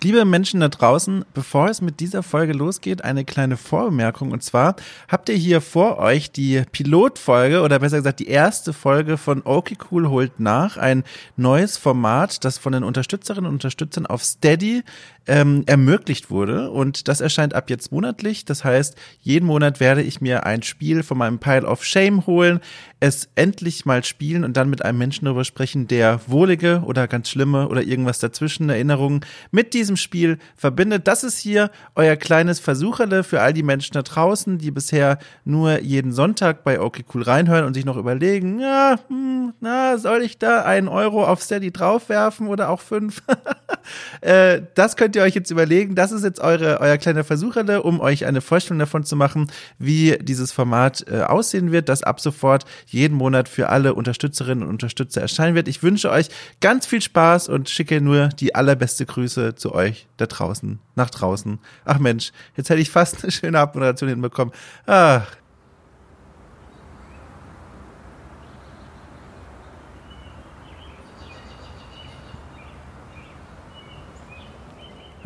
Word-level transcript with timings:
Liebe 0.00 0.24
Menschen 0.24 0.60
da 0.60 0.68
draußen, 0.68 1.24
bevor 1.34 1.68
es 1.68 1.80
mit 1.80 1.98
dieser 1.98 2.22
Folge 2.22 2.52
losgeht, 2.52 3.02
eine 3.02 3.24
kleine 3.24 3.56
Vorbemerkung. 3.56 4.30
Und 4.30 4.44
zwar 4.44 4.76
habt 5.08 5.28
ihr 5.28 5.34
hier 5.34 5.60
vor 5.60 5.98
euch 5.98 6.30
die 6.30 6.62
Pilotfolge 6.70 7.62
oder 7.62 7.80
besser 7.80 7.96
gesagt 7.96 8.20
die 8.20 8.28
erste 8.28 8.72
Folge 8.72 9.16
von 9.16 9.42
Okay 9.44 9.76
Cool 9.90 10.08
holt 10.08 10.38
nach. 10.38 10.76
Ein 10.76 11.02
neues 11.36 11.76
Format, 11.76 12.44
das 12.44 12.58
von 12.58 12.72
den 12.72 12.84
Unterstützerinnen 12.84 13.48
und 13.48 13.54
Unterstützern 13.54 14.06
auf 14.06 14.22
Steady 14.22 14.84
ähm, 15.28 15.62
ermöglicht 15.66 16.30
wurde. 16.30 16.70
Und 16.70 17.06
das 17.06 17.20
erscheint 17.20 17.54
ab 17.54 17.70
jetzt 17.70 17.92
monatlich. 17.92 18.44
Das 18.44 18.64
heißt, 18.64 18.96
jeden 19.20 19.46
Monat 19.46 19.78
werde 19.78 20.02
ich 20.02 20.20
mir 20.20 20.44
ein 20.44 20.62
Spiel 20.62 21.02
von 21.02 21.18
meinem 21.18 21.38
Pile 21.38 21.66
of 21.66 21.84
Shame 21.84 22.26
holen, 22.26 22.60
es 23.00 23.28
endlich 23.36 23.86
mal 23.86 24.02
spielen 24.02 24.42
und 24.42 24.56
dann 24.56 24.70
mit 24.70 24.84
einem 24.84 24.98
Menschen 24.98 25.26
darüber 25.26 25.44
sprechen, 25.44 25.86
der 25.86 26.20
wohlige 26.26 26.82
oder 26.84 27.06
ganz 27.06 27.30
schlimme 27.30 27.68
oder 27.68 27.82
irgendwas 27.82 28.18
dazwischen 28.18 28.68
Erinnerungen 28.70 29.20
mit 29.52 29.72
diesem 29.74 29.96
Spiel 29.96 30.38
verbindet. 30.56 31.06
Das 31.06 31.22
ist 31.22 31.38
hier 31.38 31.70
euer 31.94 32.16
kleines 32.16 32.58
Versucherle 32.58 33.22
für 33.22 33.40
all 33.40 33.52
die 33.52 33.62
Menschen 33.62 33.94
da 33.94 34.02
draußen, 34.02 34.58
die 34.58 34.72
bisher 34.72 35.18
nur 35.44 35.80
jeden 35.80 36.12
Sonntag 36.12 36.64
bei 36.64 36.80
OK 36.80 37.04
Cool 37.14 37.22
reinhören 37.22 37.64
und 37.64 37.74
sich 37.74 37.84
noch 37.84 37.96
überlegen, 37.96 38.58
ja, 38.58 38.98
hm, 39.08 39.52
na, 39.60 39.98
soll 39.98 40.22
ich 40.22 40.38
da 40.38 40.62
einen 40.62 40.88
Euro 40.88 41.24
auf 41.24 41.42
Steady 41.42 41.70
draufwerfen 41.70 42.48
oder 42.48 42.70
auch 42.70 42.80
fünf? 42.80 43.22
äh, 44.22 44.62
das 44.74 44.96
könnt 44.96 45.14
ihr 45.14 45.17
euch 45.22 45.34
jetzt 45.34 45.50
überlegen. 45.50 45.94
Das 45.94 46.12
ist 46.12 46.24
jetzt 46.24 46.40
eure, 46.40 46.80
euer 46.80 46.96
kleiner 46.98 47.24
Versucherle, 47.24 47.82
um 47.82 48.00
euch 48.00 48.26
eine 48.26 48.40
Vorstellung 48.40 48.78
davon 48.78 49.04
zu 49.04 49.16
machen, 49.16 49.50
wie 49.78 50.18
dieses 50.20 50.52
Format 50.52 51.04
äh, 51.10 51.22
aussehen 51.22 51.72
wird, 51.72 51.88
das 51.88 52.02
ab 52.02 52.20
sofort 52.20 52.64
jeden 52.86 53.16
Monat 53.16 53.48
für 53.48 53.68
alle 53.68 53.94
Unterstützerinnen 53.94 54.64
und 54.64 54.70
Unterstützer 54.70 55.20
erscheinen 55.20 55.54
wird. 55.54 55.68
Ich 55.68 55.82
wünsche 55.82 56.10
euch 56.10 56.28
ganz 56.60 56.86
viel 56.86 57.00
Spaß 57.00 57.48
und 57.48 57.68
schicke 57.68 58.00
nur 58.00 58.28
die 58.28 58.54
allerbeste 58.54 59.06
Grüße 59.06 59.54
zu 59.54 59.74
euch 59.74 60.06
da 60.16 60.26
draußen, 60.26 60.78
nach 60.94 61.10
draußen. 61.10 61.58
Ach 61.84 61.98
Mensch, 61.98 62.32
jetzt 62.56 62.70
hätte 62.70 62.80
ich 62.80 62.90
fast 62.90 63.22
eine 63.22 63.32
schöne 63.32 63.58
Abmoderation 63.58 64.08
hinbekommen. 64.08 64.52
Ach. 64.86 65.37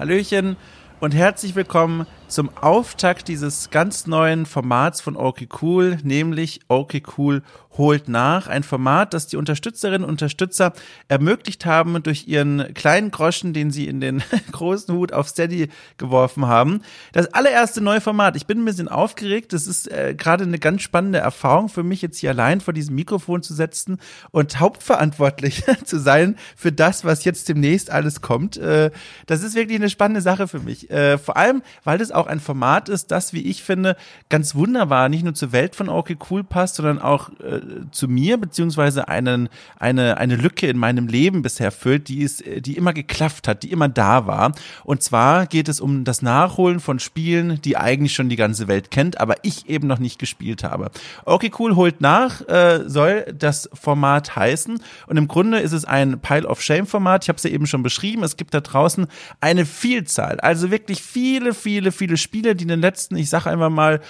Hallöchen 0.03 0.57
und 0.99 1.15
herzlich 1.15 1.55
willkommen 1.55 2.09
zum 2.27 2.51
Auftakt 2.61 3.29
dieses 3.29 3.71
ganz 3.71 4.09
neuen 4.09 4.47
Formats 4.47 5.01
von 5.01 5.17
OK 5.17 5.43
Cool, 5.63 5.97
nämlich 6.03 6.59
OK 6.67 7.03
Cool 7.17 7.45
holt 7.79 8.09
nach. 8.09 8.47
Ein 8.47 8.63
Format, 8.63 9.15
das 9.15 9.27
die 9.27 9.37
Unterstützerinnen 9.37 10.05
und 10.05 10.11
Unterstützer 10.11 10.73
ermöglicht 11.09 11.67
haben 11.67 12.03
durch 12.03 12.29
ihren 12.29 12.75
kleinen 12.75 13.11
Groschen, 13.11 13.53
den 13.53 13.71
sie 13.71 13.89
in 13.89 14.01
den 14.01 14.23
großen 14.53 14.95
Hut 14.95 15.13
auf 15.13 15.29
Steady 15.29 15.69
geworfen 15.99 16.47
haben. 16.47 16.83
Das 17.13 17.33
allererste 17.35 17.81
neue 17.81 18.01
Format. 18.01 18.37
Ich 18.37 18.47
bin 18.47 18.63
ein 18.63 18.65
bisschen 18.65 18.89
aufgeregt. 18.89 19.53
Das 19.53 19.67
ist 19.67 19.91
äh, 19.91 20.15
gerade 20.17 20.45
eine 20.45 20.59
ganz 20.59 20.83
spannende 20.83 21.19
Erfahrung 21.19 21.69
für 21.69 21.83
mich, 21.83 22.03
jetzt 22.03 22.19
hier 22.19 22.31
allein 22.31 22.61
vor 22.61 22.75
diesem 22.75 22.95
Mikrofon 22.95 23.43
zu 23.43 23.55
setzen 23.55 23.99
und 24.31 24.61
hauptverantwortlich 24.61 25.65
zu 25.85 25.99
sein 25.99 26.37
für 26.57 26.73
das, 26.73 27.05
was 27.05 27.25
jetzt 27.25 27.49
demnächst 27.49 27.91
alles 27.91 28.21
kommt. 28.21 28.57
Äh, 28.57 28.91
das 29.27 29.43
ist 29.43 29.55
wirklich 29.55 29.79
eine 29.79 29.91
spannende 29.91 30.21
Sache 30.21 30.49
für 30.49 30.61
mich. 30.61 30.91
Äh, 30.91 31.19
vor 31.19 31.37
allem, 31.37 31.63
weil 31.85 31.99
das 31.99 32.13
auch 32.13 32.27
ein 32.27 32.41
Format 32.41 32.89
ist, 32.89 33.11
das, 33.11 33.33
wie 33.33 33.43
ich 33.43 33.63
finde, 33.63 33.97
ganz 34.29 34.55
wunderbar 34.55 35.09
nicht 35.09 35.25
nur 35.25 35.35
zur 35.35 35.53
Welt 35.53 35.75
von 35.75 35.89
OK 35.89 36.13
Cool 36.31 36.45
passt, 36.45 36.77
sondern 36.77 37.01
auch 37.01 37.31
äh, 37.41 37.62
zu 37.91 38.09
mir, 38.09 38.39
beziehungsweise 38.39 39.09
einen, 39.09 39.49
eine, 39.79 40.19
eine 40.19 40.37
Lücke 40.37 40.67
in 40.67 40.79
meinem 40.79 41.07
Leben 41.07 41.43
bisher 41.43 41.71
füllt, 41.71 42.09
die 42.09 42.21
ist, 42.21 42.43
die 42.61 42.77
immer 42.77 42.93
geklafft 42.93 43.49
hat, 43.49 43.63
die 43.63 43.71
immer 43.71 43.89
da 43.89 44.27
war. 44.27 44.53
Und 44.85 45.03
zwar 45.03 45.47
geht 45.47 45.69
es 45.69 45.81
um 45.81 46.05
das 46.05 46.23
Nachholen 46.23 46.81
von 46.81 46.99
Spielen, 46.99 47.61
die 47.63 47.77
eigentlich 47.77 48.15
schon 48.15 48.29
die 48.29 48.37
ganze 48.37 48.69
Welt 48.69 48.91
kennt, 48.91 49.21
aber 49.21 49.37
ich 49.43 49.69
eben 49.69 49.87
noch 49.87 49.99
nicht 49.99 50.19
gespielt 50.19 50.65
habe. 50.65 50.91
Okay, 51.25 51.51
cool, 51.59 51.77
holt 51.77 52.01
nach, 52.01 52.47
äh, 52.49 52.85
soll 52.87 53.27
das 53.37 53.69
Format 53.73 54.37
heißen. 54.37 54.81
Und 55.07 55.17
im 55.17 55.29
Grunde 55.29 55.61
ist 55.61 55.73
es 55.73 55.85
ein 55.85 56.21
Pile 56.21 56.47
of 56.47 56.63
Shame 56.63 56.87
Format. 56.87 57.25
Ich 57.25 57.29
habe 57.29 57.37
es 57.37 57.43
ja 57.43 57.51
eben 57.51 57.67
schon 57.67 57.83
beschrieben. 57.83 58.23
Es 58.23 58.37
gibt 58.37 58.55
da 58.55 58.61
draußen 58.61 59.07
eine 59.41 59.67
Vielzahl, 59.67 60.41
also 60.41 60.71
wirklich 60.71 61.03
viele, 61.03 61.55
viele, 61.55 61.93
viele 61.93 62.17
Spiele, 62.17 62.55
die 62.55 62.63
in 62.63 62.69
den 62.69 62.81
letzten, 62.81 63.17
ich 63.17 63.29
sage 63.29 63.51
einfach 63.51 63.71
mal, 63.71 64.01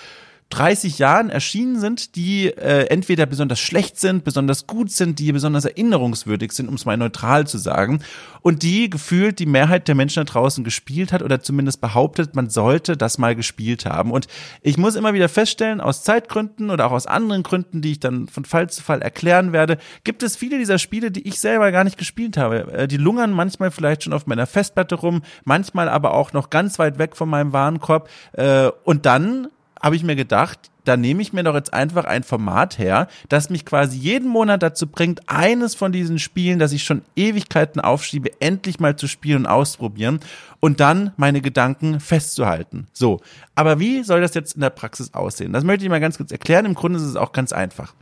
30 0.52 0.98
Jahren 0.98 1.30
erschienen 1.30 1.80
sind, 1.80 2.14
die 2.14 2.48
äh, 2.48 2.86
entweder 2.88 3.24
besonders 3.24 3.58
schlecht 3.58 3.98
sind, 3.98 4.22
besonders 4.22 4.66
gut 4.66 4.90
sind, 4.90 5.18
die 5.18 5.32
besonders 5.32 5.64
erinnerungswürdig 5.64 6.52
sind, 6.52 6.68
um 6.68 6.74
es 6.74 6.84
mal 6.84 6.98
neutral 6.98 7.46
zu 7.46 7.56
sagen, 7.56 8.00
und 8.42 8.62
die 8.62 8.90
gefühlt 8.90 9.38
die 9.38 9.46
Mehrheit 9.46 9.88
der 9.88 9.94
Menschen 9.94 10.24
da 10.26 10.30
draußen 10.30 10.62
gespielt 10.62 11.10
hat 11.12 11.22
oder 11.22 11.40
zumindest 11.40 11.80
behauptet, 11.80 12.36
man 12.36 12.50
sollte 12.50 12.98
das 12.98 13.16
mal 13.16 13.34
gespielt 13.34 13.86
haben. 13.86 14.10
Und 14.10 14.26
ich 14.60 14.76
muss 14.76 14.94
immer 14.94 15.14
wieder 15.14 15.30
feststellen, 15.30 15.80
aus 15.80 16.02
Zeitgründen 16.04 16.68
oder 16.68 16.86
auch 16.86 16.92
aus 16.92 17.06
anderen 17.06 17.42
Gründen, 17.44 17.80
die 17.80 17.92
ich 17.92 18.00
dann 18.00 18.28
von 18.28 18.44
Fall 18.44 18.68
zu 18.68 18.82
Fall 18.82 19.00
erklären 19.00 19.52
werde, 19.52 19.78
gibt 20.04 20.22
es 20.22 20.36
viele 20.36 20.58
dieser 20.58 20.78
Spiele, 20.78 21.10
die 21.10 21.26
ich 21.26 21.40
selber 21.40 21.72
gar 21.72 21.84
nicht 21.84 21.96
gespielt 21.96 22.36
habe. 22.36 22.70
Äh, 22.72 22.88
die 22.88 22.98
lungern 22.98 23.32
manchmal 23.32 23.70
vielleicht 23.70 24.02
schon 24.02 24.12
auf 24.12 24.26
meiner 24.26 24.46
Festplatte 24.46 24.96
rum, 24.96 25.22
manchmal 25.44 25.88
aber 25.88 26.12
auch 26.12 26.34
noch 26.34 26.50
ganz 26.50 26.78
weit 26.78 26.98
weg 26.98 27.16
von 27.16 27.30
meinem 27.30 27.54
Warenkorb. 27.54 28.10
Äh, 28.32 28.70
und 28.84 29.06
dann 29.06 29.48
habe 29.82 29.96
ich 29.96 30.04
mir 30.04 30.16
gedacht, 30.16 30.70
da 30.84 30.96
nehme 30.96 31.22
ich 31.22 31.32
mir 31.32 31.42
doch 31.42 31.54
jetzt 31.54 31.72
einfach 31.72 32.04
ein 32.04 32.22
Format 32.22 32.78
her, 32.78 33.08
das 33.28 33.50
mich 33.50 33.64
quasi 33.64 33.96
jeden 33.98 34.28
Monat 34.28 34.62
dazu 34.62 34.86
bringt, 34.86 35.28
eines 35.28 35.74
von 35.74 35.92
diesen 35.92 36.18
Spielen, 36.18 36.58
das 36.58 36.72
ich 36.72 36.84
schon 36.84 37.02
Ewigkeiten 37.14 37.80
aufschiebe, 37.80 38.30
endlich 38.40 38.80
mal 38.80 38.96
zu 38.96 39.06
spielen 39.06 39.42
und 39.42 39.46
ausprobieren 39.46 40.20
und 40.60 40.80
dann 40.80 41.12
meine 41.16 41.40
Gedanken 41.40 42.00
festzuhalten. 42.00 42.86
So. 42.92 43.20
Aber 43.54 43.78
wie 43.78 44.02
soll 44.02 44.20
das 44.20 44.34
jetzt 44.34 44.54
in 44.54 44.60
der 44.60 44.70
Praxis 44.70 45.14
aussehen? 45.14 45.52
Das 45.52 45.64
möchte 45.64 45.84
ich 45.84 45.90
mal 45.90 46.00
ganz 46.00 46.16
kurz 46.16 46.32
erklären. 46.32 46.64
Im 46.64 46.74
Grunde 46.74 46.98
ist 46.98 47.04
es 47.04 47.16
auch 47.16 47.32
ganz 47.32 47.52
einfach. 47.52 47.94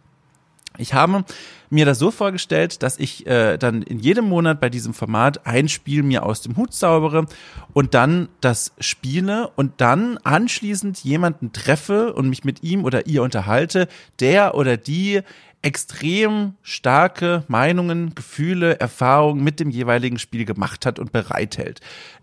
Ich 0.80 0.94
habe 0.94 1.24
mir 1.68 1.86
das 1.86 1.98
so 1.98 2.10
vorgestellt, 2.10 2.82
dass 2.82 2.98
ich 2.98 3.26
äh, 3.26 3.56
dann 3.58 3.82
in 3.82 3.98
jedem 3.98 4.28
Monat 4.28 4.60
bei 4.60 4.68
diesem 4.68 4.94
Format 4.94 5.46
ein 5.46 5.68
Spiel 5.68 6.02
mir 6.02 6.24
aus 6.24 6.40
dem 6.40 6.56
Hut 6.56 6.72
zaubere 6.72 7.26
und 7.72 7.94
dann 7.94 8.28
das 8.40 8.72
spiele 8.80 9.50
und 9.56 9.80
dann 9.80 10.18
anschließend 10.18 10.98
jemanden 11.04 11.52
treffe 11.52 12.12
und 12.12 12.28
mich 12.28 12.44
mit 12.44 12.62
ihm 12.62 12.84
oder 12.84 13.06
ihr 13.06 13.22
unterhalte, 13.22 13.88
der 14.18 14.54
oder 14.54 14.76
die 14.76 15.22
extrem 15.62 16.54
starke 16.62 17.44
Meinungen, 17.48 18.14
Gefühle, 18.14 18.80
Erfahrungen 18.80 19.44
mit 19.44 19.60
dem 19.60 19.70
jeweiligen 19.70 20.18
Spiel 20.18 20.46
gemacht 20.46 20.86
hat 20.86 20.98
und 20.98 21.12
bereithält. 21.12 21.80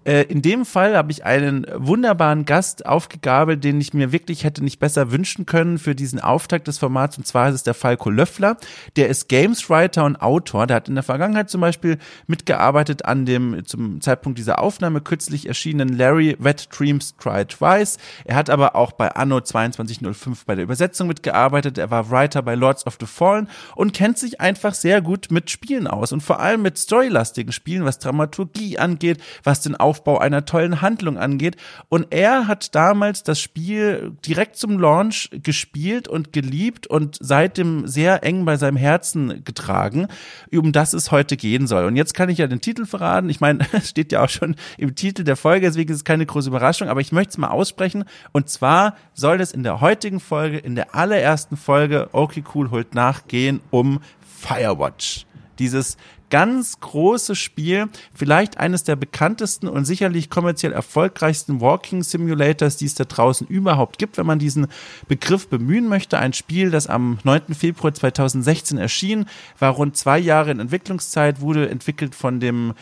Äh, 0.08 0.24
in 0.24 0.42
dem 0.42 0.66
Fall 0.66 0.96
habe 0.96 1.12
ich 1.12 1.26
einen 1.26 1.68
wunderbaren 1.76 2.46
Gast 2.46 2.86
aufgegabelt, 2.86 3.64
den 3.66 3.82
ich 3.82 3.94
mir 3.94 4.14
wirklich 4.14 4.46
hätte 4.46 4.64
nicht 4.64 4.80
besser 4.80 5.12
wünschen 5.12 5.46
können 5.46 5.78
für 5.78 5.96
diesen 5.96 6.22
Auftakt 6.22 6.68
des 6.68 6.78
Formats. 6.78 7.18
Und 7.18 7.28
zwar 7.28 7.50
ist 7.50 7.56
es 7.56 7.64
der 7.64 7.74
Falco 7.74 8.10
Löffler. 8.10 8.56
Der 8.96 9.10
ist 9.10 9.28
Games 9.28 9.70
Writer 9.70 10.06
und 10.06 10.16
Autor. 10.16 10.66
Der 10.66 10.78
hat 10.78 10.88
in 10.88 10.96
der 10.96 11.04
Vergangenheit 11.04 11.50
zum 11.50 11.60
Beispiel 11.60 11.98
mitgearbeitet 12.26 13.04
an 13.04 13.26
dem 13.26 13.66
zum 13.66 14.00
Zeitpunkt 14.00 14.40
dieser 14.40 14.60
Aufnahme 14.62 15.02
kürzlich 15.02 15.46
erschienenen 15.46 15.98
Larry 15.98 16.38
Wet 16.40 16.70
Dreams 16.72 17.16
Try 17.18 17.44
Twice. 17.46 17.98
Er 18.24 18.38
hat 18.38 18.50
aber 18.50 18.78
auch 18.78 18.94
bei 18.94 19.12
Anno 19.12 19.42
2205 19.42 20.46
bei 20.46 20.56
der 20.56 20.64
Übersetzung 20.64 21.10
mitgearbeitet. 21.10 21.78
Er 21.78 21.92
war 21.92 22.10
Writer 22.10 22.42
bei 22.44 22.56
Lords 22.56 22.88
of 22.88 22.98
the 23.02 23.06
Fallen 23.06 23.50
und 23.76 23.94
kennt 23.94 24.18
sich 24.18 24.40
einfach 24.40 24.74
sehr 24.74 25.02
gut 25.02 25.32
mit 25.32 25.50
Spielen 25.50 25.86
aus 25.86 26.14
und 26.14 26.22
vor 26.22 26.40
allem 26.40 26.62
mit 26.62 26.78
storylastigen 26.78 27.52
Spielen, 27.52 27.84
was 27.84 28.00
Dramaturgie 28.00 28.80
angeht, 28.80 29.22
was 29.44 29.60
den 29.60 29.76
Aufbau 29.76 29.97
Aufbau 29.98 30.20
einer 30.20 30.46
tollen 30.46 30.82
Handlung 30.82 31.18
angeht. 31.18 31.58
Und 31.90 32.08
er 32.12 32.48
hat 32.48 32.76
damals 32.76 33.24
das 33.24 33.40
Spiel 33.40 34.12
direkt 34.26 34.56
zum 34.58 34.80
Launch 34.80 35.30
gespielt 35.32 36.08
und 36.08 36.34
geliebt 36.34 36.86
und 36.86 37.18
seitdem 37.20 37.88
sehr 37.88 38.24
eng 38.24 38.46
bei 38.46 38.58
seinem 38.58 38.78
Herzen 38.78 39.44
getragen, 39.44 40.08
um 40.54 40.72
das 40.72 40.94
es 40.94 41.12
heute 41.12 41.36
gehen 41.36 41.66
soll. 41.66 41.86
Und 41.86 41.96
jetzt 41.96 42.14
kann 42.14 42.30
ich 42.30 42.38
ja 42.38 42.48
den 42.48 42.62
Titel 42.62 42.86
verraten. 42.86 43.30
Ich 43.30 43.40
meine, 43.40 43.66
es 43.72 43.90
steht 43.90 44.12
ja 44.12 44.24
auch 44.24 44.30
schon 44.30 44.56
im 44.78 44.94
Titel 44.94 45.24
der 45.24 45.36
Folge, 45.36 45.66
deswegen 45.66 45.92
ist 45.92 45.98
es 45.98 46.04
keine 46.04 46.26
große 46.26 46.50
Überraschung, 46.50 46.90
aber 46.90 47.02
ich 47.02 47.12
möchte 47.12 47.32
es 47.32 47.38
mal 47.38 47.50
aussprechen. 47.50 48.06
Und 48.32 48.50
zwar 48.50 48.96
soll 49.14 49.42
es 49.42 49.52
in 49.52 49.64
der 49.64 49.82
heutigen 49.82 50.20
Folge, 50.20 50.58
in 50.60 50.76
der 50.76 50.94
allerersten 50.94 51.58
Folge, 51.58 52.10
okay 52.12 52.44
cool, 52.54 52.70
holt 52.70 52.94
nachgehen, 52.94 53.62
um 53.72 54.00
Firewatch 54.22 55.26
dieses 55.60 55.98
ganz 56.30 56.80
große 56.80 57.36
Spiel, 57.36 57.88
vielleicht 58.14 58.58
eines 58.58 58.84
der 58.84 58.96
bekanntesten 58.96 59.68
und 59.68 59.86
sicherlich 59.86 60.30
kommerziell 60.30 60.72
erfolgreichsten 60.72 61.62
Walking 61.62 62.04
Simulators, 62.04 62.78
die 62.78 62.86
es 62.86 62.96
da 62.96 63.06
draußen 63.06 63.48
überhaupt 63.48 63.98
gibt, 63.98 64.18
wenn 64.18 64.26
man 64.26 64.40
diesen 64.40 64.68
Begriff 65.08 65.48
bemühen 65.48 65.88
möchte. 65.88 66.18
Ein 66.18 66.34
Spiel, 66.34 66.72
das 66.72 66.88
am 66.88 67.20
9. 67.24 67.54
Februar 67.54 67.94
2016 67.94 68.78
erschien, 68.78 69.26
war 69.60 69.72
rund 69.72 69.98
zwei 69.98 70.20
Jahre 70.20 70.52
in 70.52 70.60
Entwicklungszeit, 70.60 71.42
wurde 71.42 71.70
entwickelt 71.70 72.16
von 72.16 72.40
dem 72.40 72.74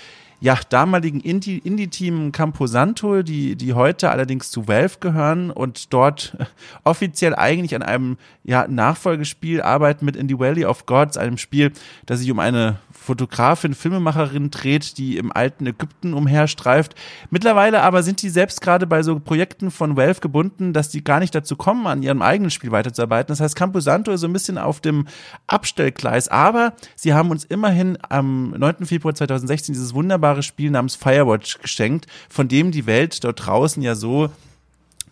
ja, 0.45 0.59
damaligen 0.69 1.21
Indie-Team 1.21 2.31
Camposanto, 2.31 3.23
die, 3.23 3.55
die 3.55 3.73
heute 3.73 4.11
allerdings 4.11 4.51
zu 4.51 4.67
Valve 4.67 4.97
gehören 4.99 5.49
und 5.49 5.91
dort 5.91 6.37
offiziell 6.83 7.33
eigentlich 7.33 7.73
an 7.73 7.81
einem 7.81 8.17
ja, 8.43 8.67
Nachfolgespiel 8.67 9.63
arbeiten 9.63 10.05
mit 10.05 10.15
In 10.15 10.29
the 10.29 10.37
Valley 10.37 10.65
of 10.65 10.85
Gods, 10.85 11.17
einem 11.17 11.39
Spiel, 11.39 11.71
das 12.05 12.19
sich 12.19 12.29
um 12.29 12.37
eine 12.37 12.77
Fotografin, 12.91 13.73
Filmemacherin 13.73 14.51
dreht, 14.51 14.97
die 14.97 15.17
im 15.17 15.31
alten 15.31 15.65
Ägypten 15.67 16.13
umherstreift. 16.13 16.95
Mittlerweile 17.29 17.81
aber 17.81 18.03
sind 18.03 18.21
die 18.21 18.29
selbst 18.29 18.61
gerade 18.61 18.87
bei 18.87 19.03
so 19.03 19.19
Projekten 19.19 19.69
von 19.71 19.95
Valve 19.95 20.21
gebunden, 20.21 20.73
dass 20.73 20.89
die 20.89 21.03
gar 21.03 21.19
nicht 21.19 21.33
dazu 21.33 21.55
kommen, 21.55 21.85
an 21.87 22.01
ihrem 22.01 22.21
eigenen 22.21 22.49
Spiel 22.51 22.71
weiterzuarbeiten. 22.71 23.27
Das 23.27 23.39
heißt, 23.39 23.55
Camposanto 23.55 24.11
ist 24.11 24.21
so 24.21 24.27
ein 24.27 24.33
bisschen 24.33 24.57
auf 24.57 24.79
dem 24.79 25.07
Abstellgleis, 25.47 26.27
aber 26.29 26.73
sie 26.95 27.13
haben 27.13 27.29
uns 27.29 27.45
immerhin 27.45 27.97
am 28.09 28.51
9. 28.51 28.85
Februar 28.85 29.13
2016 29.13 29.73
dieses 29.73 29.93
wunderbare 29.93 30.34
Spiel 30.41 30.71
namens 30.71 30.95
Firewatch 30.95 31.59
geschenkt, 31.59 32.07
von 32.29 32.47
dem 32.47 32.71
die 32.71 32.85
Welt 32.85 33.23
dort 33.23 33.45
draußen 33.45 33.81
ja 33.81 33.95
so 33.95 34.29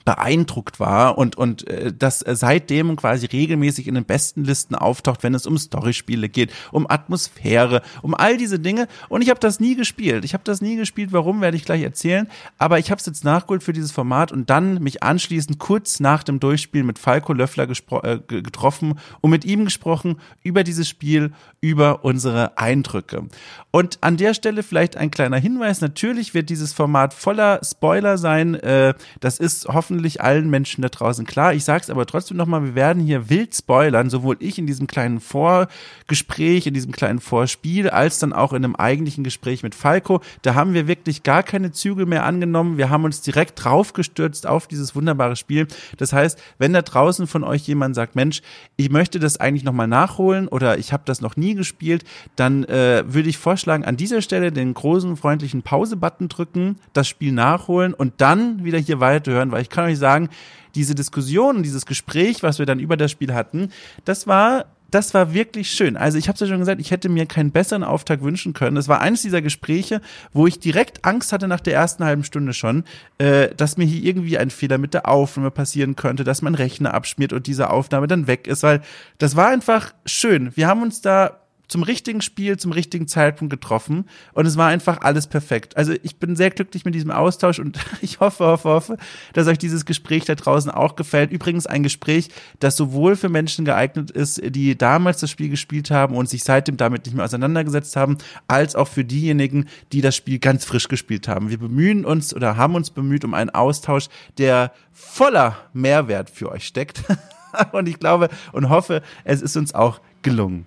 beeindruckt 0.06 0.80
war 0.80 1.18
und 1.18 1.36
und 1.36 1.68
äh, 1.68 1.94
das 1.98 2.22
äh, 2.22 2.36
seitdem 2.36 2.96
quasi 2.96 3.26
regelmäßig 3.26 3.88
in 3.88 3.96
den 3.96 4.06
besten 4.06 4.44
Listen 4.44 4.76
auftaucht, 4.76 5.24
wenn 5.24 5.34
es 5.34 5.46
um 5.46 5.58
Storyspiele 5.58 6.30
geht, 6.30 6.52
um 6.72 6.90
Atmosphäre, 6.90 7.82
um 8.02 8.14
all 8.14 8.38
diese 8.38 8.60
Dinge 8.60 8.88
und 9.10 9.22
ich 9.22 9.30
habe 9.30 9.40
das 9.40 9.60
nie 9.60 9.76
gespielt. 9.76 10.26
Ich 10.26 10.34
habe 10.34 10.44
das 10.44 10.62
nie 10.62 10.76
gespielt, 10.76 11.12
warum 11.14 11.42
werde 11.42 11.58
ich 11.58 11.66
gleich 11.66 11.82
erzählen, 11.82 12.28
aber 12.58 12.80
ich 12.80 12.92
habe 12.92 13.00
es 13.00 13.06
jetzt 13.06 13.24
nachgeholt 13.24 13.64
für 13.64 13.74
dieses 13.74 13.92
Format 13.92 14.32
und 14.32 14.50
dann 14.50 14.82
mich 14.84 15.04
anschließend 15.04 15.60
kurz 15.60 16.00
nach 16.00 16.24
dem 16.24 16.40
Durchspiel 16.40 16.84
mit 16.84 17.00
Falco 17.00 17.34
Löffler 17.34 17.68
äh, 18.04 18.20
getroffen 18.20 19.00
und 19.22 19.32
mit 19.32 19.46
ihm 19.46 19.66
gesprochen 19.66 20.18
über 20.44 20.64
dieses 20.64 20.88
Spiel, 20.90 21.32
über 21.62 22.04
unsere 22.04 22.58
Eindrücke. 22.58 23.28
Und 23.72 23.98
an 24.02 24.18
der 24.18 24.34
Stelle 24.34 24.64
vielleicht 24.64 24.98
ein 24.98 25.12
kleiner 25.12 25.38
Hinweis, 25.38 25.82
natürlich 25.82 26.34
wird 26.34 26.50
dieses 26.50 26.74
Format 26.74 27.14
voller 27.14 27.62
Spoiler 27.64 28.18
sein. 28.18 28.56
Äh, 28.56 28.94
das 29.20 29.40
ist 29.40 29.68
hoffentlich 29.68 29.93
hoffentlich 29.94 30.22
allen 30.22 30.50
Menschen 30.50 30.82
da 30.82 30.90
draußen 30.90 31.26
klar. 31.26 31.54
Ich 31.54 31.64
sage 31.64 31.84
es 31.84 31.90
aber 31.92 32.08
trotzdem 32.08 32.36
nochmal, 32.36 32.64
wir 32.64 32.76
werden 32.76 33.04
hier 33.04 33.30
wild 33.30 33.54
spoilern, 33.54 34.10
sowohl 34.10 34.38
ich 34.40 34.58
in 34.58 34.66
diesem 34.66 34.88
kleinen 34.88 35.20
Vorgespräch, 35.20 36.66
in 36.66 36.74
diesem 36.74 36.92
kleinen 36.92 37.20
Vorspiel, 37.20 37.90
als 37.90 38.18
dann 38.18 38.34
auch 38.34 38.54
in 38.54 38.66
einem 38.66 38.76
eigentlichen 38.76 39.24
Gespräch 39.24 39.62
mit 39.62 39.76
Falco. 39.76 40.22
Da 40.42 40.56
haben 40.56 40.74
wir 40.74 40.88
wirklich 40.88 41.22
gar 41.22 41.44
keine 41.44 41.72
Zügel 41.72 42.08
mehr 42.08 42.26
angenommen. 42.26 42.78
Wir 42.78 42.90
haben 42.90 43.04
uns 43.04 43.22
direkt 43.22 43.64
draufgestürzt 43.64 44.48
auf 44.48 44.66
dieses 44.66 44.96
wunderbare 44.96 45.36
Spiel. 45.36 45.68
Das 45.98 46.12
heißt, 46.12 46.42
wenn 46.58 46.74
da 46.74 46.82
draußen 46.82 47.28
von 47.28 47.44
euch 47.44 47.68
jemand 47.68 47.94
sagt, 47.94 48.16
Mensch, 48.16 48.42
ich 48.78 48.90
möchte 48.90 49.20
das 49.20 49.38
eigentlich 49.38 49.64
nochmal 49.64 49.88
nachholen 49.88 50.48
oder 50.48 50.80
ich 50.80 50.92
habe 50.92 51.04
das 51.06 51.22
noch 51.22 51.38
nie 51.38 51.54
gespielt, 51.54 52.04
dann 52.36 52.64
äh, 52.64 53.04
würde 53.06 53.30
ich 53.30 53.38
vorschlagen, 53.38 53.86
an 53.86 53.96
dieser 53.96 54.24
Stelle 54.24 54.52
den 54.52 54.74
großen 54.74 55.16
freundlichen 55.18 55.62
Pause-Button 55.62 56.30
drücken, 56.30 56.78
das 56.94 57.08
Spiel 57.08 57.32
nachholen 57.32 57.94
und 57.94 58.14
dann 58.18 58.64
wieder 58.64 58.80
hier 58.80 59.00
weiterhören, 59.00 59.52
weil 59.52 59.62
ich 59.62 59.70
kann 59.70 59.83
kann 59.84 59.92
euch 59.92 60.00
sagen, 60.00 60.30
diese 60.76 60.96
Diskussion, 60.96 61.64
dieses 61.64 61.86
Gespräch, 61.86 62.44
was 62.44 62.60
wir 62.60 62.66
dann 62.66 62.80
über 62.80 62.98
das 62.98 63.12
Spiel 63.12 63.34
hatten, 63.34 63.70
das 64.06 64.28
war 64.28 64.66
das 64.94 65.16
war 65.16 65.34
wirklich 65.34 65.72
schön. 65.72 65.98
Also 65.98 66.20
ich 66.20 66.28
habe 66.28 66.36
es 66.36 66.42
ja 66.42 66.46
schon 66.46 66.60
gesagt, 66.60 66.80
ich 66.80 66.92
hätte 66.92 67.10
mir 67.10 67.26
keinen 67.26 67.50
besseren 67.50 67.84
Auftakt 67.84 68.22
wünschen 68.22 68.54
können. 68.54 68.76
Das 68.76 68.88
war 68.88 69.02
eines 69.02 69.24
dieser 69.24 69.42
Gespräche, 69.42 70.02
wo 70.34 70.46
ich 70.46 70.60
direkt 70.60 71.04
Angst 71.04 71.34
hatte 71.34 71.48
nach 71.48 71.62
der 71.62 71.74
ersten 71.74 72.06
halben 72.06 72.24
Stunde 72.24 72.54
schon, 72.54 72.84
äh, 73.18 73.50
dass 73.56 73.76
mir 73.76 73.86
hier 73.86 74.04
irgendwie 74.04 74.38
ein 74.38 74.52
Fehler 74.52 74.78
mit 74.78 74.94
der 74.94 75.10
Aufnahme 75.10 75.50
passieren 75.50 75.96
könnte, 75.96 76.24
dass 76.24 76.44
mein 76.44 76.54
Rechner 76.54 76.94
abschmiert 76.94 77.34
und 77.34 77.48
diese 77.48 77.72
Aufnahme 77.72 78.06
dann 78.06 78.28
weg 78.28 78.46
ist, 78.46 78.62
weil 78.62 78.82
das 79.18 79.36
war 79.36 79.48
einfach 79.48 79.96
schön. 80.06 80.56
Wir 80.56 80.68
haben 80.68 80.84
uns 80.84 81.02
da 81.02 81.40
zum 81.68 81.84
richtigen 81.84 82.22
Spiel, 82.22 82.58
zum 82.58 82.72
richtigen 82.72 83.08
Zeitpunkt 83.08 83.52
getroffen 83.52 84.06
und 84.34 84.46
es 84.46 84.58
war 84.58 84.68
einfach 84.68 85.02
alles 85.02 85.28
perfekt. 85.28 85.78
Also 85.78 85.94
ich 86.04 86.18
bin 86.18 86.36
sehr 86.36 86.50
glücklich 86.50 86.86
mit 86.86 86.94
diesem 86.94 87.12
Austausch 87.12 87.60
und 87.60 87.80
ich 88.02 88.20
hoffe, 88.20 88.46
hoffe, 88.46 88.70
hoffe, 88.70 88.98
dass 89.34 89.48
euch 89.48 89.58
dieses 89.58 89.86
Gespräch 89.86 90.26
da 90.26 90.36
draußen 90.36 90.70
auch 90.70 90.96
gefällt. 90.96 91.32
Übrigens 91.32 91.66
ein 91.66 91.84
Gespräch, 91.84 92.30
das 92.60 92.76
sowohl 92.76 93.16
für 93.16 93.30
Menschen 93.30 93.66
geeignet 93.66 94.12
ist, 94.12 94.42
die 94.44 94.78
damals 94.78 95.20
das 95.20 95.32
Spiel 95.32 95.50
gespielt 95.50 95.90
haben 95.92 96.16
und 96.16 96.30
sich 96.30 96.44
seitdem 96.44 96.78
damit 96.78 97.06
nicht 97.06 97.16
mehr 97.16 97.26
auseinandergesetzt 97.26 97.96
haben, 97.96 98.18
als 98.48 98.76
auch 98.76 98.88
für 98.88 99.06
diejenigen, 99.06 99.68
die 99.92 100.02
das 100.02 100.16
Spiel 100.16 100.40
ganz 100.40 100.66
frisch 100.66 100.88
gespielt 100.88 101.28
haben. 101.28 101.50
Wir 101.50 101.60
bemühen 101.60 102.06
uns 102.06 102.34
oder 102.34 102.58
haben 102.58 102.76
uns 102.76 102.92
bemüht 102.92 103.26
um 103.26 103.34
einen 103.34 103.50
Austausch, 103.50 104.08
der 104.38 104.74
voller 104.92 105.58
Mehrwert 105.74 106.30
für 106.30 106.52
euch 106.52 106.66
steckt. 106.66 107.04
und 107.72 107.88
ich 107.88 108.00
glaube 108.00 108.30
und 108.52 108.70
hoffe, 108.70 109.02
es 109.24 109.42
ist 109.42 109.56
uns 109.56 109.74
auch 109.74 110.02
gelungen. 110.22 110.66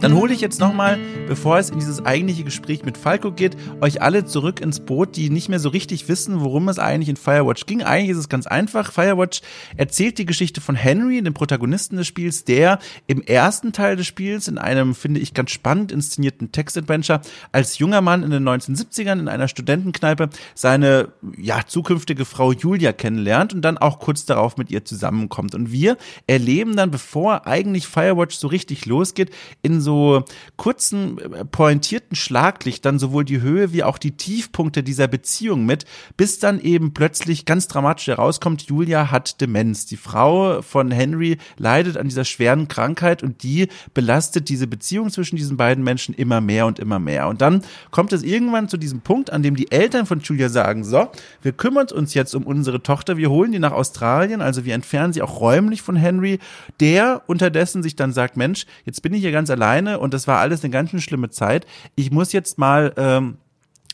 Dann 0.00 0.14
hole 0.14 0.32
ich 0.32 0.40
jetzt 0.40 0.58
nochmal, 0.58 0.98
bevor 1.28 1.58
es 1.58 1.70
in 1.70 1.78
dieses 1.78 2.04
eigentliche 2.04 2.42
Gespräch 2.42 2.84
mit 2.84 2.96
Falco 2.96 3.30
geht, 3.30 3.56
euch 3.80 4.02
alle 4.02 4.24
zurück 4.24 4.60
ins 4.60 4.80
Boot, 4.80 5.14
die 5.14 5.30
nicht 5.30 5.48
mehr 5.48 5.60
so 5.60 5.68
richtig 5.68 6.08
wissen, 6.08 6.40
worum 6.40 6.68
es 6.68 6.78
eigentlich 6.78 7.10
in 7.10 7.16
Firewatch 7.16 7.66
ging. 7.66 7.82
Eigentlich 7.82 8.10
ist 8.10 8.18
es 8.18 8.28
ganz 8.28 8.46
einfach. 8.46 8.92
Firewatch 8.92 9.42
erzählt 9.76 10.18
die 10.18 10.26
Geschichte 10.26 10.60
von 10.60 10.74
Henry, 10.74 11.22
dem 11.22 11.34
Protagonisten 11.34 11.96
des 11.96 12.06
Spiels, 12.06 12.44
der 12.44 12.78
im 13.06 13.22
ersten 13.22 13.72
Teil 13.72 13.96
des 13.96 14.06
Spiels 14.06 14.48
in 14.48 14.58
einem, 14.58 14.94
finde 14.94 15.20
ich, 15.20 15.34
ganz 15.34 15.50
spannend 15.50 15.92
inszenierten 15.92 16.50
Text-Adventure 16.50 17.20
als 17.52 17.78
junger 17.78 18.00
Mann 18.00 18.22
in 18.22 18.30
den 18.30 18.48
1970ern 18.48 19.18
in 19.18 19.28
einer 19.28 19.48
Studentenkneipe 19.48 20.30
seine 20.54 21.12
ja, 21.36 21.60
zukünftige 21.66 22.24
Frau 22.24 22.52
Julia 22.52 22.92
kennenlernt 22.92 23.52
und 23.52 23.62
dann 23.62 23.76
auch 23.76 23.98
kurz 23.98 24.24
darauf 24.24 24.56
mit 24.56 24.70
ihr 24.70 24.84
zusammenkommt. 24.84 25.54
Und 25.54 25.72
wir 25.72 25.98
erleben 26.26 26.74
dann, 26.74 26.90
bevor 26.90 27.46
eigentlich 27.46 27.86
Firewatch 27.86 28.36
so 28.36 28.48
richtig 28.48 28.86
losgeht, 28.86 29.30
in 29.60 29.82
so 29.82 30.24
kurzen, 30.56 31.17
äh, 31.18 31.44
pointierten 31.44 32.16
Schlaglichtern 32.16 32.98
sowohl 32.98 33.24
die 33.24 33.40
Höhe 33.40 33.72
wie 33.72 33.82
auch 33.82 33.98
die 33.98 34.12
Tiefpunkte 34.12 34.82
dieser 34.82 35.08
Beziehung 35.08 35.66
mit, 35.66 35.84
bis 36.16 36.38
dann 36.38 36.60
eben 36.60 36.94
plötzlich 36.94 37.44
ganz 37.44 37.68
dramatisch 37.68 38.06
herauskommt, 38.06 38.62
Julia 38.62 39.10
hat 39.10 39.40
Demenz. 39.40 39.86
Die 39.86 39.96
Frau 39.96 40.62
von 40.62 40.90
Henry 40.90 41.38
leidet 41.56 41.96
an 41.96 42.08
dieser 42.08 42.24
schweren 42.24 42.68
Krankheit 42.68 43.22
und 43.22 43.42
die 43.42 43.68
belastet 43.94 44.48
diese 44.48 44.66
Beziehung 44.66 45.10
zwischen 45.10 45.36
diesen 45.36 45.56
beiden 45.56 45.84
Menschen 45.84 46.14
immer 46.14 46.40
mehr 46.40 46.66
und 46.66 46.78
immer 46.78 46.98
mehr. 46.98 47.28
Und 47.28 47.40
dann 47.40 47.62
kommt 47.90 48.12
es 48.12 48.22
irgendwann 48.22 48.68
zu 48.68 48.76
diesem 48.76 49.00
Punkt, 49.00 49.30
an 49.30 49.42
dem 49.42 49.56
die 49.56 49.70
Eltern 49.70 50.06
von 50.06 50.20
Julia 50.20 50.48
sagen, 50.48 50.84
so, 50.84 51.08
wir 51.42 51.52
kümmern 51.52 51.88
uns 51.92 52.14
jetzt 52.14 52.34
um 52.34 52.44
unsere 52.44 52.82
Tochter, 52.82 53.16
wir 53.16 53.30
holen 53.30 53.52
die 53.52 53.58
nach 53.58 53.72
Australien, 53.72 54.40
also 54.40 54.64
wir 54.64 54.74
entfernen 54.74 55.12
sie 55.12 55.22
auch 55.22 55.40
räumlich 55.40 55.82
von 55.82 55.96
Henry, 55.96 56.38
der 56.80 57.22
unterdessen 57.26 57.82
sich 57.82 57.96
dann 57.96 58.12
sagt, 58.12 58.36
Mensch, 58.36 58.66
jetzt 58.84 59.02
bin 59.02 59.14
ich 59.14 59.20
hier 59.20 59.32
ganz 59.32 59.50
alleine, 59.50 59.98
und 59.98 60.14
das 60.14 60.26
war 60.26 60.38
alles 60.38 60.64
eine 60.64 60.72
ganz 60.72 60.92
schlimme 61.08 61.30
Zeit. 61.30 61.66
Ich 61.96 62.10
muss 62.10 62.32
jetzt 62.32 62.58
mal 62.58 62.92
ähm, 62.96 63.38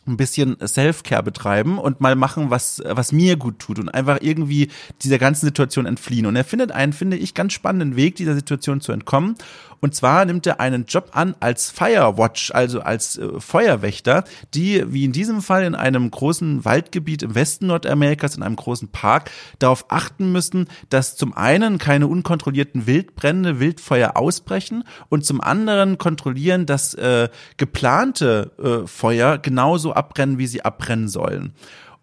ein 0.07 0.17
bisschen 0.17 0.57
Self-Care 0.65 1.23
betreiben 1.23 1.79
und 1.79 2.01
mal 2.01 2.15
machen, 2.15 2.51
was, 2.51 2.83
was 2.87 3.13
mir 3.13 3.37
gut 3.37 3.59
tut 3.59 3.79
und 3.79 3.89
einfach 3.89 4.19
irgendwie 4.21 4.69
dieser 5.03 5.19
ganzen 5.19 5.47
Situation 5.47 5.87
entfliehen. 5.87 6.27
Und 6.27 6.37
er 6.37 6.45
findet 6.45 6.73
einen, 6.73 6.93
finde 6.93 7.17
ich, 7.17 7.35
ganz 7.35 7.53
spannenden 7.53 7.97
Weg, 7.97 8.17
dieser 8.17 8.35
Situation 8.35 8.81
zu 8.81 8.93
entkommen. 8.93 9.37
Und 9.85 9.95
zwar 9.95 10.25
nimmt 10.25 10.47
er 10.47 10.61
einen 10.61 10.87
Job 10.87 11.11
an 11.13 11.37
als 11.41 11.71
Firewatch, 11.71 12.53
also 12.53 12.81
als 12.81 13.19
äh, 13.19 13.39
Feuerwächter, 13.39 14.25
die, 14.55 14.83
wie 14.91 15.05
in 15.05 15.13
diesem 15.13 15.43
Fall 15.43 15.63
in 15.63 15.75
einem 15.75 16.11
großen 16.11 16.65
Waldgebiet 16.65 17.23
im 17.23 17.35
Westen 17.35 17.67
Nordamerikas, 17.67 18.35
in 18.35 18.43
einem 18.43 18.57
großen 18.57 18.89
Park, 18.89 19.31
darauf 19.59 19.85
achten 19.91 20.33
müssen, 20.33 20.69
dass 20.89 21.17
zum 21.17 21.37
einen 21.37 21.77
keine 21.77 22.07
unkontrollierten 22.07 22.87
Wildbrände, 22.87 23.61
Wildfeuer 23.61 24.17
ausbrechen 24.17 24.85
und 25.11 25.27
zum 25.27 25.43
anderen 25.43 25.99
kontrollieren, 25.99 26.65
dass 26.65 26.95
äh, 26.95 27.29
geplante 27.59 28.53
äh, 28.57 28.87
Feuer 28.87 29.37
genauso 29.37 29.93
abbrennen, 29.93 30.39
wie 30.39 30.47
sie 30.47 30.65
abbrennen 30.65 31.09
sollen. 31.09 31.53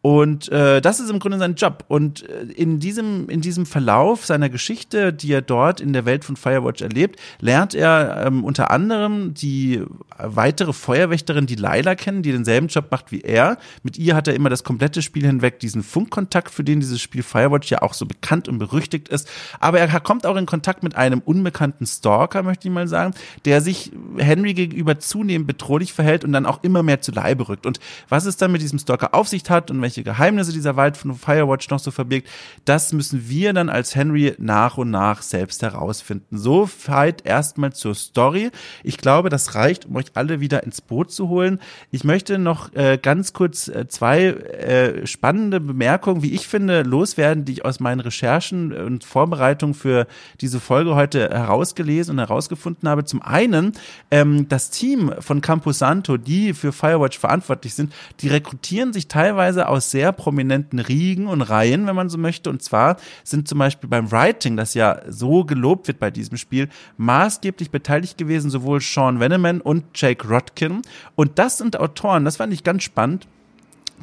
Und 0.02 0.50
äh, 0.50 0.82
das 0.82 1.00
ist 1.00 1.12
im 1.12 1.20
Grunde 1.20 1.38
sein 1.38 1.54
Job. 1.54 1.86
Und 1.88 2.28
äh, 2.28 2.44
in 2.54 2.80
diesem, 2.80 3.30
in 3.30 3.42
diesem 3.42 3.68
Verlauf 3.68 4.26
seiner 4.26 4.50
Geschichte, 4.50 5.14
die 5.14 5.32
er 5.32 5.44
dort 5.44 5.80
in 5.80 5.94
der 5.94 6.06
Welt 6.06 6.26
von 6.26 6.36
Firewatch 6.36 6.82
erlebt, 6.82 7.20
lernt 7.40 7.76
er 7.76 8.24
ähm, 8.26 8.44
unter 8.44 8.72
anderem 8.72 9.36
die 9.36 9.84
weitere 10.18 10.74
Feuerwächterin, 10.74 11.46
die 11.46 11.56
Laila 11.56 11.94
kennen, 11.94 12.24
die 12.24 12.32
denselben 12.32 12.68
Job 12.68 12.88
macht 12.90 13.12
wie 13.12 13.22
er. 13.22 13.58
Mit 13.84 13.98
ihr 13.98 14.16
hat 14.16 14.28
er 14.28 14.34
immer 14.34 14.50
das 14.50 14.64
komplette 14.64 15.04
Spiel 15.04 15.26
hinweg 15.26 15.60
diesen 15.60 15.84
Funkkontakt, 15.84 16.52
für 16.52 16.64
den 16.64 16.80
dieses 16.80 17.00
Spiel 17.00 17.22
Firewatch 17.22 17.70
ja 17.70 17.84
auch 17.84 17.94
so 17.94 18.08
bekannt 18.08 18.48
und 18.48 18.58
berüchtigt 18.58 19.08
ist. 19.08 19.30
Aber 19.60 19.80
er 19.80 20.00
kommt 20.00 20.26
auch 20.26 20.36
in 20.36 20.48
Kontakt 20.48 20.82
mit 20.82 20.96
einem 20.96 21.20
unbekannten 21.20 21.86
Stalker, 21.86 22.42
möchte 22.42 22.68
ich 22.68 22.74
mal 22.74 22.88
sagen, 22.88 23.14
der 23.46 23.62
sich 23.62 23.92
Henry 24.18 24.56
gegenüber 24.56 24.98
zunehmend 24.98 25.46
bedrohlich 25.46 25.94
verhält 25.94 26.24
und 26.24 26.32
dann 26.34 26.48
auch 26.48 26.64
immer 26.64 26.82
mehr 26.82 27.02
zu 27.02 27.12
Leibe 27.12 27.50
rückt. 27.50 27.68
Und 27.68 27.80
was 28.10 28.26
es 28.26 28.38
dann 28.38 28.52
mit 28.52 28.64
diesem 28.64 28.80
Stalker 28.80 29.14
auf 29.14 29.28
sich 29.28 29.48
hat 29.50 29.70
und 29.70 29.82
welche 29.82 29.91
welche 29.92 30.04
Geheimnisse 30.04 30.54
dieser 30.54 30.78
Wald 30.78 30.96
von 30.96 31.14
Firewatch 31.14 31.70
noch 31.70 31.80
so 31.80 31.92
verbirgt, 31.92 32.30
das 32.64 32.94
müssen 32.94 33.28
wir 33.28 33.52
dann 33.52 33.68
als 33.68 33.94
Henry 33.94 34.34
nach 34.38 34.78
und 34.78 34.90
nach 34.90 35.22
selbst 35.22 35.62
herausfinden. 35.64 36.38
So 36.38 36.70
weit 36.86 37.26
erstmal 37.26 37.74
zur 37.74 37.94
Story. 37.94 38.52
Ich 38.84 38.98
glaube, 38.98 39.30
das 39.30 39.56
reicht, 39.56 39.88
um 39.88 39.98
euch 39.98 40.06
alle 40.14 40.40
wieder 40.40 40.64
ins 40.64 40.80
Boot 40.80 41.12
zu 41.12 41.28
holen. 41.28 41.60
Ich 41.92 42.06
möchte 42.06 42.38
noch 42.38 42.74
äh, 42.74 42.98
ganz 43.02 43.34
kurz 43.34 43.68
äh, 43.68 43.90
zwei 43.90 44.28
äh, 44.28 45.06
spannende 45.06 45.60
Bemerkungen, 45.60 46.24
wie 46.24 46.32
ich 46.32 46.48
finde, 46.48 46.84
loswerden, 46.84 47.44
die 47.44 47.54
ich 47.54 47.66
aus 47.66 47.82
meinen 47.82 48.00
Recherchen 48.00 48.72
und 48.72 49.04
Vorbereitungen 49.04 49.74
für 49.74 50.08
diese 50.40 50.62
Folge 50.62 50.96
heute 50.96 51.30
herausgelesen 51.30 52.14
und 52.14 52.20
herausgefunden 52.20 52.88
habe. 52.88 53.04
Zum 53.04 53.22
einen, 53.22 53.74
ähm, 54.10 54.48
das 54.48 54.70
Team 54.70 55.12
von 55.20 55.42
Camposanto, 55.42 56.16
die 56.16 56.54
für 56.54 56.72
Firewatch 56.72 57.20
verantwortlich 57.20 57.74
sind, 57.74 57.92
die 58.22 58.30
rekrutieren 58.30 58.94
sich 58.94 59.10
teilweise 59.10 59.68
aus 59.68 59.81
sehr 59.82 60.12
prominenten 60.12 60.80
Riegen 60.80 61.28
und 61.28 61.42
Reihen, 61.42 61.88
wenn 61.88 61.96
man 61.96 62.10
so 62.10 62.18
möchte. 62.18 62.50
Und 62.50 62.62
zwar 62.62 62.98
sind 63.24 63.48
zum 63.48 63.60
Beispiel 63.60 63.90
beim 63.90 64.12
Writing, 64.12 64.56
das 64.58 64.74
ja 64.74 65.02
so 65.08 65.44
gelobt 65.44 65.88
wird 65.88 66.00
bei 66.00 66.12
diesem 66.12 66.38
Spiel, 66.38 66.70
maßgeblich 66.98 67.72
beteiligt 67.72 68.18
gewesen 68.18 68.50
sowohl 68.50 68.80
Sean 68.82 69.20
Veneman 69.20 69.62
und 69.62 69.86
Jake 69.96 70.28
Rodkin. 70.28 70.82
Und 71.16 71.40
das 71.40 71.58
sind 71.58 71.80
Autoren, 71.80 72.26
das 72.26 72.38
fand 72.38 72.54
ich 72.54 72.64
ganz 72.64 72.84
spannend, 72.84 73.28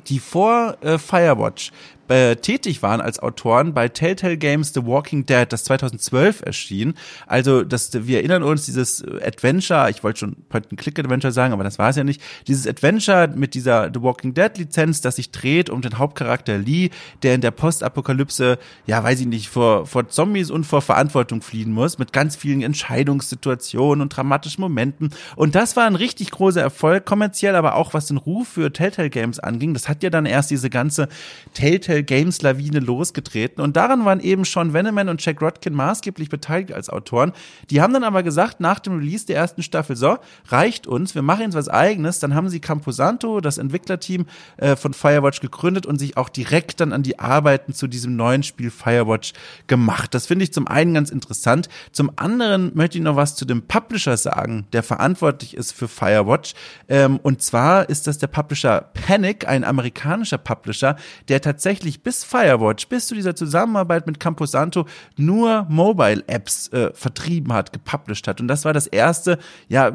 die 0.06 0.18
vor 0.18 0.76
äh, 0.80 0.98
Firewatch 0.98 1.72
äh, 2.08 2.36
tätig 2.36 2.82
waren 2.82 3.00
als 3.00 3.18
Autoren 3.18 3.74
bei 3.74 3.88
Telltale 3.88 4.36
Games 4.36 4.72
The 4.74 4.84
Walking 4.84 5.26
Dead, 5.26 5.46
das 5.48 5.64
2012 5.64 6.42
erschien. 6.42 6.94
Also, 7.26 7.62
das, 7.62 7.90
wir 8.06 8.18
erinnern 8.18 8.42
uns, 8.42 8.66
dieses 8.66 9.04
Adventure, 9.04 9.90
ich 9.90 10.02
wollte 10.02 10.20
schon 10.20 10.36
Point-and-Click-Adventure 10.48 11.32
sagen, 11.32 11.52
aber 11.52 11.64
das 11.64 11.78
war 11.78 11.90
es 11.90 11.96
ja 11.96 12.04
nicht, 12.04 12.22
dieses 12.46 12.66
Adventure 12.66 13.28
mit 13.34 13.54
dieser 13.54 13.90
The 13.92 14.02
Walking 14.02 14.34
Dead-Lizenz, 14.34 15.00
das 15.00 15.16
sich 15.16 15.30
dreht 15.30 15.70
um 15.70 15.82
den 15.82 15.98
Hauptcharakter 15.98 16.58
Lee, 16.58 16.90
der 17.22 17.34
in 17.34 17.40
der 17.40 17.50
Postapokalypse, 17.50 18.58
ja, 18.86 19.02
weiß 19.02 19.20
ich 19.20 19.26
nicht, 19.26 19.48
vor, 19.48 19.86
vor 19.86 20.08
Zombies 20.08 20.50
und 20.50 20.64
vor 20.64 20.82
Verantwortung 20.82 21.42
fliehen 21.42 21.72
muss, 21.72 21.98
mit 21.98 22.12
ganz 22.12 22.36
vielen 22.36 22.62
Entscheidungssituationen 22.62 24.02
und 24.02 24.16
dramatischen 24.16 24.62
Momenten. 24.62 25.10
Und 25.36 25.54
das 25.54 25.76
war 25.76 25.86
ein 25.86 25.94
richtig 25.94 26.30
großer 26.30 26.60
Erfolg, 26.60 27.04
kommerziell, 27.04 27.54
aber 27.54 27.74
auch 27.74 27.94
was 27.94 28.06
den 28.06 28.16
Ruf 28.16 28.48
für 28.48 28.72
Telltale 28.72 29.10
Games 29.10 29.38
anging. 29.38 29.74
Das 29.74 29.88
hat 29.88 30.02
ja 30.02 30.10
dann 30.10 30.26
erst 30.26 30.50
diese 30.50 30.70
ganze 30.70 31.08
Telltale 31.54 31.97
Telltale 31.98 32.04
Games 32.04 32.42
Lawine 32.42 32.80
losgetreten. 32.80 33.62
Und 33.62 33.76
daran 33.76 34.04
waren 34.04 34.20
eben 34.20 34.44
Sean 34.44 34.72
Veneman 34.72 35.08
und 35.08 35.24
Jack 35.24 35.40
Rodkin 35.40 35.74
maßgeblich 35.74 36.28
beteiligt 36.28 36.72
als 36.72 36.90
Autoren. 36.90 37.32
Die 37.70 37.80
haben 37.80 37.92
dann 37.92 38.04
aber 38.04 38.22
gesagt, 38.22 38.60
nach 38.60 38.78
dem 38.78 38.98
Release 38.98 39.26
der 39.26 39.36
ersten 39.36 39.62
Staffel, 39.62 39.96
so, 39.96 40.18
reicht 40.48 40.86
uns, 40.86 41.14
wir 41.14 41.22
machen 41.22 41.42
jetzt 41.42 41.54
was 41.54 41.68
eigenes. 41.68 42.18
Dann 42.18 42.34
haben 42.34 42.48
sie 42.48 42.60
Camposanto, 42.60 43.40
das 43.40 43.58
Entwicklerteam 43.58 44.26
äh, 44.56 44.76
von 44.76 44.94
Firewatch, 44.94 45.40
gegründet 45.40 45.86
und 45.86 45.98
sich 45.98 46.16
auch 46.16 46.28
direkt 46.28 46.80
dann 46.80 46.92
an 46.92 47.02
die 47.02 47.18
Arbeiten 47.18 47.72
zu 47.72 47.86
diesem 47.86 48.16
neuen 48.16 48.42
Spiel 48.42 48.70
Firewatch 48.70 49.32
gemacht. 49.66 50.14
Das 50.14 50.26
finde 50.26 50.44
ich 50.44 50.52
zum 50.52 50.66
einen 50.66 50.94
ganz 50.94 51.10
interessant. 51.10 51.68
Zum 51.92 52.10
anderen 52.16 52.72
möchte 52.74 52.98
ich 52.98 53.04
noch 53.04 53.16
was 53.16 53.36
zu 53.36 53.44
dem 53.44 53.62
Publisher 53.62 54.16
sagen, 54.16 54.66
der 54.72 54.82
verantwortlich 54.82 55.54
ist 55.54 55.72
für 55.72 55.88
Firewatch. 55.88 56.54
Ähm, 56.88 57.18
und 57.22 57.42
zwar 57.42 57.88
ist 57.88 58.06
das 58.06 58.18
der 58.18 58.26
Publisher 58.26 58.90
Panic, 58.94 59.46
ein 59.46 59.64
amerikanischer 59.64 60.38
Publisher, 60.38 60.96
der 61.28 61.40
tatsächlich 61.40 61.87
tatsächlich 61.88 62.02
bis 62.02 62.24
Firewatch, 62.24 62.88
bis 62.88 63.06
zu 63.06 63.14
dieser 63.14 63.34
Zusammenarbeit 63.34 64.06
mit 64.06 64.20
Camposanto 64.20 64.86
nur 65.16 65.66
Mobile-Apps 65.68 66.68
äh, 66.68 66.92
vertrieben 66.92 67.52
hat, 67.52 67.72
gepublished 67.72 68.28
hat. 68.28 68.40
Und 68.40 68.48
das 68.48 68.64
war 68.64 68.72
das 68.72 68.86
erste, 68.86 69.38
ja, 69.68 69.92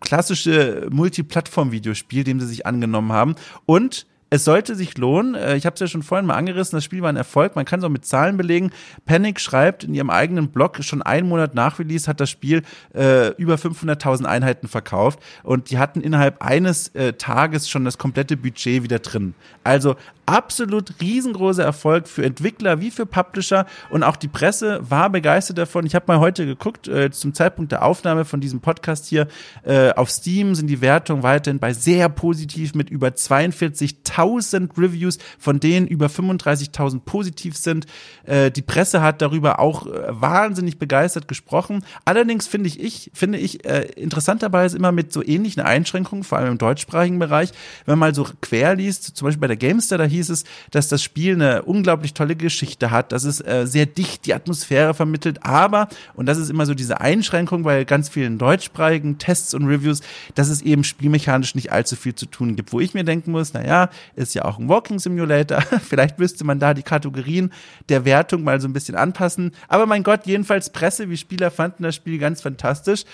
klassische 0.00 0.88
Multiplattform-Videospiel, 0.90 2.24
dem 2.24 2.40
sie 2.40 2.46
sich 2.46 2.66
angenommen 2.66 3.12
haben. 3.12 3.34
Und 3.66 4.06
es 4.32 4.44
sollte 4.44 4.76
sich 4.76 4.96
lohnen. 4.96 5.34
Äh, 5.34 5.56
ich 5.56 5.66
habe 5.66 5.74
es 5.74 5.80
ja 5.80 5.88
schon 5.88 6.04
vorhin 6.04 6.26
mal 6.26 6.36
angerissen, 6.36 6.76
das 6.76 6.84
Spiel 6.84 7.02
war 7.02 7.08
ein 7.08 7.16
Erfolg. 7.16 7.56
Man 7.56 7.64
kann 7.64 7.80
es 7.80 7.84
auch 7.84 7.90
mit 7.90 8.04
Zahlen 8.06 8.36
belegen. 8.36 8.70
Panic 9.04 9.40
schreibt 9.40 9.84
in 9.84 9.92
ihrem 9.92 10.08
eigenen 10.08 10.48
Blog, 10.50 10.78
schon 10.82 11.02
einen 11.02 11.28
Monat 11.28 11.54
nach 11.54 11.78
Release 11.78 12.06
hat 12.06 12.20
das 12.20 12.30
Spiel 12.30 12.62
äh, 12.94 13.34
über 13.34 13.56
500.000 13.56 14.24
Einheiten 14.24 14.68
verkauft 14.68 15.18
und 15.42 15.70
die 15.70 15.78
hatten 15.78 16.00
innerhalb 16.00 16.42
eines 16.42 16.88
äh, 16.94 17.14
Tages 17.14 17.68
schon 17.68 17.84
das 17.84 17.98
komplette 17.98 18.36
Budget 18.36 18.84
wieder 18.84 19.00
drin. 19.00 19.34
Also 19.64 19.96
absolut 20.30 20.94
riesengroßer 21.00 21.64
Erfolg 21.64 22.06
für 22.06 22.24
Entwickler 22.24 22.80
wie 22.80 22.92
für 22.92 23.04
Publisher 23.04 23.66
und 23.90 24.04
auch 24.04 24.14
die 24.14 24.28
Presse 24.28 24.78
war 24.88 25.10
begeistert 25.10 25.58
davon. 25.58 25.84
Ich 25.86 25.96
habe 25.96 26.04
mal 26.06 26.20
heute 26.20 26.46
geguckt, 26.46 26.86
äh, 26.86 27.10
zum 27.10 27.34
Zeitpunkt 27.34 27.72
der 27.72 27.84
Aufnahme 27.84 28.24
von 28.24 28.40
diesem 28.40 28.60
Podcast 28.60 29.06
hier 29.06 29.26
äh, 29.64 29.90
auf 29.90 30.08
Steam 30.08 30.54
sind 30.54 30.68
die 30.68 30.80
Wertungen 30.80 31.24
weiterhin 31.24 31.58
bei 31.58 31.72
sehr 31.72 32.08
positiv 32.08 32.74
mit 32.74 32.90
über 32.90 33.08
42.000 33.08 34.78
Reviews, 34.78 35.18
von 35.38 35.58
denen 35.58 35.88
über 35.88 36.06
35.000 36.06 37.00
positiv 37.00 37.56
sind. 37.56 37.86
Äh, 38.24 38.52
die 38.52 38.62
Presse 38.62 39.02
hat 39.02 39.22
darüber 39.22 39.58
auch 39.58 39.86
äh, 39.86 39.90
wahnsinnig 40.10 40.78
begeistert 40.78 41.26
gesprochen. 41.26 41.84
Allerdings 42.04 42.46
finde 42.46 42.68
ich, 42.68 42.78
ich 42.78 43.10
finde 43.14 43.38
ich 43.38 43.64
äh, 43.64 43.86
interessanterweise 43.96 44.76
immer 44.76 44.92
mit 44.92 45.12
so 45.12 45.24
ähnlichen 45.24 45.62
Einschränkungen, 45.62 46.22
vor 46.22 46.38
allem 46.38 46.52
im 46.52 46.58
deutschsprachigen 46.58 47.18
Bereich, 47.18 47.50
wenn 47.84 47.98
man 47.98 48.10
mal 48.10 48.14
so 48.14 48.28
quer 48.40 48.76
liest, 48.76 49.16
zum 49.16 49.26
Beispiel 49.26 49.40
bei 49.40 49.48
der 49.48 49.56
Gamestar, 49.56 49.98
da 49.98 50.04
hieß 50.04 50.19
hieß 50.20 50.30
es, 50.30 50.44
dass 50.70 50.88
das 50.88 51.02
Spiel 51.02 51.34
eine 51.34 51.62
unglaublich 51.62 52.14
tolle 52.14 52.36
Geschichte 52.36 52.90
hat, 52.90 53.12
dass 53.12 53.24
es 53.24 53.40
äh, 53.40 53.66
sehr 53.66 53.86
dicht 53.86 54.26
die 54.26 54.34
Atmosphäre 54.34 54.94
vermittelt, 54.94 55.44
aber, 55.44 55.88
und 56.14 56.26
das 56.26 56.38
ist 56.38 56.50
immer 56.50 56.66
so 56.66 56.74
diese 56.74 57.00
Einschränkung 57.00 57.62
bei 57.62 57.84
ganz 57.84 58.08
vielen 58.08 58.38
deutschsprachigen 58.38 59.18
Tests 59.18 59.54
und 59.54 59.66
Reviews, 59.66 60.00
dass 60.34 60.48
es 60.48 60.62
eben 60.62 60.84
spielmechanisch 60.84 61.54
nicht 61.54 61.72
allzu 61.72 61.96
viel 61.96 62.14
zu 62.14 62.26
tun 62.26 62.56
gibt, 62.56 62.72
wo 62.72 62.80
ich 62.80 62.94
mir 62.94 63.04
denken 63.04 63.32
muss, 63.32 63.54
naja, 63.54 63.88
ist 64.14 64.34
ja 64.34 64.44
auch 64.44 64.58
ein 64.58 64.68
Walking 64.68 64.98
Simulator, 64.98 65.60
vielleicht 65.88 66.18
müsste 66.18 66.44
man 66.44 66.58
da 66.58 66.74
die 66.74 66.82
Kategorien 66.82 67.52
der 67.88 68.04
Wertung 68.04 68.44
mal 68.44 68.60
so 68.60 68.68
ein 68.68 68.72
bisschen 68.72 68.96
anpassen, 68.96 69.52
aber 69.68 69.86
mein 69.86 70.02
Gott, 70.02 70.26
jedenfalls 70.26 70.70
Presse 70.70 71.08
wie 71.08 71.16
Spieler 71.16 71.50
fanden 71.50 71.82
das 71.82 71.94
Spiel 71.94 72.18
ganz 72.18 72.42
fantastisch. 72.42 73.04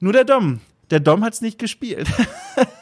Nur 0.00 0.12
der 0.12 0.24
Dom, 0.24 0.60
der 0.90 1.00
Dom 1.00 1.24
hat 1.24 1.34
es 1.34 1.40
nicht 1.40 1.58
gespielt. 1.58 2.08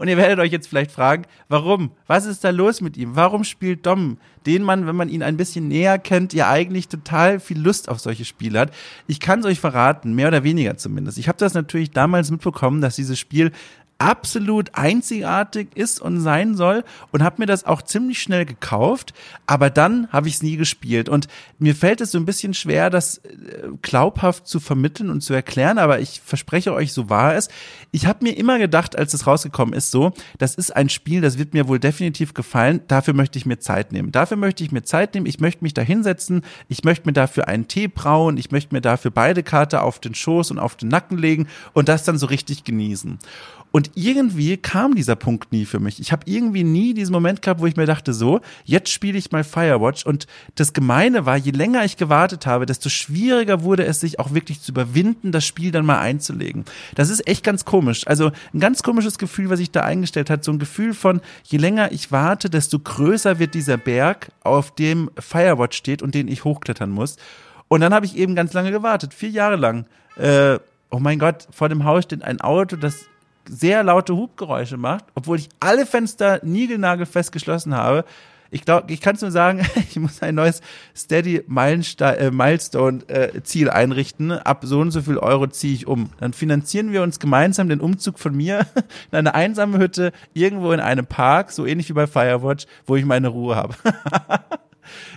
Und 0.00 0.08
ihr 0.08 0.16
werdet 0.16 0.38
euch 0.38 0.50
jetzt 0.50 0.66
vielleicht 0.66 0.92
fragen, 0.92 1.24
warum? 1.48 1.90
Was 2.06 2.24
ist 2.24 2.42
da 2.42 2.48
los 2.48 2.80
mit 2.80 2.96
ihm? 2.96 3.16
Warum 3.16 3.44
spielt 3.44 3.84
Dom, 3.84 4.16
den 4.46 4.62
man, 4.62 4.86
wenn 4.86 4.96
man 4.96 5.10
ihn 5.10 5.22
ein 5.22 5.36
bisschen 5.36 5.68
näher 5.68 5.98
kennt, 5.98 6.32
ja 6.32 6.48
eigentlich 6.48 6.88
total 6.88 7.38
viel 7.38 7.60
Lust 7.60 7.90
auf 7.90 8.00
solche 8.00 8.24
Spiele 8.24 8.60
hat? 8.60 8.72
Ich 9.08 9.20
kann 9.20 9.40
es 9.40 9.44
euch 9.44 9.60
verraten, 9.60 10.14
mehr 10.14 10.28
oder 10.28 10.42
weniger 10.42 10.78
zumindest. 10.78 11.18
Ich 11.18 11.28
habe 11.28 11.36
das 11.36 11.52
natürlich 11.52 11.90
damals 11.90 12.30
mitbekommen, 12.30 12.80
dass 12.80 12.96
dieses 12.96 13.18
Spiel 13.18 13.52
absolut 14.00 14.74
einzigartig 14.74 15.68
ist 15.76 16.00
und 16.00 16.20
sein 16.20 16.56
soll 16.56 16.84
und 17.12 17.22
habe 17.22 17.36
mir 17.38 17.46
das 17.46 17.64
auch 17.64 17.82
ziemlich 17.82 18.22
schnell 18.22 18.46
gekauft, 18.46 19.12
aber 19.46 19.68
dann 19.68 20.08
habe 20.10 20.26
ich 20.26 20.34
es 20.34 20.42
nie 20.42 20.56
gespielt 20.56 21.10
und 21.10 21.28
mir 21.58 21.74
fällt 21.74 22.00
es 22.00 22.10
so 22.10 22.18
ein 22.18 22.24
bisschen 22.24 22.54
schwer, 22.54 22.88
das 22.88 23.18
äh, 23.18 23.68
glaubhaft 23.82 24.48
zu 24.48 24.58
vermitteln 24.58 25.10
und 25.10 25.20
zu 25.20 25.34
erklären, 25.34 25.76
aber 25.76 26.00
ich 26.00 26.22
verspreche 26.24 26.72
euch, 26.72 26.94
so 26.94 27.10
war 27.10 27.34
es. 27.34 27.48
Ich 27.92 28.06
habe 28.06 28.24
mir 28.24 28.36
immer 28.38 28.58
gedacht, 28.58 28.96
als 28.96 29.12
es 29.12 29.26
rausgekommen 29.26 29.74
ist, 29.74 29.90
so, 29.90 30.12
das 30.38 30.54
ist 30.54 30.74
ein 30.74 30.88
Spiel, 30.88 31.20
das 31.20 31.36
wird 31.36 31.52
mir 31.52 31.68
wohl 31.68 31.78
definitiv 31.78 32.32
gefallen, 32.32 32.80
dafür 32.88 33.12
möchte 33.12 33.38
ich 33.38 33.44
mir 33.44 33.58
Zeit 33.58 33.92
nehmen. 33.92 34.12
Dafür 34.12 34.38
möchte 34.38 34.64
ich 34.64 34.72
mir 34.72 34.82
Zeit 34.82 35.14
nehmen, 35.14 35.26
ich 35.26 35.40
möchte 35.40 35.62
mich 35.62 35.74
da 35.74 35.82
hinsetzen, 35.82 36.42
ich 36.68 36.84
möchte 36.84 37.06
mir 37.06 37.12
dafür 37.12 37.48
einen 37.48 37.68
Tee 37.68 37.88
brauen, 37.88 38.38
ich 38.38 38.50
möchte 38.50 38.74
mir 38.74 38.80
dafür 38.80 39.10
beide 39.10 39.42
Karte 39.42 39.82
auf 39.82 39.98
den 39.98 40.14
Schoß 40.14 40.52
und 40.52 40.58
auf 40.58 40.76
den 40.76 40.88
Nacken 40.88 41.18
legen 41.18 41.48
und 41.74 41.90
das 41.90 42.04
dann 42.04 42.16
so 42.16 42.26
richtig 42.26 42.64
genießen. 42.64 43.18
Und 43.72 43.92
irgendwie 43.94 44.56
kam 44.56 44.94
dieser 44.94 45.14
Punkt 45.14 45.52
nie 45.52 45.64
für 45.64 45.78
mich. 45.78 46.00
Ich 46.00 46.10
habe 46.10 46.22
irgendwie 46.26 46.64
nie 46.64 46.92
diesen 46.92 47.12
Moment 47.12 47.40
gehabt, 47.40 47.60
wo 47.60 47.66
ich 47.66 47.76
mir 47.76 47.86
dachte, 47.86 48.12
so, 48.12 48.40
jetzt 48.64 48.90
spiele 48.90 49.16
ich 49.16 49.30
mal 49.30 49.44
Firewatch. 49.44 50.04
Und 50.04 50.26
das 50.56 50.72
Gemeine 50.72 51.24
war, 51.24 51.36
je 51.36 51.52
länger 51.52 51.84
ich 51.84 51.96
gewartet 51.96 52.46
habe, 52.46 52.66
desto 52.66 52.88
schwieriger 52.88 53.62
wurde 53.62 53.84
es, 53.84 54.00
sich 54.00 54.18
auch 54.18 54.34
wirklich 54.34 54.60
zu 54.60 54.72
überwinden, 54.72 55.30
das 55.30 55.44
Spiel 55.44 55.70
dann 55.70 55.86
mal 55.86 56.00
einzulegen. 56.00 56.64
Das 56.96 57.10
ist 57.10 57.26
echt 57.28 57.44
ganz 57.44 57.64
komisch. 57.64 58.06
Also 58.06 58.32
ein 58.52 58.60
ganz 58.60 58.82
komisches 58.82 59.18
Gefühl, 59.18 59.50
was 59.50 59.58
sich 59.58 59.70
da 59.70 59.82
eingestellt 59.82 60.30
hat. 60.30 60.42
So 60.42 60.52
ein 60.52 60.58
Gefühl 60.58 60.92
von, 60.92 61.20
je 61.44 61.58
länger 61.58 61.92
ich 61.92 62.10
warte, 62.10 62.50
desto 62.50 62.78
größer 62.78 63.38
wird 63.38 63.54
dieser 63.54 63.76
Berg, 63.76 64.32
auf 64.42 64.74
dem 64.74 65.10
Firewatch 65.18 65.76
steht 65.76 66.02
und 66.02 66.14
den 66.14 66.26
ich 66.26 66.44
hochklettern 66.44 66.90
muss. 66.90 67.16
Und 67.68 67.82
dann 67.82 67.94
habe 67.94 68.04
ich 68.04 68.16
eben 68.16 68.34
ganz 68.34 68.52
lange 68.52 68.72
gewartet, 68.72 69.14
vier 69.14 69.28
Jahre 69.28 69.54
lang. 69.54 69.86
Äh, 70.16 70.58
oh 70.90 70.98
mein 70.98 71.20
Gott, 71.20 71.46
vor 71.52 71.68
dem 71.68 71.84
Haus 71.84 72.04
steht 72.04 72.24
ein 72.24 72.40
Auto, 72.40 72.74
das 72.74 73.06
sehr 73.50 73.82
laute 73.82 74.16
Hubgeräusche 74.16 74.76
macht, 74.76 75.04
obwohl 75.14 75.38
ich 75.38 75.48
alle 75.58 75.84
Fenster 75.84 76.40
niegelnagelfest 76.42 77.32
geschlossen 77.32 77.74
habe. 77.74 78.04
Ich 78.52 78.64
glaube, 78.64 78.92
ich 78.92 79.00
kann 79.00 79.14
es 79.14 79.22
nur 79.22 79.30
sagen, 79.30 79.64
ich 79.88 79.96
muss 79.98 80.22
ein 80.22 80.34
neues 80.34 80.60
Steady 80.96 81.36
äh, 81.36 82.30
Milestone 82.30 83.08
äh, 83.08 83.42
Ziel 83.42 83.70
einrichten. 83.70 84.32
Ab 84.32 84.62
so 84.64 84.80
und 84.80 84.90
so 84.90 85.02
viel 85.02 85.18
Euro 85.18 85.46
ziehe 85.46 85.74
ich 85.74 85.86
um. 85.86 86.10
Dann 86.18 86.32
finanzieren 86.32 86.92
wir 86.92 87.02
uns 87.02 87.18
gemeinsam 87.18 87.68
den 87.68 87.80
Umzug 87.80 88.18
von 88.18 88.34
mir 88.34 88.66
in 89.12 89.18
eine 89.18 89.34
einsame 89.34 89.78
Hütte 89.78 90.12
irgendwo 90.32 90.72
in 90.72 90.80
einem 90.80 91.06
Park, 91.06 91.50
so 91.52 91.66
ähnlich 91.66 91.88
wie 91.88 91.94
bei 91.94 92.06
Firewatch, 92.06 92.66
wo 92.86 92.96
ich 92.96 93.04
meine 93.04 93.28
Ruhe 93.28 93.56
habe. 93.56 93.74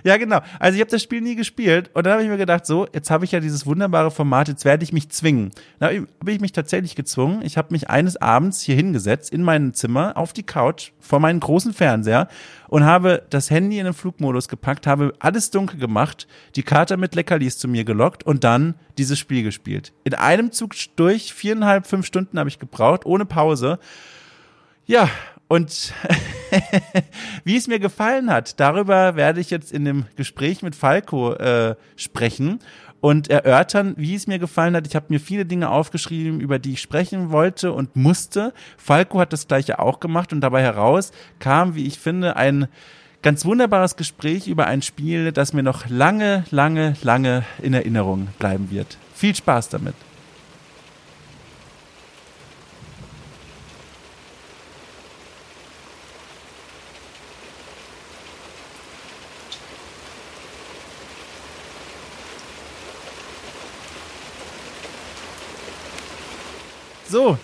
Ja, 0.03 0.17
genau. 0.17 0.41
Also 0.59 0.75
ich 0.75 0.81
habe 0.81 0.91
das 0.91 1.01
Spiel 1.01 1.21
nie 1.21 1.35
gespielt 1.35 1.91
und 1.93 2.05
dann 2.05 2.13
habe 2.13 2.23
ich 2.23 2.29
mir 2.29 2.37
gedacht, 2.37 2.65
so, 2.65 2.87
jetzt 2.93 3.09
habe 3.09 3.25
ich 3.25 3.31
ja 3.31 3.39
dieses 3.39 3.65
wunderbare 3.65 4.11
Format, 4.11 4.47
jetzt 4.47 4.65
werde 4.65 4.83
ich 4.83 4.93
mich 4.93 5.09
zwingen. 5.09 5.51
Da 5.79 5.87
habe 5.87 6.31
ich 6.31 6.39
mich 6.39 6.51
tatsächlich 6.51 6.95
gezwungen. 6.95 7.41
Ich 7.43 7.57
habe 7.57 7.69
mich 7.71 7.89
eines 7.89 8.17
Abends 8.17 8.61
hier 8.61 8.75
hingesetzt 8.75 9.31
in 9.31 9.43
meinem 9.43 9.73
Zimmer 9.73 10.17
auf 10.17 10.33
die 10.33 10.43
Couch 10.43 10.91
vor 10.99 11.19
meinen 11.19 11.39
großen 11.39 11.73
Fernseher 11.73 12.27
und 12.67 12.85
habe 12.85 13.23
das 13.29 13.51
Handy 13.51 13.77
in 13.77 13.85
den 13.85 13.93
Flugmodus 13.93 14.47
gepackt, 14.47 14.87
habe 14.87 15.13
alles 15.19 15.51
dunkel 15.51 15.79
gemacht, 15.79 16.27
die 16.55 16.63
Karte 16.63 16.97
mit 16.97 17.13
Leckerlis 17.13 17.57
zu 17.57 17.67
mir 17.67 17.83
gelockt 17.83 18.23
und 18.23 18.43
dann 18.43 18.75
dieses 18.97 19.19
Spiel 19.19 19.43
gespielt. 19.43 19.93
In 20.03 20.15
einem 20.15 20.51
Zug 20.51 20.73
durch, 20.95 21.33
viereinhalb, 21.33 21.85
fünf 21.85 22.05
Stunden 22.05 22.39
habe 22.39 22.49
ich 22.49 22.59
gebraucht, 22.59 23.05
ohne 23.05 23.25
Pause. 23.25 23.79
Ja, 24.85 25.09
und 25.53 25.93
wie 27.43 27.55
es 27.55 27.67
mir 27.67 27.77
gefallen 27.77 28.31
hat, 28.31 28.59
darüber 28.59 29.15
werde 29.15 29.39
ich 29.39 29.51
jetzt 29.51 29.71
in 29.71 29.85
dem 29.85 30.05
Gespräch 30.15 30.63
mit 30.63 30.75
Falco 30.75 31.33
äh, 31.33 31.75
sprechen 31.95 32.57
und 33.01 33.29
erörtern, 33.29 33.93
wie 33.95 34.15
es 34.15 34.25
mir 34.25 34.39
gefallen 34.39 34.75
hat. 34.75 34.87
Ich 34.87 34.95
habe 34.95 35.05
mir 35.09 35.19
viele 35.19 35.45
Dinge 35.45 35.69
aufgeschrieben, 35.69 36.39
über 36.39 36.57
die 36.57 36.73
ich 36.73 36.81
sprechen 36.81 37.29
wollte 37.29 37.71
und 37.71 37.95
musste. 37.95 38.51
Falco 38.77 39.19
hat 39.19 39.31
das 39.31 39.47
gleiche 39.47 39.77
auch 39.77 39.99
gemacht 39.99 40.33
und 40.33 40.41
dabei 40.41 40.63
heraus 40.63 41.11
kam, 41.37 41.75
wie 41.75 41.85
ich 41.85 41.99
finde, 41.99 42.35
ein 42.35 42.67
ganz 43.21 43.45
wunderbares 43.45 43.95
Gespräch 43.95 44.47
über 44.47 44.65
ein 44.65 44.81
Spiel, 44.81 45.31
das 45.31 45.53
mir 45.53 45.61
noch 45.61 45.87
lange, 45.87 46.45
lange, 46.49 46.95
lange 47.03 47.43
in 47.61 47.75
Erinnerung 47.75 48.29
bleiben 48.39 48.71
wird. 48.71 48.97
Viel 49.13 49.35
Spaß 49.35 49.69
damit. 49.69 49.93
So, 67.13 67.37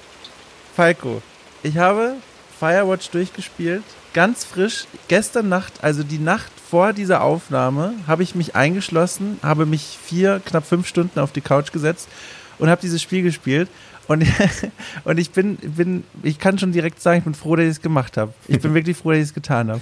Falco, 0.75 1.21
ich 1.61 1.77
habe 1.77 2.15
Firewatch 2.59 3.11
durchgespielt, 3.11 3.83
ganz 4.15 4.43
frisch. 4.43 4.85
Gestern 5.09 5.47
Nacht, 5.47 5.83
also 5.83 6.01
die 6.01 6.17
Nacht 6.17 6.51
vor 6.71 6.91
dieser 6.91 7.21
Aufnahme, 7.21 7.93
habe 8.07 8.23
ich 8.23 8.33
mich 8.33 8.55
eingeschlossen, 8.55 9.37
habe 9.43 9.67
mich 9.67 9.99
vier, 10.03 10.41
knapp 10.43 10.65
fünf 10.65 10.87
Stunden 10.87 11.19
auf 11.19 11.33
die 11.33 11.41
Couch 11.41 11.71
gesetzt 11.71 12.09
und 12.57 12.67
habe 12.67 12.81
dieses 12.81 12.99
Spiel 12.99 13.21
gespielt. 13.21 13.69
Und, 14.07 14.25
und 15.03 15.19
ich 15.19 15.29
bin, 15.29 15.57
bin, 15.57 16.03
ich 16.23 16.39
kann 16.39 16.57
schon 16.57 16.71
direkt 16.71 16.99
sagen, 16.99 17.19
ich 17.19 17.23
bin 17.25 17.35
froh, 17.35 17.55
dass 17.55 17.65
ich 17.65 17.71
es 17.73 17.81
gemacht 17.83 18.17
habe. 18.17 18.33
Ich 18.47 18.61
bin 18.61 18.73
wirklich 18.73 18.97
froh, 18.97 19.11
dass 19.11 19.19
ich 19.19 19.25
es 19.25 19.33
getan 19.35 19.69
habe. 19.69 19.81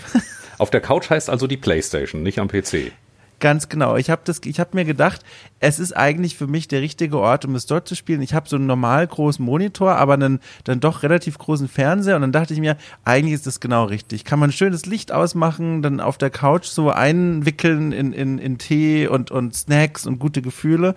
Auf 0.57 0.69
der 0.69 0.81
Couch 0.81 1.09
heißt 1.09 1.29
also 1.29 1.47
die 1.47 1.55
Playstation, 1.55 2.23
nicht 2.23 2.39
am 2.39 2.49
PC. 2.49 2.91
Ganz 3.39 3.69
genau. 3.69 3.97
Ich 3.97 4.09
habe 4.09 4.23
habe 4.59 4.69
mir 4.73 4.83
gedacht, 4.83 5.21
es 5.59 5.77
ist 5.77 5.95
eigentlich 5.95 6.35
für 6.35 6.47
mich 6.47 6.67
der 6.67 6.81
richtige 6.81 7.19
Ort, 7.19 7.45
um 7.45 7.53
es 7.53 7.67
dort 7.67 7.87
zu 7.87 7.95
spielen. 7.95 8.23
Ich 8.23 8.33
habe 8.33 8.49
so 8.49 8.55
einen 8.55 8.65
normal 8.65 9.05
großen 9.05 9.45
Monitor, 9.45 9.95
aber 9.95 10.13
einen 10.13 10.39
dann 10.63 10.79
doch 10.79 11.03
relativ 11.03 11.37
großen 11.37 11.67
Fernseher 11.67 12.15
und 12.15 12.21
dann 12.23 12.31
dachte 12.31 12.55
ich 12.55 12.59
mir, 12.59 12.77
eigentlich 13.05 13.35
ist 13.35 13.45
das 13.45 13.59
genau 13.59 13.85
richtig. 13.85 14.25
Kann 14.25 14.39
man 14.39 14.51
schönes 14.51 14.87
Licht 14.87 15.11
ausmachen, 15.11 15.83
dann 15.83 15.99
auf 15.99 16.17
der 16.17 16.31
Couch 16.31 16.65
so 16.65 16.89
einwickeln 16.89 17.91
in, 17.91 18.11
in, 18.11 18.39
in 18.39 18.57
Tee 18.57 19.07
und, 19.07 19.29
und 19.29 19.55
Snacks 19.55 20.07
und 20.07 20.17
gute 20.17 20.41
Gefühle 20.41 20.95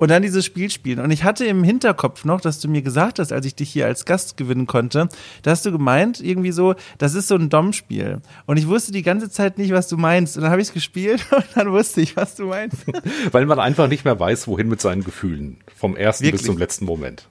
und 0.00 0.10
dann 0.10 0.22
dieses 0.22 0.44
Spiel 0.46 0.70
spielen. 0.70 0.98
Und 0.98 1.10
ich 1.10 1.24
hatte 1.24 1.44
im 1.44 1.62
Hinterkopf 1.62 2.24
noch, 2.24 2.40
dass 2.40 2.58
du 2.58 2.68
mir 2.68 2.80
gesagt 2.82 3.18
hast, 3.18 3.32
als 3.32 3.44
ich 3.44 3.54
dich 3.54 3.70
hier 3.70 3.86
als 3.86 4.06
Gast 4.06 4.36
gewinnen 4.38 4.66
konnte, 4.66 5.08
da 5.42 5.50
hast 5.50 5.66
du 5.66 5.72
gemeint, 5.72 6.20
irgendwie 6.20 6.52
so, 6.52 6.74
das 6.96 7.14
ist 7.14 7.28
so 7.28 7.36
ein 7.36 7.50
Dom-Spiel. 7.50 8.20
Und 8.46 8.56
ich 8.56 8.66
wusste 8.66 8.92
die 8.92 9.02
ganze 9.02 9.30
Zeit 9.30 9.58
nicht, 9.58 9.72
was 9.72 9.88
du 9.88 9.98
meinst. 9.98 10.36
Und 10.36 10.42
dann 10.42 10.50
habe 10.50 10.62
ich 10.62 10.68
es 10.68 10.74
gespielt 10.74 11.26
und 11.30 11.44
dann 11.54 11.70
wusste 11.70 12.00
ich, 12.00 12.16
was 12.16 12.34
du 12.34 12.46
meinst. 12.46 12.78
Weil 13.30 13.44
man 13.44 13.60
einfach 13.60 13.88
nicht 13.88 14.06
mehr 14.06 14.18
weiß, 14.18 14.48
wohin 14.48 14.68
mit 14.68 14.80
seinen 14.80 15.04
Gefühlen. 15.04 15.58
Vom 15.76 15.96
ersten 15.96 16.24
Wirklich? 16.24 16.40
bis 16.40 16.46
zum 16.46 16.56
letzten 16.56 16.86
Moment. 16.86 17.28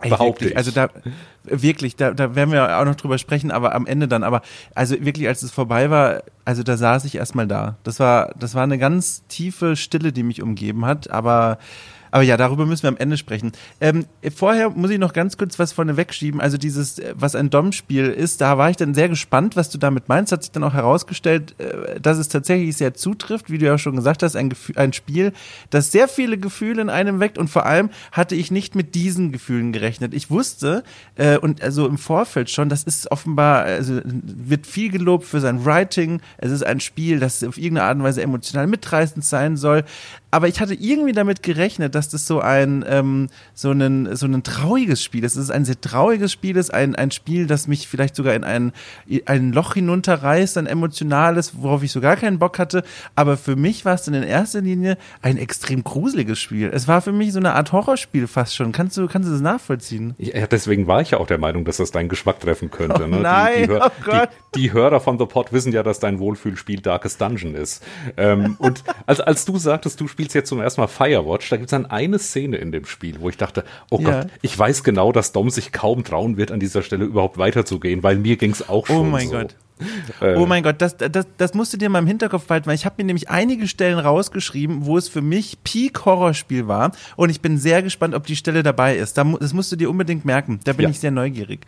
Behaupte 0.00 0.48
ich. 0.48 0.56
Also 0.56 0.70
da 0.70 0.88
wirklich, 1.44 1.96
da, 1.96 2.12
da 2.12 2.34
werden 2.34 2.52
wir 2.52 2.78
auch 2.78 2.84
noch 2.84 2.94
drüber 2.94 3.18
sprechen, 3.18 3.50
aber 3.50 3.74
am 3.74 3.86
Ende 3.86 4.08
dann. 4.08 4.22
Aber 4.22 4.42
also 4.74 4.94
wirklich, 5.04 5.28
als 5.28 5.42
es 5.42 5.50
vorbei 5.50 5.90
war, 5.90 6.22
also 6.44 6.62
da 6.62 6.76
saß 6.76 7.04
ich 7.04 7.16
erstmal 7.16 7.46
da. 7.46 7.76
Das 7.82 8.00
war, 8.00 8.32
das 8.38 8.54
war 8.54 8.62
eine 8.62 8.78
ganz 8.78 9.26
tiefe 9.28 9.76
Stille, 9.76 10.12
die 10.12 10.22
mich 10.22 10.42
umgeben 10.42 10.84
hat. 10.84 11.10
Aber 11.10 11.58
aber 12.10 12.22
ja, 12.22 12.36
darüber 12.36 12.66
müssen 12.66 12.82
wir 12.82 12.88
am 12.88 12.96
Ende 12.96 13.16
sprechen. 13.16 13.52
Ähm, 13.80 14.06
vorher 14.34 14.70
muss 14.70 14.90
ich 14.90 14.98
noch 14.98 15.12
ganz 15.12 15.36
kurz 15.36 15.58
was 15.58 15.72
vorne 15.72 15.96
wegschieben. 15.96 16.40
Also 16.40 16.58
dieses, 16.58 16.98
äh, 16.98 17.14
was 17.16 17.34
ein 17.34 17.50
Dom-Spiel 17.50 18.06
ist, 18.06 18.40
da 18.40 18.58
war 18.58 18.70
ich 18.70 18.76
dann 18.76 18.94
sehr 18.94 19.08
gespannt, 19.08 19.56
was 19.56 19.70
du 19.70 19.78
damit 19.78 20.08
meinst. 20.08 20.32
Hat 20.32 20.42
sich 20.42 20.52
dann 20.52 20.64
auch 20.64 20.74
herausgestellt, 20.74 21.54
äh, 21.58 22.00
dass 22.00 22.18
es 22.18 22.28
tatsächlich 22.28 22.76
sehr 22.76 22.94
zutrifft, 22.94 23.50
wie 23.50 23.58
du 23.58 23.66
ja 23.66 23.78
schon 23.78 23.96
gesagt 23.96 24.22
hast, 24.22 24.36
ein, 24.36 24.50
Gefühl, 24.50 24.76
ein 24.78 24.92
Spiel, 24.92 25.32
das 25.70 25.92
sehr 25.92 26.08
viele 26.08 26.38
Gefühle 26.38 26.82
in 26.82 26.90
einem 26.90 27.20
weckt 27.20 27.38
und 27.38 27.48
vor 27.48 27.66
allem 27.66 27.90
hatte 28.12 28.34
ich 28.34 28.50
nicht 28.50 28.74
mit 28.74 28.94
diesen 28.94 29.32
Gefühlen 29.32 29.72
gerechnet. 29.72 30.14
Ich 30.14 30.30
wusste 30.30 30.82
äh, 31.16 31.38
und 31.38 31.62
also 31.62 31.86
im 31.86 31.98
Vorfeld 31.98 32.50
schon, 32.50 32.68
das 32.68 32.82
ist 32.84 33.10
offenbar, 33.10 33.62
also 33.62 34.00
wird 34.04 34.66
viel 34.66 34.90
gelobt 34.90 35.24
für 35.24 35.40
sein 35.40 35.64
Writing. 35.64 36.20
Es 36.38 36.50
ist 36.50 36.64
ein 36.64 36.80
Spiel, 36.80 37.20
das 37.20 37.44
auf 37.44 37.56
irgendeine 37.56 37.88
Art 37.88 37.96
und 37.96 38.04
Weise 38.04 38.22
emotional 38.22 38.66
mitreißend 38.66 39.24
sein 39.24 39.56
soll 39.56 39.84
aber 40.30 40.48
ich 40.48 40.60
hatte 40.60 40.74
irgendwie 40.74 41.12
damit 41.12 41.42
gerechnet, 41.42 41.94
dass 41.94 42.08
das 42.08 42.26
so 42.26 42.40
ein 42.40 42.84
ähm, 42.88 43.28
so 43.54 43.72
ein 43.72 44.14
so 44.14 44.26
ein 44.26 44.42
trauriges 44.42 45.02
Spiel 45.02 45.24
ist. 45.24 45.36
Es 45.36 45.44
ist 45.44 45.50
ein 45.50 45.64
sehr 45.64 45.80
trauriges 45.80 46.32
Spiel, 46.32 46.56
es 46.56 46.68
ist 46.68 46.74
ein 46.74 46.94
ein 46.94 47.10
Spiel, 47.10 47.46
das 47.46 47.66
mich 47.66 47.88
vielleicht 47.88 48.14
sogar 48.14 48.34
in 48.34 48.44
ein 48.44 48.72
ein 49.26 49.52
Loch 49.52 49.74
hinunterreißt, 49.74 50.58
ein 50.58 50.66
emotionales, 50.66 51.52
worauf 51.60 51.82
ich 51.82 51.92
so 51.92 52.00
gar 52.00 52.16
keinen 52.16 52.38
Bock 52.38 52.58
hatte. 52.58 52.84
Aber 53.16 53.36
für 53.36 53.56
mich 53.56 53.84
war 53.84 53.94
es 53.94 54.04
dann 54.04 54.14
in 54.14 54.22
erster 54.22 54.60
Linie 54.60 54.98
ein 55.22 55.36
extrem 55.36 55.82
gruseliges 55.82 56.38
Spiel. 56.38 56.70
Es 56.72 56.86
war 56.86 57.02
für 57.02 57.12
mich 57.12 57.32
so 57.32 57.38
eine 57.38 57.54
Art 57.54 57.72
Horrorspiel 57.72 58.26
fast 58.26 58.54
schon. 58.54 58.72
Kannst 58.72 58.96
du 58.96 59.08
kannst 59.08 59.28
du 59.28 59.32
das 59.32 59.42
nachvollziehen? 59.42 60.14
Ja, 60.18 60.46
deswegen 60.46 60.86
war 60.86 61.00
ich 61.00 61.10
ja 61.10 61.18
auch 61.18 61.26
der 61.26 61.38
Meinung, 61.38 61.64
dass 61.64 61.78
das 61.78 61.90
deinen 61.90 62.08
Geschmack 62.08 62.40
treffen 62.40 62.70
könnte. 62.70 63.04
Oh, 63.04 63.08
ne? 63.08 63.20
Nein, 63.20 63.62
die, 63.62 63.66
die, 63.66 63.72
oh 63.72 63.90
Gott. 64.04 64.28
Die, 64.54 64.60
die, 64.60 64.72
Hörer 64.72 65.00
von 65.00 65.18
The 65.18 65.26
Pod 65.26 65.52
wissen 65.52 65.72
ja, 65.72 65.82
dass 65.82 65.98
dein 65.98 66.18
Wohlfühlspiel 66.18 66.80
Darkest 66.80 67.20
Dungeon 67.20 67.54
ist. 67.54 67.82
Ähm, 68.16 68.56
und 68.58 68.84
als 69.06 69.20
als 69.20 69.44
du 69.44 69.58
sagtest, 69.58 70.00
du 70.00 70.06
spielst 70.06 70.19
spielst 70.20 70.34
jetzt 70.34 70.48
zum 70.50 70.60
ersten 70.60 70.82
Mal 70.82 70.86
Firewatch, 70.86 71.48
da 71.48 71.56
gibt 71.56 71.68
es 71.68 71.70
dann 71.70 71.86
eine 71.86 72.18
Szene 72.18 72.58
in 72.58 72.72
dem 72.72 72.84
Spiel, 72.84 73.16
wo 73.20 73.30
ich 73.30 73.38
dachte, 73.38 73.64
oh 73.90 74.00
ja. 74.00 74.22
Gott, 74.22 74.30
ich 74.42 74.58
weiß 74.58 74.84
genau, 74.84 75.12
dass 75.12 75.32
Dom 75.32 75.48
sich 75.48 75.72
kaum 75.72 76.04
trauen 76.04 76.36
wird, 76.36 76.52
an 76.52 76.60
dieser 76.60 76.82
Stelle 76.82 77.06
überhaupt 77.06 77.38
weiterzugehen, 77.38 78.02
weil 78.02 78.16
mir 78.16 78.36
ging 78.36 78.50
es 78.50 78.68
auch 78.68 78.84
oh 78.84 78.86
schon. 78.86 78.96
Oh 78.98 79.04
mein 79.04 79.28
so. 79.28 79.36
Gott. 79.36 79.56
Äh. 80.20 80.34
Oh 80.36 80.44
mein 80.44 80.62
Gott, 80.62 80.82
das, 80.82 80.98
das, 80.98 81.26
das 81.38 81.54
musst 81.54 81.72
du 81.72 81.78
dir 81.78 81.88
mal 81.88 82.00
im 82.00 82.06
Hinterkopf 82.06 82.44
behalten, 82.44 82.66
weil 82.66 82.74
ich 82.74 82.84
habe 82.84 82.96
mir 82.98 83.06
nämlich 83.06 83.30
einige 83.30 83.66
Stellen 83.66 83.98
rausgeschrieben, 83.98 84.84
wo 84.84 84.98
es 84.98 85.08
für 85.08 85.22
mich 85.22 85.64
Peak-Horrorspiel 85.64 86.68
war 86.68 86.92
und 87.16 87.30
ich 87.30 87.40
bin 87.40 87.56
sehr 87.56 87.82
gespannt, 87.82 88.14
ob 88.14 88.26
die 88.26 88.36
Stelle 88.36 88.62
dabei 88.62 88.96
ist. 88.96 89.16
Das 89.16 89.54
musst 89.54 89.72
du 89.72 89.76
dir 89.76 89.88
unbedingt 89.88 90.26
merken, 90.26 90.60
da 90.64 90.74
bin 90.74 90.84
ja. 90.84 90.90
ich 90.90 91.00
sehr 91.00 91.10
neugierig. 91.10 91.64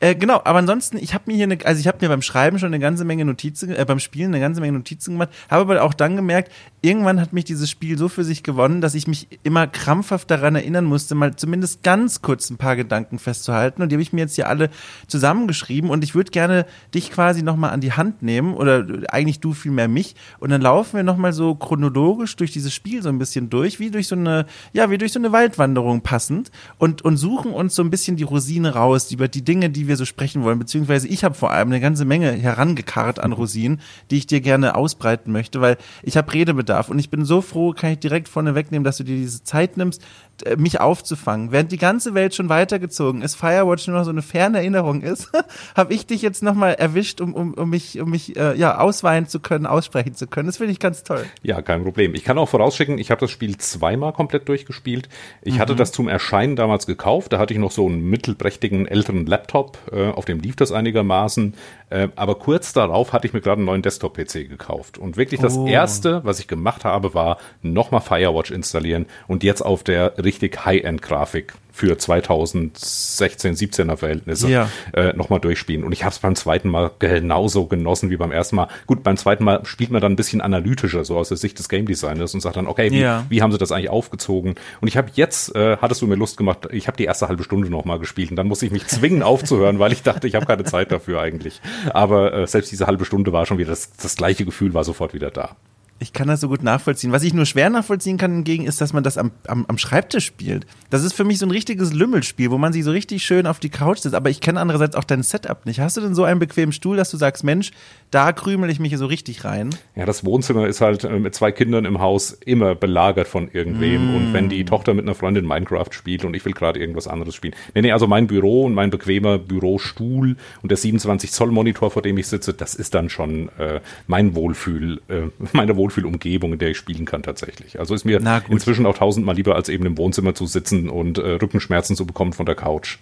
Äh, 0.00 0.14
genau, 0.14 0.40
aber 0.44 0.58
ansonsten, 0.58 0.96
ich 0.96 1.12
habe 1.12 1.24
mir 1.26 1.34
hier 1.34 1.44
eine, 1.44 1.58
also 1.64 1.78
ich 1.78 1.86
habe 1.86 1.98
mir 2.00 2.08
beim 2.08 2.22
Schreiben 2.22 2.58
schon 2.58 2.68
eine 2.68 2.78
ganze 2.78 3.04
Menge 3.04 3.26
Notizen, 3.26 3.74
äh, 3.74 3.84
beim 3.86 3.98
Spielen 3.98 4.28
eine 4.28 4.40
ganze 4.40 4.62
Menge 4.62 4.72
Notizen 4.78 5.12
gemacht, 5.12 5.28
habe 5.50 5.60
aber 5.60 5.82
auch 5.82 5.92
dann 5.92 6.16
gemerkt, 6.16 6.50
irgendwann 6.80 7.20
hat 7.20 7.34
mich 7.34 7.44
dieses 7.44 7.68
Spiel 7.68 7.98
so 7.98 8.08
für 8.08 8.24
sich 8.24 8.42
gewonnen, 8.42 8.80
dass 8.80 8.94
ich 8.94 9.06
mich 9.06 9.28
immer 9.42 9.66
krampfhaft 9.66 10.30
daran 10.30 10.54
erinnern 10.54 10.86
musste, 10.86 11.14
mal 11.14 11.36
zumindest 11.36 11.82
ganz 11.82 12.22
kurz 12.22 12.48
ein 12.48 12.56
paar 12.56 12.76
Gedanken 12.76 13.18
festzuhalten. 13.18 13.82
Und 13.82 13.90
die 13.90 13.96
habe 13.96 14.02
ich 14.02 14.14
mir 14.14 14.22
jetzt 14.22 14.36
hier 14.36 14.48
alle 14.48 14.70
zusammengeschrieben 15.06 15.90
und 15.90 16.02
ich 16.02 16.14
würde 16.14 16.30
gerne 16.30 16.64
dich 16.94 17.10
quasi 17.10 17.42
nochmal 17.42 17.70
an 17.70 17.82
die 17.82 17.92
Hand 17.92 18.22
nehmen 18.22 18.54
oder 18.54 18.86
eigentlich 19.10 19.40
du 19.40 19.52
vielmehr 19.52 19.88
mich 19.88 20.14
und 20.38 20.48
dann 20.48 20.62
laufen 20.62 20.96
wir 20.96 21.02
nochmal 21.02 21.34
so 21.34 21.54
chronologisch 21.54 22.36
durch 22.36 22.52
dieses 22.52 22.72
Spiel 22.72 23.02
so 23.02 23.10
ein 23.10 23.18
bisschen 23.18 23.50
durch, 23.50 23.78
wie 23.78 23.90
durch 23.90 24.08
so 24.08 24.16
eine, 24.16 24.46
ja, 24.72 24.90
wie 24.90 24.96
durch 24.96 25.12
so 25.12 25.18
eine 25.18 25.32
Waldwanderung 25.32 26.00
passend 26.00 26.50
und, 26.78 27.02
und 27.02 27.18
suchen 27.18 27.52
uns 27.52 27.74
so 27.74 27.82
ein 27.82 27.90
bisschen 27.90 28.16
die 28.16 28.22
Rosine 28.22 28.72
raus 28.74 29.12
über 29.12 29.28
die 29.28 29.42
Dinge, 29.42 29.68
die 29.68 29.88
wir 29.88 29.89
so 29.96 30.04
sprechen 30.04 30.42
wollen, 30.42 30.58
beziehungsweise 30.58 31.08
ich 31.08 31.24
habe 31.24 31.34
vor 31.34 31.50
allem 31.50 31.68
eine 31.68 31.80
ganze 31.80 32.04
Menge 32.04 32.32
herangekarrt 32.32 33.18
an 33.18 33.32
Rosinen, 33.32 33.80
die 34.10 34.18
ich 34.18 34.26
dir 34.26 34.40
gerne 34.40 34.74
ausbreiten 34.74 35.32
möchte, 35.32 35.60
weil 35.60 35.76
ich 36.02 36.16
habe 36.16 36.32
Redebedarf 36.32 36.88
und 36.88 36.98
ich 36.98 37.10
bin 37.10 37.24
so 37.24 37.40
froh, 37.40 37.72
kann 37.72 37.92
ich 37.92 37.98
direkt 37.98 38.28
vorne 38.28 38.54
wegnehmen, 38.54 38.84
dass 38.84 38.98
du 38.98 39.04
dir 39.04 39.16
diese 39.16 39.44
Zeit 39.44 39.76
nimmst, 39.76 40.02
äh, 40.46 40.56
mich 40.56 40.80
aufzufangen. 40.80 41.52
Während 41.52 41.72
die 41.72 41.78
ganze 41.78 42.14
Welt 42.14 42.34
schon 42.34 42.48
weitergezogen 42.48 43.22
ist, 43.22 43.36
Firewatch 43.36 43.86
nur 43.88 43.98
noch 43.98 44.04
so 44.04 44.10
eine 44.10 44.22
ferne 44.22 44.58
Erinnerung 44.58 45.02
ist, 45.02 45.30
habe 45.76 45.94
ich 45.94 46.06
dich 46.06 46.22
jetzt 46.22 46.42
nochmal 46.42 46.74
erwischt, 46.74 47.20
um, 47.20 47.34
um, 47.34 47.54
um 47.54 47.70
mich, 47.70 48.00
um 48.00 48.10
mich 48.10 48.36
äh, 48.36 48.56
ja, 48.56 48.78
ausweinen 48.78 49.28
zu 49.28 49.40
können, 49.40 49.66
aussprechen 49.66 50.14
zu 50.14 50.26
können. 50.26 50.46
Das 50.46 50.58
finde 50.58 50.72
ich 50.72 50.78
ganz 50.78 51.02
toll. 51.04 51.24
Ja, 51.42 51.62
kein 51.62 51.82
Problem. 51.82 52.14
Ich 52.14 52.24
kann 52.24 52.38
auch 52.38 52.48
vorausschicken, 52.48 52.98
ich 52.98 53.10
habe 53.10 53.20
das 53.20 53.30
Spiel 53.30 53.56
zweimal 53.58 54.12
komplett 54.12 54.48
durchgespielt. 54.48 55.08
Ich 55.42 55.54
mhm. 55.54 55.58
hatte 55.58 55.76
das 55.76 55.92
zum 55.92 56.08
Erscheinen 56.08 56.56
damals 56.56 56.86
gekauft. 56.86 57.32
Da 57.32 57.38
hatte 57.38 57.54
ich 57.54 57.60
noch 57.60 57.70
so 57.70 57.86
einen 57.86 58.02
mittelprächtigen 58.08 58.86
älteren 58.86 59.26
Laptop, 59.26 59.78
äh, 59.92 60.10
auf 60.10 60.24
dem 60.24 60.40
lief 60.40 60.56
das 60.56 60.72
einigermaßen. 60.72 61.54
Äh, 61.90 62.08
aber 62.16 62.36
kurz 62.36 62.72
darauf 62.72 63.12
hatte 63.12 63.26
ich 63.26 63.32
mir 63.32 63.40
gerade 63.40 63.58
einen 63.58 63.66
neuen 63.66 63.82
Desktop-PC 63.82 64.48
gekauft. 64.48 64.98
Und 64.98 65.16
wirklich 65.16 65.40
das 65.40 65.56
oh. 65.56 65.66
erste, 65.66 66.24
was 66.24 66.38
ich 66.38 66.46
gemacht 66.46 66.84
habe, 66.84 67.14
war 67.14 67.38
nochmal 67.62 68.00
Firewatch 68.00 68.50
installieren 68.50 69.06
und 69.26 69.42
jetzt 69.42 69.62
auf 69.62 69.82
der 69.82 70.18
richtig 70.30 70.64
High-End-Grafik 70.64 71.52
für 71.72 71.96
2016, 71.96 73.54
17er 73.56 73.96
Verhältnisse 73.96 74.48
Ja. 74.50 74.68
äh, 74.92 75.12
nochmal 75.16 75.40
durchspielen. 75.40 75.84
Und 75.84 75.92
ich 75.92 76.04
habe 76.04 76.12
es 76.12 76.18
beim 76.18 76.34
zweiten 76.34 76.68
Mal 76.68 76.90
genauso 76.98 77.66
genossen 77.66 78.10
wie 78.10 78.16
beim 78.16 78.32
ersten 78.32 78.56
Mal. 78.56 78.68
Gut, 78.86 79.02
beim 79.02 79.16
zweiten 79.16 79.44
Mal 79.44 79.64
spielt 79.64 79.90
man 79.90 80.00
dann 80.02 80.12
ein 80.12 80.16
bisschen 80.16 80.40
analytischer, 80.40 81.04
so 81.04 81.16
aus 81.16 81.28
der 81.28 81.36
Sicht 81.38 81.58
des 81.58 81.68
Game 81.68 81.86
Designers 81.86 82.34
und 82.34 82.40
sagt 82.40 82.56
dann, 82.56 82.66
okay, 82.66 82.90
wie, 82.90 83.00
Ja. 83.00 83.24
wie 83.28 83.40
haben 83.42 83.52
sie 83.52 83.58
das 83.58 83.72
eigentlich 83.72 83.90
aufgezogen? 83.90 84.56
Und 84.80 84.88
ich 84.88 84.96
habe 84.96 85.10
jetzt, 85.14 85.54
äh, 85.54 85.76
hattest 85.80 86.02
du 86.02 86.06
mir 86.06 86.16
Lust 86.16 86.36
gemacht, 86.36 86.68
ich 86.70 86.86
habe 86.86 86.96
die 86.96 87.04
erste 87.04 87.28
halbe 87.28 87.44
Stunde 87.44 87.70
nochmal 87.70 87.98
gespielt 87.98 88.30
und 88.30 88.36
dann 88.36 88.48
musste 88.48 88.66
ich 88.66 88.72
mich 88.72 88.86
zwingen 88.86 89.22
aufzuhören, 89.22 89.78
weil 89.78 89.92
ich 89.92 90.02
dachte, 90.02 90.26
ich 90.26 90.34
habe 90.34 90.46
keine 90.46 90.64
Zeit 90.64 90.92
dafür 90.92 91.20
eigentlich. 91.20 91.60
Aber 91.94 92.32
äh, 92.34 92.46
selbst 92.46 92.70
diese 92.72 92.86
halbe 92.86 93.04
Stunde 93.04 93.32
war 93.32 93.46
schon 93.46 93.58
wieder, 93.58 93.70
das, 93.70 93.92
das 93.92 94.16
gleiche 94.16 94.44
Gefühl 94.44 94.74
war 94.74 94.84
sofort 94.84 95.14
wieder 95.14 95.30
da. 95.30 95.56
Ich 96.02 96.14
kann 96.14 96.28
das 96.28 96.40
so 96.40 96.48
gut 96.48 96.62
nachvollziehen. 96.62 97.12
Was 97.12 97.22
ich 97.22 97.34
nur 97.34 97.44
schwer 97.44 97.68
nachvollziehen 97.68 98.16
kann 98.16 98.32
hingegen, 98.32 98.64
ist, 98.64 98.80
dass 98.80 98.94
man 98.94 99.02
das 99.02 99.18
am, 99.18 99.32
am, 99.46 99.66
am 99.68 99.76
Schreibtisch 99.76 100.24
spielt. 100.24 100.66
Das 100.88 101.04
ist 101.04 101.12
für 101.12 101.24
mich 101.24 101.38
so 101.38 101.44
ein 101.44 101.50
richtiges 101.50 101.92
Lümmelspiel, 101.92 102.50
wo 102.50 102.56
man 102.56 102.72
sich 102.72 102.84
so 102.84 102.90
richtig 102.90 103.22
schön 103.22 103.46
auf 103.46 103.60
die 103.60 103.68
Couch 103.68 103.98
sitzt. 103.98 104.14
Aber 104.14 104.30
ich 104.30 104.40
kenne 104.40 104.60
andererseits 104.60 104.96
auch 104.96 105.04
dein 105.04 105.22
Setup 105.22 105.66
nicht. 105.66 105.78
Hast 105.78 105.98
du 105.98 106.00
denn 106.00 106.14
so 106.14 106.24
einen 106.24 106.40
bequemen 106.40 106.72
Stuhl, 106.72 106.96
dass 106.96 107.10
du 107.10 107.18
sagst, 107.18 107.44
Mensch, 107.44 107.72
da 108.10 108.32
krümel 108.32 108.70
ich 108.70 108.80
mich 108.80 108.96
so 108.96 109.04
richtig 109.04 109.44
rein? 109.44 109.70
Ja, 109.94 110.06
das 110.06 110.24
Wohnzimmer 110.24 110.66
ist 110.66 110.80
halt 110.80 111.04
äh, 111.04 111.18
mit 111.18 111.34
zwei 111.34 111.52
Kindern 111.52 111.84
im 111.84 112.00
Haus 112.00 112.32
immer 112.32 112.74
belagert 112.74 113.28
von 113.28 113.50
irgendwem. 113.52 114.14
Und 114.16 114.32
wenn 114.32 114.48
die 114.48 114.64
Tochter 114.64 114.94
mit 114.94 115.04
einer 115.04 115.14
Freundin 115.14 115.46
Minecraft 115.46 115.92
spielt 115.92 116.24
und 116.24 116.34
ich 116.34 116.46
will 116.46 116.54
gerade 116.54 116.80
irgendwas 116.80 117.08
anderes 117.08 117.34
spielen. 117.34 117.54
Nee, 117.74 117.82
nee, 117.82 117.92
also 117.92 118.06
mein 118.06 118.26
Büro 118.26 118.64
und 118.64 118.72
mein 118.72 118.88
bequemer 118.88 119.36
Bürostuhl 119.36 120.36
und 120.62 120.70
der 120.70 120.78
27 120.78 121.30
Zoll 121.30 121.50
Monitor, 121.50 121.90
vor 121.90 122.00
dem 122.00 122.16
ich 122.16 122.26
sitze, 122.26 122.54
das 122.54 122.74
ist 122.74 122.94
dann 122.94 123.10
schon 123.10 123.50
äh, 123.58 123.80
mein 124.06 124.34
Wohlfühl, 124.34 125.02
äh, 125.08 125.24
meine 125.52 125.76
Wohlfühlumgebung, 125.90 126.52
in 126.52 126.58
der 126.58 126.70
ich 126.70 126.76
spielen 126.76 127.04
kann 127.04 127.22
tatsächlich. 127.22 127.78
Also 127.78 127.94
ist 127.94 128.04
mir 128.04 128.20
inzwischen 128.48 128.86
auch 128.86 128.96
tausendmal 128.96 129.34
lieber, 129.34 129.56
als 129.56 129.68
eben 129.68 129.86
im 129.86 129.98
Wohnzimmer 129.98 130.34
zu 130.34 130.46
sitzen 130.46 130.88
und 130.88 131.18
äh, 131.18 131.32
Rückenschmerzen 131.32 131.96
zu 131.96 132.06
bekommen 132.06 132.32
von 132.32 132.46
der 132.46 132.54
Couch. 132.54 132.98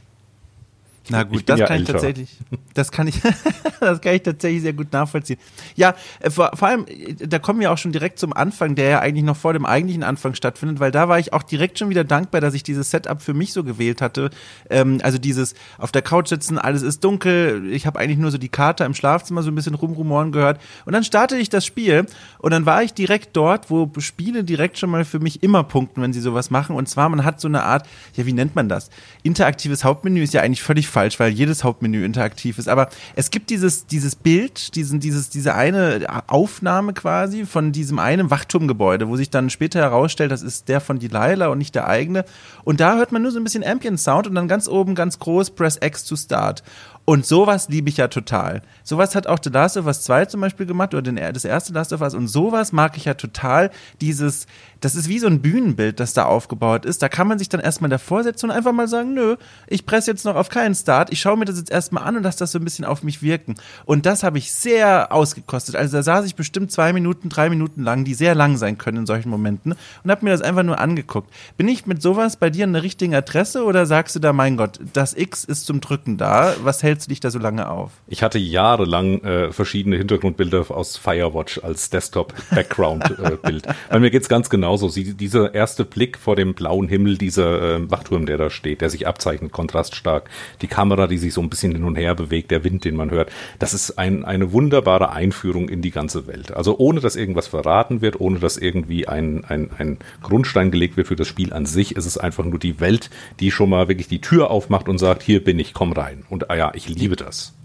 Na 1.11 1.23
gut, 1.23 1.49
das 1.49 1.61
ja 1.61 1.67
kann 1.67 1.81
ich 1.81 1.89
tatsächlich, 1.89 2.37
das 2.75 2.93
kann 2.93 3.07
ich, 3.07 3.21
das 3.81 4.01
kann 4.01 4.15
ich 4.15 4.23
tatsächlich 4.23 4.63
sehr 4.63 4.73
gut 4.73 4.93
nachvollziehen. 4.93 5.39
Ja, 5.75 5.95
äh, 6.21 6.31
vor, 6.31 6.51
vor 6.55 6.69
allem, 6.69 6.87
äh, 6.87 7.15
da 7.27 7.39
kommen 7.39 7.61
wir 7.61 7.73
auch 7.73 7.79
schon 7.79 7.93
direkt 7.93 8.19
zum 8.19 8.33
Anfang, 8.33 8.75
der 8.75 8.89
ja 8.89 9.01
eigentlich 9.01 9.25
noch 9.25 9.37
vor 9.37 9.53
dem 9.53 9.65
eigentlichen 9.65 10.03
Anfang 10.03 10.35
stattfindet, 10.35 10.81
weil 10.81 10.91
da 10.91 11.09
war 11.09 11.19
ich 11.19 11.33
auch 11.33 11.43
direkt 11.43 11.79
schon 11.79 11.89
wieder 11.89 12.05
dankbar, 12.05 12.41
dass 12.41 12.55
ich 12.55 12.63
dieses 12.63 12.91
Setup 12.91 13.23
für 13.23 13.35
mich 13.35 13.53
so 13.53 13.65
gewählt 13.65 14.03
hatte. 14.03 14.31
Ähm, 14.69 15.01
also 15.03 15.19
dieses 15.19 15.55
auf 15.79 15.93
der 15.93 16.03
Couch 16.03 16.29
sitzen, 16.29 16.59
alles 16.59 16.83
ist 16.83 17.03
dunkel, 17.05 17.71
ich 17.73 17.87
habe 17.87 17.99
eigentlich 17.99 18.19
nur 18.19 18.31
so 18.31 18.39
die 18.39 18.49
Karte 18.49 18.85
im 18.85 18.95
Schlafzimmer 18.95 19.43
so 19.43 19.51
ein 19.51 19.55
bisschen 19.55 19.75
rumrumoren 19.75 20.33
gehört 20.33 20.61
und 20.85 20.93
dann 20.93 21.05
startete 21.05 21.41
ich 21.41 21.49
das 21.49 21.65
Spiel 21.65 22.07
und 22.39 22.51
dann 22.51 22.67
war 22.67 22.83
ich 22.83 22.93
direkt 22.95 23.37
dort, 23.37 23.71
wo 23.71 23.91
Spiele 23.99 24.45
direkt 24.45 24.79
schon 24.79 24.91
mal 24.91 25.05
für 25.05 25.21
mich 25.21 25.43
immer 25.43 25.65
punkten, 25.65 26.03
wenn 26.03 26.13
sie 26.13 26.21
sowas 26.21 26.51
machen 26.51 26.77
und 26.77 26.89
zwar 26.89 27.09
man 27.09 27.25
hat 27.25 27.41
so 27.41 27.49
eine 27.49 27.63
Art, 27.63 27.87
ja 28.15 28.27
wie 28.27 28.33
nennt 28.33 28.55
man 28.55 28.69
das? 28.69 28.91
Interaktives 29.23 29.85
Hauptmenü 29.85 30.23
ist 30.23 30.35
ja 30.35 30.43
eigentlich 30.43 30.63
völlig 30.63 30.89
falsch, 30.99 31.21
weil 31.21 31.31
jedes 31.31 31.63
Hauptmenü 31.63 32.05
interaktiv 32.05 32.59
ist, 32.59 32.69
aber 32.69 32.89
es 33.15 33.31
gibt 33.31 33.51
dieses 33.51 33.87
dieses 33.87 34.17
Bild, 34.17 34.75
diesen 34.75 34.99
dieses 34.99 35.31
diese 35.31 35.55
eine 35.55 36.07
Aufnahme 36.27 36.93
quasi 36.93 37.47
von 37.47 37.71
diesem 37.71 38.01
einen 38.01 38.33
Wachturmgebäude, 38.33 39.09
wo 39.09 39.17
sich 39.17 39.31
dann 39.31 39.49
später 39.49 39.79
herausstellt, 39.79 40.33
das 40.33 40.43
ist 40.43 40.69
der 40.69 40.81
von 40.81 40.99
Delilah 40.99 41.47
und 41.49 41.59
nicht 41.59 41.77
der 41.77 41.87
eigene 41.87 42.25
und 42.65 42.81
da 42.81 42.97
hört 42.97 43.13
man 43.13 43.23
nur 43.23 43.31
so 43.31 43.39
ein 43.39 43.45
bisschen 43.45 43.63
Ambient 43.63 44.01
Sound 44.01 44.27
und 44.27 44.35
dann 44.35 44.49
ganz 44.49 44.67
oben 44.67 44.97
ganz 44.97 45.21
groß 45.21 45.51
Press 45.51 45.79
X 45.81 46.05
to 46.05 46.17
start. 46.17 46.65
Und 47.09 47.25
sowas 47.25 47.71
liebe 47.71 47.89
ich 47.89 47.97
ja 47.97 48.09
total. 48.09 48.61
Sowas 48.85 49.15
hat 49.15 49.27
auch 49.27 49.39
The 49.43 49.49
Last 49.49 49.79
of 49.79 49.87
Us 49.87 50.03
2 50.03 50.27
zum 50.27 50.43
Beispiel 50.43 50.67
gemacht 50.67 50.93
oder 50.93 51.01
den, 51.01 51.17
das 51.17 51.47
erste 51.47 51.73
Last 51.73 51.95
of 51.95 52.03
Us 52.03 52.13
und 52.13 52.29
sowas 52.29 52.71
mag 52.73 52.99
ich 52.99 53.07
ja 53.07 53.15
total. 53.15 53.71
Dieses, 54.03 54.47
das 54.81 54.95
ist 54.95 55.09
wie 55.09 55.19
so 55.19 55.27
ein 55.27 55.41
Bühnenbild, 55.41 56.01
das 56.01 56.13
da 56.13 56.27
aufgebaut 56.27 56.85
ist. 56.85 57.03
Da 57.03 57.09
kann 57.09 57.27
man 57.27 57.39
sich 57.39 57.49
dann 57.49 57.61
erstmal 57.61 57.89
davor 57.89 58.25
setzen 58.25 58.51
und 58.51 58.57
einfach 58.57 58.73
mal 58.73 58.89
sagen, 58.89 59.15
nö, 59.15 59.37
ich 59.69 59.87
presse 59.87 60.11
jetzt 60.11 60.27
noch 60.27 60.37
auf 60.37 60.51
keinen 60.51 60.75
Start. 60.75 61.11
Ich 61.11 61.21
schaue 61.21 61.39
mir 61.39 61.47
das 61.47 61.57
jetzt 61.57 61.71
erstmal 61.71 62.05
an 62.05 62.17
und 62.17 62.25
lasse 62.25 62.41
das 62.41 62.53
so 62.53 62.59
ein 62.59 62.65
bisschen 62.65 62.85
auf 62.85 63.03
mich 63.03 63.23
wirken. 63.23 63.55
Und 63.87 64.05
das 64.05 64.23
habe 64.23 64.37
ich 64.37 64.53
sehr 64.53 65.11
ausgekostet. 65.11 65.77
Also 65.77 65.97
da 65.97 66.03
saß 66.03 66.27
ich 66.27 66.35
bestimmt 66.35 66.71
zwei 66.71 66.93
Minuten, 66.93 67.31
drei 67.31 67.49
Minuten 67.49 67.83
lang, 67.83 68.05
die 68.05 68.13
sehr 68.13 68.35
lang 68.35 68.59
sein 68.59 68.77
können 68.77 68.99
in 68.99 69.07
solchen 69.07 69.31
Momenten 69.31 69.75
und 70.05 70.11
habe 70.11 70.27
mir 70.27 70.33
das 70.33 70.43
einfach 70.43 70.63
nur 70.63 70.79
angeguckt. 70.79 71.33
Bin 71.57 71.69
ich 71.69 71.87
mit 71.87 72.03
sowas 72.03 72.37
bei 72.37 72.51
dir 72.51 72.65
an 72.65 72.75
der 72.75 72.83
richtigen 72.83 73.15
Adresse 73.15 73.65
oder 73.65 73.87
sagst 73.87 74.15
du 74.15 74.21
da, 74.21 74.35
mein 74.35 74.59
Gott, 74.59 74.79
das 74.93 75.17
X 75.17 75.45
ist 75.45 75.65
zum 75.65 75.81
Drücken 75.81 76.19
da? 76.19 76.55
Was 76.63 76.83
hältst 76.83 76.98
du 77.07 77.11
dich 77.11 77.21
da 77.21 77.31
so 77.31 77.39
lange 77.39 77.69
auf? 77.69 77.93
Ich 78.07 78.23
hatte 78.23 78.39
jahrelang 78.39 79.23
äh, 79.23 79.53
verschiedene 79.53 79.97
Hintergrundbilder 79.97 80.71
aus 80.71 80.97
Firewatch 80.97 81.61
als 81.63 81.91
Desktop-Background-Bild. 81.91 83.67
Weil 83.91 84.01
mir 84.01 84.11
geht's 84.11 84.29
ganz 84.29 84.51
genauso. 84.51 84.89
Sie, 84.89 85.15
dieser 85.15 85.55
erste 85.55 85.85
Blick 85.85 86.19
vor 86.19 86.37
dem 86.37 86.55
blauen 86.55 86.89
Himmel, 86.89 87.19
dieser 87.19 87.77
äh, 87.77 87.91
Wachturm, 87.91 88.27
der 88.27 88.39
da 88.39 88.51
steht, 88.51 88.81
der 88.81 88.91
sich 88.91 89.07
abzeichnet, 89.07 89.53
kontraststark, 89.53 90.29
die 90.63 90.67
Kamera, 90.67 91.07
die 91.07 91.19
sich 91.19 91.35
so 91.35 91.41
ein 91.41 91.51
bisschen 91.51 91.73
hin 91.73 91.85
und 91.85 91.97
her 91.97 92.15
bewegt, 92.15 92.51
der 92.51 92.65
Wind, 92.65 92.85
den 92.85 92.97
man 92.97 93.11
hört, 93.11 93.31
das 93.59 93.75
ist 93.75 93.99
ein, 93.99 94.25
eine 94.25 94.53
wunderbare 94.53 95.13
Einführung 95.13 95.69
in 95.69 95.83
die 95.83 95.91
ganze 95.91 96.27
Welt. 96.27 96.53
Also 96.53 96.79
ohne, 96.79 97.01
dass 97.01 97.17
irgendwas 97.17 97.49
verraten 97.49 98.01
wird, 98.01 98.21
ohne 98.21 98.39
dass 98.39 98.57
irgendwie 98.57 99.09
ein, 99.09 99.45
ein, 99.45 99.71
ein 99.79 99.99
Grundstein 100.23 100.71
gelegt 100.71 100.97
wird 100.97 101.09
für 101.09 101.17
das 101.17 101.29
Spiel 101.29 101.53
an 101.53 101.67
sich, 101.67 101.97
ist 101.97 102.07
es 102.07 102.19
einfach 102.19 102.45
nur 102.45 102.59
die 102.59 102.81
Welt, 102.81 103.11
die 103.41 103.51
schon 103.51 103.71
mal 103.71 103.89
wirklich 103.89 104.09
die 104.09 104.21
Tür 104.21 104.51
aufmacht 104.51 104.89
und 104.89 104.99
sagt, 104.99 105.23
hier 105.23 105.43
bin 105.43 105.59
ich, 105.59 105.75
komm 105.75 105.93
rein. 105.93 106.25
Und 106.29 106.51
ah 106.51 106.57
ja, 106.57 106.73
ich 106.79 106.89
liebe 106.89 107.17
das. 107.17 107.58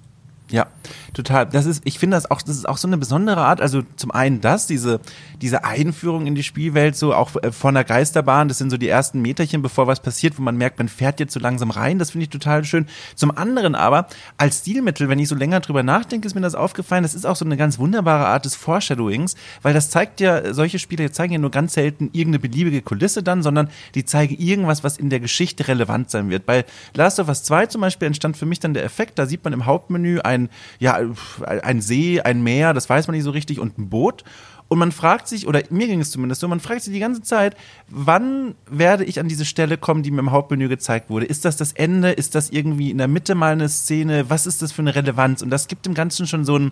Ja, 0.52 0.68
total. 1.14 1.48
Das 1.48 1.66
ist, 1.66 1.82
ich 1.86 1.98
finde 1.98 2.18
das 2.18 2.30
auch, 2.30 2.42
das 2.42 2.58
ist 2.58 2.68
auch 2.68 2.78
so 2.78 2.88
eine 2.88 2.98
besondere 2.98 3.42
Art. 3.42 3.62
Also 3.62 3.82
zum 3.96 4.12
einen 4.12 4.42
das, 4.42 4.68
diese, 4.68 5.00
diese 5.42 5.64
Einführung 5.64 6.28
in 6.28 6.36
die 6.36 6.44
Spielwelt, 6.44 6.96
so 6.96 7.14
auch 7.14 7.36
äh, 7.42 7.52
von 7.52 7.74
der 7.74 7.84
Geisterbahn, 7.84 8.50
das 8.50 8.58
sind 8.58 8.70
so 8.70 8.78
die 8.78 8.90
ersten 8.90 9.22
Meterchen, 9.22 9.62
bevor 9.62 9.88
was 9.88 10.02
passiert, 10.02 10.38
wo 10.38 10.42
man 10.44 10.58
merkt, 10.58 10.78
man 10.80 10.90
fährt 10.90 11.20
jetzt 11.20 11.34
so 11.34 11.40
langsam 11.40 11.72
rein. 11.72 11.98
Das 11.98 12.12
finde 12.12 12.24
ich 12.24 12.30
total 12.30 12.66
schön. 12.66 12.88
Zum 13.16 13.36
anderen 13.36 13.74
aber, 13.74 14.08
als 14.38 14.60
Stilmittel, 14.60 15.10
wenn 15.10 15.18
ich 15.18 15.30
so 15.30 15.36
länger 15.36 15.62
drüber 15.62 15.82
nachdenke, 15.82 16.28
ist 16.28 16.36
mir 16.36 16.42
das 16.42 16.56
aufgefallen, 16.56 17.04
das 17.04 17.16
ist 17.16 17.26
auch 17.26 17.36
so 17.36 17.46
eine 17.46 17.58
ganz 17.58 17.80
wunderbare 17.80 18.28
Art 18.28 18.46
des 18.46 18.56
Foreshadowings, 18.56 19.36
weil 19.62 19.74
das 19.74 19.90
zeigt 19.90 20.20
ja, 20.20 20.54
solche 20.54 20.78
Spiele 20.78 21.12
zeigen 21.12 21.34
ja 21.34 21.40
nur 21.40 21.52
ganz 21.52 21.74
selten 21.74 22.10
irgendeine 22.12 22.40
beliebige 22.40 22.82
Kulisse 22.82 23.24
dann, 23.24 23.44
sondern 23.44 23.70
die 23.96 24.06
zeigen 24.06 24.36
irgendwas, 24.36 24.84
was 24.84 24.98
in 24.98 25.10
der 25.10 25.20
Geschichte 25.20 25.68
relevant 25.68 26.12
sein 26.12 26.30
wird. 26.30 26.46
Bei 26.46 26.66
Last 26.94 27.20
of 27.20 27.30
Us 27.30 27.44
2 27.44 27.68
zum 27.68 27.82
Beispiel 27.82 28.08
entstand 28.08 28.38
für 28.38 28.46
mich 28.46 28.60
dann 28.60 28.74
der 28.74 28.84
Effekt, 28.84 29.18
da 29.18 29.26
sieht 29.26 29.44
man 29.44 29.54
im 29.54 29.66
Hauptmenü 29.66 30.20
ein, 30.20 30.33
ja, 30.80 31.00
ein 31.46 31.82
See, 31.82 32.22
ein 32.22 32.44
Meer, 32.44 32.74
das 32.74 32.90
weiß 32.90 33.08
man 33.08 33.16
nicht 33.16 33.24
so 33.24 33.32
richtig, 33.32 33.60
und 33.60 33.78
ein 33.78 33.90
Boot. 33.90 34.24
Und 34.68 34.80
man 34.80 34.92
fragt 34.92 35.28
sich, 35.28 35.48
oder 35.48 35.62
mir 35.70 35.88
ging 35.88 36.00
es 36.00 36.10
zumindest 36.10 36.42
so, 36.42 36.48
man 36.48 36.60
fragt 36.60 36.82
sich 36.82 36.94
die 36.94 37.00
ganze 37.00 37.22
Zeit, 37.22 37.56
wann 37.90 38.56
werde 38.66 39.04
ich 39.04 39.20
an 39.20 39.28
diese 39.28 39.46
Stelle 39.46 39.78
kommen, 39.78 40.02
die 40.02 40.10
mir 40.10 40.22
im 40.22 40.32
Hauptmenü 40.32 40.68
gezeigt 40.68 41.10
wurde? 41.10 41.26
Ist 41.28 41.46
das 41.46 41.58
das 41.58 41.74
Ende? 41.74 42.12
Ist 42.12 42.34
das 42.34 42.50
irgendwie 42.50 42.90
in 42.90 42.98
der 42.98 43.08
Mitte 43.08 43.36
mal 43.36 43.52
eine 43.52 43.70
Szene? 43.70 44.30
Was 44.30 44.48
ist 44.48 44.62
das 44.62 44.72
für 44.72 44.82
eine 44.82 44.96
Relevanz? 44.96 45.44
Und 45.44 45.52
das 45.52 45.68
gibt 45.68 45.86
dem 45.86 45.94
Ganzen 45.94 46.26
schon 46.26 46.44
so 46.44 46.58
ein, 46.58 46.72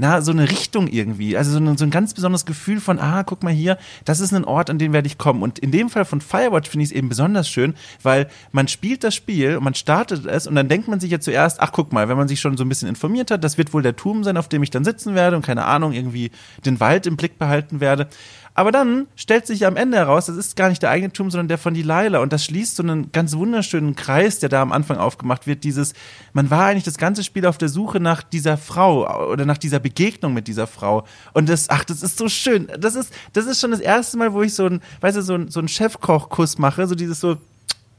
na, 0.00 0.22
so 0.22 0.30
eine 0.30 0.48
Richtung 0.48 0.86
irgendwie. 0.86 1.36
Also 1.36 1.50
so 1.50 1.58
ein, 1.58 1.76
so 1.76 1.84
ein 1.84 1.90
ganz 1.90 2.14
besonderes 2.14 2.46
Gefühl 2.46 2.80
von, 2.80 3.00
ah, 3.00 3.24
guck 3.24 3.42
mal 3.42 3.52
hier, 3.52 3.78
das 4.04 4.20
ist 4.20 4.32
ein 4.32 4.44
Ort, 4.44 4.70
an 4.70 4.78
den 4.78 4.92
werde 4.92 5.08
ich 5.08 5.18
kommen. 5.18 5.42
Und 5.42 5.58
in 5.58 5.72
dem 5.72 5.90
Fall 5.90 6.04
von 6.04 6.20
Firewatch 6.20 6.70
finde 6.70 6.84
ich 6.84 6.90
es 6.90 6.96
eben 6.96 7.08
besonders 7.08 7.48
schön, 7.48 7.74
weil 8.04 8.28
man 8.52 8.68
spielt 8.68 9.02
das 9.02 9.16
Spiel 9.16 9.56
und 9.56 9.64
man 9.64 9.74
startet 9.74 10.24
es 10.24 10.46
und 10.46 10.54
dann 10.54 10.68
denkt 10.68 10.86
man 10.86 11.00
sich 11.00 11.10
ja 11.10 11.18
zuerst, 11.18 11.60
ach 11.60 11.72
guck 11.72 11.92
mal, 11.92 12.08
wenn 12.08 12.16
man 12.16 12.28
sich 12.28 12.40
schon 12.40 12.56
so 12.56 12.64
ein 12.64 12.68
bisschen 12.68 12.88
informiert 12.88 13.32
hat, 13.32 13.42
das 13.42 13.58
wird 13.58 13.74
wohl 13.74 13.82
der 13.82 13.96
Turm 13.96 14.22
sein, 14.22 14.36
auf 14.36 14.48
dem 14.48 14.62
ich 14.62 14.70
dann 14.70 14.84
sitzen 14.84 15.16
werde 15.16 15.34
und 15.34 15.44
keine 15.44 15.64
Ahnung, 15.64 15.92
irgendwie 15.92 16.30
den 16.64 16.78
Wald 16.78 17.08
im 17.08 17.16
Blick 17.16 17.36
behalten 17.36 17.80
werde. 17.80 18.08
Aber 18.58 18.72
dann 18.72 19.06
stellt 19.14 19.46
sich 19.46 19.66
am 19.66 19.76
Ende 19.76 19.98
heraus, 19.98 20.26
das 20.26 20.36
ist 20.36 20.56
gar 20.56 20.68
nicht 20.68 20.82
der 20.82 20.90
eigene 20.90 21.12
Turm, 21.12 21.30
sondern 21.30 21.46
der 21.46 21.58
von 21.58 21.74
Delilah. 21.74 22.18
Und 22.18 22.32
das 22.32 22.44
schließt 22.44 22.74
so 22.74 22.82
einen 22.82 23.12
ganz 23.12 23.36
wunderschönen 23.36 23.94
Kreis, 23.94 24.40
der 24.40 24.48
da 24.48 24.60
am 24.62 24.72
Anfang 24.72 24.96
aufgemacht 24.96 25.46
wird. 25.46 25.62
Dieses, 25.62 25.92
man 26.32 26.50
war 26.50 26.64
eigentlich 26.66 26.82
das 26.82 26.98
ganze 26.98 27.22
Spiel 27.22 27.46
auf 27.46 27.56
der 27.56 27.68
Suche 27.68 28.00
nach 28.00 28.24
dieser 28.24 28.56
Frau 28.56 29.30
oder 29.30 29.46
nach 29.46 29.58
dieser 29.58 29.78
Begegnung 29.78 30.34
mit 30.34 30.48
dieser 30.48 30.66
Frau. 30.66 31.06
Und 31.34 31.48
das, 31.48 31.70
ach, 31.70 31.84
das 31.84 32.02
ist 32.02 32.18
so 32.18 32.28
schön. 32.28 32.66
Das 32.76 32.96
ist, 32.96 33.14
das 33.32 33.46
ist 33.46 33.60
schon 33.60 33.70
das 33.70 33.78
erste 33.78 34.18
Mal, 34.18 34.32
wo 34.32 34.42
ich 34.42 34.54
so 34.54 34.66
ein, 34.66 34.80
weißt 35.02 35.18
du, 35.18 35.22
so 35.22 35.34
ein, 35.34 35.48
so 35.52 35.60
ein 35.60 35.68
Chefkochkuss 35.68 36.58
mache. 36.58 36.88
So 36.88 36.96
dieses 36.96 37.20
so, 37.20 37.36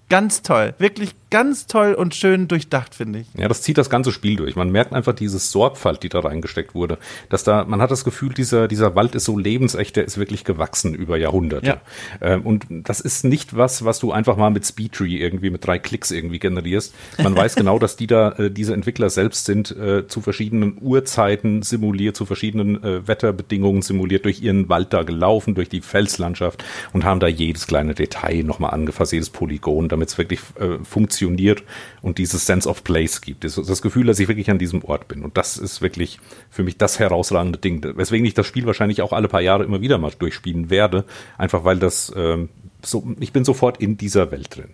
ganz 0.09 0.41
toll. 0.41 0.73
Wirklich 0.77 1.15
ganz 1.29 1.67
toll 1.67 1.93
und 1.93 2.15
schön 2.15 2.47
durchdacht, 2.47 2.95
finde 2.95 3.19
ich. 3.19 3.27
Ja, 3.37 3.47
das 3.47 3.61
zieht 3.61 3.77
das 3.77 3.89
ganze 3.89 4.11
Spiel 4.11 4.35
durch. 4.35 4.55
Man 4.55 4.71
merkt 4.71 4.93
einfach 4.93 5.13
diese 5.13 5.39
Sorgfalt, 5.39 6.03
die 6.03 6.09
da 6.09 6.19
reingesteckt 6.19 6.73
wurde. 6.73 6.97
Dass 7.29 7.43
da, 7.43 7.65
man 7.65 7.81
hat 7.81 7.91
das 7.91 8.03
Gefühl, 8.03 8.33
dieser, 8.33 8.67
dieser 8.67 8.95
Wald 8.95 9.15
ist 9.15 9.25
so 9.25 9.37
lebensecht, 9.37 9.95
der 9.95 10.05
ist 10.05 10.17
wirklich 10.17 10.43
gewachsen 10.43 10.93
über 10.93 11.17
Jahrhunderte. 11.17 11.67
Ja. 11.67 11.81
Ähm, 12.21 12.41
und 12.41 12.65
das 12.69 12.99
ist 12.99 13.23
nicht 13.23 13.55
was, 13.55 13.85
was 13.85 13.99
du 13.99 14.11
einfach 14.11 14.37
mal 14.37 14.49
mit 14.49 14.65
Speedtree 14.65 15.17
irgendwie 15.17 15.49
mit 15.49 15.65
drei 15.65 15.79
Klicks 15.79 16.11
irgendwie 16.11 16.39
generierst. 16.39 16.93
Man 17.21 17.35
weiß 17.35 17.55
genau, 17.55 17.79
dass 17.79 17.95
die 17.95 18.07
da, 18.07 18.31
äh, 18.33 18.51
diese 18.51 18.73
Entwickler 18.73 19.09
selbst 19.09 19.45
sind, 19.45 19.75
äh, 19.75 20.07
zu 20.07 20.21
verschiedenen 20.21 20.77
Uhrzeiten 20.81 21.61
simuliert, 21.61 22.15
zu 22.15 22.25
verschiedenen 22.25 22.83
äh, 22.83 23.07
Wetterbedingungen 23.07 23.81
simuliert, 23.81 24.25
durch 24.25 24.41
ihren 24.41 24.69
Wald 24.69 24.93
da 24.93 25.03
gelaufen, 25.03 25.55
durch 25.55 25.69
die 25.69 25.81
Felslandschaft 25.81 26.63
und 26.93 27.03
haben 27.03 27.19
da 27.19 27.27
jedes 27.27 27.67
kleine 27.67 27.93
Detail 27.93 28.43
nochmal 28.43 28.71
angefasst, 28.71 29.13
jedes 29.13 29.29
Polygon, 29.29 29.89
damit 29.89 30.09
es 30.09 30.17
wirklich 30.17 30.39
äh, 30.59 30.83
funktioniert 31.19 31.63
und 32.01 32.17
dieses 32.17 32.45
Sense 32.45 32.67
of 32.67 32.83
Place 32.83 33.21
gibt. 33.21 33.43
Das, 33.43 33.55
das 33.55 33.81
Gefühl, 33.81 34.07
dass 34.07 34.19
ich 34.19 34.27
wirklich 34.27 34.49
an 34.49 34.59
diesem 34.59 34.83
Ort 34.83 35.07
bin. 35.07 35.23
Und 35.23 35.37
das 35.37 35.57
ist 35.57 35.81
wirklich 35.81 36.19
für 36.49 36.63
mich 36.63 36.77
das 36.77 36.99
herausragende 36.99 37.59
Ding. 37.59 37.83
Weswegen 37.97 38.25
ich 38.25 38.33
das 38.33 38.47
Spiel 38.47 38.65
wahrscheinlich 38.65 39.01
auch 39.01 39.13
alle 39.13 39.27
paar 39.27 39.41
Jahre 39.41 39.63
immer 39.63 39.81
wieder 39.81 39.97
mal 39.97 40.11
durchspielen 40.17 40.69
werde. 40.69 41.05
Einfach 41.37 41.63
weil 41.63 41.79
das 41.79 42.11
ähm, 42.15 42.49
so, 42.83 43.03
ich 43.19 43.33
bin 43.33 43.43
sofort 43.43 43.81
in 43.81 43.97
dieser 43.97 44.31
Welt 44.31 44.55
drin. 44.55 44.69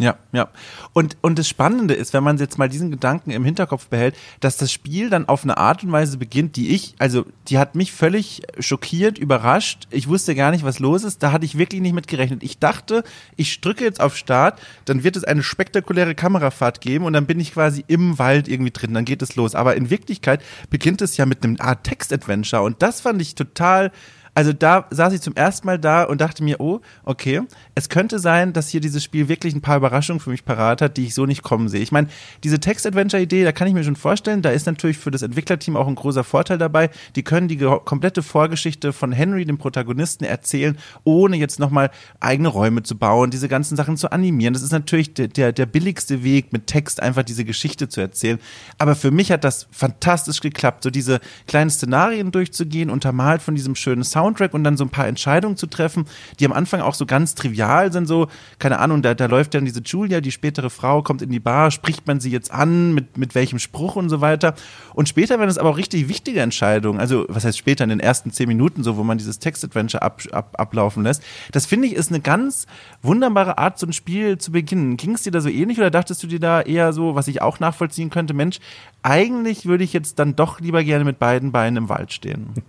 Ja, 0.00 0.16
ja. 0.32 0.48
Und, 0.94 1.18
und 1.20 1.38
das 1.38 1.46
Spannende 1.46 1.92
ist, 1.92 2.14
wenn 2.14 2.24
man 2.24 2.38
jetzt 2.38 2.56
mal 2.56 2.70
diesen 2.70 2.90
Gedanken 2.90 3.32
im 3.32 3.44
Hinterkopf 3.44 3.88
behält, 3.88 4.16
dass 4.40 4.56
das 4.56 4.72
Spiel 4.72 5.10
dann 5.10 5.28
auf 5.28 5.44
eine 5.44 5.58
Art 5.58 5.84
und 5.84 5.92
Weise 5.92 6.16
beginnt, 6.16 6.56
die 6.56 6.70
ich, 6.70 6.94
also 6.98 7.26
die 7.48 7.58
hat 7.58 7.74
mich 7.74 7.92
völlig 7.92 8.40
schockiert, 8.58 9.18
überrascht. 9.18 9.88
Ich 9.90 10.08
wusste 10.08 10.34
gar 10.34 10.52
nicht, 10.52 10.64
was 10.64 10.78
los 10.78 11.04
ist. 11.04 11.22
Da 11.22 11.32
hatte 11.32 11.44
ich 11.44 11.58
wirklich 11.58 11.82
nicht 11.82 11.92
mit 11.92 12.08
gerechnet. 12.08 12.42
Ich 12.42 12.58
dachte, 12.58 13.04
ich 13.36 13.60
drücke 13.60 13.84
jetzt 13.84 14.00
auf 14.00 14.16
Start, 14.16 14.58
dann 14.86 15.04
wird 15.04 15.16
es 15.16 15.24
eine 15.24 15.42
spektakuläre 15.42 16.14
Kamerafahrt 16.14 16.80
geben 16.80 17.04
und 17.04 17.12
dann 17.12 17.26
bin 17.26 17.38
ich 17.38 17.52
quasi 17.52 17.84
im 17.86 18.18
Wald 18.18 18.48
irgendwie 18.48 18.70
drin. 18.70 18.94
Dann 18.94 19.04
geht 19.04 19.20
es 19.20 19.36
los. 19.36 19.54
Aber 19.54 19.76
in 19.76 19.90
Wirklichkeit 19.90 20.42
beginnt 20.70 21.02
es 21.02 21.18
ja 21.18 21.26
mit 21.26 21.44
einem 21.44 21.56
Art 21.60 21.84
Text-Adventure 21.84 22.62
und 22.62 22.80
das 22.80 23.02
fand 23.02 23.20
ich 23.20 23.34
total 23.34 23.92
also 24.34 24.52
da 24.52 24.86
saß 24.90 25.12
ich 25.12 25.20
zum 25.20 25.34
ersten 25.34 25.66
Mal 25.66 25.78
da 25.78 26.04
und 26.04 26.20
dachte 26.20 26.44
mir, 26.44 26.60
oh, 26.60 26.80
okay, 27.04 27.42
es 27.74 27.88
könnte 27.88 28.18
sein, 28.18 28.52
dass 28.52 28.68
hier 28.68 28.80
dieses 28.80 29.02
Spiel 29.02 29.28
wirklich 29.28 29.54
ein 29.54 29.60
paar 29.60 29.76
Überraschungen 29.76 30.20
für 30.20 30.30
mich 30.30 30.44
parat 30.44 30.82
hat, 30.82 30.96
die 30.96 31.06
ich 31.06 31.14
so 31.14 31.26
nicht 31.26 31.42
kommen 31.42 31.68
sehe. 31.68 31.80
Ich 31.80 31.92
meine, 31.92 32.08
diese 32.44 32.60
Text-Adventure-Idee, 32.60 33.44
da 33.44 33.52
kann 33.52 33.66
ich 33.66 33.74
mir 33.74 33.82
schon 33.84 33.96
vorstellen, 33.96 34.42
da 34.42 34.50
ist 34.50 34.66
natürlich 34.66 34.98
für 34.98 35.10
das 35.10 35.22
Entwicklerteam 35.22 35.76
auch 35.76 35.88
ein 35.88 35.94
großer 35.94 36.24
Vorteil 36.24 36.58
dabei. 36.58 36.90
Die 37.16 37.22
können 37.22 37.48
die 37.48 37.56
komplette 37.56 38.22
Vorgeschichte 38.22 38.92
von 38.92 39.12
Henry, 39.12 39.44
dem 39.44 39.58
Protagonisten, 39.58 40.24
erzählen, 40.24 40.78
ohne 41.04 41.36
jetzt 41.36 41.58
nochmal 41.58 41.90
eigene 42.20 42.48
Räume 42.48 42.82
zu 42.82 42.96
bauen, 42.96 43.30
diese 43.30 43.48
ganzen 43.48 43.76
Sachen 43.76 43.96
zu 43.96 44.12
animieren. 44.12 44.54
Das 44.54 44.62
ist 44.62 44.72
natürlich 44.72 45.14
der, 45.14 45.28
der, 45.28 45.52
der 45.52 45.66
billigste 45.66 46.22
Weg, 46.22 46.52
mit 46.52 46.66
Text 46.66 47.02
einfach 47.02 47.24
diese 47.24 47.44
Geschichte 47.44 47.88
zu 47.88 48.00
erzählen. 48.00 48.38
Aber 48.78 48.94
für 48.94 49.10
mich 49.10 49.32
hat 49.32 49.44
das 49.44 49.66
fantastisch 49.70 50.40
geklappt, 50.40 50.84
so 50.84 50.90
diese 50.90 51.20
kleinen 51.46 51.70
Szenarien 51.70 52.30
durchzugehen, 52.30 52.90
untermalt 52.90 53.42
von 53.42 53.54
diesem 53.54 53.74
schönen 53.74 54.04
Sound 54.04 54.19
Soundtrack 54.20 54.52
und 54.54 54.64
dann 54.64 54.76
so 54.76 54.84
ein 54.84 54.90
paar 54.90 55.06
Entscheidungen 55.06 55.56
zu 55.56 55.66
treffen, 55.66 56.04
die 56.38 56.44
am 56.44 56.52
Anfang 56.52 56.80
auch 56.80 56.94
so 56.94 57.06
ganz 57.06 57.34
trivial 57.34 57.90
sind, 57.92 58.06
so, 58.06 58.28
keine 58.58 58.78
Ahnung, 58.78 59.02
da, 59.02 59.14
da 59.14 59.26
läuft 59.26 59.54
dann 59.54 59.64
diese 59.64 59.80
Julia, 59.80 60.20
die 60.20 60.30
spätere 60.30 60.68
Frau, 60.70 61.02
kommt 61.02 61.22
in 61.22 61.30
die 61.30 61.40
Bar, 61.40 61.70
spricht 61.70 62.06
man 62.06 62.20
sie 62.20 62.30
jetzt 62.30 62.50
an, 62.52 62.92
mit, 62.92 63.16
mit 63.16 63.34
welchem 63.34 63.58
Spruch 63.58 63.96
und 63.96 64.10
so 64.10 64.20
weiter. 64.20 64.54
Und 64.94 65.08
später 65.08 65.38
werden 65.38 65.50
es 65.50 65.58
aber 65.58 65.70
auch 65.70 65.76
richtig 65.78 66.08
wichtige 66.08 66.40
Entscheidungen, 66.40 67.00
also 67.00 67.24
was 67.28 67.44
heißt 67.44 67.56
später, 67.56 67.84
in 67.84 67.90
den 67.90 68.00
ersten 68.00 68.30
zehn 68.30 68.48
Minuten, 68.48 68.82
so, 68.82 68.96
wo 68.96 69.04
man 69.04 69.18
dieses 69.18 69.38
Text-Adventure 69.38 70.02
ab, 70.02 70.22
ab, 70.32 70.54
ablaufen 70.58 71.02
lässt. 71.02 71.22
Das 71.52 71.66
finde 71.66 71.88
ich 71.88 71.94
ist 71.94 72.10
eine 72.10 72.20
ganz 72.20 72.66
wunderbare 73.02 73.58
Art, 73.58 73.78
so 73.78 73.86
ein 73.86 73.92
Spiel 73.92 74.38
zu 74.38 74.52
beginnen. 74.52 74.96
Ging 74.96 75.14
es 75.14 75.22
dir 75.22 75.30
da 75.30 75.40
so 75.40 75.48
ähnlich 75.48 75.78
oder 75.78 75.90
dachtest 75.90 76.22
du 76.22 76.26
dir 76.26 76.40
da 76.40 76.60
eher 76.60 76.92
so, 76.92 77.14
was 77.14 77.28
ich 77.28 77.40
auch 77.40 77.60
nachvollziehen 77.60 78.10
könnte, 78.10 78.34
Mensch, 78.34 78.58
eigentlich 79.02 79.64
würde 79.66 79.84
ich 79.84 79.92
jetzt 79.92 80.18
dann 80.18 80.36
doch 80.36 80.60
lieber 80.60 80.84
gerne 80.84 81.04
mit 81.04 81.18
beiden 81.18 81.52
Beinen 81.52 81.76
im 81.78 81.88
Wald 81.88 82.12
stehen. 82.12 82.54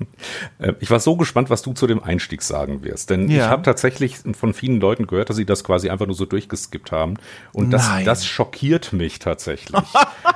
Äh, 0.60 0.74
ich 0.80 0.92
war 0.92 1.00
so 1.00 1.16
gespannt, 1.16 1.41
was 1.50 1.62
du 1.62 1.74
zu 1.74 1.88
dem 1.88 2.04
Einstieg 2.04 2.42
sagen 2.42 2.84
wirst, 2.84 3.10
denn 3.10 3.30
ja. 3.30 3.38
ich 3.38 3.50
habe 3.50 3.64
tatsächlich 3.64 4.18
von 4.38 4.54
vielen 4.54 4.80
Leuten 4.80 5.08
gehört, 5.08 5.30
dass 5.30 5.38
sie 5.38 5.46
das 5.46 5.64
quasi 5.64 5.90
einfach 5.90 6.06
nur 6.06 6.16
so 6.16 6.26
durchgeskippt 6.26 6.92
haben 6.92 7.16
und 7.54 7.72
das, 7.72 7.90
das 8.06 8.26
schockiert 8.26 8.94
mich 8.94 9.20
tatsächlich. 9.20 9.82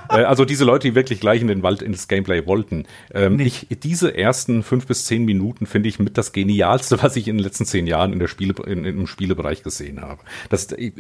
Äh, 0.07 0.23
also 0.23 0.45
diese 0.45 0.65
Leute, 0.65 0.87
die 0.87 0.93
wirklich 0.93 1.19
gleich 1.19 1.41
in 1.41 1.47
den 1.47 1.63
Wald 1.63 1.81
ins 1.81 2.07
Gameplay 2.07 2.45
wollten. 2.45 2.85
Ähm, 3.11 3.39
ich, 3.39 3.67
diese 3.83 4.15
ersten 4.15 4.61
fünf 4.61 4.85
bis 4.85 5.05
zehn 5.05 5.25
Minuten 5.25 5.65
finde 5.65 5.89
ich 5.89 5.97
mit 5.97 6.17
das 6.17 6.31
genialste, 6.31 7.01
was 7.01 7.15
ich 7.15 7.27
in 7.27 7.37
den 7.37 7.43
letzten 7.43 7.65
zehn 7.65 7.87
Jahren 7.87 8.13
in 8.13 8.19
der 8.19 8.27
Spiele, 8.27 8.53
in, 8.67 8.85
im 8.85 9.07
Spielebereich 9.07 9.63
gesehen 9.63 10.01
habe. 10.01 10.21
Das 10.49 10.71
ich, 10.71 10.93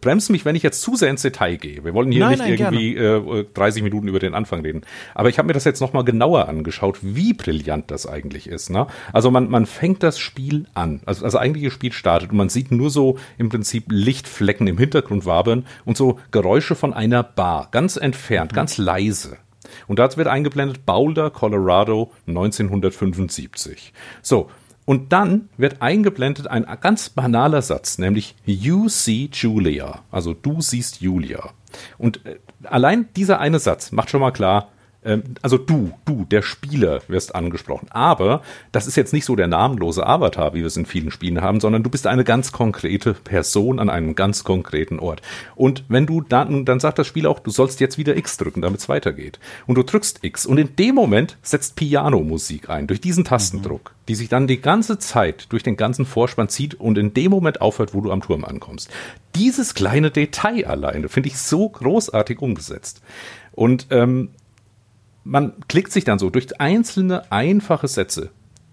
bremst 0.00 0.30
mich, 0.30 0.44
wenn 0.44 0.56
ich 0.56 0.62
jetzt 0.62 0.80
zu 0.80 0.96
sehr 0.96 1.10
ins 1.10 1.22
Detail 1.22 1.56
gehe. 1.56 1.84
Wir 1.84 1.94
wollen 1.94 2.10
hier 2.10 2.20
nein, 2.20 2.38
nicht 2.38 2.58
nein, 2.58 2.72
irgendwie 2.72 2.96
äh, 2.96 3.44
30 3.52 3.82
Minuten 3.82 4.08
über 4.08 4.18
den 4.18 4.34
Anfang 4.34 4.62
reden. 4.62 4.82
Aber 5.14 5.28
ich 5.28 5.38
habe 5.38 5.46
mir 5.46 5.54
das 5.54 5.64
jetzt 5.64 5.80
nochmal 5.80 6.04
genauer 6.04 6.48
angeschaut, 6.48 6.98
wie 7.02 7.34
brillant 7.34 7.90
das 7.90 8.06
eigentlich 8.06 8.48
ist. 8.48 8.70
Ne? 8.70 8.86
Also 9.12 9.21
man, 9.30 9.50
man 9.50 9.66
fängt 9.66 10.02
das 10.02 10.18
Spiel 10.18 10.66
an, 10.74 11.00
also 11.06 11.24
das 11.24 11.36
eigentliche 11.36 11.70
Spiel 11.70 11.92
startet 11.92 12.30
und 12.30 12.36
man 12.36 12.48
sieht 12.48 12.70
nur 12.70 12.90
so 12.90 13.18
im 13.38 13.48
Prinzip 13.48 13.86
Lichtflecken 13.88 14.66
im 14.66 14.78
Hintergrund 14.78 15.26
wabern 15.26 15.66
und 15.84 15.96
so 15.96 16.18
Geräusche 16.30 16.74
von 16.74 16.92
einer 16.92 17.22
Bar, 17.22 17.68
ganz 17.70 17.96
entfernt, 17.96 18.52
mhm. 18.52 18.56
ganz 18.56 18.78
leise. 18.78 19.36
Und 19.86 19.98
dazu 19.98 20.18
wird 20.18 20.28
eingeblendet 20.28 20.84
Boulder, 20.84 21.30
Colorado 21.30 22.12
1975. 22.26 23.92
So, 24.20 24.50
und 24.84 25.12
dann 25.12 25.48
wird 25.56 25.80
eingeblendet 25.80 26.48
ein 26.48 26.66
ganz 26.80 27.08
banaler 27.08 27.62
Satz, 27.62 27.98
nämlich 27.98 28.34
You 28.44 28.88
see 28.88 29.30
Julia. 29.32 30.02
Also 30.10 30.34
du 30.34 30.60
siehst 30.60 31.00
Julia. 31.00 31.50
Und 31.98 32.26
äh, 32.26 32.38
allein 32.64 33.08
dieser 33.16 33.38
eine 33.38 33.58
Satz 33.58 33.92
macht 33.92 34.10
schon 34.10 34.20
mal 34.20 34.32
klar, 34.32 34.71
also 35.42 35.58
du, 35.58 35.92
du, 36.04 36.24
der 36.24 36.42
Spieler 36.42 37.00
wirst 37.08 37.34
angesprochen. 37.34 37.88
Aber 37.90 38.42
das 38.70 38.86
ist 38.86 38.96
jetzt 38.96 39.12
nicht 39.12 39.24
so 39.24 39.34
der 39.34 39.48
namenlose 39.48 40.06
Avatar, 40.06 40.54
wie 40.54 40.60
wir 40.60 40.66
es 40.66 40.76
in 40.76 40.86
vielen 40.86 41.10
Spielen 41.10 41.40
haben, 41.40 41.58
sondern 41.58 41.82
du 41.82 41.90
bist 41.90 42.06
eine 42.06 42.22
ganz 42.22 42.52
konkrete 42.52 43.14
Person 43.14 43.80
an 43.80 43.90
einem 43.90 44.14
ganz 44.14 44.44
konkreten 44.44 45.00
Ort. 45.00 45.20
Und 45.56 45.84
wenn 45.88 46.06
du 46.06 46.20
dann, 46.20 46.64
dann 46.64 46.78
sagt 46.78 46.98
das 46.98 47.08
Spiel 47.08 47.26
auch, 47.26 47.40
du 47.40 47.50
sollst 47.50 47.80
jetzt 47.80 47.98
wieder 47.98 48.16
X 48.16 48.36
drücken, 48.36 48.62
damit 48.62 48.80
es 48.80 48.88
weitergeht. 48.88 49.40
Und 49.66 49.76
du 49.76 49.82
drückst 49.82 50.20
X 50.22 50.46
und 50.46 50.58
in 50.58 50.76
dem 50.76 50.94
Moment 50.94 51.36
setzt 51.42 51.74
Piano-Musik 51.74 52.70
ein, 52.70 52.86
durch 52.86 53.00
diesen 53.00 53.24
Tastendruck, 53.24 53.90
mhm. 53.90 54.06
die 54.08 54.14
sich 54.14 54.28
dann 54.28 54.46
die 54.46 54.60
ganze 54.60 54.98
Zeit 54.98 55.46
durch 55.50 55.64
den 55.64 55.76
ganzen 55.76 56.06
Vorspann 56.06 56.48
zieht 56.48 56.74
und 56.74 56.96
in 56.96 57.12
dem 57.12 57.30
Moment 57.32 57.60
aufhört, 57.60 57.92
wo 57.92 58.00
du 58.00 58.12
am 58.12 58.22
Turm 58.22 58.44
ankommst. 58.44 58.88
Dieses 59.34 59.74
kleine 59.74 60.12
Detail 60.12 60.66
alleine 60.66 61.08
finde 61.08 61.30
ich 61.30 61.38
so 61.38 61.68
großartig 61.68 62.40
umgesetzt. 62.40 63.02
Und 63.52 63.88
ähm, 63.90 64.30
man 65.24 65.52
klickt 65.68 65.92
sich 65.92 66.04
dann 66.04 66.18
so 66.18 66.30
durch 66.30 66.60
einzelne 66.60 67.30
einfache 67.30 67.88
Sätze 67.88 68.30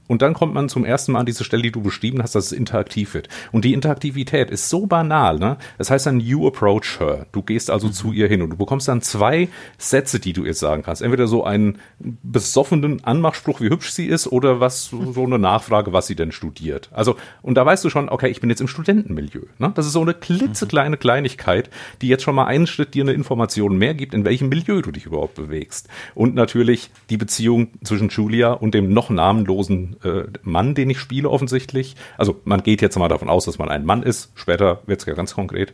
und 0.10 0.24
dann 0.24 0.34
kommt 0.34 0.56
man 0.56 0.68
zum 0.70 0.84
ersten 0.84 1.12
Mal 1.12 1.20
an 1.20 1.26
diese 1.28 1.44
Stelle, 1.44 1.62
die 1.62 1.72
du 1.72 1.82
beschrieben 1.82 2.22
hast, 2.22 2.34
dass 2.34 2.48
es 2.48 2.52
interaktiv 2.52 3.14
wird. 3.14 3.30
Und 3.52 3.64
die 3.64 3.74
Interaktivität 3.74 4.50
ist 4.50 4.68
so 4.68 4.88
banal, 4.88 5.38
ne? 5.38 5.58
Das 5.78 5.92
heißt 5.92 6.08
dann, 6.08 6.20
you 6.20 6.48
approach 6.48 7.00
her. 7.00 7.28
Du 7.32 7.44
gehst 7.44 7.70
also 7.70 7.88
mhm. 7.88 7.94
zu 7.94 8.12
ihr 8.12 8.28
hin 8.28 8.42
und 8.42 8.50
du 8.50 8.58
bekommst 8.58 8.88
dann 8.88 9.04
zwei 9.04 9.50
Sätze, 9.78 10.20
die 10.20 10.34
du 10.34 10.46
ihr 10.46 10.56
sagen 10.56 10.82
kannst. 10.82 11.04
Entweder 11.04 11.28
so 11.28 11.44
einen 11.44 11.78
besoffenen 12.00 13.04
Anmachspruch, 13.04 13.62
wie 13.62 13.70
hübsch 13.70 13.92
sie 13.92 14.08
ist, 14.08 14.28
oder 14.28 14.60
was, 14.60 14.86
so 14.86 15.24
eine 15.24 15.38
Nachfrage, 15.38 15.94
was 15.94 16.08
sie 16.08 16.16
denn 16.16 16.32
studiert. 16.32 16.90
Also, 16.92 17.16
und 17.44 17.54
da 17.56 17.66
weißt 17.66 17.86
du 17.86 17.92
schon, 17.92 18.10
okay, 18.10 18.30
ich 18.30 18.42
bin 18.42 18.50
jetzt 18.50 18.62
im 18.62 18.68
Studentenmilieu, 18.68 19.44
ne? 19.60 19.72
Das 19.76 19.86
ist 19.86 19.94
so 19.94 20.02
eine 20.02 20.16
klitzekleine 20.16 20.96
mhm. 20.96 21.00
Kleinigkeit, 21.00 21.70
die 22.02 22.08
jetzt 22.08 22.24
schon 22.24 22.34
mal 22.34 22.46
einen 22.46 22.66
Schritt 22.66 22.96
dir 22.96 23.04
eine 23.04 23.14
Information 23.14 23.78
mehr 23.78 23.94
gibt, 23.94 24.16
in 24.16 24.26
welchem 24.26 24.50
Milieu 24.50 24.82
du 24.82 24.92
dich 24.92 25.06
überhaupt 25.06 25.36
bewegst. 25.36 25.88
Und 26.16 26.34
natürlich 26.34 26.90
die 27.12 27.18
Beziehung 27.18 27.68
zwischen 27.84 28.10
Julia 28.10 28.54
und 28.54 28.74
dem 28.74 28.92
noch 28.92 29.12
namenlosen 29.12 29.98
äh, 30.04 30.24
Mann, 30.44 30.76
den 30.76 30.90
ich 30.90 31.00
spiele, 31.00 31.30
offensichtlich. 31.30 31.96
Also 32.18 32.42
man 32.46 32.64
geht 32.64 32.82
jetzt 32.82 32.98
mal 32.98 33.08
davon 33.08 33.30
aus, 33.30 33.46
dass 33.46 33.58
man 33.58 33.70
ein 33.70 33.86
Mann 33.86 34.04
ist. 34.04 34.32
Später 34.36 34.82
wird 34.86 35.02
es 35.02 35.06
ja 35.06 35.14
ganz 35.14 35.34
konkret. 35.34 35.74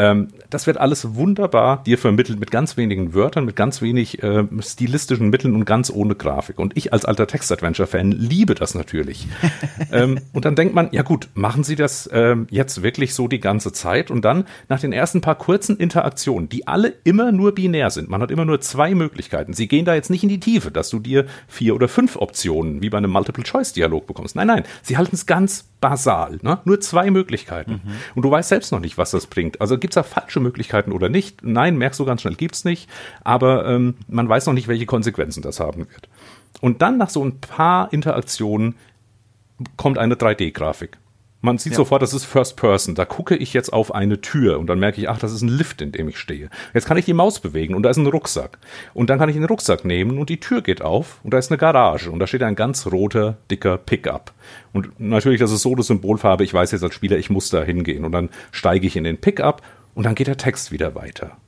Ähm, 0.00 0.28
das 0.48 0.66
wird 0.66 0.78
alles 0.78 1.14
wunderbar 1.14 1.82
dir 1.84 1.98
vermittelt 1.98 2.40
mit 2.40 2.50
ganz 2.50 2.78
wenigen 2.78 3.12
Wörtern, 3.12 3.44
mit 3.44 3.54
ganz 3.54 3.82
wenig 3.82 4.22
äh, 4.22 4.44
stilistischen 4.60 5.28
Mitteln 5.28 5.54
und 5.54 5.66
ganz 5.66 5.90
ohne 5.90 6.14
Grafik. 6.14 6.58
Und 6.58 6.74
ich 6.74 6.94
als 6.94 7.04
alter 7.04 7.26
Text-Adventure-Fan 7.26 8.10
liebe 8.10 8.54
das 8.54 8.74
natürlich. 8.74 9.28
ähm, 9.92 10.18
und 10.32 10.46
dann 10.46 10.54
denkt 10.54 10.74
man, 10.74 10.88
ja 10.92 11.02
gut, 11.02 11.28
machen 11.34 11.64
Sie 11.64 11.76
das 11.76 12.08
ähm, 12.14 12.46
jetzt 12.50 12.82
wirklich 12.82 13.12
so 13.12 13.28
die 13.28 13.40
ganze 13.40 13.72
Zeit? 13.72 14.10
Und 14.10 14.24
dann 14.24 14.46
nach 14.70 14.80
den 14.80 14.94
ersten 14.94 15.20
paar 15.20 15.34
kurzen 15.34 15.76
Interaktionen, 15.76 16.48
die 16.48 16.66
alle 16.66 16.94
immer 17.04 17.30
nur 17.30 17.54
binär 17.54 17.90
sind, 17.90 18.08
man 18.08 18.22
hat 18.22 18.30
immer 18.30 18.46
nur 18.46 18.62
zwei 18.62 18.94
Möglichkeiten. 18.94 19.52
Sie 19.52 19.68
gehen 19.68 19.84
da 19.84 19.94
jetzt 19.94 20.08
nicht 20.08 20.22
in 20.22 20.30
die 20.30 20.40
Tiefe, 20.40 20.70
dass 20.70 20.88
du 20.88 20.98
dir 20.98 21.26
vier 21.46 21.74
oder 21.74 21.88
fünf 21.88 22.16
Optionen 22.16 22.80
wie 22.80 22.88
bei 22.88 22.96
einem 22.96 23.10
Multiple-Choice-Dialog 23.10 24.06
bekommst. 24.06 24.34
Nein, 24.34 24.46
nein, 24.46 24.64
sie 24.82 24.96
halten 24.96 25.14
es 25.14 25.26
ganz 25.26 25.69
basal. 25.80 26.38
Ne? 26.42 26.58
Nur 26.64 26.80
zwei 26.80 27.10
Möglichkeiten. 27.10 27.80
Mhm. 27.84 27.92
Und 28.14 28.22
du 28.22 28.30
weißt 28.30 28.48
selbst 28.48 28.72
noch 28.72 28.80
nicht, 28.80 28.98
was 28.98 29.10
das 29.10 29.26
bringt. 29.26 29.60
Also 29.60 29.78
gibt 29.78 29.92
es 29.92 29.94
da 29.94 30.02
falsche 30.02 30.40
Möglichkeiten 30.40 30.92
oder 30.92 31.08
nicht? 31.08 31.42
Nein, 31.42 31.76
merkst 31.76 31.98
du 32.00 32.04
ganz 32.04 32.22
schnell, 32.22 32.34
gibt's 32.34 32.64
nicht. 32.64 32.88
Aber 33.22 33.66
ähm, 33.66 33.94
man 34.08 34.28
weiß 34.28 34.46
noch 34.46 34.54
nicht, 34.54 34.68
welche 34.68 34.86
Konsequenzen 34.86 35.42
das 35.42 35.60
haben 35.60 35.88
wird. 35.88 36.08
Und 36.60 36.82
dann 36.82 36.98
nach 36.98 37.10
so 37.10 37.24
ein 37.24 37.40
paar 37.40 37.92
Interaktionen 37.92 38.76
kommt 39.76 39.98
eine 39.98 40.14
3D-Grafik. 40.14 40.98
Man 41.42 41.56
sieht 41.56 41.72
ja. 41.72 41.76
sofort, 41.76 42.02
das 42.02 42.12
ist 42.12 42.26
First 42.26 42.56
Person. 42.56 42.94
Da 42.94 43.06
gucke 43.06 43.34
ich 43.34 43.54
jetzt 43.54 43.72
auf 43.72 43.94
eine 43.94 44.20
Tür 44.20 44.58
und 44.58 44.66
dann 44.66 44.78
merke 44.78 45.00
ich, 45.00 45.08
ach, 45.08 45.18
das 45.18 45.32
ist 45.32 45.40
ein 45.40 45.48
Lift, 45.48 45.80
in 45.80 45.90
dem 45.90 46.08
ich 46.08 46.18
stehe. 46.18 46.50
Jetzt 46.74 46.86
kann 46.86 46.98
ich 46.98 47.06
die 47.06 47.14
Maus 47.14 47.40
bewegen 47.40 47.74
und 47.74 47.82
da 47.82 47.90
ist 47.90 47.96
ein 47.96 48.06
Rucksack. 48.06 48.58
Und 48.92 49.08
dann 49.08 49.18
kann 49.18 49.30
ich 49.30 49.36
den 49.36 49.46
Rucksack 49.46 49.84
nehmen 49.84 50.18
und 50.18 50.28
die 50.28 50.40
Tür 50.40 50.60
geht 50.60 50.82
auf 50.82 51.18
und 51.22 51.32
da 51.32 51.38
ist 51.38 51.50
eine 51.50 51.56
Garage 51.58 52.10
und 52.10 52.18
da 52.18 52.26
steht 52.26 52.42
ein 52.42 52.56
ganz 52.56 52.86
roter, 52.86 53.38
dicker 53.50 53.78
Pickup. 53.78 54.32
Und 54.72 55.00
natürlich, 55.00 55.40
das 55.40 55.50
ist 55.50 55.62
so 55.62 55.74
das 55.74 55.86
Symbolfarbe. 55.86 56.44
Ich 56.44 56.52
weiß 56.52 56.72
jetzt 56.72 56.82
als 56.82 56.94
Spieler, 56.94 57.16
ich 57.16 57.30
muss 57.30 57.48
da 57.48 57.62
hingehen 57.62 58.04
und 58.04 58.12
dann 58.12 58.28
steige 58.52 58.86
ich 58.86 58.96
in 58.96 59.04
den 59.04 59.18
Pickup 59.18 59.62
und 59.94 60.04
dann 60.04 60.14
geht 60.14 60.26
der 60.26 60.36
Text 60.36 60.72
wieder 60.72 60.94
weiter. 60.94 61.38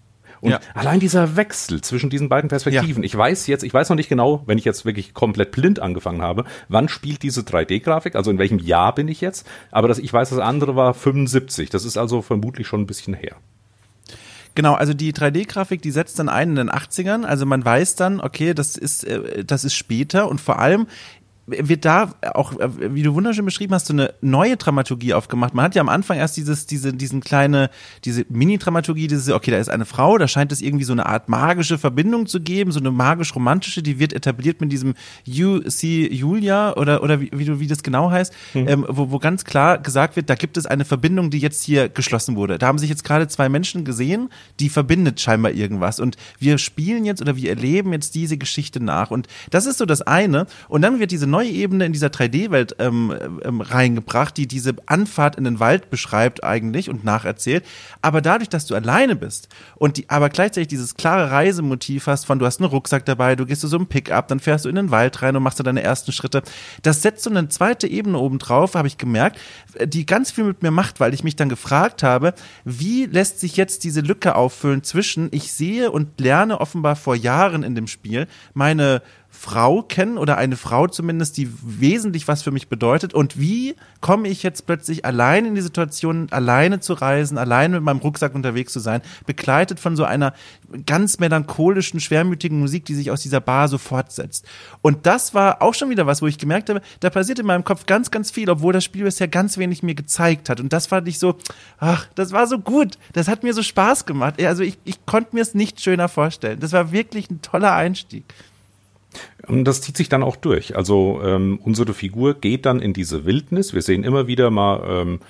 Und 0.42 0.50
ja. 0.50 0.60
allein 0.74 0.98
dieser 0.98 1.36
Wechsel 1.36 1.80
zwischen 1.82 2.10
diesen 2.10 2.28
beiden 2.28 2.48
Perspektiven, 2.48 3.04
ja. 3.04 3.06
ich 3.06 3.16
weiß 3.16 3.46
jetzt, 3.46 3.62
ich 3.62 3.72
weiß 3.72 3.88
noch 3.90 3.96
nicht 3.96 4.08
genau, 4.08 4.42
wenn 4.46 4.58
ich 4.58 4.64
jetzt 4.64 4.84
wirklich 4.84 5.14
komplett 5.14 5.52
blind 5.52 5.78
angefangen 5.78 6.20
habe, 6.20 6.44
wann 6.68 6.88
spielt 6.88 7.22
diese 7.22 7.42
3D-Grafik, 7.42 8.16
also 8.16 8.32
in 8.32 8.38
welchem 8.38 8.58
Jahr 8.58 8.92
bin 8.92 9.06
ich 9.06 9.20
jetzt, 9.20 9.48
aber 9.70 9.86
das, 9.86 10.00
ich 10.00 10.12
weiß, 10.12 10.30
das 10.30 10.40
andere 10.40 10.74
war 10.74 10.94
75, 10.94 11.70
das 11.70 11.84
ist 11.84 11.96
also 11.96 12.22
vermutlich 12.22 12.66
schon 12.66 12.80
ein 12.80 12.86
bisschen 12.86 13.14
her. 13.14 13.36
Genau, 14.56 14.74
also 14.74 14.94
die 14.94 15.12
3D-Grafik, 15.12 15.80
die 15.80 15.92
setzt 15.92 16.18
dann 16.18 16.28
ein 16.28 16.50
in 16.50 16.56
den 16.56 16.70
80ern. 16.70 17.24
Also 17.24 17.46
man 17.46 17.64
weiß 17.64 17.94
dann, 17.94 18.20
okay, 18.20 18.52
das 18.52 18.76
ist, 18.76 19.04
äh, 19.04 19.44
das 19.44 19.64
ist 19.64 19.74
später 19.74 20.28
und 20.28 20.40
vor 20.40 20.58
allem 20.58 20.88
wird 21.46 21.84
da 21.84 22.14
auch, 22.34 22.54
wie 22.78 23.02
du 23.02 23.14
wunderschön 23.14 23.44
beschrieben 23.44 23.74
hast, 23.74 23.86
so 23.86 23.92
eine 23.92 24.14
neue 24.20 24.56
Dramaturgie 24.56 25.12
aufgemacht. 25.12 25.54
Man 25.54 25.64
hat 25.64 25.74
ja 25.74 25.80
am 25.80 25.88
Anfang 25.88 26.16
erst 26.16 26.36
dieses, 26.36 26.66
diese, 26.66 26.92
diesen 26.92 27.20
kleine, 27.20 27.68
diese 28.04 28.24
Mini-Dramaturgie, 28.28 29.08
dieses, 29.08 29.28
okay, 29.28 29.50
da 29.50 29.58
ist 29.58 29.68
eine 29.68 29.84
Frau, 29.84 30.18
da 30.18 30.28
scheint 30.28 30.52
es 30.52 30.62
irgendwie 30.62 30.84
so 30.84 30.92
eine 30.92 31.06
Art 31.06 31.28
magische 31.28 31.78
Verbindung 31.78 32.26
zu 32.26 32.40
geben, 32.40 32.70
so 32.70 32.78
eine 32.78 32.92
magisch-romantische, 32.92 33.82
die 33.82 33.98
wird 33.98 34.12
etabliert 34.12 34.60
mit 34.60 34.70
diesem 34.70 34.94
You 35.24 35.62
See 35.64 36.06
Julia 36.12 36.76
oder, 36.76 37.02
oder 37.02 37.20
wie, 37.20 37.30
wie, 37.32 37.44
du, 37.44 37.58
wie 37.58 37.66
das 37.66 37.82
genau 37.82 38.10
heißt, 38.10 38.32
mhm. 38.54 38.68
ähm, 38.68 38.86
wo, 38.88 39.10
wo 39.10 39.18
ganz 39.18 39.44
klar 39.44 39.78
gesagt 39.78 40.14
wird, 40.14 40.30
da 40.30 40.36
gibt 40.36 40.56
es 40.56 40.66
eine 40.66 40.84
Verbindung, 40.84 41.30
die 41.30 41.38
jetzt 41.38 41.64
hier 41.64 41.88
geschlossen 41.88 42.36
wurde. 42.36 42.58
Da 42.58 42.68
haben 42.68 42.78
sich 42.78 42.88
jetzt 42.88 43.02
gerade 43.02 43.26
zwei 43.26 43.48
Menschen 43.48 43.84
gesehen, 43.84 44.28
die 44.60 44.68
verbindet 44.68 45.20
scheinbar 45.20 45.50
irgendwas. 45.50 45.98
Und 45.98 46.16
wir 46.38 46.58
spielen 46.58 47.04
jetzt 47.04 47.20
oder 47.20 47.36
wir 47.36 47.50
erleben 47.50 47.92
jetzt 47.92 48.14
diese 48.14 48.36
Geschichte 48.36 48.78
nach. 48.82 49.10
Und 49.10 49.26
das 49.50 49.66
ist 49.66 49.78
so 49.78 49.86
das 49.86 50.02
eine. 50.02 50.46
Und 50.68 50.82
dann 50.82 51.00
wird 51.00 51.10
diese 51.10 51.31
neue 51.32 51.48
Ebene 51.48 51.86
in 51.86 51.92
dieser 51.92 52.08
3D-Welt 52.08 52.76
ähm, 52.78 53.12
ähm, 53.44 53.60
reingebracht, 53.60 54.36
die 54.36 54.46
diese 54.46 54.76
Anfahrt 54.86 55.36
in 55.36 55.44
den 55.44 55.58
Wald 55.58 55.90
beschreibt 55.90 56.44
eigentlich 56.44 56.88
und 56.88 57.02
nacherzählt. 57.04 57.64
Aber 58.02 58.20
dadurch, 58.20 58.48
dass 58.48 58.66
du 58.66 58.76
alleine 58.76 59.16
bist 59.16 59.48
und 59.74 59.96
die, 59.96 60.08
aber 60.08 60.28
gleichzeitig 60.28 60.68
dieses 60.68 60.94
klare 60.94 61.30
Reisemotiv 61.30 62.06
hast 62.06 62.26
von, 62.26 62.38
du 62.38 62.46
hast 62.46 62.60
einen 62.60 62.70
Rucksack 62.70 63.04
dabei, 63.04 63.34
du 63.34 63.46
gehst 63.46 63.62
zu 63.62 63.68
so 63.68 63.76
einem 63.76 63.86
Pickup, 63.86 64.28
dann 64.28 64.38
fährst 64.38 64.64
du 64.64 64.68
in 64.68 64.76
den 64.76 64.90
Wald 64.92 65.22
rein 65.22 65.34
und 65.34 65.42
machst 65.42 65.58
da 65.58 65.64
deine 65.64 65.82
ersten 65.82 66.12
Schritte. 66.12 66.42
Das 66.82 67.02
setzt 67.02 67.24
so 67.24 67.30
eine 67.30 67.48
zweite 67.48 67.88
Ebene 67.88 68.18
oben 68.18 68.38
drauf, 68.38 68.74
habe 68.74 68.86
ich 68.86 68.98
gemerkt, 68.98 69.40
die 69.84 70.06
ganz 70.06 70.30
viel 70.30 70.44
mit 70.44 70.62
mir 70.62 70.70
macht, 70.70 71.00
weil 71.00 71.14
ich 71.14 71.24
mich 71.24 71.34
dann 71.34 71.48
gefragt 71.48 72.02
habe, 72.02 72.34
wie 72.64 73.06
lässt 73.06 73.40
sich 73.40 73.56
jetzt 73.56 73.84
diese 73.84 74.02
Lücke 74.02 74.36
auffüllen 74.36 74.84
zwischen, 74.84 75.28
ich 75.32 75.52
sehe 75.52 75.90
und 75.90 76.20
lerne 76.20 76.60
offenbar 76.60 76.94
vor 76.94 77.16
Jahren 77.16 77.62
in 77.62 77.74
dem 77.74 77.86
Spiel 77.86 78.26
meine 78.54 79.02
Frau 79.42 79.82
kennen 79.82 80.18
oder 80.18 80.38
eine 80.38 80.56
Frau 80.56 80.86
zumindest, 80.86 81.36
die 81.36 81.50
wesentlich 81.62 82.28
was 82.28 82.44
für 82.44 82.52
mich 82.52 82.68
bedeutet. 82.68 83.12
Und 83.12 83.40
wie 83.40 83.74
komme 84.00 84.28
ich 84.28 84.44
jetzt 84.44 84.66
plötzlich 84.66 85.04
allein 85.04 85.46
in 85.46 85.56
die 85.56 85.62
Situation, 85.62 86.28
alleine 86.30 86.78
zu 86.78 86.92
reisen, 86.92 87.38
alleine 87.38 87.74
mit 87.74 87.82
meinem 87.82 87.98
Rucksack 87.98 88.36
unterwegs 88.36 88.72
zu 88.72 88.78
sein, 88.78 89.02
begleitet 89.26 89.80
von 89.80 89.96
so 89.96 90.04
einer 90.04 90.32
ganz 90.86 91.18
melancholischen, 91.18 91.98
schwermütigen 91.98 92.60
Musik, 92.60 92.84
die 92.84 92.94
sich 92.94 93.10
aus 93.10 93.22
dieser 93.22 93.40
Bar 93.40 93.66
so 93.66 93.78
fortsetzt. 93.78 94.46
Und 94.80 95.06
das 95.06 95.34
war 95.34 95.60
auch 95.60 95.74
schon 95.74 95.90
wieder 95.90 96.06
was, 96.06 96.22
wo 96.22 96.28
ich 96.28 96.38
gemerkt 96.38 96.70
habe, 96.70 96.80
da 97.00 97.10
passiert 97.10 97.40
in 97.40 97.46
meinem 97.46 97.64
Kopf 97.64 97.86
ganz, 97.86 98.12
ganz 98.12 98.30
viel, 98.30 98.48
obwohl 98.48 98.72
das 98.72 98.84
Spiel 98.84 99.02
bisher 99.02 99.26
ganz 99.26 99.58
wenig 99.58 99.82
mir 99.82 99.96
gezeigt 99.96 100.50
hat. 100.50 100.60
Und 100.60 100.72
das 100.72 100.86
fand 100.86 101.08
ich 101.08 101.18
so, 101.18 101.34
ach, 101.78 102.06
das 102.14 102.30
war 102.30 102.46
so 102.46 102.60
gut. 102.60 102.96
Das 103.12 103.26
hat 103.26 103.42
mir 103.42 103.54
so 103.54 103.64
Spaß 103.64 104.06
gemacht. 104.06 104.40
Also 104.40 104.62
ich, 104.62 104.78
ich 104.84 105.04
konnte 105.04 105.34
mir 105.34 105.42
es 105.42 105.52
nicht 105.52 105.80
schöner 105.80 106.08
vorstellen. 106.08 106.60
Das 106.60 106.70
war 106.70 106.92
wirklich 106.92 107.28
ein 107.28 107.42
toller 107.42 107.72
Einstieg. 107.72 108.22
Und 109.46 109.64
das 109.64 109.80
zieht 109.80 109.96
sich 109.96 110.08
dann 110.08 110.22
auch 110.22 110.36
durch. 110.36 110.76
Also 110.76 111.20
ähm, 111.24 111.58
unsere 111.62 111.94
Figur 111.94 112.34
geht 112.34 112.66
dann 112.66 112.80
in 112.80 112.92
diese 112.92 113.24
Wildnis. 113.24 113.74
Wir 113.74 113.82
sehen 113.82 114.04
immer 114.04 114.26
wieder 114.26 114.50
mal 114.50 114.82
ähm, 114.88 115.20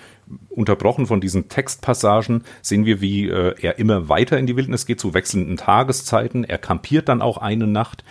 unterbrochen 0.51 1.07
von 1.07 1.21
diesen 1.21 1.49
Textpassagen, 1.49 2.45
sehen 2.61 2.85
wir, 2.85 3.01
wie 3.01 3.29
äh, 3.29 3.55
er 3.61 3.79
immer 3.79 4.09
weiter 4.09 4.39
in 4.39 4.47
die 4.47 4.57
Wildnis 4.57 4.87
geht 4.87 5.01
zu 5.01 5.15
wechselnden 5.15 5.57
Tageszeiten. 5.57 6.45
Er 6.45 6.59
kampiert 6.59 7.09
dann 7.09 7.23
auch 7.23 7.39
eine 7.39 7.67
Nacht. 7.67 8.05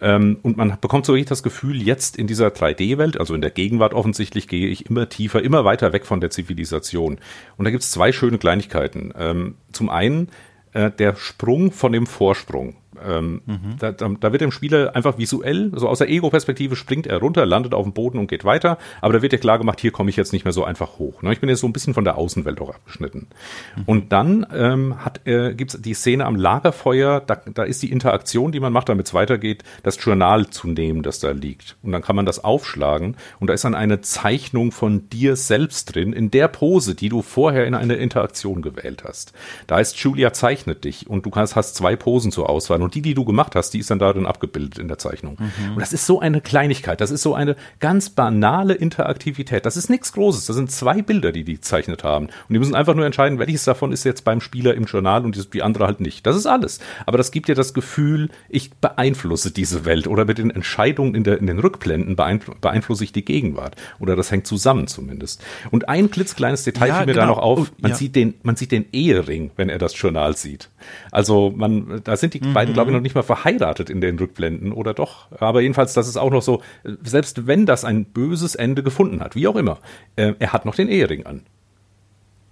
Ähm, 0.00 0.38
und 0.42 0.56
man 0.56 0.76
bekommt 0.80 1.06
so 1.06 1.12
richtig 1.12 1.28
das 1.28 1.42
Gefühl, 1.42 1.82
jetzt 1.82 2.16
in 2.16 2.26
dieser 2.26 2.48
3D-Welt, 2.48 3.18
also 3.18 3.34
in 3.34 3.40
der 3.40 3.50
Gegenwart 3.50 3.94
offensichtlich, 3.94 4.48
gehe 4.48 4.68
ich 4.68 4.86
immer 4.86 5.08
tiefer, 5.08 5.42
immer 5.42 5.64
weiter 5.64 5.92
weg 5.92 6.06
von 6.06 6.20
der 6.20 6.30
Zivilisation. 6.30 7.18
Und 7.56 7.64
da 7.64 7.70
gibt 7.70 7.82
es 7.82 7.90
zwei 7.90 8.12
schöne 8.12 8.38
Kleinigkeiten. 8.38 9.12
Ähm, 9.16 9.56
zum 9.72 9.90
einen 9.90 10.28
äh, 10.72 10.90
der 10.90 11.16
Sprung 11.16 11.72
von 11.72 11.92
dem 11.92 12.06
Vorsprung. 12.06 12.76
Ähm, 13.06 13.42
mhm. 13.46 13.76
da, 13.78 13.92
da, 13.92 14.32
wird 14.32 14.40
dem 14.40 14.50
Spieler 14.50 14.94
einfach 14.94 15.18
visuell, 15.18 15.72
so 15.74 15.88
aus 15.88 15.98
der 15.98 16.08
Ego-Perspektive 16.08 16.76
springt 16.76 17.06
er 17.06 17.18
runter, 17.18 17.46
landet 17.46 17.74
auf 17.74 17.84
dem 17.84 17.92
Boden 17.92 18.18
und 18.18 18.28
geht 18.28 18.44
weiter, 18.44 18.78
aber 19.00 19.14
da 19.14 19.22
wird 19.22 19.32
ja 19.32 19.38
klar 19.38 19.58
gemacht, 19.58 19.80
hier 19.80 19.90
komme 19.90 20.10
ich 20.10 20.16
jetzt 20.16 20.32
nicht 20.32 20.44
mehr 20.44 20.52
so 20.52 20.64
einfach 20.64 20.98
hoch. 20.98 21.22
Ne? 21.22 21.32
Ich 21.32 21.40
bin 21.40 21.48
jetzt 21.48 21.60
so 21.60 21.66
ein 21.66 21.72
bisschen 21.72 21.94
von 21.94 22.04
der 22.04 22.18
Außenwelt 22.18 22.60
auch 22.60 22.70
abgeschnitten. 22.70 23.28
Mhm. 23.76 23.82
Und 23.86 24.12
dann 24.12 24.46
ähm, 24.54 25.04
hat, 25.04 25.26
äh, 25.26 25.54
gibt 25.54 25.74
es 25.74 25.82
die 25.82 25.94
Szene 25.94 26.24
am 26.26 26.36
Lagerfeuer, 26.36 27.20
da, 27.20 27.36
da 27.52 27.62
ist 27.64 27.82
die 27.82 27.90
Interaktion, 27.92 28.52
die 28.52 28.60
man 28.60 28.72
macht, 28.72 28.88
damit 28.88 29.06
es 29.06 29.14
weitergeht, 29.14 29.64
das 29.82 30.02
Journal 30.02 30.48
zu 30.48 30.68
nehmen, 30.68 31.02
das 31.02 31.20
da 31.20 31.30
liegt. 31.30 31.76
Und 31.82 31.92
dann 31.92 32.02
kann 32.02 32.16
man 32.16 32.26
das 32.26 32.42
aufschlagen 32.42 33.16
und 33.40 33.48
da 33.48 33.54
ist 33.54 33.64
dann 33.64 33.74
eine 33.74 34.00
Zeichnung 34.00 34.72
von 34.72 35.08
dir 35.10 35.36
selbst 35.36 35.94
drin, 35.94 36.12
in 36.12 36.30
der 36.30 36.48
Pose, 36.48 36.94
die 36.94 37.08
du 37.08 37.22
vorher 37.22 37.66
in 37.66 37.74
einer 37.74 37.96
Interaktion 37.96 38.62
gewählt 38.62 39.04
hast. 39.04 39.32
Da 39.66 39.78
ist 39.78 39.96
Julia 39.98 40.32
zeichnet 40.32 40.84
dich 40.84 41.08
und 41.08 41.26
du 41.26 41.30
hast, 41.34 41.56
hast 41.56 41.74
zwei 41.74 41.96
Posen 41.96 42.32
zur 42.32 42.48
Auswahl 42.48 42.78
und 42.88 42.94
die, 42.94 43.02
die 43.02 43.12
du 43.12 43.26
gemacht 43.26 43.54
hast, 43.54 43.74
die 43.74 43.80
ist 43.80 43.90
dann 43.90 43.98
darin 43.98 44.24
abgebildet 44.24 44.78
in 44.78 44.88
der 44.88 44.96
Zeichnung. 44.96 45.36
Mhm. 45.38 45.72
Und 45.74 45.80
das 45.80 45.92
ist 45.92 46.06
so 46.06 46.20
eine 46.20 46.40
Kleinigkeit, 46.40 47.02
das 47.02 47.10
ist 47.10 47.20
so 47.20 47.34
eine 47.34 47.54
ganz 47.80 48.08
banale 48.08 48.72
Interaktivität. 48.72 49.66
Das 49.66 49.76
ist 49.76 49.90
nichts 49.90 50.14
Großes. 50.14 50.46
Das 50.46 50.56
sind 50.56 50.70
zwei 50.70 51.02
Bilder, 51.02 51.30
die 51.30 51.44
die 51.44 51.56
gezeichnet 51.56 52.02
haben. 52.02 52.28
Und 52.28 52.32
die 52.48 52.58
müssen 52.58 52.74
einfach 52.74 52.94
nur 52.94 53.04
entscheiden, 53.04 53.38
welches 53.38 53.64
davon 53.64 53.92
ist 53.92 54.04
jetzt 54.04 54.24
beim 54.24 54.40
Spieler 54.40 54.74
im 54.74 54.84
Journal 54.84 55.22
und 55.26 55.52
die 55.52 55.62
andere 55.62 55.84
halt 55.84 56.00
nicht. 56.00 56.26
Das 56.26 56.34
ist 56.34 56.46
alles. 56.46 56.80
Aber 57.04 57.18
das 57.18 57.30
gibt 57.30 57.48
dir 57.48 57.54
das 57.54 57.74
Gefühl, 57.74 58.30
ich 58.48 58.72
beeinflusse 58.72 59.50
diese 59.50 59.84
Welt 59.84 60.06
oder 60.06 60.24
mit 60.24 60.38
den 60.38 60.50
Entscheidungen 60.50 61.14
in, 61.14 61.24
der, 61.24 61.36
in 61.36 61.46
den 61.46 61.58
Rückblenden 61.58 62.16
beeinflusse 62.16 63.04
ich 63.04 63.12
die 63.12 63.24
Gegenwart. 63.26 63.76
Oder 63.98 64.16
das 64.16 64.30
hängt 64.30 64.46
zusammen 64.46 64.86
zumindest. 64.86 65.44
Und 65.70 65.90
ein 65.90 66.10
klitzekleines 66.10 66.64
Detail 66.64 66.88
ja, 66.88 66.96
fiel 66.96 67.06
mir 67.06 67.12
genau. 67.12 67.26
da 67.26 67.32
noch 67.32 67.38
auf. 67.38 67.58
Man, 67.58 67.68
oh, 67.84 67.88
ja. 67.88 67.94
sieht 67.94 68.16
den, 68.16 68.32
man 68.42 68.56
sieht 68.56 68.72
den 68.72 68.86
Ehering, 68.92 69.50
wenn 69.56 69.68
er 69.68 69.76
das 69.76 70.00
Journal 70.00 70.34
sieht. 70.38 70.70
Also 71.10 71.52
man, 71.54 72.00
da 72.04 72.16
sind 72.16 72.34
die 72.34 72.40
mhm. 72.40 72.54
beiden 72.54 72.74
glaube 72.74 72.90
ich, 72.90 72.94
noch 72.94 73.02
nicht 73.02 73.14
mal 73.14 73.22
verheiratet 73.22 73.90
in 73.90 74.00
den 74.00 74.18
Rückblenden 74.18 74.72
oder 74.72 74.94
doch. 74.94 75.30
Aber 75.38 75.60
jedenfalls, 75.60 75.94
das 75.94 76.08
ist 76.08 76.16
auch 76.16 76.30
noch 76.30 76.42
so, 76.42 76.62
selbst 77.02 77.46
wenn 77.46 77.66
das 77.66 77.84
ein 77.84 78.04
böses 78.06 78.54
Ende 78.54 78.82
gefunden 78.82 79.20
hat, 79.20 79.34
wie 79.34 79.48
auch 79.48 79.56
immer, 79.56 79.78
äh, 80.16 80.34
er 80.38 80.52
hat 80.52 80.64
noch 80.64 80.74
den 80.74 80.88
Ehering 80.88 81.26
an. 81.26 81.42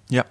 Ja, 0.09 0.25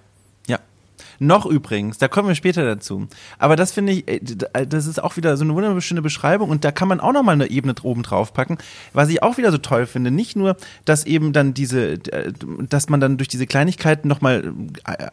noch 1.18 1.46
übrigens, 1.46 1.98
da 1.98 2.08
kommen 2.08 2.28
wir 2.28 2.34
später 2.34 2.64
dazu. 2.64 3.08
Aber 3.38 3.56
das 3.56 3.72
finde 3.72 3.92
ich, 3.92 4.08
äh, 4.08 4.20
äh, 4.52 4.66
das 4.66 4.86
ist 4.86 5.02
auch 5.02 5.16
wieder 5.16 5.36
so 5.36 5.44
eine 5.44 5.54
wunderschöne 5.54 6.02
Beschreibung 6.02 6.50
und 6.50 6.64
da 6.64 6.72
kann 6.72 6.88
man 6.88 7.00
auch 7.00 7.12
nochmal 7.12 7.34
eine 7.34 7.50
Ebene 7.50 7.74
oben 7.82 8.02
drauf 8.02 8.32
packen. 8.32 8.58
Was 8.92 9.08
ich 9.08 9.22
auch 9.22 9.38
wieder 9.38 9.50
so 9.50 9.58
toll 9.58 9.86
finde, 9.86 10.10
nicht 10.10 10.36
nur, 10.36 10.56
dass 10.84 11.04
eben 11.04 11.32
dann 11.32 11.54
diese, 11.54 11.92
äh, 11.92 12.32
dass 12.68 12.88
man 12.88 13.00
dann 13.00 13.16
durch 13.16 13.28
diese 13.28 13.46
Kleinigkeiten 13.46 14.08
nochmal 14.08 14.52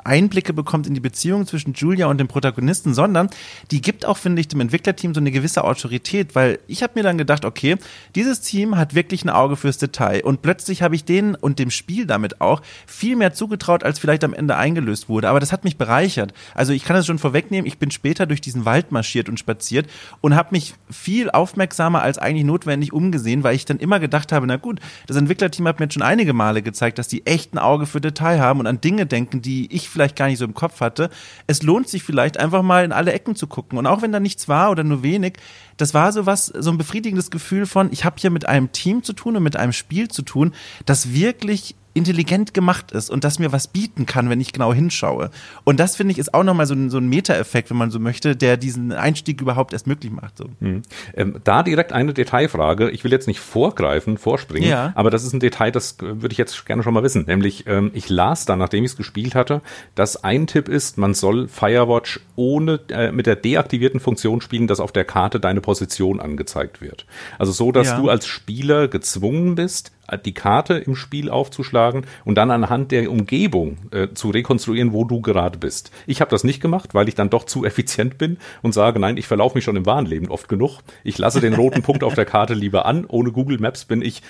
Einblicke 0.04 0.54
bekommt 0.54 0.88
in 0.88 0.94
die 0.94 1.00
Beziehung 1.00 1.48
zwischen 1.48 1.74
Julia 1.74 2.08
und 2.08 2.20
dem 2.20 2.28
Protagonisten, 2.28 2.94
sondern 2.94 3.30
die 3.72 3.82
gibt 3.82 4.06
auch, 4.06 4.18
finde 4.18 4.42
ich, 4.42 4.48
dem 4.48 4.60
Entwicklerteam 4.60 5.14
so 5.14 5.20
eine 5.20 5.32
gewisse 5.32 5.64
Autorität, 5.64 6.36
weil 6.36 6.60
ich 6.68 6.84
habe 6.84 6.94
mir 6.96 7.04
dann 7.04 7.18
gedacht, 7.18 7.46
okay, 7.46 7.78
dieses 8.16 8.42
Team 8.42 8.78
hat 8.78 8.96
wirklich 8.96 9.24
ein 9.26 9.30
Auge 9.30 9.56
fürs 9.56 9.78
Detail 9.78 10.24
und 10.24 10.42
plötzlich 10.42 10.82
habe 10.82 10.96
ich 10.96 11.06
denen 11.06 11.36
und 11.36 11.60
dem 11.60 11.72
Spiel 11.72 12.06
damit 12.06 12.42
auch 12.42 12.62
viel 12.86 13.16
mehr 13.16 13.34
zugetraut, 13.34 13.84
als 13.84 14.00
vielleicht 14.00 14.24
am 14.24 14.34
Ende 14.34 14.56
eingelöst 14.56 15.10
wurde. 15.10 15.30
Aber 15.30 15.40
das 15.40 15.52
hat 15.52 15.64
mich 15.64 15.78
bereits 15.78 15.93
bereichert. 15.94 16.34
Also 16.56 16.74
ich 16.74 16.86
kann 16.86 16.96
es 16.96 17.06
schon 17.06 17.20
vorwegnehmen, 17.20 17.68
ich 17.68 17.78
bin 17.78 17.92
später 17.92 18.26
durch 18.26 18.42
diesen 18.42 18.66
Wald 18.66 18.92
marschiert 18.92 19.30
und 19.30 19.38
spaziert 19.38 19.88
und 20.22 20.36
habe 20.36 20.50
mich 20.52 20.74
viel 20.90 21.30
aufmerksamer 21.30 22.02
als 22.02 22.18
eigentlich 22.18 22.46
notwendig 22.46 22.94
umgesehen, 22.94 23.44
weil 23.44 23.56
ich 23.56 23.66
dann 23.66 23.78
immer 23.78 24.00
gedacht 24.00 24.32
habe, 24.32 24.48
na 24.48 24.58
gut, 24.58 24.80
das 25.06 25.18
Entwicklerteam 25.18 25.68
hat 25.68 25.80
mir 25.80 25.86
jetzt 25.86 25.94
schon 25.94 26.02
einige 26.02 26.34
Male 26.34 26.64
gezeigt, 26.64 26.98
dass 26.98 27.08
die 27.08 27.28
echt 27.28 27.54
ein 27.54 27.60
Auge 27.60 27.86
für 27.86 28.02
Detail 28.02 28.40
haben 28.40 28.60
und 28.60 28.68
an 28.68 28.82
Dinge 28.82 29.06
denken, 29.06 29.42
die 29.44 29.72
ich 29.72 29.88
vielleicht 29.88 30.16
gar 30.16 30.28
nicht 30.28 30.40
so 30.40 30.46
im 30.46 30.56
Kopf 30.56 30.82
hatte. 30.82 31.12
Es 31.46 31.62
lohnt 31.62 31.88
sich 31.88 32.02
vielleicht 32.04 32.40
einfach 32.40 32.64
mal 32.64 32.84
in 32.84 32.92
alle 32.92 33.14
Ecken 33.14 33.36
zu 33.36 33.46
gucken 33.46 33.78
und 33.78 33.86
auch 33.86 34.02
wenn 34.02 34.12
da 34.12 34.20
nichts 34.20 34.48
war 34.48 34.72
oder 34.72 34.84
nur 34.84 35.04
wenig, 35.04 35.34
das 35.78 35.94
war 35.94 36.12
so 36.12 36.26
was, 36.26 36.48
so 36.48 36.72
ein 36.72 36.78
befriedigendes 36.78 37.30
Gefühl 37.30 37.68
von, 37.68 37.92
ich 37.92 38.04
habe 38.04 38.16
hier 38.20 38.32
mit 38.32 38.48
einem 38.48 38.72
Team 38.72 39.04
zu 39.04 39.14
tun 39.14 39.36
und 39.36 39.44
mit 39.44 39.58
einem 39.58 39.74
Spiel 39.74 40.08
zu 40.08 40.24
tun, 40.24 40.54
das 40.86 41.14
wirklich 41.14 41.76
intelligent 41.94 42.54
gemacht 42.54 42.92
ist 42.92 43.10
und 43.10 43.24
das 43.24 43.40
mir 43.40 43.52
was 43.52 43.68
bieten 43.68 44.06
kann, 44.06 44.30
wenn 44.30 44.42
ich 44.42 44.54
genau 44.54 44.74
hinschaue. 44.74 45.30
Und 45.64 45.80
das 45.80 45.96
finde 45.96 46.12
ich 46.14 46.18
ist 46.18 46.34
auch 46.34 46.44
nochmal 46.44 46.66
so 46.66 46.74
ein, 46.74 46.90
so 46.90 46.98
ein 46.98 47.08
Meta-Effekt, 47.08 47.70
wenn 47.70 47.78
man 47.78 47.92
so 47.92 48.00
möchte, 48.00 48.36
der 48.36 48.58
diesen 48.58 48.92
Einstieg 48.92 49.42
überhaupt 49.42 49.74
erst 49.74 49.88
möglich 49.88 50.12
macht. 50.12 50.38
So. 50.38 50.46
Mhm. 50.60 50.82
Ähm, 51.16 51.40
da 51.44 51.64
direkt 51.64 51.94
eine 51.94 52.14
Detailfrage. 52.14 52.90
Ich 52.90 53.04
will 53.04 53.12
jetzt 53.12 53.28
nicht 53.28 53.40
vorgreifen, 53.40 54.18
vorspringen, 54.18 54.70
ja. 54.70 54.92
aber 54.96 55.12
das 55.12 55.24
ist 55.24 55.34
ein 55.34 55.40
Detail, 55.40 55.72
das 55.72 55.98
würde 56.00 56.32
ich 56.32 56.38
jetzt 56.38 56.66
gerne 56.66 56.84
schon 56.84 56.94
mal 56.94 57.04
wissen. 57.04 57.26
Nämlich, 57.26 57.66
ähm, 57.68 57.92
ich 57.94 58.10
las 58.10 58.46
dann, 58.46 58.60
nachdem 58.60 58.84
ich 58.84 58.92
es 58.92 58.98
gespielt 58.98 59.36
hatte, 59.36 59.62
dass 59.96 60.24
ein 60.24 60.48
Tipp 60.48 60.70
ist, 60.70 60.98
man 60.98 61.14
soll 61.14 61.48
Firewatch 61.48 62.20
ohne 62.36 62.80
äh, 62.90 63.12
mit 63.12 63.28
der 63.28 63.36
deaktivierten 63.36 64.00
Funktion 64.00 64.42
spielen, 64.42 64.68
dass 64.68 64.80
auf 64.80 64.92
der 64.92 65.06
Karte 65.06 65.40
deine 65.40 65.62
Position 65.62 66.20
angezeigt 66.20 66.82
wird. 66.82 67.06
Also 67.38 67.52
so, 67.52 67.72
dass 67.72 67.88
ja. 67.88 68.00
du 68.00 68.10
als 68.10 68.26
Spieler 68.26 68.88
gezwungen 68.88 69.56
bist, 69.56 69.92
die 70.26 70.34
Karte 70.34 70.76
im 70.76 70.96
Spiel 70.96 71.30
aufzuschlagen 71.30 72.06
und 72.26 72.36
dann 72.36 72.52
anhand 72.52 72.92
der 72.92 73.10
Umgebung 73.10 73.78
äh, 73.92 74.10
zu 74.14 74.30
rekonstruieren, 74.30 74.92
wo 74.94 75.06
du 75.06 75.22
gerade 75.22 75.58
bist. 75.58 75.92
Ich 76.08 76.22
habe 76.22 76.30
das 76.30 76.44
nicht 76.44 76.62
gemacht, 76.62 76.94
weil 76.94 77.08
ich 77.08 77.16
dann 77.16 77.30
doch 77.30 77.46
zu 77.46 77.66
effizient 77.66 78.18
bin 78.18 78.38
und 78.62 78.74
sage, 78.74 79.00
nein, 79.00 79.18
ich 79.18 79.28
verlaufe 79.28 79.56
mich 79.56 79.64
schon 79.64 79.76
im 79.76 79.86
wahren 79.86 80.06
Leben 80.06 80.30
oft 80.30 80.50
genug. 80.50 80.82
Ich 81.04 81.18
lasse 81.18 81.40
den 81.40 81.54
roten 81.54 81.82
Punkt 81.84 82.04
auf 82.04 82.16
der 82.16 82.26
Karte 82.26 82.54
lieber 82.54 82.86
an. 82.86 83.06
Ohne 83.08 83.32
Google 83.32 83.60
Maps 83.60 83.86
bin 83.86 84.02
ich, 84.02 84.22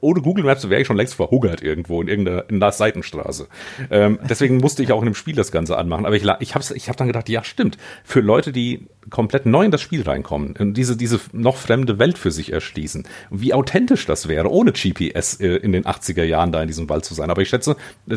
ohne 0.00 0.20
Google 0.20 0.44
Maps 0.44 0.68
wäre 0.68 0.80
ich 0.80 0.86
schon 0.86 0.96
längst 0.96 1.14
verhungert 1.14 1.62
irgendwo 1.62 2.00
in 2.02 2.08
irgendeiner 2.08 2.48
in 2.48 2.60
der 2.60 2.72
Seitenstraße. 2.72 3.48
Ähm, 3.90 4.18
deswegen 4.28 4.58
musste 4.58 4.82
ich 4.82 4.92
auch 4.92 5.00
in 5.00 5.06
dem 5.06 5.14
Spiel 5.14 5.34
das 5.34 5.50
Ganze 5.50 5.78
anmachen. 5.78 6.06
Aber 6.06 6.16
ich, 6.16 6.24
ich 6.40 6.54
habe 6.54 6.64
ich 6.74 6.88
hab 6.88 6.96
dann 6.96 7.06
gedacht, 7.06 7.28
ja 7.28 7.42
stimmt, 7.42 7.78
für 8.04 8.20
Leute, 8.20 8.52
die 8.52 8.86
komplett 9.10 9.46
neu 9.46 9.64
in 9.64 9.70
das 9.70 9.80
Spiel 9.80 10.02
reinkommen 10.02 10.54
und 10.58 10.74
diese, 10.74 10.96
diese 10.96 11.20
noch 11.32 11.56
fremde 11.56 11.98
Welt 11.98 12.18
für 12.18 12.30
sich 12.30 12.52
erschließen. 12.52 13.04
Wie 13.30 13.54
authentisch 13.54 14.06
das 14.06 14.28
wäre, 14.28 14.50
ohne 14.50 14.72
GPS 14.72 15.21
äh, 15.40 15.56
in 15.56 15.72
den 15.72 15.84
80er 15.84 16.24
Jahren 16.24 16.52
da 16.52 16.60
in 16.62 16.68
diesem 16.68 16.88
Wald 16.88 17.04
zu 17.04 17.14
sein. 17.14 17.30
Aber 17.30 17.42
ich 17.42 17.48
schätze, 17.48 17.76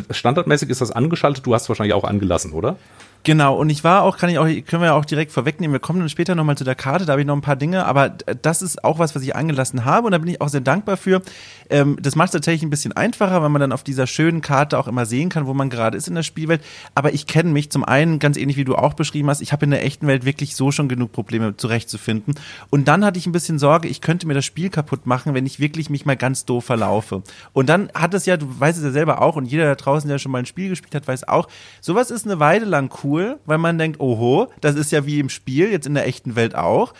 standardmäßig 0.09 0.69
ist 0.69 0.81
das 0.81 0.91
angeschaltet, 0.91 1.45
du 1.45 1.53
hast 1.53 1.63
es 1.63 1.69
wahrscheinlich 1.69 1.93
auch 1.93 2.03
angelassen, 2.03 2.53
oder? 2.53 2.77
Genau, 3.25 3.55
und 3.55 3.71
ich 3.71 3.83
war 3.83 4.03
auch, 4.03 4.17
kann 4.17 4.29
ich 4.29 4.37
auch, 4.37 4.45
können 4.45 4.83
wir 4.83 4.93
auch 4.93 5.03
direkt 5.03 5.31
vorwegnehmen, 5.31 5.73
wir 5.73 5.79
kommen 5.79 5.99
dann 5.99 6.09
später 6.09 6.35
nochmal 6.35 6.57
zu 6.57 6.63
der 6.63 6.75
Karte, 6.75 7.07
da 7.07 7.13
habe 7.13 7.21
ich 7.21 7.27
noch 7.27 7.35
ein 7.35 7.41
paar 7.41 7.55
Dinge, 7.55 7.83
aber 7.87 8.09
das 8.09 8.61
ist 8.61 8.83
auch 8.83 8.99
was, 8.99 9.15
was 9.15 9.23
ich 9.23 9.35
angelassen 9.35 9.83
habe 9.83 10.05
und 10.05 10.11
da 10.11 10.19
bin 10.19 10.27
ich 10.27 10.41
auch 10.41 10.49
sehr 10.49 10.61
dankbar 10.61 10.95
für. 10.95 11.23
Ähm, 11.71 11.97
das 11.99 12.15
macht 12.15 12.27
es 12.27 12.33
tatsächlich 12.33 12.61
ein 12.61 12.69
bisschen 12.69 12.93
einfacher, 12.93 13.41
weil 13.41 13.49
man 13.49 13.61
dann 13.61 13.71
auf 13.71 13.81
dieser 13.81 14.05
schönen 14.05 14.41
Karte 14.41 14.77
auch 14.77 14.87
immer 14.87 15.07
sehen 15.07 15.29
kann, 15.29 15.47
wo 15.47 15.55
man 15.55 15.71
gerade 15.71 15.97
ist 15.97 16.07
in 16.07 16.13
der 16.13 16.21
Spielwelt. 16.21 16.61
Aber 16.93 17.15
ich 17.15 17.25
kenne 17.25 17.49
mich 17.49 17.71
zum 17.71 17.83
einen, 17.83 18.19
ganz 18.19 18.37
ähnlich 18.37 18.57
wie 18.57 18.63
du 18.63 18.75
auch 18.75 18.93
beschrieben 18.93 19.27
hast, 19.27 19.41
ich 19.41 19.51
habe 19.51 19.65
in 19.65 19.71
der 19.71 19.83
echten 19.83 20.05
Welt 20.05 20.23
wirklich 20.23 20.55
so 20.55 20.69
schon 20.69 20.87
genug 20.87 21.11
Probleme 21.11 21.57
zurechtzufinden. 21.57 22.35
Und 22.69 22.87
dann 22.87 23.03
hatte 23.03 23.17
ich 23.17 23.25
ein 23.25 23.31
bisschen 23.31 23.57
Sorge, 23.57 23.87
ich 23.87 24.01
könnte 24.01 24.27
mir 24.27 24.35
das 24.35 24.45
Spiel 24.45 24.69
kaputt 24.69 25.07
machen, 25.07 25.33
wenn 25.33 25.47
ich 25.47 25.59
wirklich 25.59 25.89
mich 25.89 26.05
mal 26.05 26.15
ganz 26.15 26.45
doof 26.45 26.65
verlaufe. 26.65 27.23
Und 27.53 27.69
dann 27.69 27.89
hat 27.95 28.13
es 28.13 28.27
ja, 28.27 28.37
du 28.37 28.45
weißt 28.59 28.77
es 28.77 28.83
ja 28.83 28.91
selber 28.91 29.23
auch 29.23 29.35
und 29.35 29.45
jeder 29.45 29.65
da 29.65 29.73
draußen, 29.73 30.07
der 30.07 30.19
schon 30.19 30.31
mal 30.31 30.37
ein 30.37 30.45
Spiel 30.45 30.69
gespielt 30.69 30.93
hat, 30.93 31.07
weiß 31.07 31.27
auch, 31.27 31.47
sowas 31.81 32.11
ist 32.11 32.27
eine 32.27 32.39
Weile 32.39 32.65
lang 32.65 32.93
cool 33.03 33.14
cool, 33.15 33.39
weil 33.45 33.57
man 33.57 33.77
denkt, 33.77 33.99
oho, 33.99 34.47
das 34.61 34.75
ist 34.75 34.91
ja 34.91 35.05
wie 35.05 35.19
im 35.19 35.29
Spiel, 35.29 35.71
jetzt 35.71 35.87
in 35.87 35.93
der 35.93 36.07
echten 36.07 36.35
Welt 36.35 36.55
auch. 36.55 36.93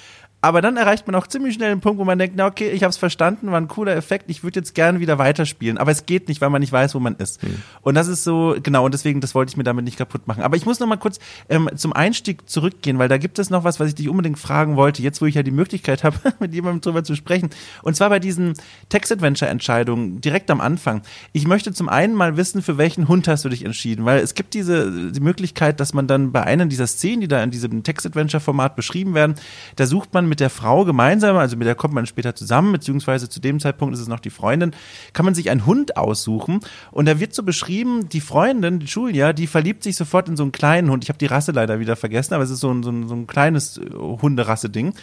Aber 0.46 0.62
dann 0.62 0.78
erreicht 0.78 1.08
man 1.08 1.16
auch 1.16 1.26
ziemlich 1.26 1.56
schnell 1.56 1.70
den 1.70 1.82
Punkt, 1.82 2.00
wo 2.00 2.06
man 2.06 2.20
denkt, 2.20 2.36
na 2.38 2.46
okay, 2.46 2.70
ich 2.70 2.84
habe 2.84 2.92
es 2.92 2.98
verstanden, 2.98 3.50
war 3.50 3.60
ein 3.60 3.68
cooler 3.68 3.96
Effekt, 3.96 4.26
ich 4.30 4.44
würde 4.44 4.60
jetzt 4.60 4.76
gerne 4.76 5.00
wieder 5.00 5.18
weiterspielen. 5.18 5.80
Aber 5.80 5.90
es 5.90 6.06
geht 6.06 6.28
nicht, 6.28 6.40
weil 6.40 6.52
man 6.52 6.60
nicht 6.60 6.72
weiß, 6.72 6.94
wo 6.94 7.00
man 7.00 7.16
ist. 7.16 7.42
Mhm. 7.42 7.64
Und 7.82 7.96
das 7.96 8.08
ist 8.08 8.24
so, 8.24 8.56
genau, 8.62 8.86
und 8.86 8.94
deswegen, 8.94 9.22
das 9.22 9.34
wollte 9.34 9.50
ich 9.50 9.58
mir 9.58 9.64
damit 9.64 9.86
nicht 9.86 9.98
kaputt 9.98 10.28
machen. 10.28 10.44
Aber 10.44 10.56
ich 10.56 10.68
muss 10.68 10.80
noch 10.80 10.86
mal 10.86 10.98
kurz 10.98 11.18
ähm, 11.50 11.68
zum 11.76 11.94
Einstieg 11.94 12.48
zurückgehen, 12.48 13.00
weil 13.00 13.10
da 13.10 13.18
gibt 13.18 13.40
es 13.40 13.50
noch 13.50 13.64
was, 13.64 13.80
was 13.80 13.88
ich 13.90 13.96
dich 13.96 14.08
unbedingt 14.08 14.38
fragen 14.38 14.76
wollte, 14.76 15.02
jetzt 15.02 15.20
wo 15.20 15.26
ich 15.26 15.34
ja 15.34 15.42
die 15.42 15.50
Möglichkeit 15.50 16.04
habe, 16.04 16.16
mit 16.40 16.54
jemandem 16.54 16.82
drüber 16.82 17.04
zu 17.04 17.16
sprechen. 17.16 17.50
Und 17.82 17.96
zwar 17.96 18.10
bei 18.10 18.20
diesen 18.20 18.54
Text-Adventure-Entscheidungen 18.90 20.22
direkt 20.22 20.52
am 20.52 20.62
Anfang. 20.62 21.02
Ich 21.34 21.48
möchte 21.48 21.74
zum 21.74 21.90
einen 21.90 22.14
mal 22.14 22.38
wissen, 22.38 22.62
für 22.62 22.78
welchen 22.78 23.08
Hund 23.08 23.28
hast 23.28 23.46
du 23.46 23.50
dich 23.50 23.66
entschieden? 23.66 24.06
Weil 24.06 24.20
es 24.20 24.36
gibt 24.36 24.54
diese 24.54 25.12
die 25.12 25.22
Möglichkeit, 25.22 25.80
dass 25.80 25.96
man 25.96 26.06
dann 26.06 26.32
bei 26.32 26.44
einer 26.44 26.68
dieser 26.68 26.86
Szenen, 26.86 27.22
die 27.22 27.28
da 27.28 27.42
in 27.42 27.50
diesem 27.50 27.82
Text-Adventure-Format 27.82 28.76
beschrieben 28.76 29.16
werden, 29.16 29.34
da 29.76 29.88
sucht 29.88 30.14
man 30.14 30.30
mit 30.30 30.35
mit 30.36 30.42
der 30.42 30.50
Frau 30.50 30.84
gemeinsam, 30.84 31.38
also 31.38 31.56
mit 31.56 31.66
der 31.66 31.76
kommt 31.76 31.94
man 31.94 32.06
später 32.06 32.36
zusammen, 32.36 32.74
beziehungsweise 32.74 33.30
zu 33.30 33.40
dem 33.40 33.62
Zeitpunkt 33.62 33.94
ist 33.94 34.02
es 34.02 34.10
noch 34.10 34.20
die 34.20 34.30
Freundin, 34.30 34.72
kann 35.14 35.24
man 35.24 35.34
sich 35.34 35.50
einen 35.50 35.66
Hund 35.66 35.96
aussuchen. 35.96 36.60
Und 36.92 37.08
da 37.08 37.22
wird 37.22 37.34
so 37.34 37.42
beschrieben, 37.42 38.10
die 38.10 38.20
Freundin, 38.20 38.80
die 38.80 38.86
Julia, 38.86 39.32
die 39.32 39.48
verliebt 39.48 39.82
sich 39.82 39.96
sofort 39.96 40.28
in 40.28 40.36
so 40.36 40.44
einen 40.44 40.52
kleinen 40.52 40.92
Hund. 40.92 41.06
Ich 41.06 41.10
habe 41.10 41.20
die 41.20 41.26
Rasse 41.26 41.54
leider 41.54 41.80
wieder 41.80 41.96
vergessen, 41.96 42.34
aber 42.34 42.44
es 42.44 42.50
ist 42.50 42.60
so 42.60 42.70
ein, 42.70 42.84
so 42.84 42.90
ein, 42.90 43.08
so 43.08 43.16
ein 43.16 43.28
kleines 43.28 43.78
äh, 43.78 43.90
Hunderasse-Ding. 43.94 44.94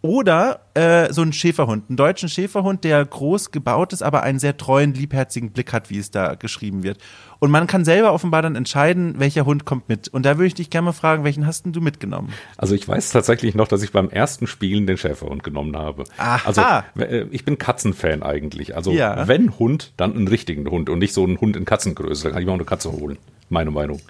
Oder 0.00 0.60
äh, 0.74 1.12
so 1.12 1.22
ein 1.22 1.32
Schäferhund, 1.32 1.88
einen 1.88 1.96
deutschen 1.96 2.28
Schäferhund, 2.28 2.84
der 2.84 3.04
groß 3.04 3.50
gebaut 3.50 3.92
ist, 3.92 4.02
aber 4.02 4.22
einen 4.22 4.38
sehr 4.38 4.56
treuen, 4.56 4.94
liebherzigen 4.94 5.50
Blick 5.50 5.72
hat, 5.72 5.90
wie 5.90 5.98
es 5.98 6.12
da 6.12 6.36
geschrieben 6.36 6.84
wird. 6.84 6.98
Und 7.40 7.50
man 7.50 7.66
kann 7.66 7.84
selber 7.84 8.12
offenbar 8.12 8.42
dann 8.42 8.54
entscheiden, 8.54 9.16
welcher 9.18 9.44
Hund 9.44 9.64
kommt 9.64 9.88
mit. 9.88 10.06
Und 10.06 10.24
da 10.24 10.36
würde 10.36 10.46
ich 10.46 10.54
dich 10.54 10.70
gerne 10.70 10.86
mal 10.86 10.92
fragen, 10.92 11.24
welchen 11.24 11.46
hast 11.46 11.64
denn 11.64 11.72
du 11.72 11.80
mitgenommen? 11.80 12.32
Also 12.56 12.76
ich 12.76 12.86
weiß 12.86 13.10
tatsächlich 13.10 13.56
noch, 13.56 13.66
dass 13.66 13.82
ich 13.82 13.90
beim 13.90 14.08
ersten 14.08 14.46
Spielen 14.46 14.86
den 14.86 14.98
Schäferhund 14.98 15.42
genommen 15.42 15.76
habe. 15.76 16.04
Aha. 16.16 16.42
Also 16.46 16.62
äh, 17.02 17.26
ich 17.32 17.44
bin 17.44 17.58
Katzenfan 17.58 18.22
eigentlich. 18.22 18.76
Also 18.76 18.92
ja. 18.92 19.26
wenn 19.26 19.58
Hund, 19.58 19.92
dann 19.96 20.14
einen 20.14 20.28
richtigen 20.28 20.70
Hund 20.70 20.90
und 20.90 21.00
nicht 21.00 21.12
so 21.12 21.24
einen 21.24 21.40
Hund 21.40 21.56
in 21.56 21.64
Katzengröße. 21.64 22.22
Da 22.22 22.30
kann 22.30 22.40
ich 22.40 22.46
mir 22.46 22.52
auch 22.52 22.56
eine 22.56 22.64
Katze 22.64 22.92
holen. 22.92 23.18
Meine 23.48 23.72
Meinung. 23.72 24.00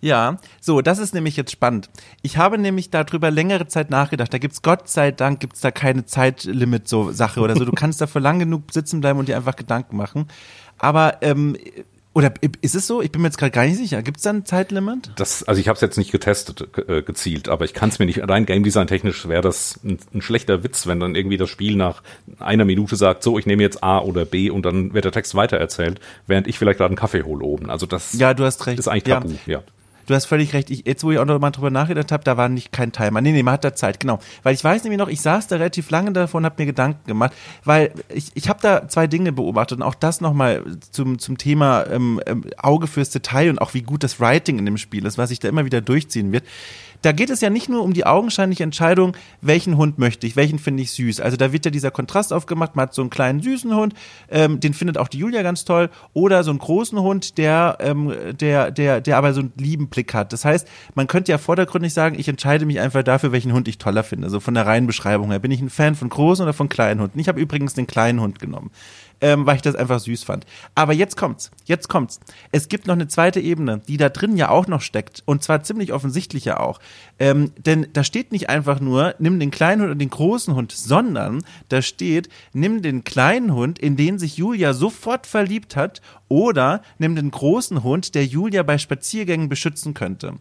Ja, 0.00 0.38
so, 0.60 0.80
das 0.80 0.98
ist 0.98 1.12
nämlich 1.14 1.36
jetzt 1.36 1.52
spannend. 1.52 1.90
Ich 2.22 2.38
habe 2.38 2.56
nämlich 2.56 2.90
darüber 2.90 3.30
längere 3.30 3.66
Zeit 3.68 3.90
nachgedacht. 3.90 4.32
Da 4.32 4.38
gibt's 4.38 4.62
Gott 4.62 4.88
sei 4.88 5.10
Dank 5.10 5.40
gibt's 5.40 5.60
da 5.60 5.70
keine 5.70 6.06
Zeitlimit 6.06 6.88
so 6.88 7.12
Sache 7.12 7.40
oder 7.40 7.54
so. 7.54 7.64
Du 7.64 7.72
kannst 7.72 8.00
da 8.00 8.06
für 8.06 8.18
lang 8.18 8.38
genug 8.38 8.72
sitzen 8.72 9.00
bleiben 9.00 9.18
und 9.18 9.28
dir 9.28 9.36
einfach 9.36 9.56
Gedanken 9.56 9.96
machen. 9.96 10.26
Aber 10.78 11.18
ähm, 11.20 11.56
oder 12.12 12.32
ist 12.60 12.74
es 12.74 12.88
so? 12.88 13.02
Ich 13.02 13.12
bin 13.12 13.22
mir 13.22 13.28
jetzt 13.28 13.38
gerade 13.38 13.52
gar 13.52 13.64
nicht 13.64 13.76
sicher. 13.76 14.02
Gibt 14.02 14.16
es 14.16 14.24
da 14.24 14.30
ein 14.30 14.44
Zeitlimit? 14.44 15.12
Das, 15.14 15.44
also 15.44 15.60
ich 15.60 15.68
habe 15.68 15.76
es 15.76 15.80
jetzt 15.80 15.96
nicht 15.96 16.10
getestet, 16.10 16.66
äh, 16.88 17.02
gezielt, 17.02 17.48
aber 17.48 17.64
ich 17.64 17.72
kann 17.72 17.90
es 17.90 18.00
mir 18.00 18.06
nicht, 18.06 18.26
rein 18.28 18.46
Game 18.46 18.64
Design 18.64 18.88
technisch 18.88 19.28
wäre 19.28 19.42
das 19.42 19.78
ein, 19.84 19.98
ein, 20.12 20.20
schlechter 20.20 20.64
Witz, 20.64 20.88
wenn 20.88 20.98
dann 20.98 21.14
irgendwie 21.14 21.36
das 21.36 21.50
Spiel 21.50 21.76
nach 21.76 22.02
einer 22.40 22.64
Minute 22.64 22.96
sagt, 22.96 23.22
so, 23.22 23.38
ich 23.38 23.46
nehme 23.46 23.62
jetzt 23.62 23.84
A 23.84 24.00
oder 24.00 24.24
B 24.24 24.50
und 24.50 24.66
dann 24.66 24.92
wird 24.92 25.04
der 25.04 25.12
Text 25.12 25.36
weitererzählt, 25.36 26.00
während 26.26 26.48
ich 26.48 26.58
vielleicht 26.58 26.78
gerade 26.78 26.90
einen 26.90 26.98
Kaffee 26.98 27.22
hole 27.22 27.44
oben. 27.44 27.70
Also 27.70 27.86
das 27.86 28.14
ja, 28.14 28.34
du 28.34 28.44
hast 28.44 28.66
recht. 28.66 28.80
ist 28.80 28.88
eigentlich 28.88 29.04
tabu, 29.04 29.30
ja. 29.46 29.58
ja 29.58 29.62
du 30.10 30.16
hast 30.16 30.26
völlig 30.26 30.52
recht. 30.52 30.70
Ich, 30.70 30.86
jetzt, 30.86 31.04
wo 31.04 31.12
ich 31.12 31.18
auch 31.18 31.24
noch 31.24 31.38
mal 31.38 31.50
drüber 31.50 31.70
nachgedacht 31.70 32.10
habe, 32.10 32.24
da 32.24 32.36
war 32.36 32.48
nicht 32.48 32.72
kein 32.72 32.90
Timer. 32.90 33.20
Nee, 33.20 33.32
nee, 33.32 33.42
man 33.42 33.54
hat 33.54 33.64
da 33.64 33.74
Zeit, 33.74 34.00
genau. 34.00 34.18
Weil 34.42 34.54
ich 34.54 34.64
weiß 34.64 34.82
nämlich 34.82 34.98
noch, 34.98 35.08
ich 35.08 35.20
saß 35.20 35.46
da 35.46 35.56
relativ 35.56 35.90
lange 35.90 36.12
davon 36.12 36.42
und 36.42 36.46
habe 36.46 36.56
mir 36.58 36.66
Gedanken 36.66 37.06
gemacht, 37.06 37.32
weil 37.64 37.92
ich, 38.12 38.30
ich 38.34 38.48
habe 38.48 38.58
da 38.60 38.88
zwei 38.88 39.06
Dinge 39.06 39.32
beobachtet 39.32 39.78
und 39.78 39.84
auch 39.84 39.94
das 39.94 40.20
nochmal 40.20 40.64
zum, 40.90 41.18
zum 41.18 41.38
Thema 41.38 41.86
ähm, 41.86 42.20
ähm, 42.26 42.44
Auge 42.58 42.88
fürs 42.88 43.10
Detail 43.10 43.50
und 43.50 43.60
auch 43.60 43.72
wie 43.74 43.82
gut 43.82 44.02
das 44.02 44.18
Writing 44.20 44.58
in 44.58 44.66
dem 44.66 44.78
Spiel 44.78 45.06
ist, 45.06 45.16
was 45.16 45.28
sich 45.28 45.38
da 45.38 45.48
immer 45.48 45.64
wieder 45.64 45.80
durchziehen 45.80 46.32
wird 46.32 46.44
da 47.02 47.12
geht 47.12 47.30
es 47.30 47.40
ja 47.40 47.50
nicht 47.50 47.68
nur 47.68 47.82
um 47.82 47.92
die 47.92 48.06
augenscheinliche 48.06 48.62
Entscheidung, 48.62 49.16
welchen 49.40 49.76
Hund 49.76 49.98
möchte 49.98 50.26
ich, 50.26 50.36
welchen 50.36 50.58
finde 50.58 50.82
ich 50.82 50.92
süß. 50.92 51.20
Also 51.20 51.36
da 51.36 51.52
wird 51.52 51.64
ja 51.64 51.70
dieser 51.70 51.90
Kontrast 51.90 52.32
aufgemacht, 52.32 52.76
man 52.76 52.84
hat 52.84 52.94
so 52.94 53.02
einen 53.02 53.10
kleinen 53.10 53.40
süßen 53.40 53.74
Hund, 53.74 53.94
ähm, 54.30 54.60
den 54.60 54.74
findet 54.74 54.98
auch 54.98 55.08
die 55.08 55.18
Julia 55.18 55.42
ganz 55.42 55.64
toll, 55.64 55.90
oder 56.12 56.44
so 56.44 56.50
einen 56.50 56.58
großen 56.58 56.98
Hund, 57.00 57.38
der, 57.38 57.78
ähm, 57.80 58.12
der, 58.38 58.70
der, 58.70 59.00
der 59.00 59.16
aber 59.16 59.32
so 59.32 59.40
einen 59.40 59.52
lieben 59.56 59.88
Blick 59.88 60.14
hat. 60.14 60.32
Das 60.32 60.44
heißt, 60.44 60.68
man 60.94 61.06
könnte 61.06 61.32
ja 61.32 61.38
vordergründig 61.38 61.92
sagen, 61.94 62.18
ich 62.18 62.28
entscheide 62.28 62.66
mich 62.66 62.80
einfach 62.80 63.02
dafür, 63.02 63.32
welchen 63.32 63.52
Hund 63.52 63.68
ich 63.68 63.78
toller 63.78 64.02
finde. 64.02 64.30
So 64.30 64.40
von 64.40 64.54
der 64.54 64.66
reinen 64.66 64.86
Beschreibung 64.86 65.30
her. 65.30 65.38
Bin 65.38 65.50
ich 65.50 65.60
ein 65.60 65.70
Fan 65.70 65.94
von 65.94 66.08
großen 66.08 66.42
oder 66.42 66.52
von 66.52 66.68
kleinen 66.68 67.00
Hunden? 67.00 67.18
Ich 67.18 67.28
habe 67.28 67.40
übrigens 67.40 67.74
den 67.74 67.86
kleinen 67.86 68.20
Hund 68.20 68.38
genommen 68.38 68.70
ähm, 69.20 69.46
weil 69.46 69.56
ich 69.56 69.62
das 69.62 69.74
einfach 69.74 70.00
süß 70.00 70.24
fand. 70.24 70.46
Aber 70.74 70.92
jetzt 70.92 71.16
kommt's, 71.16 71.50
jetzt 71.64 71.88
kommt's. 71.88 72.20
Es 72.52 72.68
gibt 72.68 72.86
noch 72.86 72.94
eine 72.94 73.08
zweite 73.08 73.40
Ebene, 73.40 73.80
die 73.86 73.96
da 73.96 74.08
drin 74.08 74.36
ja 74.36 74.48
auch 74.48 74.66
noch 74.66 74.80
steckt 74.80 75.22
und 75.26 75.42
zwar 75.42 75.62
ziemlich 75.62 75.92
offensichtlich 75.92 76.44
ja 76.44 76.60
auch. 76.60 76.80
Ähm, 77.18 77.52
denn 77.58 77.88
da 77.92 78.04
steht 78.04 78.32
nicht 78.32 78.48
einfach 78.48 78.80
nur, 78.80 79.14
nimm 79.18 79.38
den 79.40 79.50
kleinen 79.50 79.82
Hund 79.82 79.92
und 79.92 79.98
den 79.98 80.10
großen 80.10 80.54
Hund, 80.54 80.72
sondern 80.72 81.44
da 81.68 81.82
steht, 81.82 82.28
nimm 82.52 82.82
den 82.82 83.04
kleinen 83.04 83.54
Hund, 83.54 83.78
in 83.78 83.96
den 83.96 84.18
sich 84.18 84.36
Julia 84.36 84.72
sofort 84.72 85.26
verliebt 85.26 85.76
hat, 85.76 86.00
oder 86.30 86.82
nimm 86.98 87.16
den 87.16 87.32
großen 87.32 87.82
Hund, 87.82 88.14
der 88.14 88.24
Julia 88.24 88.62
bei 88.62 88.78
Spaziergängen 88.78 89.48
beschützen 89.48 89.94
könnte. 89.94 90.34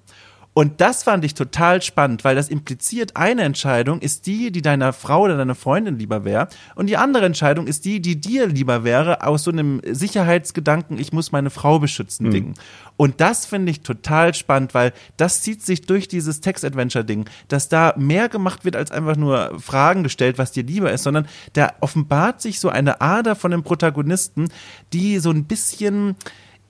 Und 0.60 0.82
das 0.82 1.04
fand 1.04 1.24
ich 1.24 1.36
total 1.36 1.82
spannend, 1.82 2.26
weil 2.26 2.36
das 2.36 2.50
impliziert, 2.50 3.16
eine 3.16 3.44
Entscheidung 3.44 4.02
ist 4.02 4.28
die, 4.28 4.52
die 4.52 4.62
deiner 4.62 4.92
Frau 4.92 5.22
oder 5.22 5.38
deiner 5.38 5.56
Freundin 5.56 5.98
lieber 5.98 6.26
wäre. 6.26 6.50
Und 6.76 6.88
die 6.88 6.98
andere 6.98 7.26
Entscheidung 7.26 7.66
ist 7.66 7.86
die, 7.86 8.02
die 8.02 8.20
dir 8.20 8.46
lieber 8.46 8.84
wäre, 8.84 9.26
aus 9.26 9.46
so 9.46 9.52
einem 9.52 9.80
Sicherheitsgedanken, 9.90 11.00
ich 11.00 11.14
muss 11.14 11.32
meine 11.32 11.50
Frau 11.50 11.80
beschützen, 11.80 12.28
mhm. 12.28 12.32
Ding. 12.32 12.54
Und 12.98 13.22
das 13.22 13.46
finde 13.46 13.72
ich 13.72 13.84
total 13.84 14.34
spannend, 14.34 14.74
weil 14.74 14.92
das 15.16 15.44
zieht 15.44 15.62
sich 15.62 15.84
durch 15.84 16.10
dieses 16.10 16.42
Text-Adventure-Ding, 16.42 17.30
dass 17.48 17.70
da 17.70 17.94
mehr 17.96 18.28
gemacht 18.28 18.66
wird, 18.66 18.76
als 18.76 18.92
einfach 18.92 19.16
nur 19.16 19.58
Fragen 19.62 20.04
gestellt, 20.04 20.38
was 20.40 20.52
dir 20.52 20.64
lieber 20.64 20.92
ist, 20.92 21.04
sondern 21.04 21.26
da 21.54 21.72
offenbart 21.80 22.42
sich 22.42 22.60
so 22.60 22.68
eine 22.68 23.00
Ader 23.00 23.38
von 23.38 23.52
dem 23.52 23.64
Protagonisten, 23.64 24.50
die 24.92 25.20
so 25.20 25.32
ein 25.32 25.46
bisschen, 25.46 26.18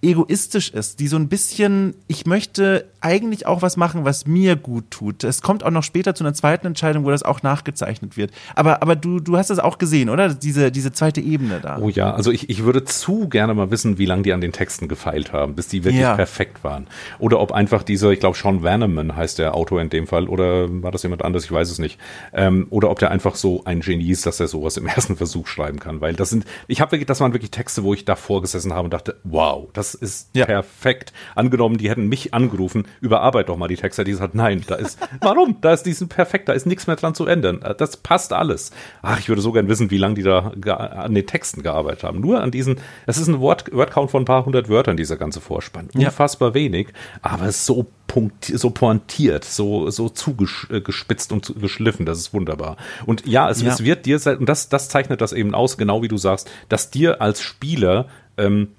egoistisch 0.02 0.70
ist, 0.70 1.00
die 1.00 1.08
so 1.08 1.18
ein 1.18 1.28
bisschen, 1.28 1.93
ich 2.08 2.26
möchte 2.26 2.86
eigentlich 3.02 3.45
auch 3.45 3.62
was 3.62 3.76
machen, 3.76 4.06
was 4.06 4.26
mir 4.26 4.56
gut 4.56 4.91
tut. 4.91 5.24
Es 5.24 5.41
kommt 5.41 5.64
auch 5.64 5.72
noch 5.72 5.84
später 5.84 6.16
zu 6.16 6.24
einer 6.24 6.34
zweiten 6.34 6.68
Entscheidung, 6.68 7.06
wo 7.06 7.10
das 7.10 7.24
auch 7.24 7.43
nachgezeichnet 7.43 8.16
wird. 8.16 8.32
Aber, 8.56 8.82
aber 8.82 8.95
du, 8.95 9.20
du 9.20 9.38
hast 9.38 9.50
das 9.50 9.60
auch 9.60 9.78
gesehen, 9.78 10.10
oder? 10.10 10.34
Diese, 10.34 10.72
diese 10.72 10.91
zweite 10.91 11.22
Ebene 11.22 11.60
da. 11.62 11.80
Oh 11.80 11.89
ja, 11.89 12.14
also 12.14 12.32
ich, 12.32 12.50
ich 12.50 12.64
würde 12.64 12.84
zu 12.86 13.28
gerne 13.28 13.54
mal 13.54 13.72
wissen, 13.72 13.97
wie 13.97 14.06
lange 14.06 14.24
die 14.24 14.34
an 14.34 14.41
den 14.41 14.54
Texten 14.54 14.88
gefeilt 14.88 15.34
haben, 15.34 15.56
bis 15.56 15.68
die 15.68 15.84
wirklich 15.84 16.02
ja. 16.02 16.16
perfekt 16.16 16.64
waren. 16.64 16.88
Oder 17.20 17.39
ob 17.39 17.52
einfach 17.52 17.84
dieser, 17.84 18.12
ich 18.12 18.20
glaube, 18.20 18.38
Sean 18.38 18.64
Vanneman 18.64 19.16
heißt 19.16 19.39
der 19.39 19.56
Autor 19.56 19.82
in 19.82 19.89
dem 19.89 20.08
Fall, 20.08 20.28
oder 20.28 20.68
war 20.82 20.91
das 20.91 21.04
jemand 21.04 21.24
anderes, 21.24 21.45
ich 21.45 21.52
weiß 21.52 21.70
es 21.70 21.80
nicht. 21.80 22.00
Ähm, 22.34 22.68
oder 22.70 22.89
ob 22.89 23.00
der 23.00 23.12
einfach 23.12 23.36
so 23.36 23.64
ein 23.66 23.82
Genie 23.82 24.12
ist, 24.12 24.26
dass 24.26 24.39
er 24.39 24.47
sowas 24.47 24.78
im 24.78 24.88
ersten 25.00 25.18
Versuch 25.18 25.47
schreiben 25.47 25.80
kann. 25.80 26.00
Weil 26.00 26.14
das 26.14 26.30
sind, 26.30 26.45
ich 26.68 26.80
habe 26.80 26.93
wirklich, 26.93 27.08
das 27.08 27.20
waren 27.20 27.34
wirklich 27.34 27.52
Texte, 27.52 27.84
wo 27.84 27.93
ich 27.93 28.06
davor 28.06 28.41
gesessen 28.41 28.74
habe 28.74 28.86
und 28.86 28.93
dachte, 28.93 29.18
wow, 29.24 29.68
das 29.74 29.89
Das 29.94 29.96
ist 29.96 30.30
ja. 30.34 30.46
perfekt. 30.46 31.14
Angenommen, 31.36 31.78
die 31.78 31.90
hätten 31.90 32.08
mich 32.08 32.34
angerufen, 32.34 32.86
überarbeit 33.02 33.50
doch 33.50 33.58
mal 33.58 33.68
die 33.68 33.76
Texte. 33.76 34.04
Die 34.04 34.14
sagt, 34.14 34.36
nein, 34.36 34.64
da 34.68 34.76
ist, 34.76 35.00
warum? 35.22 35.58
Da 35.62 35.74
ist 35.74 35.84
diesen 35.84 36.10
perfekt, 36.10 36.50
da 36.50 36.54
ist 36.54 36.66
nichts 36.66 36.88
mehr 36.88 36.96
dran 36.96 37.16
zu 37.16 37.26
ändern. 37.26 37.64
Das 37.78 37.98
passt 37.98 38.34
alles. 38.34 38.72
Ach, 39.02 39.20
ich 39.20 39.30
würde 39.30 39.42
so 39.42 39.52
gern 39.52 39.68
wissen, 39.68 39.92
wie 39.92 39.98
lange 39.98 40.16
die 40.16 40.24
da 40.24 40.40
an 40.40 41.16
den 41.16 41.26
Texten 41.26 41.64
gearbeitet 41.64 42.04
haben. 42.04 42.20
Nur 42.20 42.42
an 42.42 42.52
diesen, 42.52 42.80
es 43.06 43.18
ist 43.18 43.28
ein 43.28 43.40
Wort, 43.40 43.74
Wordcount 43.74 44.12
von 44.12 44.24
ein 44.24 44.26
paar 44.26 44.46
hundert 44.46 44.70
Wörtern, 44.70 44.98
dieser 44.98 45.18
ganze 45.18 45.42
Vorspann. 45.42 45.90
Unfassbar 45.94 46.50
ja. 46.50 46.54
wenig, 46.56 46.90
aber 47.22 47.52
so 47.52 47.88
punkt, 48.08 48.46
so 48.46 48.72
pointiert, 48.72 49.46
so, 49.46 49.90
so 49.90 50.10
zugespitzt 50.10 51.32
und 51.32 51.56
geschliffen. 51.62 52.06
Das 52.06 52.18
ist 52.18 52.34
wunderbar. 52.34 52.76
Und 53.06 53.26
ja, 53.26 53.50
es, 53.50 53.62
ja. 53.62 53.72
es 53.72 53.84
wird 53.84 54.06
dir, 54.06 54.20
und 54.38 54.50
das, 54.50 54.68
das 54.68 54.90
zeichnet 54.90 55.22
das 55.22 55.32
eben 55.32 55.56
aus, 55.56 55.78
genau 55.78 56.02
wie 56.02 56.10
du 56.10 56.18
sagst, 56.18 56.50
dass 56.68 56.92
dir 56.92 57.22
als 57.22 57.42
Spieler 57.42 58.08
ähm, 58.38 58.70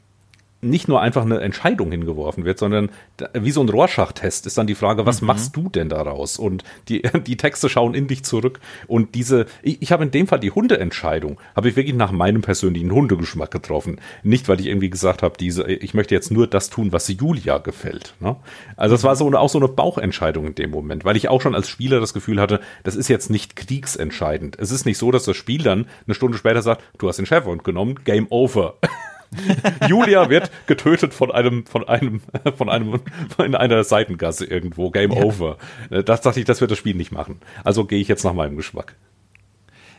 nicht 0.62 0.88
nur 0.88 1.00
einfach 1.00 1.22
eine 1.22 1.40
Entscheidung 1.40 1.90
hingeworfen 1.90 2.44
wird, 2.44 2.58
sondern 2.58 2.90
wie 3.34 3.50
so 3.50 3.62
ein 3.62 3.68
Rorschach-Test 3.68 4.46
ist 4.46 4.58
dann 4.58 4.66
die 4.66 4.74
Frage, 4.74 5.06
was 5.06 5.20
mhm. 5.20 5.28
machst 5.28 5.56
du 5.56 5.68
denn 5.68 5.88
daraus? 5.88 6.38
Und 6.38 6.64
die, 6.88 7.02
die 7.26 7.36
Texte 7.36 7.68
schauen 7.68 7.94
in 7.94 8.08
dich 8.08 8.24
zurück. 8.24 8.60
Und 8.86 9.14
diese, 9.14 9.46
ich, 9.62 9.80
ich 9.80 9.92
habe 9.92 10.04
in 10.04 10.10
dem 10.10 10.26
Fall 10.26 10.40
die 10.40 10.50
Hundeentscheidung, 10.50 11.38
habe 11.56 11.68
ich 11.68 11.76
wirklich 11.76 11.96
nach 11.96 12.12
meinem 12.12 12.42
persönlichen 12.42 12.92
Hundegeschmack 12.92 13.50
getroffen. 13.50 14.00
Nicht, 14.22 14.48
weil 14.48 14.60
ich 14.60 14.66
irgendwie 14.66 14.90
gesagt 14.90 15.22
habe, 15.22 15.36
diese, 15.38 15.70
ich 15.70 15.94
möchte 15.94 16.14
jetzt 16.14 16.30
nur 16.30 16.46
das 16.46 16.68
tun, 16.70 16.92
was 16.92 17.08
Julia 17.08 17.58
gefällt. 17.58 18.14
Ne? 18.20 18.36
Also 18.76 18.94
es 18.94 19.04
war 19.04 19.16
so 19.16 19.26
eine, 19.26 19.38
auch 19.38 19.48
so 19.48 19.58
eine 19.58 19.68
Bauchentscheidung 19.68 20.46
in 20.46 20.54
dem 20.54 20.70
Moment, 20.70 21.04
weil 21.04 21.16
ich 21.16 21.28
auch 21.28 21.40
schon 21.40 21.54
als 21.54 21.68
Spieler 21.68 22.00
das 22.00 22.14
Gefühl 22.14 22.40
hatte, 22.40 22.60
das 22.84 22.96
ist 22.96 23.08
jetzt 23.08 23.30
nicht 23.30 23.56
kriegsentscheidend. 23.56 24.58
Es 24.58 24.70
ist 24.70 24.84
nicht 24.84 24.98
so, 24.98 25.10
dass 25.10 25.24
das 25.24 25.36
Spiel 25.36 25.62
dann 25.62 25.86
eine 26.06 26.14
Stunde 26.14 26.36
später 26.36 26.62
sagt, 26.62 26.82
du 26.98 27.08
hast 27.08 27.16
den 27.16 27.26
Chevron 27.26 27.62
genommen, 27.62 28.00
Game 28.04 28.26
Over. 28.30 28.74
Julia 29.88 30.28
wird 30.28 30.50
getötet 30.66 31.14
von 31.14 31.30
einem, 31.30 31.66
von 31.66 31.88
einem, 31.88 32.20
von 32.56 32.68
einem, 32.68 33.00
in 33.38 33.54
einer 33.54 33.84
Seitengasse 33.84 34.44
irgendwo. 34.44 34.90
Game 34.90 35.12
ja. 35.12 35.22
over. 35.22 35.56
Das 35.88 36.20
dachte 36.20 36.40
ich, 36.40 36.46
das 36.46 36.60
wird 36.60 36.70
das 36.70 36.78
Spiel 36.78 36.96
nicht 36.96 37.12
machen. 37.12 37.40
Also 37.64 37.84
gehe 37.84 38.00
ich 38.00 38.08
jetzt 38.08 38.24
nach 38.24 38.34
meinem 38.34 38.56
Geschmack. 38.56 38.96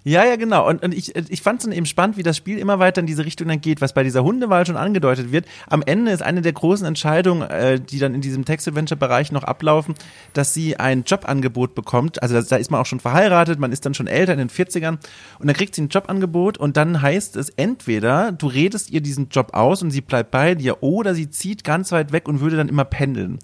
Ja, 0.04 0.26
ja, 0.26 0.36
genau. 0.36 0.68
Und, 0.68 0.82
und 0.82 0.96
ich, 0.96 1.16
ich 1.16 1.42
fand 1.44 1.60
es 1.60 1.66
dann 1.66 1.74
eben 1.74 1.86
spannend, 1.86 2.18
wie 2.18 2.24
das 2.24 2.36
Spiel 2.36 2.58
immer 2.58 2.80
weiter 2.80 3.02
in 3.02 3.08
diese 3.08 3.24
Richtung 3.24 3.48
dann 3.48 3.62
geht, 3.62 3.82
was 3.82 3.94
bei 3.94 4.04
dieser 4.04 4.24
Hundewahl 4.24 4.66
schon 4.66 4.78
angedeutet 4.78 5.32
wird. 5.32 5.46
Am 5.68 5.84
Ende 5.84 6.12
ist 6.12 6.24
eine 6.24 6.42
der 6.42 6.54
großen 6.54 6.88
Entscheidungen, 6.88 7.44
äh, 7.44 7.80
die 7.80 8.00
dann 8.00 8.16
in 8.16 8.22
diesem 8.22 8.44
Text-Adventure-Bereich 8.44 9.32
noch 9.32 9.44
ablaufen, 9.44 9.94
dass 10.34 10.56
sie 10.56 10.78
ein 10.78 11.04
Jobangebot 11.04 11.76
bekommt. 11.76 12.24
Also 12.24 12.42
da 12.42 12.56
ist 12.56 12.72
man 12.72 12.82
auch 12.82 12.88
schon 12.88 13.00
verheiratet, 13.00 13.60
man 13.60 13.72
ist 13.72 13.86
dann 13.86 13.94
schon 13.94 14.08
älter 14.08 14.34
in 14.34 14.40
den 14.40 14.50
40ern 14.50 14.98
und 15.40 15.48
dann 15.48 15.56
kriegt 15.56 15.76
sie 15.76 15.84
ein 15.84 15.90
Jobangebot 15.90 16.58
und 16.58 16.78
dann 16.78 17.02
heißt 17.02 17.36
es 17.36 17.50
entweder, 17.50 18.32
du 18.32 18.48
redest 18.48 18.90
ihr 18.90 19.02
diesen 19.02 19.30
Job 19.30 19.54
aus 19.54 19.84
und 19.84 19.92
sie 19.92 20.02
bleibt 20.02 20.32
bei 20.32 20.56
dir 20.56 20.82
oder 20.82 21.14
sie 21.14 21.30
zieht 21.30 21.64
ganz 21.64 21.92
weit 21.92 22.12
weg 22.12 22.28
und 22.28 22.40
würde 22.40 22.58
dann 22.58 22.70
immer 22.70 22.86
pendeln. 22.86 23.38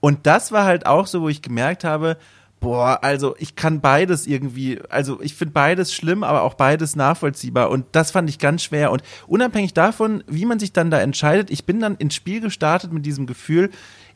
Und 0.00 0.26
das 0.26 0.52
war 0.52 0.64
halt 0.64 0.86
auch 0.86 1.06
so, 1.06 1.22
wo 1.22 1.28
ich 1.28 1.42
gemerkt 1.42 1.84
habe, 1.84 2.16
Boah, 2.60 2.98
also 3.02 3.36
ich 3.38 3.54
kann 3.54 3.80
beides 3.80 4.26
irgendwie, 4.26 4.80
also 4.88 5.20
ich 5.22 5.34
finde 5.34 5.52
beides 5.52 5.94
schlimm, 5.94 6.24
aber 6.24 6.42
auch 6.42 6.54
beides 6.54 6.96
nachvollziehbar. 6.96 7.70
Und 7.70 7.86
das 7.92 8.10
fand 8.10 8.28
ich 8.28 8.40
ganz 8.40 8.64
schwer. 8.64 8.90
Und 8.90 9.02
unabhängig 9.28 9.74
davon, 9.74 10.24
wie 10.26 10.44
man 10.44 10.58
sich 10.58 10.72
dann 10.72 10.90
da 10.90 11.00
entscheidet, 11.00 11.50
ich 11.50 11.66
bin 11.66 11.78
dann 11.78 11.94
ins 11.96 12.16
Spiel 12.16 12.40
gestartet 12.40 12.92
mit 12.92 13.06
diesem 13.06 13.26
Gefühl, 13.26 13.70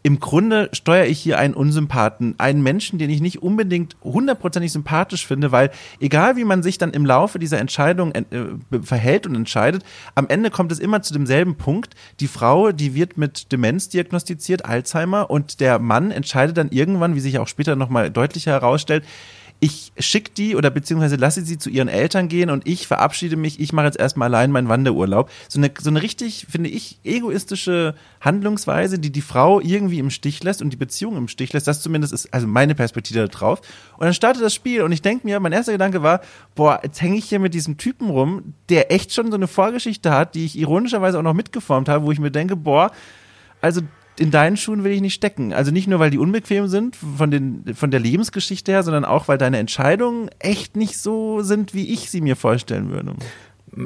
im 0.05 0.18
Grunde 0.18 0.68
steuere 0.72 1.07
ich 1.07 1.20
hier 1.20 1.38
einen 1.38 1.55
Unsympathen, 1.55 2.34
einen 2.38 2.62
Menschen, 2.62 2.98
den 2.98 3.09
ich 3.09 3.20
nicht 3.20 3.42
unbedingt 3.42 3.96
hundertprozentig 4.03 4.72
sympathisch 4.72 5.26
finde, 5.26 5.53
weil 5.53 5.70
egal 6.00 6.36
wie 6.36 6.44
man 6.44 6.62
sich 6.62 6.76
dann 6.78 6.90
im 6.90 7.07
Laufe 7.07 7.38
dieser 7.38 7.61
Entscheidung 7.61 8.12
äh, 8.12 8.24
verhält 8.82 9.26
und 9.26 9.36
entscheidet, 9.36 9.84
am 10.16 10.28
Ende 10.28 10.50
kommt 10.50 10.72
es 10.72 10.80
immer 10.80 11.03
zu 11.03 11.12
demselben 11.12 11.55
Punkt. 11.55 11.94
Die 12.18 12.26
Frau, 12.26 12.72
die 12.72 12.94
wird 12.94 13.16
mit 13.16 13.53
Demenz 13.53 13.90
diagnostiziert, 13.90 14.64
Alzheimer, 14.64 15.30
und 15.30 15.61
der 15.61 15.78
Mann 15.78 16.11
entscheidet 16.11 16.57
dann 16.57 16.70
irgendwann, 16.70 17.14
wie 17.14 17.20
sich 17.20 17.38
auch 17.38 17.48
später 17.48 17.76
nochmal 17.76 18.11
deutlicher 18.11 18.53
herausstellt, 18.53 19.05
ich 19.62 19.92
schicke 19.96 20.32
die 20.32 20.56
oder 20.56 20.70
beziehungsweise 20.70 21.14
lasse 21.14 21.44
sie 21.44 21.56
zu 21.56 21.70
ihren 21.70 21.86
Eltern 21.86 22.26
gehen 22.26 22.50
und 22.50 22.66
ich 22.66 22.88
verabschiede 22.88 23.36
mich, 23.36 23.60
ich 23.60 23.72
mache 23.72 23.86
jetzt 23.86 23.98
erstmal 23.98 24.26
allein 24.26 24.50
meinen 24.50 24.68
Wanderurlaub. 24.68 25.30
So 25.48 25.60
eine, 25.60 25.70
so 25.80 25.88
eine 25.88 26.02
richtig, 26.02 26.48
finde 26.50 26.68
ich, 26.68 26.98
egoistische 27.04 27.94
Handlungsweise, 28.20 28.98
die 28.98 29.10
die 29.10 29.20
Frau 29.20 29.60
irgendwie 29.60 30.00
im 30.00 30.10
Stich 30.10 30.42
lässt 30.42 30.62
und 30.62 30.70
die 30.70 30.76
Beziehung 30.76 31.16
im 31.16 31.28
Stich 31.28 31.52
lässt. 31.52 31.68
Das 31.68 31.80
zumindest 31.80 32.12
ist 32.12 32.34
also 32.34 32.48
meine 32.48 32.74
Perspektive 32.74 33.20
da 33.20 33.28
drauf. 33.28 33.60
Und 33.98 34.04
dann 34.04 34.14
startet 34.14 34.42
das 34.42 34.52
Spiel 34.52 34.82
und 34.82 34.90
ich 34.90 35.00
denke 35.00 35.28
mir, 35.28 35.38
mein 35.38 35.52
erster 35.52 35.70
Gedanke 35.70 36.02
war, 36.02 36.22
boah, 36.56 36.80
jetzt 36.82 37.00
hänge 37.00 37.16
ich 37.16 37.26
hier 37.26 37.38
mit 37.38 37.54
diesem 37.54 37.76
Typen 37.76 38.10
rum, 38.10 38.54
der 38.68 38.90
echt 38.90 39.14
schon 39.14 39.30
so 39.30 39.36
eine 39.36 39.46
Vorgeschichte 39.46 40.10
hat, 40.10 40.34
die 40.34 40.44
ich 40.44 40.58
ironischerweise 40.58 41.20
auch 41.20 41.22
noch 41.22 41.34
mitgeformt 41.34 41.88
habe, 41.88 42.04
wo 42.04 42.10
ich 42.10 42.18
mir 42.18 42.32
denke, 42.32 42.56
boah, 42.56 42.90
also 43.60 43.82
in 44.18 44.30
deinen 44.30 44.56
Schuhen 44.56 44.84
will 44.84 44.92
ich 44.92 45.00
nicht 45.00 45.14
stecken. 45.14 45.52
Also 45.52 45.70
nicht 45.70 45.88
nur, 45.88 45.98
weil 45.98 46.10
die 46.10 46.18
unbequem 46.18 46.68
sind 46.68 46.96
von, 46.96 47.30
den, 47.30 47.64
von 47.74 47.90
der 47.90 48.00
Lebensgeschichte 48.00 48.72
her, 48.72 48.82
sondern 48.82 49.04
auch, 49.04 49.28
weil 49.28 49.38
deine 49.38 49.58
Entscheidungen 49.58 50.28
echt 50.38 50.76
nicht 50.76 50.98
so 50.98 51.42
sind, 51.42 51.74
wie 51.74 51.92
ich 51.92 52.10
sie 52.10 52.20
mir 52.20 52.36
vorstellen 52.36 52.90
würde 52.90 53.14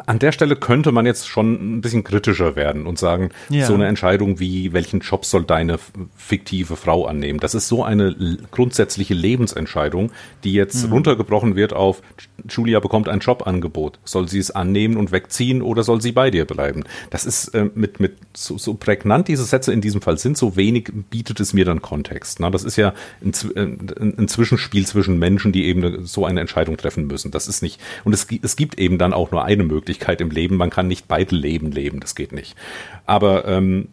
an 0.06 0.18
der 0.18 0.32
Stelle 0.32 0.56
könnte 0.56 0.90
man 0.90 1.06
jetzt 1.06 1.28
schon 1.28 1.76
ein 1.76 1.80
bisschen 1.80 2.02
kritischer 2.02 2.56
werden 2.56 2.86
und 2.86 2.98
sagen, 2.98 3.30
ja. 3.48 3.66
so 3.66 3.74
eine 3.74 3.86
Entscheidung 3.86 4.40
wie, 4.40 4.72
welchen 4.72 5.00
Job 5.00 5.24
soll 5.24 5.44
deine 5.44 5.78
fiktive 6.16 6.76
Frau 6.76 7.06
annehmen? 7.06 7.38
Das 7.38 7.54
ist 7.54 7.68
so 7.68 7.84
eine 7.84 8.38
grundsätzliche 8.50 9.14
Lebensentscheidung, 9.14 10.10
die 10.42 10.52
jetzt 10.52 10.86
mhm. 10.86 10.92
runtergebrochen 10.92 11.54
wird 11.54 11.72
auf, 11.72 12.02
Julia 12.48 12.80
bekommt 12.80 13.08
ein 13.08 13.20
Jobangebot. 13.20 14.00
Soll 14.04 14.28
sie 14.28 14.40
es 14.40 14.50
annehmen 14.50 14.96
und 14.96 15.12
wegziehen 15.12 15.62
oder 15.62 15.84
soll 15.84 16.02
sie 16.02 16.12
bei 16.12 16.30
dir 16.30 16.46
bleiben? 16.46 16.82
Das 17.10 17.24
ist 17.24 17.48
äh, 17.48 17.70
mit, 17.74 18.00
mit 18.00 18.16
so, 18.34 18.58
so 18.58 18.74
prägnant 18.74 19.28
diese 19.28 19.44
Sätze 19.44 19.72
in 19.72 19.80
diesem 19.80 20.02
Fall 20.02 20.18
sind, 20.18 20.36
so 20.36 20.56
wenig 20.56 20.90
bietet 21.10 21.38
es 21.38 21.52
mir 21.52 21.64
dann 21.64 21.80
Kontext. 21.80 22.40
Na, 22.40 22.50
das 22.50 22.64
ist 22.64 22.76
ja 22.76 22.92
ein, 23.24 23.32
äh, 23.54 23.60
ein, 23.60 24.18
ein 24.18 24.28
Zwischenspiel 24.28 24.84
zwischen 24.84 25.18
Menschen, 25.20 25.52
die 25.52 25.66
eben 25.66 26.04
so 26.06 26.26
eine 26.26 26.40
Entscheidung 26.40 26.76
treffen 26.76 27.06
müssen. 27.06 27.30
Das 27.30 27.46
ist 27.46 27.62
nicht, 27.62 27.80
und 28.04 28.12
es, 28.12 28.26
es 28.42 28.56
gibt 28.56 28.78
eben 28.80 28.98
dann 28.98 29.12
auch 29.12 29.30
nur 29.30 29.44
eine 29.44 29.62
Möglichkeit 29.62 29.75
Möglichkeit 29.76 30.20
im 30.20 30.30
Leben. 30.30 30.56
Man 30.56 30.70
kann 30.70 30.88
nicht 30.88 31.06
beide 31.06 31.36
Leben 31.36 31.70
leben, 31.70 32.00
das 32.00 32.14
geht 32.14 32.32
nicht. 32.32 32.56
Aber 33.04 33.46
ähm, 33.46 33.88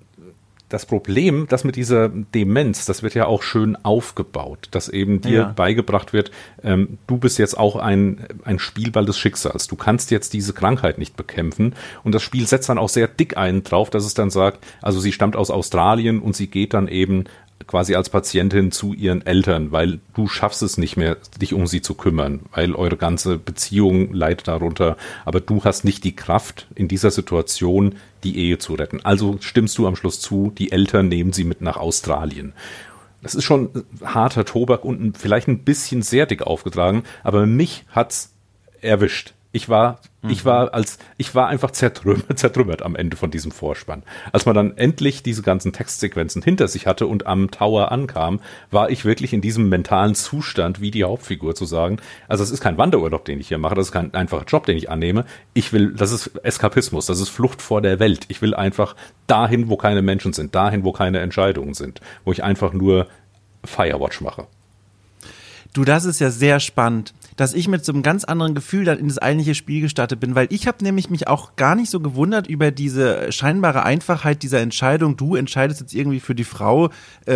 das 0.74 0.88
Problem, 0.88 1.46
das 1.50 1.64
mit 1.64 1.76
dieser 1.76 2.10
Demenz, 2.10 2.88
das 2.88 3.04
wird 3.04 3.14
ja 3.14 3.28
auch 3.28 3.44
schön 3.44 3.78
aufgebaut, 3.84 4.70
dass 4.72 4.90
eben 4.90 5.22
dir 5.22 5.32
ja. 5.32 5.54
beigebracht 5.56 6.14
wird, 6.14 6.32
ähm, 6.64 6.98
du 7.06 7.18
bist 7.18 7.38
jetzt 7.38 7.60
auch 7.60 7.76
ein, 7.76 8.26
ein 8.44 8.58
Spielball 8.58 9.06
des 9.06 9.20
Schicksals. 9.20 9.68
Du 9.68 9.76
kannst 9.76 10.10
jetzt 10.10 10.34
diese 10.34 10.52
Krankheit 10.54 10.98
nicht 10.98 11.16
bekämpfen. 11.16 11.76
Und 12.04 12.16
das 12.16 12.24
Spiel 12.24 12.48
setzt 12.48 12.70
dann 12.70 12.80
auch 12.80 12.90
sehr 12.90 13.08
dick 13.08 13.38
einen 13.38 13.62
drauf, 13.62 13.92
dass 13.92 14.04
es 14.04 14.16
dann 14.16 14.32
sagt, 14.32 14.66
also 14.82 15.00
sie 15.00 15.12
stammt 15.12 15.36
aus 15.36 15.52
Australien 15.52 16.20
und 16.20 16.36
sie 16.36 16.48
geht 16.48 16.74
dann 16.74 16.88
eben 16.88 17.26
quasi 17.68 17.96
als 17.96 18.10
Patientin 18.10 18.72
zu 18.72 18.94
ihren 18.94 19.26
Eltern, 19.26 19.72
weil 19.72 20.00
du 20.14 20.28
schaffst 20.28 20.62
es 20.62 20.78
nicht 20.78 20.98
mehr, 20.98 21.18
dich 21.42 21.54
um 21.54 21.68
sie 21.68 21.82
zu 21.82 21.96
kümmern, 21.96 22.42
weil 22.52 22.76
eure 22.76 22.98
ganze 22.98 23.38
Beziehung 23.38 24.14
leidet 24.14 24.48
darunter, 24.48 24.98
aber 25.26 25.40
du 25.40 25.64
hast 25.64 25.84
nicht 25.86 26.04
die 26.04 26.16
Kraft 26.16 26.68
in 26.76 26.88
dieser 26.88 27.12
Situation, 27.12 27.96
die 28.24 28.38
Ehe 28.38 28.58
zu 28.58 28.74
retten. 28.74 29.02
Also 29.04 29.38
stimmst 29.40 29.78
du 29.78 29.88
am 29.88 29.96
Schluss 29.96 30.20
zu, 30.20 30.52
die 30.58 30.72
Eltern 30.72 31.08
nehmen 31.08 31.34
sie 31.34 31.44
mit 31.44 31.62
nach 31.62 31.78
Australien. 31.78 32.54
Das 33.22 33.36
ist 33.36 33.46
schon 33.46 33.70
harter 34.04 34.44
Tobak 34.44 34.84
und 34.84 35.18
vielleicht 35.18 35.48
ein 35.48 35.60
bisschen 35.60 36.02
sehr 36.02 36.26
dick 36.26 36.42
aufgetragen, 36.42 37.04
aber 37.24 37.46
mich 37.46 37.86
hat's 37.90 38.34
erwischt. 38.82 39.34
Ich 39.56 39.70
war, 39.70 40.00
mhm. 40.24 40.32
ich 40.32 40.46
war 40.46 40.74
als, 40.74 40.98
ich 41.18 41.36
war 41.36 41.48
einfach 41.48 41.70
zertrümmert, 41.70 42.26
zertrümmert 42.40 42.82
am 42.82 42.96
Ende 42.96 43.16
von 43.16 43.30
diesem 43.30 43.52
Vorspann. 43.52 44.02
Als 44.32 44.48
man 44.48 44.56
dann 44.56 44.76
endlich 44.78 45.22
diese 45.22 45.44
ganzen 45.44 45.72
Textsequenzen 45.72 46.42
hinter 46.42 46.68
sich 46.68 46.88
hatte 46.88 47.06
und 47.06 47.28
am 47.28 47.52
Tower 47.52 47.92
ankam, 47.92 48.42
war 48.72 48.90
ich 48.90 49.06
wirklich 49.06 49.32
in 49.32 49.42
diesem 49.42 49.70
mentalen 49.70 50.16
Zustand, 50.16 50.82
wie 50.82 50.90
die 50.90 51.04
Hauptfigur 51.04 51.54
zu 51.54 51.66
sagen. 51.66 51.98
Also 52.28 52.44
es 52.44 52.50
ist 52.50 52.62
kein 52.62 52.80
Wanderurlaub, 52.80 53.26
den 53.26 53.40
ich 53.40 53.48
hier 53.48 53.60
mache, 53.60 53.76
das 53.76 53.88
ist 53.88 53.92
kein 53.92 54.12
einfacher 54.16 54.46
Job, 54.46 54.66
den 54.66 54.76
ich 54.76 54.90
annehme. 54.90 55.24
Ich 55.54 55.72
will, 55.72 55.94
das 55.94 56.12
ist 56.12 56.32
Eskapismus, 56.42 57.06
das 57.06 57.20
ist 57.20 57.30
Flucht 57.30 57.62
vor 57.62 57.82
der 57.84 58.00
Welt. 58.00 58.26
Ich 58.30 58.42
will 58.42 58.56
einfach 58.56 58.96
dahin, 59.28 59.70
wo 59.70 59.78
keine 59.78 60.02
Menschen 60.02 60.34
sind, 60.34 60.56
dahin, 60.56 60.84
wo 60.84 60.94
keine 60.94 61.20
Entscheidungen 61.20 61.76
sind, 61.76 62.02
wo 62.26 62.32
ich 62.32 62.44
einfach 62.44 62.74
nur 62.74 63.06
Firewatch 63.64 64.20
mache. 64.20 64.48
Du, 65.74 65.86
das 65.86 66.06
ist 66.06 66.20
ja 66.20 66.32
sehr 66.32 66.60
spannend 66.60 67.14
dass 67.36 67.54
ich 67.54 67.68
mit 67.68 67.86
so 67.86 67.94
einem 67.94 68.04
ganz 68.04 68.24
anderen 68.24 68.56
Gefühl 68.56 68.86
dann 68.86 69.00
in 69.00 69.08
das 69.08 69.18
eigentliche 69.18 69.56
Spiel 69.56 69.82
gestartet 69.82 70.20
bin, 70.20 70.36
weil 70.36 70.48
ich 70.50 70.68
habe 70.68 70.84
nämlich 70.84 71.10
mich 71.10 71.28
auch 71.28 71.56
gar 71.56 71.76
nicht 71.76 71.90
so 71.90 72.00
gewundert 72.00 72.48
über 72.48 72.72
diese 72.72 73.32
scheinbare 73.32 73.84
Einfachheit 73.84 74.44
dieser 74.44 74.60
Entscheidung. 74.60 75.18
Du 75.18 75.36
entscheidest 75.36 75.82
jetzt 75.82 75.94
irgendwie 75.94 76.20
für 76.20 76.36
die 76.36 76.44
Frau, 76.44 76.90
äh, 77.26 77.34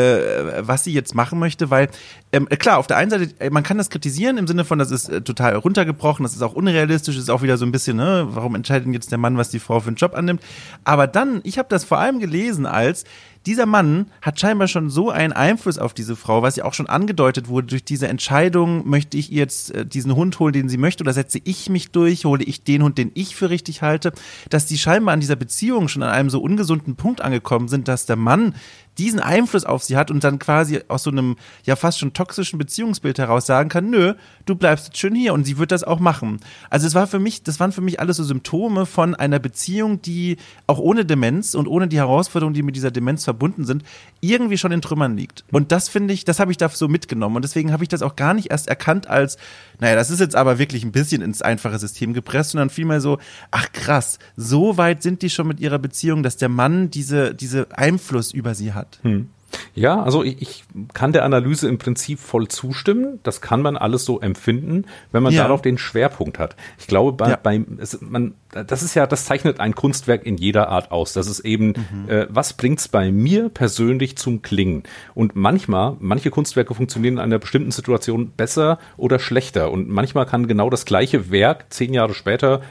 was 0.60 0.84
sie 0.84 0.94
jetzt 0.94 1.16
machen 1.16 1.40
möchte, 1.40 1.70
weil 1.70 1.90
ähm, 2.34 2.48
klar, 2.50 2.78
auf 2.78 2.88
der 2.88 2.98
einen 2.98 3.10
Seite, 3.10 3.30
äh, 3.40 3.50
man 3.50 3.64
kann 3.64 3.78
das 3.78 3.90
kritisieren 3.90 4.38
im 4.38 4.48
Sinne 4.48 4.66
von, 4.66 4.80
das 4.80 4.92
ist 4.92 5.08
äh, 5.08 5.22
total 5.22 5.56
runtergebrochen, 5.56 6.24
das 6.24 6.34
ist 6.34 6.42
auch 6.42 6.54
unrealistisch, 6.54 7.18
ist 7.18 7.30
auch 7.30 7.42
wieder 7.42 7.58
so 7.58 7.66
ein 7.66 7.72
bisschen, 7.72 7.98
ne, 7.98 8.28
warum 8.32 8.56
entscheidet 8.56 8.88
jetzt 8.94 9.12
der 9.12 9.18
Mann, 9.18 9.38
was 9.38 9.50
die 9.50 9.60
Frau 9.60 9.80
für 9.80 9.88
einen 9.88 9.96
Job 9.96 10.14
annimmt? 10.14 10.42
Aber 10.84 11.08
dann, 11.08 11.40
ich 11.44 11.58
habe 11.58 11.70
das 11.70 11.86
vor 11.86 12.00
allem 12.00 12.20
gelesen 12.20 12.66
als 12.66 13.06
dieser 13.48 13.66
Mann 13.66 14.12
hat 14.22 14.40
scheinbar 14.42 14.68
schon 14.68 14.90
so 14.90 15.10
einen 15.10 15.32
Einfluss 15.32 15.78
auf 15.78 15.94
diese 15.94 16.18
Frau, 16.18 16.42
was 16.42 16.58
ja 16.58 16.66
auch 16.66 16.74
schon 16.74 16.88
angedeutet 16.88 17.48
wurde 17.48 17.68
durch 17.68 17.86
diese 17.86 18.10
Entscheidung, 18.10 18.88
möchte 18.88 19.18
ich 19.18 19.30
jetzt 19.30 19.74
äh, 19.74 19.86
diesen 19.86 20.16
Hund 20.16 20.38
holen, 20.40 20.52
den 20.52 20.68
sie 20.68 20.78
möchte, 20.78 21.04
oder 21.04 21.14
setze 21.14 21.40
ich 21.46 21.70
mich 21.70 21.92
durch, 21.92 22.26
hole 22.26 22.44
ich 22.44 22.66
den 22.66 22.84
Hund, 22.84 22.98
den 22.98 23.12
ich 23.14 23.38
für 23.38 23.50
richtig 23.50 23.82
halte, 23.82 24.12
dass 24.50 24.66
die 24.66 24.78
scheinbar 24.78 25.14
an 25.14 25.22
dieser 25.22 25.38
Beziehung 25.38 25.88
schon 25.88 26.04
an 26.04 26.10
einem 26.10 26.30
so 26.30 26.42
ungesunden 26.42 26.98
Punkt 26.98 27.22
angekommen 27.22 27.70
sind, 27.70 27.88
dass 27.88 28.06
der 28.06 28.18
Mann 28.18 28.54
diesen 28.98 29.20
Einfluss 29.20 29.64
auf 29.64 29.84
sie 29.84 29.96
hat 29.96 30.12
und 30.12 30.24
dann 30.24 30.40
quasi 30.40 30.82
aus 30.90 31.04
so 31.04 31.12
einem 31.12 31.38
ja 31.64 31.76
fast 31.76 32.00
schon 32.00 32.14
toxischen 32.14 32.60
Beziehungsbild 32.60 33.18
heraus 33.18 33.46
sagen 33.46 33.70
kann, 33.70 33.90
nö, 33.90 34.16
du 34.50 34.56
bleibst 34.56 34.88
jetzt 34.88 34.98
schön 34.98 35.14
hier 35.14 35.34
und 35.34 35.46
sie 35.46 35.58
wird 35.58 35.72
das 35.72 35.84
auch 35.84 36.00
machen. 36.00 36.40
Also 36.70 36.88
es 36.88 36.96
war 36.96 37.08
für 37.08 37.20
mich, 37.20 37.44
das 37.44 37.60
waren 37.60 37.72
für 37.72 37.82
mich 37.82 38.00
alles 38.00 38.18
so 38.18 38.24
Symptome 38.24 38.86
von 38.86 39.14
einer 39.16 39.40
Beziehung, 39.40 40.02
die 40.02 40.38
auch 40.66 40.80
ohne 40.80 41.06
Demenz 41.06 41.54
und 41.54 41.68
ohne 41.68 41.88
die 41.88 41.98
Herausforderungen, 41.98 42.54
die 42.54 42.64
mit 42.64 42.76
dieser 42.76 42.92
Demenz 42.92 43.24
verbunden 43.24 43.66
sind, 43.66 43.84
irgendwie 44.22 44.58
schon 44.58 44.72
in 44.72 44.82
Trümmern 44.82 45.16
liegt. 45.16 45.44
Und 45.52 45.72
das 45.72 45.90
finde 45.90 46.14
ich, 46.14 46.26
das 46.26 46.40
habe 46.40 46.52
ich 46.52 46.58
da 46.58 46.70
so 46.70 46.88
mitgenommen 46.88 47.36
und 47.36 47.42
deswegen 47.44 47.72
habe 47.72 47.84
ich 47.84 47.90
das 47.90 48.02
auch 48.02 48.16
gar 48.16 48.34
nicht 48.34 48.52
erst 48.52 48.68
erkannt 48.68 49.08
als, 49.08 49.38
naja, 49.80 49.96
das 49.96 50.10
ist 50.10 50.20
jetzt 50.20 50.36
aber 50.36 50.60
wirklich 50.60 50.84
ein 50.84 50.92
bisschen 50.92 51.22
ins 51.22 51.42
einfache 51.42 51.80
System 51.80 52.14
gepresst, 52.14 52.52
sondern 52.52 52.70
vielmehr 52.70 53.02
so, 53.02 53.20
ach 53.52 53.72
krass, 53.72 54.20
so 54.36 54.78
weit 54.78 55.04
sind 55.04 55.22
die 55.22 55.30
schon 55.30 55.48
mit 55.48 55.60
ihrer 55.60 55.80
Beziehung, 55.80 56.24
dass 56.24 56.38
der 56.38 56.50
Mann 56.50 56.90
diese, 56.90 57.36
diese 57.36 57.68
Einfluss 57.78 58.34
über 58.34 58.56
sie 58.56 58.74
hat. 58.74 59.00
Hm. 59.04 59.30
Ja, 59.76 60.02
also 60.02 60.24
ich, 60.24 60.42
ich 60.42 60.64
kann 60.94 61.12
der 61.12 61.24
Analyse 61.24 61.68
im 61.68 61.78
Prinzip 61.78 62.20
voll 62.20 62.48
zustimmen. 62.48 63.20
Das 63.24 63.42
kann 63.42 63.62
man 63.62 63.78
alles 63.78 64.06
so 64.06 64.20
empfinden, 64.20 64.86
wenn 65.12 65.24
man 65.24 65.34
ja. 65.34 65.44
darauf 65.44 65.62
den 65.62 65.78
Schwerpunkt 65.78 66.40
hat. 66.40 66.56
Ich 66.78 66.88
glaube, 66.88 67.14
bei, 67.14 67.30
ja. 67.32 67.40
bei 67.42 67.64
es, 67.78 68.00
man, 68.02 68.34
das 68.52 68.84
ist 68.84 68.96
ja, 68.96 69.06
das 69.08 69.26
zeichnet 69.26 69.60
ein 69.60 69.76
Kunstwerk 69.76 70.26
in 70.26 70.38
jeder 70.38 70.70
Art 70.70 70.92
aus. 70.92 71.14
Das 71.14 71.28
ist 71.28 71.42
eben, 71.42 71.68
mhm. 71.68 72.10
äh, 72.10 72.28
was 72.30 72.54
bringt's 72.54 72.88
bei 72.88 73.12
mir 73.12 73.50
persönlich 73.50 74.18
zum 74.18 74.42
Klingen? 74.42 74.84
Und 75.14 75.36
manchmal, 75.36 75.96
manche 76.00 76.30
Kunstwerke 76.30 76.74
funktionieren 76.74 77.16
in 77.16 77.20
einer 77.20 77.40
bestimmten 77.40 77.72
Situation 77.72 78.32
besser 78.32 78.80
oder 78.96 79.20
schlechter. 79.20 79.72
Und 79.72 79.90
manchmal 79.90 80.26
kann 80.26 80.48
genau 80.48 80.70
das 80.70 80.86
gleiche 80.86 81.32
Werk 81.32 81.66
zehn 81.70 81.94
Jahre 81.94 82.14
später 82.14 82.62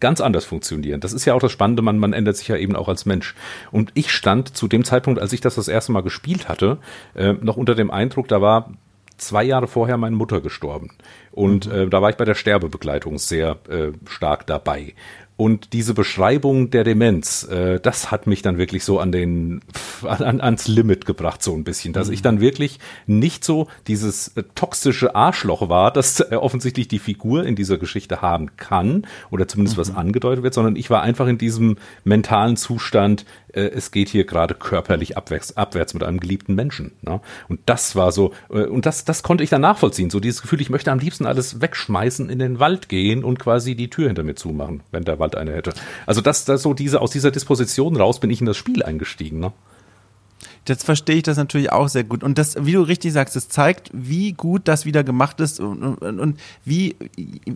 ganz 0.00 0.20
anders 0.20 0.44
funktionieren. 0.44 1.00
Das 1.00 1.12
ist 1.12 1.24
ja 1.24 1.34
auch 1.34 1.40
das 1.40 1.52
Spannende, 1.52 1.82
man, 1.82 1.98
man 1.98 2.12
ändert 2.12 2.36
sich 2.36 2.48
ja 2.48 2.56
eben 2.56 2.76
auch 2.76 2.88
als 2.88 3.06
Mensch. 3.06 3.34
Und 3.70 3.90
ich 3.94 4.10
stand 4.10 4.54
zu 4.56 4.68
dem 4.68 4.84
Zeitpunkt, 4.84 5.20
als 5.20 5.32
ich 5.32 5.40
das 5.40 5.54
das 5.54 5.68
erste 5.68 5.92
Mal 5.92 6.02
gespielt 6.02 6.48
hatte, 6.48 6.78
äh, 7.14 7.32
noch 7.32 7.56
unter 7.56 7.74
dem 7.74 7.90
Eindruck, 7.90 8.28
da 8.28 8.42
war 8.42 8.70
zwei 9.22 9.44
Jahre 9.44 9.68
vorher 9.68 9.96
meine 9.96 10.16
Mutter 10.16 10.40
gestorben. 10.40 10.90
Und 11.30 11.66
mhm. 11.66 11.72
äh, 11.72 11.86
da 11.86 12.02
war 12.02 12.10
ich 12.10 12.16
bei 12.16 12.24
der 12.24 12.34
Sterbebegleitung 12.34 13.18
sehr 13.18 13.56
äh, 13.68 13.92
stark 14.06 14.46
dabei. 14.46 14.94
Und 15.42 15.72
diese 15.72 15.92
Beschreibung 15.92 16.70
der 16.70 16.84
Demenz, 16.84 17.42
äh, 17.42 17.80
das 17.80 18.12
hat 18.12 18.28
mich 18.28 18.42
dann 18.42 18.58
wirklich 18.58 18.84
so 18.84 19.00
an 19.00 19.10
den 19.10 19.60
an, 20.04 20.40
ans 20.40 20.68
Limit 20.68 21.04
gebracht, 21.04 21.42
so 21.42 21.52
ein 21.52 21.64
bisschen, 21.64 21.92
dass 21.92 22.06
mhm. 22.06 22.14
ich 22.14 22.22
dann 22.22 22.40
wirklich 22.40 22.78
nicht 23.08 23.42
so 23.42 23.66
dieses 23.88 24.28
äh, 24.36 24.44
toxische 24.54 25.16
Arschloch 25.16 25.68
war, 25.68 25.92
das 25.92 26.20
äh, 26.20 26.36
offensichtlich 26.36 26.86
die 26.86 27.00
Figur 27.00 27.44
in 27.44 27.56
dieser 27.56 27.76
Geschichte 27.76 28.22
haben 28.22 28.54
kann 28.56 29.04
oder 29.32 29.48
zumindest 29.48 29.78
mhm. 29.78 29.80
was 29.80 29.96
angedeutet 29.96 30.44
wird, 30.44 30.54
sondern 30.54 30.76
ich 30.76 30.90
war 30.90 31.02
einfach 31.02 31.26
in 31.26 31.38
diesem 31.38 31.76
mentalen 32.04 32.56
Zustand, 32.56 33.24
äh, 33.52 33.62
es 33.62 33.90
geht 33.90 34.08
hier 34.08 34.24
gerade 34.24 34.54
körperlich 34.54 35.16
abwärts, 35.16 35.56
abwärts 35.56 35.94
mit 35.94 36.02
einem 36.02 36.20
geliebten 36.20 36.54
Menschen. 36.54 36.92
Ne? 37.02 37.20
Und 37.48 37.60
das 37.66 37.96
war 37.96 38.12
so, 38.12 38.32
äh, 38.50 38.64
und 38.64 38.86
das, 38.86 39.04
das 39.04 39.22
konnte 39.22 39.44
ich 39.44 39.50
dann 39.50 39.60
nachvollziehen. 39.60 40.10
So 40.10 40.20
dieses 40.20 40.42
Gefühl, 40.42 40.60
ich 40.60 40.70
möchte 40.70 40.90
am 40.90 40.98
liebsten 40.98 41.26
alles 41.26 41.60
wegschmeißen, 41.60 42.28
in 42.28 42.38
den 42.38 42.58
Wald 42.58 42.88
gehen 42.88 43.24
und 43.24 43.38
quasi 43.38 43.74
die 43.74 43.90
Tür 43.90 44.08
hinter 44.08 44.22
mir 44.22 44.34
zumachen, 44.34 44.82
wenn 44.90 45.04
der 45.04 45.18
Wald 45.18 45.36
eine 45.36 45.52
hätte. 45.52 45.72
Also 46.06 46.20
das, 46.20 46.44
das 46.44 46.62
so 46.62 46.74
diese, 46.74 47.00
aus 47.00 47.10
dieser 47.10 47.30
Disposition 47.30 47.96
raus 47.96 48.20
bin 48.20 48.30
ich 48.30 48.40
in 48.40 48.46
das 48.46 48.56
Spiel 48.56 48.82
eingestiegen. 48.82 49.38
Ne? 49.38 49.52
Jetzt 50.68 50.84
verstehe 50.84 51.16
ich 51.16 51.22
das 51.24 51.36
natürlich 51.36 51.72
auch 51.72 51.88
sehr 51.88 52.04
gut. 52.04 52.22
Und 52.22 52.38
das, 52.38 52.56
wie 52.64 52.72
du 52.72 52.82
richtig 52.82 53.12
sagst, 53.12 53.34
das 53.34 53.48
zeigt, 53.48 53.90
wie 53.92 54.32
gut 54.32 54.68
das 54.68 54.86
wieder 54.86 55.02
gemacht 55.02 55.40
ist 55.40 55.58
und, 55.58 55.82
und, 55.82 56.20
und 56.20 56.40
wie, 56.64 56.94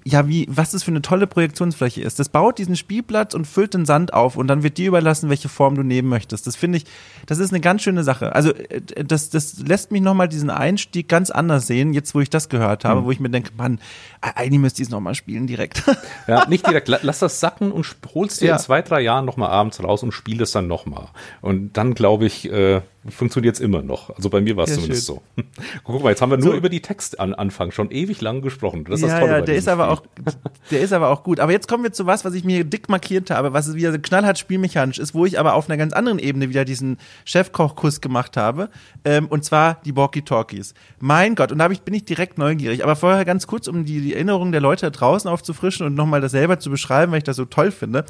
ja, 0.04 0.26
wie, 0.26 0.46
was 0.50 0.72
das 0.72 0.82
für 0.82 0.90
eine 0.90 1.02
tolle 1.02 1.28
Projektionsfläche 1.28 2.02
ist. 2.02 2.18
Das 2.18 2.28
baut 2.28 2.58
diesen 2.58 2.74
Spielplatz 2.74 3.34
und 3.34 3.46
füllt 3.46 3.74
den 3.74 3.86
Sand 3.86 4.12
auf 4.12 4.36
und 4.36 4.48
dann 4.48 4.64
wird 4.64 4.78
dir 4.78 4.88
überlassen, 4.88 5.30
welche 5.30 5.48
Form 5.48 5.76
du 5.76 5.84
nehmen 5.84 6.08
möchtest. 6.08 6.48
Das 6.48 6.56
finde 6.56 6.78
ich, 6.78 6.84
das 7.26 7.38
ist 7.38 7.52
eine 7.52 7.60
ganz 7.60 7.82
schöne 7.82 8.02
Sache. 8.02 8.34
Also, 8.34 8.50
äh, 8.52 8.80
das, 9.04 9.30
das 9.30 9.60
lässt 9.60 9.92
mich 9.92 10.02
nochmal 10.02 10.28
diesen 10.28 10.50
Einstieg 10.50 11.08
ganz 11.08 11.30
anders 11.30 11.68
sehen, 11.68 11.92
jetzt 11.92 12.14
wo 12.14 12.20
ich 12.20 12.30
das 12.30 12.48
gehört 12.48 12.84
habe, 12.84 13.02
mhm. 13.02 13.04
wo 13.04 13.10
ich 13.12 13.20
mir 13.20 13.30
denke, 13.30 13.52
Mann, 13.56 13.78
eigentlich 14.20 14.60
müsste 14.60 14.82
ich 14.82 14.88
es 14.88 14.92
nochmal 14.92 15.14
spielen 15.14 15.46
direkt. 15.46 15.82
Ja, 16.26 16.48
nicht 16.48 16.66
direkt. 16.66 16.88
Lass 16.88 17.20
das 17.20 17.38
sacken 17.38 17.70
und 17.70 17.86
holst 18.14 18.40
dir 18.40 18.46
ja. 18.46 18.54
in 18.54 18.58
zwei, 18.60 18.82
drei 18.82 19.00
Jahren 19.00 19.24
nochmal 19.24 19.50
abends 19.50 19.82
raus 19.82 20.02
und 20.02 20.12
spiel 20.12 20.42
es 20.42 20.50
dann 20.50 20.66
nochmal. 20.66 21.08
Und 21.40 21.76
dann 21.76 21.94
glaube 21.94 22.26
ich, 22.26 22.50
äh, 22.50 22.80
funktioniert 23.10 23.54
es 23.54 23.60
immer 23.60 23.82
noch. 23.82 24.10
Also 24.10 24.30
bei 24.30 24.40
mir 24.40 24.56
war 24.56 24.64
es 24.64 24.74
zumindest 24.74 25.06
schön. 25.06 25.16
so. 25.36 25.42
Guck 25.84 26.02
mal, 26.02 26.10
jetzt 26.10 26.22
haben 26.22 26.30
wir 26.30 26.38
nur 26.38 26.52
so. 26.52 26.56
über 26.56 26.68
die 26.68 26.80
Textanfang 26.80 27.70
schon 27.70 27.90
ewig 27.90 28.20
lang 28.20 28.42
gesprochen. 28.42 28.84
Das 28.84 29.00
ist 29.00 29.08
ja, 29.08 29.08
das 29.08 29.20
Tolle 29.20 29.32
ja, 29.32 29.40
der 29.40 29.54
ist 29.56 29.68
aber 29.68 29.96
Spiel. 29.96 30.24
auch, 30.26 30.34
der 30.70 30.80
ist 30.80 30.92
aber 30.92 31.08
auch 31.08 31.22
gut. 31.22 31.40
Aber 31.40 31.52
jetzt 31.52 31.68
kommen 31.68 31.84
wir 31.84 31.92
zu 31.92 32.06
was, 32.06 32.24
was 32.24 32.34
ich 32.34 32.44
mir 32.44 32.64
dick 32.64 32.88
markiert 32.88 33.30
habe, 33.30 33.52
was 33.52 33.74
wieder 33.74 33.96
knallhart 33.98 34.38
spielmechanisch 34.38 34.98
ist, 34.98 35.14
wo 35.14 35.26
ich 35.26 35.38
aber 35.38 35.54
auf 35.54 35.68
einer 35.68 35.76
ganz 35.76 35.92
anderen 35.92 36.18
Ebene 36.18 36.48
wieder 36.48 36.64
diesen 36.64 36.98
Chefkochkuss 37.24 38.00
gemacht 38.00 38.36
habe. 38.36 38.70
Ähm, 39.04 39.26
und 39.26 39.44
zwar 39.44 39.80
die 39.84 39.96
Walkie-Talkies. 39.96 40.74
Mein 40.98 41.34
Gott, 41.34 41.52
und 41.52 41.58
da 41.58 41.70
ich, 41.70 41.82
bin 41.82 41.94
ich 41.94 42.04
direkt 42.04 42.38
neugierig. 42.38 42.84
Aber 42.84 42.96
vorher 42.96 43.24
ganz 43.24 43.46
kurz, 43.46 43.68
um 43.68 43.84
die, 43.84 44.00
die 44.00 44.14
Erinnerung 44.14 44.52
der 44.52 44.60
Leute 44.60 44.86
da 44.86 44.90
draußen 44.90 45.30
aufzufrischen 45.30 45.86
und 45.86 45.94
nochmal 45.94 46.20
das 46.20 46.32
selber 46.32 46.58
zu 46.58 46.70
beschreiben, 46.70 47.12
weil 47.12 47.18
ich 47.18 47.24
das 47.24 47.36
so 47.36 47.44
toll 47.44 47.70
finde 47.70 48.04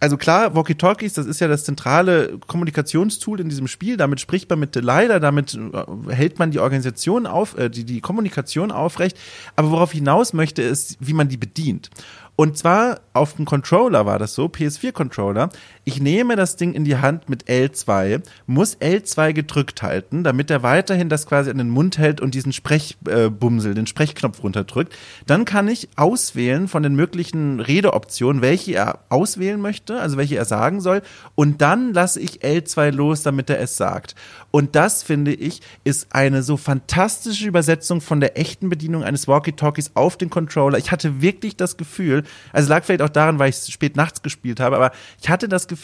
also 0.00 0.16
klar, 0.16 0.54
Walkie-Talkies, 0.54 1.14
das 1.14 1.26
ist 1.26 1.40
ja 1.40 1.48
das 1.48 1.64
zentrale 1.64 2.38
Kommunikationstool 2.46 3.40
in 3.40 3.48
diesem 3.48 3.66
Spiel. 3.66 3.96
Damit 3.96 4.20
spricht 4.20 4.48
man 4.48 4.60
mit 4.60 4.76
leider, 4.76 5.18
damit 5.18 5.54
äh, 5.54 6.14
hält 6.14 6.38
man 6.38 6.52
die 6.52 6.60
Organisation 6.60 7.26
auf, 7.26 7.58
äh, 7.58 7.68
die, 7.68 7.84
die 7.84 8.00
Kommunikation 8.00 8.70
aufrecht. 8.70 9.18
Aber 9.56 9.70
worauf 9.70 9.92
hinaus 9.92 10.32
möchte, 10.32 10.62
ist, 10.62 10.96
wie 11.00 11.14
man 11.14 11.28
die 11.28 11.36
bedient. 11.36 11.90
Und 12.36 12.56
zwar 12.56 13.00
auf 13.14 13.34
dem 13.34 13.46
Controller 13.46 14.06
war 14.06 14.20
das 14.20 14.34
so, 14.34 14.46
PS4-Controller. 14.46 15.48
Ich 15.88 16.02
nehme 16.02 16.36
das 16.36 16.56
Ding 16.56 16.74
in 16.74 16.84
die 16.84 16.98
Hand 16.98 17.30
mit 17.30 17.44
L2, 17.44 18.20
muss 18.44 18.76
L2 18.76 19.32
gedrückt 19.32 19.82
halten, 19.82 20.22
damit 20.22 20.50
er 20.50 20.62
weiterhin 20.62 21.08
das 21.08 21.24
quasi 21.24 21.48
an 21.48 21.56
den 21.56 21.70
Mund 21.70 21.96
hält 21.96 22.20
und 22.20 22.34
diesen 22.34 22.52
Sprechbumsel, 22.52 23.72
den 23.72 23.86
Sprechknopf 23.86 24.42
runterdrückt. 24.42 24.94
Dann 25.26 25.46
kann 25.46 25.66
ich 25.66 25.88
auswählen 25.96 26.68
von 26.68 26.82
den 26.82 26.94
möglichen 26.94 27.60
Redeoptionen, 27.60 28.42
welche 28.42 28.74
er 28.74 28.98
auswählen 29.08 29.62
möchte, 29.62 29.98
also 29.98 30.18
welche 30.18 30.36
er 30.36 30.44
sagen 30.44 30.82
soll. 30.82 31.00
Und 31.34 31.62
dann 31.62 31.94
lasse 31.94 32.20
ich 32.20 32.42
L2 32.42 32.90
los, 32.90 33.22
damit 33.22 33.48
er 33.48 33.58
es 33.58 33.78
sagt. 33.78 34.14
Und 34.50 34.76
das, 34.76 35.02
finde 35.02 35.32
ich, 35.32 35.62
ist 35.84 36.08
eine 36.10 36.42
so 36.42 36.58
fantastische 36.58 37.48
Übersetzung 37.48 38.02
von 38.02 38.20
der 38.20 38.38
echten 38.38 38.68
Bedienung 38.68 39.04
eines 39.04 39.26
Walkie-Talkies 39.26 39.92
auf 39.94 40.18
den 40.18 40.28
Controller. 40.28 40.76
Ich 40.76 40.92
hatte 40.92 41.22
wirklich 41.22 41.56
das 41.56 41.78
Gefühl, 41.78 42.24
also 42.52 42.68
lag 42.68 42.84
vielleicht 42.84 43.00
auch 43.00 43.08
daran, 43.08 43.38
weil 43.38 43.48
ich 43.48 43.56
es 43.56 43.70
spät 43.70 43.96
nachts 43.96 44.20
gespielt 44.20 44.60
habe, 44.60 44.76
aber 44.76 44.92
ich 45.22 45.30
hatte 45.30 45.48
das 45.48 45.66
Gefühl, 45.66 45.77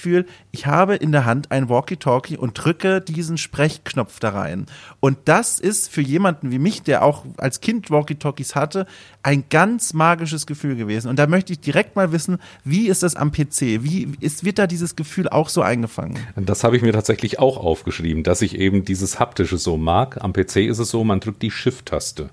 ich 0.53 0.67
habe 0.67 0.97
in 0.97 1.13
der 1.13 1.25
Hand 1.25 1.51
ein 1.51 1.69
Walkie-Talkie 1.69 2.37
und 2.37 2.55
drücke 2.55 3.01
diesen 3.01 3.39
Sprechknopf 3.39 4.21
da 4.21 4.31
rein. 4.31 4.67
Und 5.01 5.19
das 5.25 5.61
ist 5.61 5.91
für 5.91 6.01
jemanden 6.01 6.51
wie 6.51 6.59
mich, 6.59 6.83
der 6.83 7.05
auch 7.05 7.25
als 7.37 7.61
Kind 7.61 7.91
Walkie-Talkies 7.91 8.55
hatte, 8.55 8.87
ein 9.23 9.45
ganz 9.51 9.95
magisches 9.95 10.47
Gefühl 10.47 10.77
gewesen. 10.77 11.09
Und 11.09 11.19
da 11.19 11.27
möchte 11.27 11.53
ich 11.53 11.61
direkt 11.61 11.97
mal 11.97 12.13
wissen, 12.13 12.39
wie 12.65 12.89
ist 12.89 13.03
das 13.03 13.17
am 13.17 13.33
PC? 13.33 13.83
Wie 13.83 14.13
ist, 14.21 14.45
wird 14.45 14.59
da 14.59 14.67
dieses 14.67 14.97
Gefühl 14.97 15.29
auch 15.29 15.49
so 15.49 15.63
eingefangen? 15.63 16.19
Das 16.37 16.65
habe 16.65 16.77
ich 16.77 16.83
mir 16.83 16.93
tatsächlich 16.93 17.39
auch 17.39 17.57
aufgeschrieben, 17.57 18.23
dass 18.23 18.43
ich 18.43 18.59
eben 18.59 18.85
dieses 18.85 19.19
haptische 19.19 19.59
so 19.59 19.77
mag. 19.77 20.23
Am 20.23 20.33
PC 20.33 20.57
ist 20.57 20.79
es 20.79 20.91
so, 20.91 21.05
man 21.05 21.21
drückt 21.21 21.43
die 21.43 21.51
Shift-Taste 21.51 22.31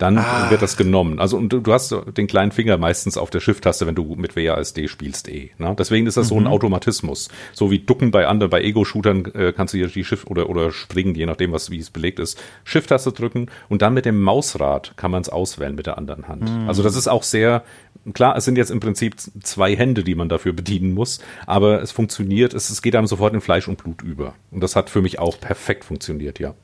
dann 0.00 0.18
ah. 0.18 0.50
wird 0.50 0.62
das 0.62 0.76
genommen. 0.76 1.20
Also 1.20 1.36
und 1.36 1.50
du, 1.52 1.60
du, 1.60 1.72
hast 1.72 1.94
den 2.16 2.26
kleinen 2.26 2.52
Finger 2.52 2.78
meistens 2.78 3.18
auf 3.18 3.30
der 3.30 3.40
Shift-Taste, 3.40 3.86
wenn 3.86 3.94
du 3.94 4.14
mit 4.16 4.34
WASD 4.34 4.88
spielst 4.88 5.28
eh. 5.28 5.50
Ne? 5.58 5.76
Deswegen 5.78 6.06
ist 6.06 6.16
das 6.16 6.26
mhm. 6.26 6.28
so 6.28 6.36
ein 6.36 6.44
mhm. 6.44 6.48
Automatismus. 6.48 7.28
So 7.52 7.70
wie 7.70 7.80
Ducken 7.80 8.10
bei 8.10 8.26
anderen, 8.26 8.50
bei 8.50 8.62
Ego-Shootern 8.62 9.26
äh, 9.34 9.52
kannst 9.54 9.74
du 9.74 9.78
hier 9.78 9.88
die 9.88 10.04
Shift 10.04 10.26
oder 10.28 10.48
oder 10.48 10.72
springen, 10.72 11.14
je 11.14 11.26
nachdem, 11.26 11.52
was 11.52 11.70
wie 11.70 11.78
es 11.78 11.90
belegt 11.90 12.18
ist, 12.18 12.42
Shift-Taste 12.64 13.12
drücken 13.12 13.46
und 13.68 13.82
dann 13.82 13.92
mit 13.92 14.06
dem 14.06 14.20
Mausrad 14.20 14.96
kann 14.96 15.10
man 15.10 15.20
es 15.20 15.28
auswählen 15.28 15.74
mit 15.74 15.86
der 15.86 15.98
anderen 15.98 16.28
Hand. 16.28 16.50
Mhm. 16.50 16.68
Also 16.68 16.82
das 16.82 16.96
ist 16.96 17.08
auch 17.08 17.22
sehr 17.22 17.62
klar, 18.14 18.36
es 18.36 18.46
sind 18.46 18.56
jetzt 18.56 18.70
im 18.70 18.80
Prinzip 18.80 19.16
zwei 19.18 19.76
Hände, 19.76 20.02
die 20.02 20.14
man 20.14 20.30
dafür 20.30 20.54
bedienen 20.54 20.94
muss, 20.94 21.20
aber 21.46 21.82
es 21.82 21.92
funktioniert, 21.92 22.54
es, 22.54 22.70
es 22.70 22.80
geht 22.80 22.96
einem 22.96 23.06
sofort 23.06 23.34
in 23.34 23.42
Fleisch 23.42 23.68
und 23.68 23.82
Blut 23.82 24.02
über. 24.02 24.34
Und 24.50 24.62
das 24.62 24.76
hat 24.76 24.88
für 24.88 25.02
mich 25.02 25.18
auch 25.18 25.38
perfekt 25.38 25.84
funktioniert, 25.84 26.38
ja. 26.38 26.54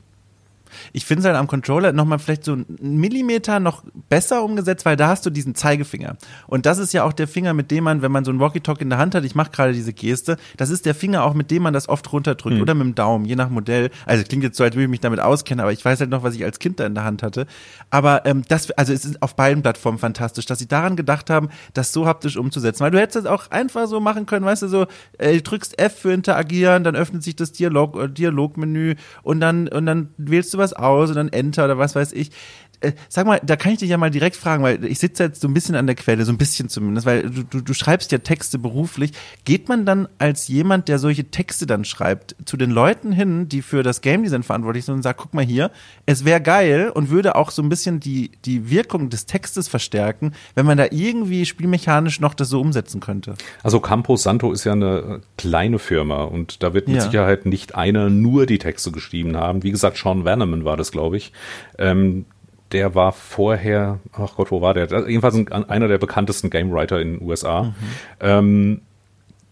Ich 0.93 1.05
finde 1.05 1.21
es 1.21 1.25
halt 1.25 1.35
am 1.35 1.47
Controller 1.47 1.93
nochmal 1.93 2.19
vielleicht 2.19 2.43
so 2.43 2.53
einen 2.53 2.65
Millimeter 2.79 3.59
noch 3.59 3.83
besser 4.09 4.43
umgesetzt, 4.43 4.85
weil 4.85 4.95
da 4.95 5.07
hast 5.07 5.25
du 5.25 5.29
diesen 5.29 5.55
Zeigefinger. 5.55 6.17
Und 6.47 6.65
das 6.65 6.77
ist 6.77 6.93
ja 6.93 7.03
auch 7.03 7.13
der 7.13 7.27
Finger, 7.27 7.53
mit 7.53 7.71
dem 7.71 7.83
man, 7.83 8.01
wenn 8.01 8.11
man 8.11 8.25
so 8.25 8.31
ein 8.31 8.39
Walkie-Talk 8.39 8.81
in 8.81 8.89
der 8.89 8.99
Hand 8.99 9.15
hat, 9.15 9.23
ich 9.23 9.35
mache 9.35 9.51
gerade 9.51 9.73
diese 9.73 9.93
Geste, 9.93 10.37
das 10.57 10.69
ist 10.69 10.85
der 10.85 10.95
Finger 10.95 11.23
auch, 11.23 11.33
mit 11.33 11.51
dem 11.51 11.63
man 11.63 11.73
das 11.73 11.89
oft 11.89 12.11
runterdrückt 12.11 12.55
mhm. 12.55 12.61
oder 12.61 12.73
mit 12.73 12.85
dem 12.85 12.95
Daumen, 12.95 13.25
je 13.25 13.35
nach 13.35 13.49
Modell. 13.49 13.89
Also 14.05 14.23
klingt 14.23 14.43
jetzt 14.43 14.57
so, 14.57 14.63
als 14.63 14.75
würde 14.75 14.83
ich 14.83 14.89
mich 14.89 14.99
damit 14.99 15.19
auskennen, 15.19 15.61
aber 15.61 15.71
ich 15.71 15.83
weiß 15.83 15.99
halt 15.99 16.09
noch, 16.09 16.23
was 16.23 16.35
ich 16.35 16.43
als 16.43 16.59
Kind 16.59 16.79
da 16.79 16.85
in 16.85 16.95
der 16.95 17.03
Hand 17.03 17.23
hatte. 17.23 17.45
Aber 17.89 18.25
ähm, 18.25 18.43
das, 18.47 18.71
also 18.71 18.93
es 18.93 19.05
ist 19.05 19.21
auf 19.21 19.35
beiden 19.35 19.63
Plattformen 19.63 19.97
fantastisch, 19.97 20.45
dass 20.45 20.59
sie 20.59 20.67
daran 20.67 20.95
gedacht 20.95 21.29
haben, 21.29 21.49
das 21.73 21.93
so 21.93 22.05
haptisch 22.07 22.37
umzusetzen. 22.37 22.81
Weil 22.81 22.91
du 22.91 22.99
hättest 22.99 23.17
es 23.17 23.25
auch 23.25 23.49
einfach 23.51 23.87
so 23.87 23.99
machen 23.99 24.25
können, 24.25 24.45
weißt 24.45 24.63
du, 24.63 24.67
so, 24.67 24.87
äh, 25.17 25.33
du 25.33 25.41
drückst 25.41 25.79
F 25.79 25.99
für 25.99 26.13
interagieren, 26.13 26.83
dann 26.83 26.95
öffnet 26.95 27.23
sich 27.23 27.35
das 27.35 27.51
Dialog, 27.51 27.97
äh, 27.97 28.09
Dialogmenü 28.09 28.95
und 29.23 29.39
dann, 29.39 29.67
und 29.67 29.85
dann 29.85 30.09
wählst 30.17 30.53
du 30.53 30.57
was 30.57 30.66
aus 30.73 31.09
und 31.09 31.15
dann 31.15 31.29
Enter 31.29 31.65
oder 31.65 31.77
was 31.77 31.95
weiß 31.95 32.13
ich. 32.13 32.31
Äh, 32.79 32.93
sag 33.09 33.25
mal, 33.25 33.41
da 33.43 33.55
kann 33.55 33.71
ich 33.71 33.79
dich 33.79 33.89
ja 33.89 33.97
mal 33.97 34.11
direkt 34.11 34.35
fragen, 34.35 34.63
weil 34.63 34.85
ich 34.85 34.99
sitze 34.99 35.23
jetzt 35.23 35.41
so 35.41 35.47
ein 35.47 35.53
bisschen 35.53 35.75
an 35.75 35.87
der 35.87 35.95
Quelle, 35.95 36.25
so 36.25 36.31
ein 36.31 36.37
bisschen 36.37 36.69
zumindest, 36.69 37.07
weil 37.07 37.29
du, 37.29 37.43
du, 37.43 37.61
du 37.61 37.73
schreibst 37.73 38.11
ja 38.11 38.19
Texte 38.19 38.59
beruflich. 38.59 39.11
Geht 39.45 39.67
man 39.67 39.85
dann 39.85 40.07
als 40.19 40.47
jemand, 40.47 40.87
der 40.87 40.99
solche 40.99 41.25
Texte 41.25 41.65
dann 41.65 41.85
schreibt, 41.85 42.35
zu 42.45 42.55
den 42.55 42.69
Leuten 42.69 43.11
hin, 43.11 43.49
die 43.49 43.61
für 43.61 43.81
das 43.81 44.01
Game 44.01 44.23
Design 44.23 44.43
verantwortlich 44.43 44.85
sind 44.85 44.95
und 44.95 45.01
sagt, 45.01 45.19
guck 45.19 45.33
mal 45.33 45.43
hier, 45.43 45.71
es 46.05 46.23
wäre 46.25 46.41
geil 46.41 46.91
und 46.93 47.09
würde 47.09 47.35
auch 47.35 47.51
so 47.51 47.61
ein 47.61 47.69
bisschen 47.69 47.99
die, 47.99 48.31
die 48.45 48.69
Wirkung 48.69 49.09
des 49.09 49.25
Textes 49.25 49.67
verstärken, 49.67 50.33
wenn 50.55 50.65
man 50.65 50.77
da 50.77 50.85
irgendwie 50.91 51.45
spielmechanisch 51.45 52.19
noch 52.19 52.33
das 52.33 52.49
so 52.49 52.61
umsetzen 52.61 52.99
könnte? 52.99 53.35
Also 53.63 53.79
Campo 53.79 54.15
Santo 54.17 54.51
ist 54.51 54.63
ja 54.63 54.73
eine 54.73 55.21
kleine 55.37 55.79
Firma 55.79 56.23
und 56.23 56.61
da 56.61 56.73
wird 56.73 56.87
mit 56.87 56.97
ja. 56.97 57.01
Sicherheit 57.01 57.45
nicht 57.45 57.75
einer 57.75 58.09
nur 58.09 58.45
die 58.45 58.59
Texte 58.59 58.91
geschrieben 58.91 59.35
haben. 59.35 59.63
Wie 59.63 59.71
gesagt, 59.71 59.97
Sean 59.97 60.25
Vanneman 60.25 60.65
war 60.65 60.77
das, 60.77 60.91
glaube 60.91 61.17
ich. 61.17 61.31
Ähm, 61.77 62.25
der 62.71 62.95
war 62.95 63.11
vorher, 63.11 63.99
ach 64.13 64.35
Gott, 64.35 64.51
wo 64.51 64.61
war 64.61 64.73
der? 64.73 64.87
Jedenfalls 65.09 65.35
ein, 65.35 65.51
einer 65.51 65.87
der 65.87 65.97
bekanntesten 65.97 66.49
Game 66.49 66.71
Writer 66.71 66.99
in 66.99 67.19
den 67.19 67.27
USA. 67.27 67.63
Mhm. 67.63 67.73
Ähm, 68.19 68.81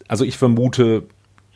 also 0.07 0.23
ich 0.23 0.37
vermute, 0.37 1.03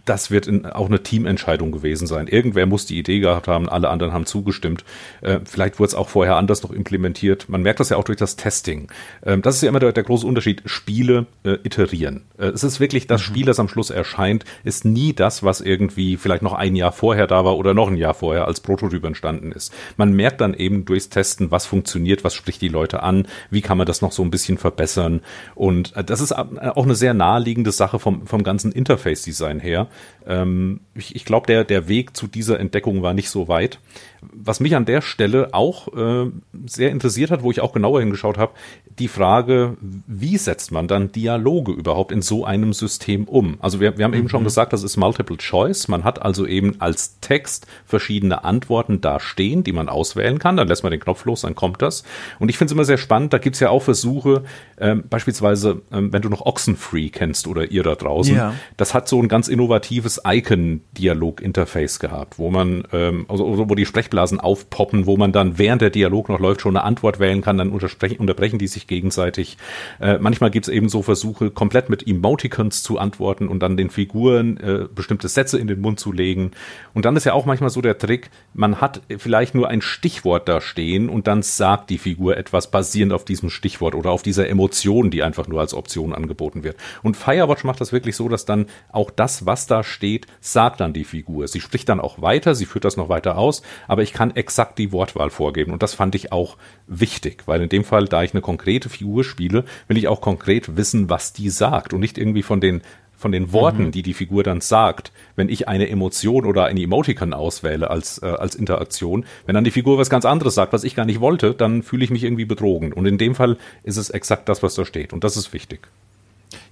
das 0.10 0.32
wird 0.32 0.47
in, 0.47 0.66
auch 0.66 0.88
eine 0.88 1.03
Teamentscheidung 1.03 1.72
gewesen 1.72 2.07
sein. 2.07 2.28
Irgendwer 2.28 2.66
muss 2.66 2.88
die 2.88 2.97
Idee 2.97 3.20
gehabt 3.20 3.47
haben, 3.47 3.70
alle 3.70 3.89
anderen 3.89 4.12
haben 4.12 4.26
zugestimmt. 4.26 4.84
Äh, 5.22 5.39
vielleicht 5.45 5.80
wurde 5.80 5.89
es 5.89 5.95
auch 5.95 6.10
vorher 6.10 6.36
anders 6.36 6.64
noch 6.64 6.72
implementiert. 6.72 7.47
Man 7.47 7.62
merkt 7.62 7.80
das 7.80 7.89
ja 7.89 7.97
auch 7.97 8.03
durch 8.03 8.18
das 8.18 8.36
Testing. 8.36 8.88
Ähm, 9.24 9.43
das 9.43 9.55
ist 9.55 9.62
ja 9.62 9.70
immer 9.70 9.80
der, 9.80 9.91
der 9.91 10.03
große 10.03 10.26
Unterschied. 10.26 10.64
Spiele 10.66 11.28
äh, 11.43 11.57
iterieren. 11.64 12.24
Äh, 12.39 12.47
es 12.47 12.64
ist 12.64 12.80
wirklich 12.80 13.05
das 13.05 13.22
mhm. 13.22 13.26
Spiel, 13.26 13.45
das 13.45 13.60
am 13.60 13.68
Schluss 13.68 13.91
erscheint, 13.91 14.45
ist 14.64 14.84
nie 14.84 15.14
das, 15.14 15.43
was 15.43 15.62
irgendwie 15.62 16.18
vielleicht 16.18 16.41
noch 16.41 16.53
ein 16.53 16.76
Jahr 16.76 16.91
vorher 16.91 17.28
da 17.28 17.45
war 17.45 17.57
oder 17.57 17.76
noch 17.76 17.88
ein 17.88 17.97
Jahr 17.97 18.16
vorher 18.16 18.47
als 18.47 18.62
Prototyp 18.62 19.03
entstanden 19.03 19.51
ist. 19.51 19.72
Man 19.95 20.14
merkt 20.14 20.41
dann 20.41 20.55
eben 20.55 20.86
durchs 20.86 21.10
Testen, 21.10 21.51
was 21.51 21.68
funktioniert, 21.68 22.24
was 22.24 22.34
spricht 22.34 22.62
die 22.62 22.68
Leute 22.68 23.03
an, 23.03 23.28
wie 23.51 23.62
kann 23.62 23.78
man 23.78 23.86
das 23.86 24.01
noch 24.01 24.12
so 24.12 24.24
ein 24.24 24.32
bisschen 24.32 24.57
verbessern. 24.57 25.22
Und 25.53 25.95
äh, 25.95 26.03
das 26.03 26.20
ist 26.20 26.32
auch 26.32 26.84
eine 26.84 26.95
sehr 26.95 27.14
naheliegende 27.14 27.72
Sache 27.72 27.99
vom, 27.99 28.26
vom 28.26 28.43
ganzen 28.43 28.72
Interface-Design 28.72 29.60
her. 29.60 29.88
Ähm, 30.26 30.82
ich 30.95 31.16
ich 31.16 31.26
glaube, 31.26 31.47
der, 31.47 31.64
der 31.64 31.88
Weg 31.88 32.16
zu 32.16 32.28
dieser 32.28 32.60
Entdeckung 32.60 33.02
war 33.02 33.14
nicht 33.14 33.30
so 33.30 33.47
weit. 33.47 33.80
Was 34.22 34.59
mich 34.59 34.76
an 34.76 34.86
der 34.86 35.01
Stelle 35.01 35.49
auch 35.53 35.88
äh, 35.95 36.32
sehr 36.65 36.91
interessiert 36.91 37.32
hat, 37.32 37.43
wo 37.43 37.51
ich 37.51 37.61
auch 37.61 37.74
genauer 37.74 37.99
hingeschaut 37.99 38.38
habe, 38.38 38.53
die 38.99 39.07
Frage, 39.07 39.78
wie 39.80 40.38
setzt 40.38 40.72
man 40.72 40.88
dann 40.88 41.11
Dialoge 41.11 41.72
überhaupt 41.72 42.11
in 42.11 42.22
so 42.22 42.43
einem 42.43 42.74
System 42.74 43.26
um? 43.26 43.57
Also 43.61 43.80
wir, 43.80 43.97
wir 43.97 44.03
haben 44.03 44.11
mhm. 44.11 44.17
eben 44.17 44.30
schon 44.30 44.41
mhm. 44.41 44.45
gesagt, 44.45 44.74
das 44.74 44.84
ist 44.84 44.97
Multiple 44.97 45.38
Choice. 45.38 45.88
Man 45.88 46.03
hat 46.03 46.22
also 46.22 46.45
eben 46.45 46.76
als 46.80 47.20
Text 47.22 47.65
verschiedene 47.86 48.43
Antworten 48.43 49.01
da 49.01 49.20
stehen, 49.20 49.63
die 49.63 49.72
man 49.72 49.88
auswählen 49.88 50.38
kann. 50.38 50.57
Dann 50.57 50.67
lässt 50.67 50.84
man 50.84 50.91
den 50.91 50.99
Knopf 50.99 51.26
los, 51.26 51.41
dann 51.41 51.55
kommt 51.55 51.82
das. 51.82 52.03
Und 52.39 52.49
ich 52.49 52.57
finde 52.57 52.72
es 52.72 52.74
immer 52.74 52.86
sehr 52.86 52.97
spannend, 52.97 53.34
da 53.34 53.38
gibt 53.38 53.55
es 53.55 53.59
ja 53.61 53.70
auch 53.70 53.84
Versuche, 53.84 54.43
ähm, 54.80 55.03
beispielsweise, 55.09 55.82
ähm, 55.91 56.11
wenn 56.11 56.22
du 56.22 56.30
noch 56.30 56.45
Oxenfree 56.45 57.09
kennst 57.09 57.47
oder 57.47 57.72
ihr 57.72 57.84
da 57.84 57.95
draußen, 57.95 58.36
ja. 58.36 58.53
das 58.78 58.93
hat 58.93 59.07
so 59.07 59.22
ein 59.22 59.28
ganz 59.28 59.47
innovatives 59.47 60.22
Icon-Dialog-Interface 60.26 61.99
gehabt, 61.99 62.38
wo 62.38 62.49
man, 62.49 62.84
ähm, 62.91 63.26
also 63.30 63.70
wo 63.70 63.76
die 63.76 63.86
Sprech 63.86 64.09
Sprechblasen 64.10 64.39
aufpoppen, 64.39 65.05
wo 65.05 65.18
man 65.18 65.32
dann 65.32 65.57
während 65.57 65.82
der 65.82 65.89
Dialog 65.89 66.30
noch 66.30 66.39
läuft 66.39 66.62
schon 66.62 66.76
eine 66.76 66.84
Antwort 66.84 67.20
wählen 67.20 67.41
kann, 67.41 67.57
dann 67.57 67.72
unterbrechen 67.72 68.60
die 68.60 68.68
sich 68.68 68.88
gegenseitig. 68.88 69.57
Äh, 69.99 70.18
manchmal 70.20 70.49
gibt 70.49 70.68
es 70.68 70.74
eben 70.74 70.89
so 70.89 71.01
Versuche, 71.01 71.51
komplett 71.51 71.89
mit 71.89 72.07
Emoticons 72.07 72.82
zu 72.84 72.97
antworten 72.97 73.47
und 73.47 73.60
dann 73.60 73.78
den 73.78 73.89
Figuren 73.89 74.57
äh, 74.57 74.88
bestimmte 74.93 75.28
Sätze 75.28 75.60
in 75.60 75.68
den 75.68 75.82
Mund 75.82 75.99
zu 75.99 76.12
legen. 76.12 76.51
Und 76.93 77.05
dann 77.05 77.16
ist 77.16 77.26
ja 77.26 77.34
auch 77.34 77.45
manchmal 77.45 77.70
so 77.70 77.82
der 77.82 77.97
Trick, 77.97 78.32
man 78.53 78.82
hat 78.82 79.01
vielleicht 79.18 79.55
nur 79.55 79.68
ein 79.68 79.82
Stichwort 79.82 80.49
da 80.49 80.62
stehen 80.62 81.10
und 81.10 81.28
dann 81.28 81.41
sagt 81.43 81.89
die 81.89 81.97
Figur 81.97 82.38
etwas 82.38 82.72
basierend 82.72 83.14
auf 83.14 83.26
diesem 83.26 83.49
Stichwort 83.49 83.95
oder 83.95 84.12
auf 84.12 84.24
dieser 84.24 84.49
Emotion, 84.49 85.12
die 85.12 85.24
einfach 85.24 85.47
nur 85.47 85.60
als 85.60 85.74
Option 85.74 86.14
angeboten 86.14 86.64
wird. 86.64 86.78
Und 87.03 87.16
Firewatch 87.16 87.64
macht 87.64 87.82
das 87.82 87.91
wirklich 87.91 88.16
so, 88.16 88.28
dass 88.28 88.45
dann 88.45 88.66
auch 88.91 89.12
das, 89.12 89.45
was 89.45 89.68
da 89.68 89.84
steht, 89.84 90.28
sagt 90.41 90.80
dann 90.80 90.93
die 90.93 91.03
Figur. 91.03 91.47
Sie 91.47 91.62
spricht 91.62 91.89
dann 91.89 91.99
auch 91.99 92.22
weiter, 92.22 92.55
sie 92.55 92.66
führt 92.66 92.86
das 92.86 92.97
noch 92.97 93.10
weiter 93.10 93.38
aus, 93.38 93.62
aber 93.88 93.99
aber 94.00 94.04
ich 94.04 94.14
kann 94.14 94.34
exakt 94.34 94.80
die 94.80 94.93
Wortwahl 94.93 95.30
vorgeben. 95.30 95.74
Und 95.74 95.84
das 95.84 95.93
fand 95.93 96.16
ich 96.16 96.32
auch 96.32 96.56
wichtig, 96.88 97.43
weil 97.47 97.62
in 97.62 97.68
dem 97.68 97.84
Fall, 97.84 98.06
da 98.06 98.24
ich 98.24 98.34
eine 98.34 98.39
konkrete 98.39 98.88
Figur 98.88 99.26
spiele, 99.26 99.66
will 99.89 99.97
ich 99.97 100.08
auch 100.08 100.22
konkret 100.22 100.78
wissen, 100.78 101.10
was 101.10 101.34
die 101.34 101.50
sagt 101.50 101.91
und 101.91 102.00
nicht 102.00 102.18
irgendwie 102.18 102.41
von 102.41 102.62
den 102.62 102.82
von 103.18 103.34
den 103.34 103.52
Worten, 103.52 103.88
mhm. 103.88 103.91
die 103.91 104.02
die 104.02 104.14
Figur 104.14 104.43
dann 104.43 104.62
sagt, 104.62 105.12
wenn 105.36 105.50
ich 105.50 105.68
eine 105.68 105.89
Emotion 105.89 106.45
oder 106.45 106.64
eine 106.64 106.82
Emoticon 106.82 107.34
auswähle 107.34 107.89
als, 107.89 108.20
äh, 108.24 108.28
als 108.28 108.56
Interaktion, 108.56 109.26
wenn 109.45 109.56
dann 109.56 109.66
die 109.66 109.72
Figur 109.72 109.97
was 109.97 110.10
ganz 110.10 110.24
anderes 110.24 110.56
sagt, 110.56 110.72
was 110.72 110.86
ich 110.86 110.95
gar 110.95 111.04
nicht 111.04 111.20
wollte, 111.20 111.54
dann 111.54 111.84
fühle 111.84 112.06
ich 112.06 112.12
mich 112.12 112.24
irgendwie 112.24 112.45
betrogen. 112.45 112.93
Und 112.93 113.06
in 113.06 113.18
dem 113.18 113.36
Fall 113.36 113.58
ist 113.84 113.97
es 113.97 114.10
exakt 114.10 114.47
das, 114.47 114.64
was 114.64 114.76
da 114.76 114.86
steht. 114.86 115.12
Und 115.12 115.26
das 115.26 115.36
ist 115.36 115.52
wichtig. 115.52 115.89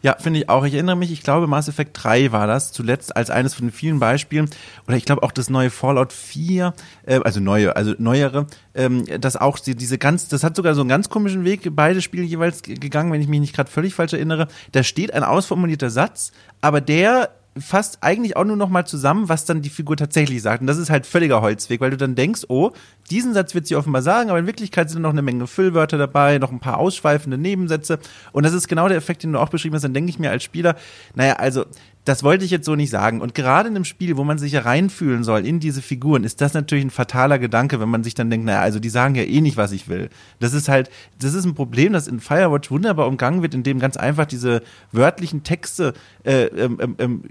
Ja, 0.01 0.15
finde 0.19 0.39
ich 0.39 0.49
auch. 0.49 0.65
Ich 0.65 0.73
erinnere 0.73 0.95
mich, 0.95 1.11
ich 1.11 1.21
glaube, 1.21 1.47
Mass 1.47 1.67
Effect 1.67 1.91
3 2.03 2.31
war 2.31 2.47
das 2.47 2.71
zuletzt 2.71 3.15
als 3.15 3.29
eines 3.29 3.53
von 3.53 3.67
den 3.67 3.71
vielen 3.71 3.99
Beispielen. 3.99 4.49
Oder 4.87 4.97
ich 4.97 5.05
glaube 5.05 5.23
auch 5.23 5.31
das 5.31 5.49
neue 5.49 5.69
Fallout 5.69 6.13
4, 6.13 6.73
äh, 7.05 7.19
also 7.23 7.39
neue, 7.39 7.75
also 7.75 7.93
neuere, 7.97 8.47
ähm, 8.73 9.05
das 9.19 9.37
auch 9.37 9.59
die, 9.59 9.75
diese 9.75 9.97
ganz, 9.97 10.27
das 10.27 10.43
hat 10.43 10.55
sogar 10.55 10.75
so 10.75 10.81
einen 10.81 10.89
ganz 10.89 11.09
komischen 11.09 11.45
Weg, 11.45 11.67
beide 11.75 12.01
Spiele 12.01 12.23
jeweils 12.23 12.63
gegangen, 12.63 13.11
wenn 13.11 13.21
ich 13.21 13.27
mich 13.27 13.39
nicht 13.39 13.55
gerade 13.55 13.69
völlig 13.69 13.93
falsch 13.93 14.13
erinnere. 14.13 14.47
Da 14.71 14.83
steht 14.83 15.13
ein 15.13 15.23
ausformulierter 15.23 15.89
Satz, 15.89 16.31
aber 16.61 16.81
der 16.81 17.29
fasst 17.59 17.99
eigentlich 18.01 18.35
auch 18.37 18.43
nur 18.43 18.55
noch 18.55 18.69
mal 18.69 18.85
zusammen, 18.85 19.29
was 19.29 19.45
dann 19.45 19.61
die 19.61 19.69
Figur 19.69 19.97
tatsächlich 19.97 20.41
sagt. 20.41 20.61
Und 20.61 20.67
das 20.67 20.77
ist 20.77 20.89
halt 20.89 21.05
völliger 21.05 21.41
Holzweg, 21.41 21.81
weil 21.81 21.91
du 21.91 21.97
dann 21.97 22.15
denkst, 22.15 22.45
oh, 22.47 22.71
diesen 23.09 23.33
Satz 23.33 23.55
wird 23.55 23.67
sie 23.67 23.75
offenbar 23.75 24.01
sagen, 24.01 24.29
aber 24.29 24.39
in 24.39 24.47
Wirklichkeit 24.47 24.89
sind 24.89 25.01
noch 25.01 25.11
eine 25.11 25.21
Menge 25.21 25.47
Füllwörter 25.47 25.97
dabei, 25.97 26.37
noch 26.37 26.51
ein 26.51 26.59
paar 26.59 26.77
ausschweifende 26.77 27.37
Nebensätze. 27.37 27.99
Und 28.31 28.45
das 28.45 28.53
ist 28.53 28.67
genau 28.67 28.87
der 28.87 28.97
Effekt, 28.97 29.23
den 29.23 29.33
du 29.33 29.39
auch 29.39 29.49
beschrieben 29.49 29.75
hast. 29.75 29.83
Dann 29.83 29.93
denke 29.93 30.09
ich 30.09 30.19
mir 30.19 30.31
als 30.31 30.43
Spieler, 30.43 30.75
naja, 31.15 31.33
also 31.33 31.65
das 32.07 32.23
wollte 32.23 32.45
ich 32.45 32.51
jetzt 32.51 32.65
so 32.65 32.75
nicht 32.75 32.89
sagen. 32.89 33.19
Und 33.19 33.35
gerade 33.35 33.67
in 33.67 33.75
einem 33.75 33.83
Spiel, 33.83 34.15
wo 34.15 34.23
man 34.23 34.37
sich 34.37 34.53
ja 34.53 34.61
reinfühlen 34.61 35.25
soll 35.25 35.45
in 35.45 35.59
diese 35.59 35.81
Figuren, 35.81 36.23
ist 36.23 36.39
das 36.39 36.53
natürlich 36.53 36.85
ein 36.85 36.89
fataler 36.89 37.37
Gedanke, 37.37 37.81
wenn 37.81 37.89
man 37.89 38.03
sich 38.03 38.13
dann 38.13 38.29
denkt, 38.29 38.45
naja, 38.45 38.61
also 38.61 38.79
die 38.79 38.87
sagen 38.87 39.15
ja 39.15 39.23
eh 39.23 39.41
nicht, 39.41 39.57
was 39.57 39.73
ich 39.73 39.89
will. 39.89 40.09
Das 40.39 40.53
ist 40.53 40.69
halt, 40.69 40.89
das 41.19 41.33
ist 41.33 41.43
ein 41.43 41.53
Problem, 41.53 41.91
das 41.91 42.07
in 42.07 42.21
Firewatch 42.21 42.71
wunderbar 42.71 43.07
umgangen 43.07 43.41
wird, 43.41 43.53
indem 43.53 43.79
ganz 43.79 43.97
einfach 43.97 44.25
diese 44.25 44.61
wörtlichen 44.93 45.43
Texte 45.43 45.93
äh, 46.23 46.45
ähm, 46.45 46.77
ähm, 46.79 46.95
ähm 46.97 47.23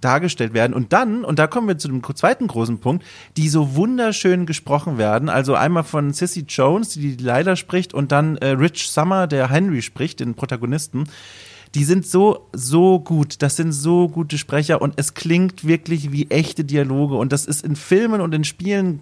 dargestellt 0.00 0.54
werden. 0.54 0.72
Und 0.72 0.94
dann, 0.94 1.24
und 1.24 1.38
da 1.38 1.46
kommen 1.46 1.68
wir 1.68 1.76
zu 1.76 1.88
dem 1.88 2.02
zweiten 2.14 2.46
großen 2.46 2.78
Punkt, 2.78 3.04
die 3.36 3.50
so 3.50 3.74
wunderschön 3.74 4.46
gesprochen 4.46 4.96
werden. 4.96 5.28
Also 5.28 5.54
einmal 5.54 5.84
von 5.84 6.12
Sissy 6.12 6.46
Jones, 6.48 6.90
die 6.90 7.16
die 7.16 7.22
leider 7.22 7.56
spricht, 7.56 7.92
und 7.92 8.12
dann 8.12 8.36
äh, 8.38 8.48
Rich 8.48 8.90
Summer, 8.90 9.26
der 9.26 9.50
Henry 9.50 9.82
spricht, 9.82 10.20
den 10.20 10.34
Protagonisten 10.34 11.04
die 11.74 11.84
sind 11.84 12.06
so, 12.06 12.48
so 12.52 13.00
gut. 13.00 13.40
Das 13.40 13.56
sind 13.56 13.72
so 13.72 14.08
gute 14.08 14.36
Sprecher 14.36 14.82
und 14.82 14.94
es 14.96 15.14
klingt 15.14 15.66
wirklich 15.66 16.12
wie 16.12 16.30
echte 16.30 16.64
Dialoge. 16.64 17.14
Und 17.16 17.32
das 17.32 17.46
ist 17.46 17.64
in 17.64 17.76
Filmen 17.76 18.20
und 18.20 18.34
in 18.34 18.44
Spielen 18.44 19.00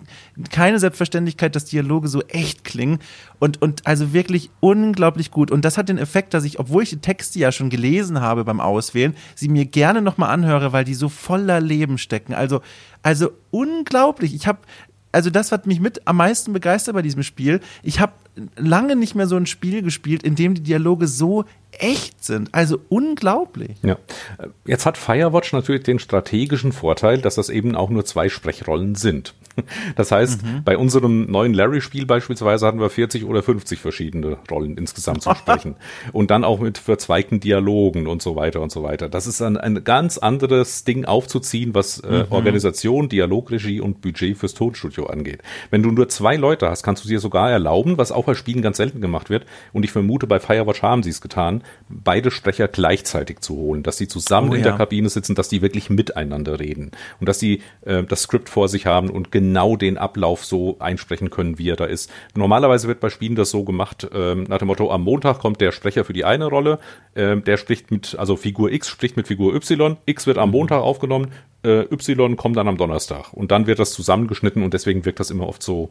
keine 0.53 0.79
Selbstverständlichkeit, 0.79 1.57
dass 1.57 1.65
Dialoge 1.65 2.07
so 2.07 2.23
echt 2.29 2.63
klingen. 2.63 3.01
Und, 3.41 3.61
und 3.61 3.87
also 3.87 4.13
wirklich 4.13 4.51
unglaublich 4.61 5.33
gut. 5.33 5.51
Und 5.51 5.65
das 5.65 5.79
hat 5.79 5.89
den 5.89 5.99
Effekt, 5.99 6.33
dass 6.33 6.45
ich, 6.45 6.61
obwohl 6.61 6.85
ich 6.85 6.91
die 6.91 6.99
Texte 6.99 7.41
ja 7.41 7.51
schon 7.51 7.71
gelesen 7.71 8.21
habe 8.21 8.45
beim 8.45 8.61
Auswählen, 8.61 9.17
sie 9.35 9.49
mir 9.49 9.65
gerne 9.65 10.01
nochmal 10.01 10.31
anhöre, 10.31 10.73
weil 10.73 10.85
die 10.85 10.95
so 10.95 11.09
voller 11.09 11.61
Leben 11.61 11.99
stecken. 11.99 12.35
Also, 12.35 12.61
also 13.03 13.31
unglaublich. 13.51 14.33
Ich 14.35 14.47
habe 14.47 14.61
also 15.13 15.29
das 15.29 15.51
hat 15.51 15.67
mich 15.67 15.81
mit 15.81 16.07
am 16.07 16.19
meisten 16.19 16.53
begeistert 16.53 16.95
bei 16.95 17.03
diesem 17.03 17.25
Spiel. 17.25 17.61
Ich 17.83 17.99
habe 17.99 18.13
lange 18.57 18.97
nicht 18.97 19.15
mehr 19.15 19.27
so 19.27 19.37
ein 19.37 19.47
Spiel 19.47 19.83
gespielt, 19.83 20.23
in 20.23 20.35
dem 20.35 20.55
die 20.55 20.63
Dialoge 20.63 21.09
so 21.09 21.45
echt 21.73 22.23
sind. 22.25 22.51
Also 22.53 22.81
unglaublich. 22.89 23.77
Ja. 23.83 23.97
Jetzt 24.67 24.87
hat 24.87 24.99
Firewatch 24.99 25.53
natürlich 25.53 25.83
den 25.83 25.99
strategischen 25.99 26.73
Vorteil, 26.73 27.21
dass 27.21 27.37
das 27.37 27.49
eben 27.49 27.77
auch 27.77 27.91
nur 27.91 28.05
zwei 28.05 28.29
Sprechrollen 28.29 28.95
sind. 28.95 29.35
Das 29.97 30.13
heißt, 30.13 30.43
mhm. 30.43 30.63
bei 30.65 30.77
unserem 30.77 31.31
neuen 31.31 31.55
Larry-Spiel 31.55 32.07
beispielsweise 32.07 32.67
hatten 32.67 32.81
wir 32.81 32.91
40 32.91 33.25
oder 33.25 33.43
50 33.43 33.81
verschiedene 33.81 34.39
Rollen 34.51 34.77
insgesamt 34.77 35.23
zu 35.23 35.35
sprechen. 35.35 35.77
und 36.13 36.31
dann 36.31 36.45
auch 36.45 36.61
mit 36.61 36.79
verzweigten 36.79 37.41
Dialogen 37.41 38.07
und 38.07 38.23
so 38.23 38.37
weiter 38.37 38.61
und 38.61 38.71
so 38.73 38.83
weiter. 38.83 39.09
Das 39.09 39.27
ist 39.27 39.43
ein, 39.43 39.57
ein 39.57 39.85
ganz 39.85 40.19
anderes 40.19 40.85
Ding 40.85 41.05
aufzuziehen, 41.05 41.75
was 41.75 42.01
äh, 42.01 42.25
mhm. 42.25 42.33
Organisation, 42.33 43.09
Dialogregie 43.09 43.81
und 43.81 44.01
Budget 44.01 44.37
fürs 44.37 44.55
Tonstudio 44.55 45.07
angeht. 45.07 45.43
Wenn 45.71 45.83
du 45.83 45.91
nur 45.91 46.09
zwei 46.09 46.37
Leute 46.37 46.69
hast, 46.69 46.83
kannst 46.83 47.05
du 47.05 47.09
dir 47.09 47.21
sogar 47.21 47.51
erlauben, 47.51 47.99
was 47.99 48.13
auch 48.13 48.25
bei 48.25 48.35
Spielen 48.35 48.63
ganz 48.63 48.77
selten 48.77 49.01
gemacht 49.01 49.31
wird. 49.31 49.47
Und 49.73 49.85
ich 49.85 49.93
vermute, 49.93 50.27
bei 50.27 50.41
Firewatch 50.41 50.83
haben 50.83 51.03
sie 51.03 51.11
es 51.11 51.21
getan, 51.21 51.60
beide 51.89 52.31
Sprecher 52.31 52.69
gleichzeitig 52.69 53.41
zu 53.41 53.57
holen, 53.57 53.83
dass 53.83 53.97
sie 53.97 54.09
zusammen 54.09 54.51
oh, 54.51 54.55
in 54.55 54.63
der 54.63 54.77
Kabine 54.77 55.09
sitzen, 55.09 55.35
dass 55.35 55.49
die 55.49 55.63
wirklich 55.63 55.91
miteinander 55.91 56.61
reden 56.61 56.93
und 57.21 57.29
dass 57.29 57.39
sie 57.39 57.63
äh, 57.83 58.03
das 58.05 58.23
Skript 58.23 58.49
vor 58.49 58.69
sich 58.69 58.87
haben 58.87 59.11
und 59.11 59.33
genau 59.33 59.77
den 59.77 59.99
Ablauf 59.99 60.45
so 60.45 60.77
einsprechen 60.79 61.31
können, 61.31 61.59
wie 61.59 61.69
er 61.69 61.77
da 61.77 61.85
ist. 61.85 62.11
Normalerweise 62.35 62.89
wird 62.89 63.01
bei 63.01 63.11
Spielen 63.11 63.35
das 63.35 63.51
so 63.51 63.65
gemacht, 63.65 64.09
äh, 64.13 64.35
nach 64.35 64.59
dem 64.59 64.69
Motto, 64.69 64.91
am 64.91 65.03
Montag 65.03 65.41
kommt 65.41 65.61
der 65.61 65.73
Sprecher 65.73 66.05
für 66.05 66.13
die 66.13 66.25
eine 66.25 66.47
Rolle, 66.47 66.79
äh, 67.15 67.37
der 67.37 67.57
spricht 67.57 67.91
mit, 67.91 68.17
also 68.19 68.37
Figur 68.37 68.73
X 68.73 68.89
spricht 68.89 69.17
mit 69.17 69.27
Figur 69.27 69.55
Y, 69.55 69.97
X 70.07 70.27
wird 70.27 70.39
am 70.39 70.51
mhm. 70.51 70.57
Montag 70.57 70.83
aufgenommen, 70.83 71.29
äh, 71.63 71.83
Y 71.93 72.37
kommt 72.37 72.57
dann 72.57 72.69
am 72.69 72.77
Donnerstag. 72.77 73.33
Und 73.33 73.51
dann 73.51 73.67
wird 73.67 73.79
das 73.79 73.93
zusammengeschnitten 73.93 74.63
und 74.63 74.75
deswegen 74.75 75.05
wirkt 75.05 75.21
das 75.21 75.31
immer 75.31 75.49
oft 75.49 75.63
so 75.63 75.91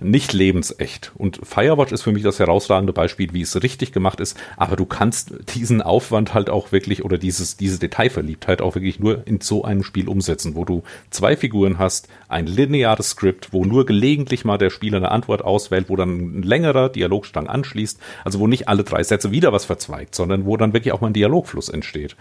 nicht 0.00 0.32
lebensecht. 0.32 1.12
Und 1.16 1.40
Firewatch 1.42 1.92
ist 1.92 2.02
für 2.02 2.12
mich 2.12 2.22
das 2.22 2.38
herausragende 2.38 2.92
Beispiel, 2.92 3.32
wie 3.32 3.42
es 3.42 3.62
richtig 3.62 3.92
gemacht 3.92 4.20
ist. 4.20 4.36
Aber 4.56 4.76
du 4.76 4.86
kannst 4.86 5.32
diesen 5.54 5.82
Aufwand 5.82 6.34
halt 6.34 6.50
auch 6.50 6.72
wirklich 6.72 7.04
oder 7.04 7.18
dieses, 7.18 7.56
diese 7.56 7.78
Detailverliebtheit 7.78 8.60
auch 8.62 8.74
wirklich 8.74 8.98
nur 8.98 9.26
in 9.26 9.40
so 9.40 9.64
einem 9.64 9.84
Spiel 9.84 10.08
umsetzen, 10.08 10.54
wo 10.54 10.64
du 10.64 10.82
zwei 11.10 11.36
Figuren 11.36 11.78
hast, 11.78 12.08
ein 12.28 12.46
lineares 12.46 13.10
Skript, 13.10 13.52
wo 13.52 13.64
nur 13.64 13.86
gelegentlich 13.86 14.44
mal 14.44 14.58
der 14.58 14.70
Spieler 14.70 14.96
eine 14.96 15.10
Antwort 15.10 15.42
auswählt, 15.42 15.88
wo 15.88 15.96
dann 15.96 16.38
ein 16.38 16.42
längerer 16.42 16.88
Dialogstrang 16.88 17.46
anschließt, 17.46 18.00
also 18.24 18.40
wo 18.40 18.46
nicht 18.46 18.68
alle 18.68 18.84
drei 18.84 19.02
Sätze 19.02 19.30
wieder 19.30 19.52
was 19.52 19.64
verzweigt, 19.64 20.14
sondern 20.14 20.44
wo 20.44 20.56
dann 20.56 20.72
wirklich 20.72 20.92
auch 20.92 21.00
mal 21.00 21.08
ein 21.08 21.12
Dialogfluss 21.12 21.68
entsteht. 21.68 22.16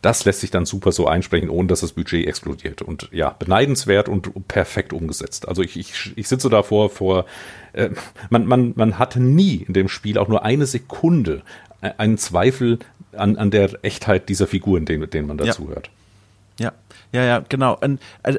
Das 0.00 0.24
lässt 0.24 0.40
sich 0.40 0.50
dann 0.50 0.64
super 0.64 0.92
so 0.92 1.06
einsprechen, 1.06 1.50
ohne 1.50 1.68
dass 1.68 1.80
das 1.80 1.92
Budget 1.92 2.26
explodiert. 2.38 2.82
Und 2.82 3.08
ja, 3.12 3.30
beneidenswert 3.30 4.08
und 4.08 4.48
perfekt 4.48 4.92
umgesetzt. 4.92 5.48
Also 5.48 5.62
ich, 5.62 5.76
ich, 5.76 6.12
ich 6.16 6.28
sitze 6.28 6.48
davor 6.48 6.90
vor, 6.90 7.26
äh, 7.72 7.90
man, 8.30 8.46
man, 8.46 8.72
man 8.76 8.98
hat 8.98 9.16
nie 9.16 9.56
in 9.56 9.74
dem 9.74 9.88
Spiel 9.88 10.18
auch 10.18 10.28
nur 10.28 10.44
eine 10.44 10.66
Sekunde 10.66 11.42
äh, 11.80 11.90
einen 11.98 12.18
Zweifel 12.18 12.78
an, 13.12 13.36
an 13.36 13.50
der 13.50 13.84
Echtheit 13.84 14.28
dieser 14.28 14.46
Figuren, 14.46 14.84
denen, 14.84 15.10
denen 15.10 15.26
man 15.26 15.38
dazu 15.38 15.64
ja. 15.64 15.74
hört. 15.74 15.90
Ja, 17.10 17.24
ja, 17.24 17.42
genau. 17.48 17.78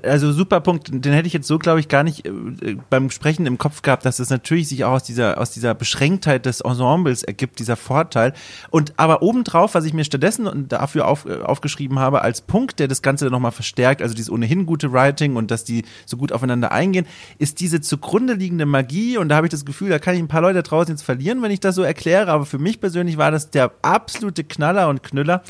Also 0.04 0.32
super 0.32 0.60
Punkt, 0.60 0.90
den 0.92 1.12
hätte 1.12 1.26
ich 1.26 1.34
jetzt 1.34 1.48
so, 1.48 1.58
glaube 1.58 1.80
ich, 1.80 1.88
gar 1.88 2.04
nicht 2.04 2.28
äh, 2.28 2.78
beim 2.92 3.10
Sprechen 3.10 3.48
im 3.48 3.58
Kopf 3.58 3.82
gehabt, 3.82 4.06
dass 4.06 4.20
es 4.20 4.30
natürlich 4.30 4.70
sich 4.70 4.84
auch 4.84 4.92
aus 4.92 5.04
dieser, 5.04 5.40
aus 5.40 5.50
dieser 5.50 5.74
Beschränktheit 5.74 6.46
des 6.46 6.62
Ensembles 6.62 7.24
ergibt, 7.24 7.58
dieser 7.58 7.76
Vorteil. 7.76 8.34
Und 8.70 8.94
aber 8.98 9.24
obendrauf, 9.24 9.74
was 9.74 9.86
ich 9.86 9.94
mir 9.94 10.04
stattdessen 10.04 10.68
dafür 10.68 11.08
auf, 11.08 11.26
äh, 11.26 11.42
aufgeschrieben 11.42 11.98
habe, 11.98 12.22
als 12.22 12.42
Punkt, 12.42 12.80
der 12.80 12.88
das 12.88 13.02
Ganze 13.02 13.26
nochmal 13.28 13.52
verstärkt, 13.52 14.04
also 14.04 14.14
dieses 14.14 14.30
ohnehin 14.30 14.68
gute 14.68 14.94
Writing 14.94 15.36
und 15.36 15.50
dass 15.50 15.64
die 15.64 15.84
so 16.06 16.18
gut 16.18 16.32
aufeinander 16.32 16.72
eingehen, 16.72 17.08
ist 17.40 17.62
diese 17.62 17.82
zugrunde 17.82 18.34
liegende 18.34 18.68
Magie. 18.68 19.18
Und 19.18 19.30
da 19.30 19.38
habe 19.38 19.48
ich 19.48 19.52
das 19.52 19.66
Gefühl, 19.66 19.90
da 19.90 19.98
kann 19.98 20.14
ich 20.14 20.22
ein 20.22 20.28
paar 20.28 20.42
Leute 20.42 20.62
draußen 20.62 20.94
jetzt 20.94 21.04
verlieren, 21.04 21.42
wenn 21.42 21.50
ich 21.50 21.60
das 21.60 21.74
so 21.74 21.82
erkläre. 21.82 22.32
Aber 22.32 22.46
für 22.46 22.60
mich 22.60 22.80
persönlich 22.80 23.18
war 23.18 23.32
das 23.32 23.50
der 23.50 23.72
absolute 23.82 24.44
Knaller 24.44 24.90
und 24.90 25.02
Knüller, 25.02 25.42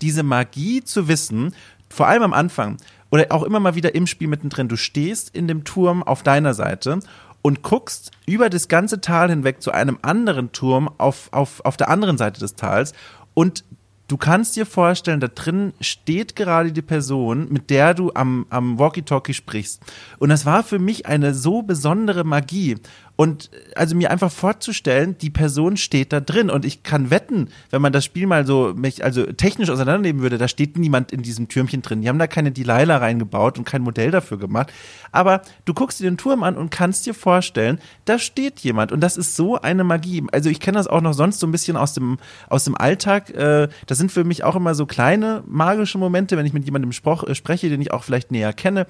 diese 0.00 0.22
Magie 0.22 0.84
zu 0.84 1.08
wissen, 1.08 1.52
vor 1.88 2.06
allem 2.06 2.22
am 2.22 2.32
Anfang 2.32 2.76
oder 3.10 3.26
auch 3.30 3.42
immer 3.42 3.60
mal 3.60 3.74
wieder 3.74 3.94
im 3.94 4.06
Spiel 4.06 4.28
mittendrin, 4.28 4.68
du 4.68 4.76
stehst 4.76 5.34
in 5.34 5.48
dem 5.48 5.64
Turm 5.64 6.02
auf 6.02 6.22
deiner 6.22 6.54
Seite 6.54 7.00
und 7.42 7.62
guckst 7.62 8.10
über 8.26 8.50
das 8.50 8.68
ganze 8.68 9.00
Tal 9.00 9.30
hinweg 9.30 9.62
zu 9.62 9.70
einem 9.70 9.98
anderen 10.02 10.52
Turm 10.52 10.90
auf, 10.98 11.28
auf, 11.32 11.64
auf 11.64 11.76
der 11.76 11.88
anderen 11.88 12.18
Seite 12.18 12.40
des 12.40 12.54
Tals 12.56 12.92
und 13.34 13.64
du 14.08 14.16
kannst 14.16 14.56
dir 14.56 14.66
vorstellen, 14.66 15.20
da 15.20 15.28
drin 15.28 15.72
steht 15.80 16.34
gerade 16.34 16.72
die 16.72 16.82
Person, 16.82 17.46
mit 17.50 17.70
der 17.70 17.94
du 17.94 18.10
am, 18.14 18.46
am 18.50 18.78
Walkie-Talkie 18.78 19.34
sprichst. 19.34 19.82
Und 20.18 20.30
das 20.30 20.46
war 20.46 20.64
für 20.64 20.78
mich 20.78 21.06
eine 21.06 21.34
so 21.34 21.62
besondere 21.62 22.24
Magie. 22.24 22.76
Und 23.20 23.50
also 23.74 23.96
mir 23.96 24.12
einfach 24.12 24.30
vorzustellen, 24.30 25.18
die 25.18 25.30
Person 25.30 25.76
steht 25.76 26.12
da 26.12 26.20
drin 26.20 26.50
und 26.50 26.64
ich 26.64 26.84
kann 26.84 27.10
wetten, 27.10 27.48
wenn 27.70 27.82
man 27.82 27.92
das 27.92 28.04
Spiel 28.04 28.28
mal 28.28 28.46
so 28.46 28.74
mich 28.76 29.02
also 29.02 29.24
technisch 29.24 29.70
auseinandernehmen 29.70 30.22
würde, 30.22 30.38
da 30.38 30.46
steht 30.46 30.78
niemand 30.78 31.10
in 31.10 31.22
diesem 31.22 31.48
Türmchen 31.48 31.82
drin. 31.82 32.00
Die 32.00 32.08
haben 32.08 32.20
da 32.20 32.28
keine 32.28 32.52
Delilah 32.52 32.98
reingebaut 32.98 33.58
und 33.58 33.64
kein 33.64 33.82
Modell 33.82 34.12
dafür 34.12 34.38
gemacht. 34.38 34.72
Aber 35.10 35.42
du 35.64 35.74
guckst 35.74 35.98
dir 35.98 36.04
den 36.04 36.16
Turm 36.16 36.44
an 36.44 36.56
und 36.56 36.70
kannst 36.70 37.06
dir 37.06 37.14
vorstellen, 37.14 37.80
da 38.04 38.20
steht 38.20 38.60
jemand 38.60 38.92
und 38.92 39.00
das 39.00 39.16
ist 39.16 39.34
so 39.34 39.60
eine 39.60 39.82
Magie. 39.82 40.22
Also 40.30 40.48
ich 40.48 40.60
kenne 40.60 40.78
das 40.78 40.86
auch 40.86 41.00
noch 41.00 41.12
sonst 41.12 41.40
so 41.40 41.48
ein 41.48 41.50
bisschen 41.50 41.76
aus 41.76 41.94
dem 41.94 42.18
aus 42.48 42.62
dem 42.62 42.76
Alltag. 42.76 43.30
Äh, 43.30 43.66
das 43.88 43.98
sind 43.98 44.12
für 44.12 44.22
mich 44.22 44.44
auch 44.44 44.54
immer 44.54 44.76
so 44.76 44.86
kleine 44.86 45.42
magische 45.48 45.98
Momente, 45.98 46.36
wenn 46.36 46.46
ich 46.46 46.52
mit 46.52 46.66
jemandem 46.66 46.92
äh, 46.92 47.34
spreche, 47.34 47.68
den 47.68 47.80
ich 47.80 47.92
auch 47.92 48.04
vielleicht 48.04 48.30
näher 48.30 48.52
kenne 48.52 48.86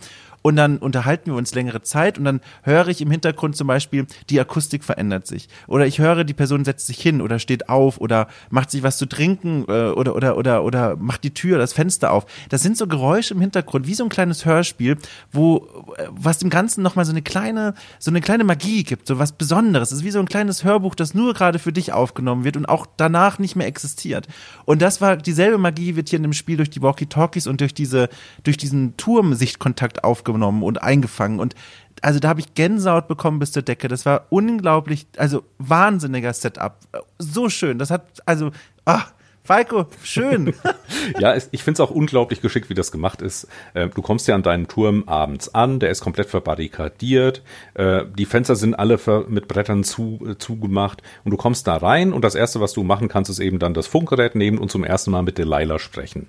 und 0.49 0.57
dann 0.57 0.79
unterhalten 0.79 1.27
wir 1.27 1.35
uns 1.37 1.55
längere 1.55 1.83
Zeit 1.83 2.17
und 2.17 2.25
dann 2.25 2.41
höre 2.63 2.89
ich 2.89 3.03
im 3.03 3.11
Hintergrund 3.11 3.55
zum 3.55 3.67
Beispiel, 3.67 4.07
die 4.31 4.41
Akustik 4.41 4.83
verändert 4.83 5.27
sich. 5.27 5.47
Oder 5.67 5.87
ich 5.87 5.99
höre, 5.99 6.25
die 6.25 6.33
Person 6.33 6.65
setzt 6.65 6.87
sich 6.87 6.99
hin 6.99 7.21
oder 7.21 7.39
steht 7.39 7.69
auf 7.69 8.01
oder 8.01 8.29
macht 8.49 8.71
sich 8.71 8.83
was 8.83 8.97
zu 8.97 9.05
trinken 9.05 9.67
äh, 9.69 9.91
oder, 9.91 10.17
oder, 10.17 10.39
oder, 10.39 10.65
oder 10.65 10.97
macht 10.97 11.23
die 11.25 11.35
Tür, 11.35 11.59
das 11.59 11.75
Fenster 11.75 12.13
auf. 12.13 12.25
Das 12.49 12.63
sind 12.63 12.79
so 12.79 12.87
Geräusche 12.87 13.35
im 13.35 13.43
Hintergrund, 13.43 13.87
wie 13.87 13.93
so 13.93 14.05
ein 14.05 14.09
kleines 14.09 14.47
Hörspiel, 14.47 14.97
wo, 15.31 15.69
äh, 15.99 16.07
was 16.13 16.39
dem 16.39 16.49
Ganzen 16.49 16.83
nochmal 16.83 17.05
so 17.05 17.11
eine 17.13 17.21
kleine, 17.21 17.75
so 17.99 18.11
eine 18.11 18.23
kleine 18.23 18.45
Magie 18.45 18.85
gibt, 18.85 19.07
so 19.07 19.19
was 19.19 19.33
Besonderes. 19.33 19.93
Es 19.93 19.99
ist 19.99 20.05
wie 20.05 20.11
so 20.13 20.19
ein 20.19 20.29
kleines 20.29 20.65
Hörbuch, 20.65 20.95
das 20.95 21.13
nur 21.13 21.35
gerade 21.35 21.59
für 21.59 21.75
dich 21.75 21.93
aufgenommen 21.93 22.45
wird 22.45 22.57
und 22.57 22.65
auch 22.65 22.87
danach 22.97 23.39
nicht 23.39 23.55
mehr 23.55 23.67
existiert. 23.67 24.29
Und 24.65 24.81
das 24.81 25.03
war, 25.03 25.19
dieselbe 25.19 25.59
Magie 25.59 25.95
wird 25.95 26.09
hier 26.09 26.17
in 26.17 26.23
dem 26.23 26.33
Spiel 26.33 26.57
durch 26.57 26.71
die 26.71 26.81
Walkie-Talkies 26.81 27.47
und 27.47 27.61
durch 27.61 27.75
diese, 27.75 28.09
durch 28.45 28.57
diesen 28.57 28.97
Turm-Sichtkontakt 28.97 30.05
aufgenommen 30.05 30.38
aufgenommen 30.39 30.63
und 30.63 30.83
eingefangen. 30.83 31.41
Und 31.41 31.55
also 32.01 32.21
da 32.21 32.29
habe 32.29 32.41
ich 32.41 32.55
Gänsehaut 32.55 33.09
bekommen 33.09 33.39
bis 33.39 33.53
zur 33.53 33.63
Decke. 33.63 33.89
Das 33.89 34.07
war 34.07 34.27
unglaublich, 34.31 35.07
also 35.17 35.43
wahnsinniger 35.59 36.33
Setup. 36.33 36.77
So 37.19 37.49
schön. 37.49 37.79
Das 37.79 37.91
hat, 37.91 38.05
also, 38.25 38.51
ach, 38.85 39.13
Falco, 39.43 39.87
schön. 40.05 40.53
ja, 41.19 41.35
ich 41.35 41.63
finde 41.63 41.83
es 41.83 41.89
auch 41.89 41.91
unglaublich 41.91 42.43
geschickt, 42.43 42.69
wie 42.69 42.75
das 42.75 42.93
gemacht 42.93 43.23
ist. 43.23 43.49
Ähm, 43.75 43.91
du 43.95 44.03
kommst 44.03 44.29
ja 44.29 44.35
an 44.35 44.43
deinen 44.43 44.69
Turm 44.69 45.05
abends 45.07 45.55
an, 45.55 45.81
der 45.81 45.91
ist 45.91 46.03
komplett 46.03 46.29
verbarrikadiert, 46.29 47.43
äh, 47.73 48.05
die 48.17 48.27
Fenster 48.27 48.57
sind 48.57 48.75
alle 48.75 49.01
mit 49.29 49.49
Brettern 49.49 49.85
zu, 49.85 50.21
äh, 50.29 50.37
zugemacht 50.37 51.03
und 51.25 51.31
du 51.31 51.39
kommst 51.39 51.67
da 51.67 51.79
rein 51.79 52.13
und 52.13 52.23
das 52.25 52.35
Erste, 52.35 52.61
was 52.61 52.75
du 52.75 52.83
machen 52.83 53.09
kannst, 53.09 53.31
ist 53.31 53.41
eben 53.41 53.59
dann 53.59 53.73
das 53.73 53.87
Funkgerät 53.87 54.35
nehmen 54.35 54.59
und 54.59 54.71
zum 54.71 54.85
ersten 54.85 55.13
Mal 55.13 55.23
mit 55.23 55.39
Delilah 55.39 55.79
sprechen. 55.79 56.29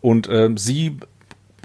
Und 0.00 0.28
äh, 0.28 0.50
sie 0.56 0.98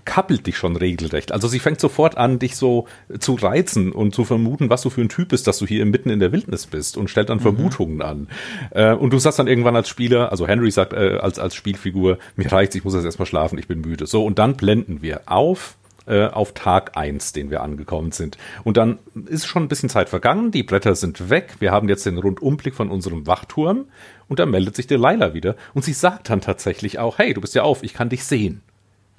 kappelt 0.09 0.47
dich 0.47 0.57
schon 0.57 0.75
regelrecht. 0.75 1.31
Also 1.31 1.47
sie 1.47 1.59
fängt 1.59 1.79
sofort 1.79 2.17
an, 2.17 2.39
dich 2.39 2.55
so 2.55 2.87
zu 3.19 3.35
reizen 3.35 3.91
und 3.91 4.15
zu 4.15 4.25
vermuten, 4.25 4.71
was 4.71 4.81
du 4.81 4.89
für 4.89 5.01
ein 5.01 5.09
Typ 5.09 5.29
bist, 5.29 5.45
dass 5.45 5.59
du 5.59 5.67
hier 5.67 5.85
mitten 5.85 6.09
in 6.09 6.19
der 6.19 6.31
Wildnis 6.31 6.65
bist 6.65 6.97
und 6.97 7.11
stellt 7.11 7.29
dann 7.29 7.37
mhm. 7.37 7.43
Vermutungen 7.43 8.01
an. 8.01 8.27
Äh, 8.71 8.93
und 8.93 9.13
du 9.13 9.19
sagst 9.19 9.37
dann 9.37 9.45
irgendwann 9.45 9.75
als 9.75 9.87
Spieler, 9.87 10.31
also 10.31 10.47
Henry 10.47 10.71
sagt 10.71 10.93
äh, 10.93 11.19
als, 11.21 11.37
als 11.37 11.53
Spielfigur, 11.53 12.17
mir 12.35 12.51
reicht's, 12.51 12.73
ich 12.73 12.83
muss 12.83 12.95
jetzt 12.95 13.05
erstmal 13.05 13.27
schlafen, 13.27 13.59
ich 13.59 13.67
bin 13.67 13.81
müde. 13.81 14.07
So, 14.07 14.25
und 14.25 14.39
dann 14.39 14.57
blenden 14.57 15.03
wir 15.03 15.21
auf 15.27 15.75
äh, 16.07 16.25
auf 16.25 16.55
Tag 16.55 16.97
eins, 16.97 17.31
den 17.33 17.51
wir 17.51 17.61
angekommen 17.61 18.11
sind. 18.11 18.35
Und 18.63 18.77
dann 18.77 18.97
ist 19.27 19.45
schon 19.45 19.61
ein 19.61 19.67
bisschen 19.67 19.89
Zeit 19.89 20.09
vergangen, 20.09 20.49
die 20.49 20.63
Bretter 20.63 20.95
sind 20.95 21.29
weg, 21.29 21.57
wir 21.59 21.71
haben 21.71 21.87
jetzt 21.87 22.07
den 22.07 22.17
Rundumblick 22.17 22.73
von 22.73 22.89
unserem 22.89 23.27
Wachturm 23.27 23.85
und 24.27 24.39
dann 24.39 24.49
meldet 24.49 24.75
sich 24.75 24.87
Delilah 24.87 25.35
wieder 25.35 25.55
und 25.75 25.85
sie 25.85 25.93
sagt 25.93 26.31
dann 26.31 26.41
tatsächlich 26.41 26.97
auch, 26.97 27.19
hey, 27.19 27.35
du 27.35 27.41
bist 27.41 27.53
ja 27.53 27.61
auf, 27.61 27.83
ich 27.83 27.93
kann 27.93 28.09
dich 28.09 28.23
sehen. 28.23 28.63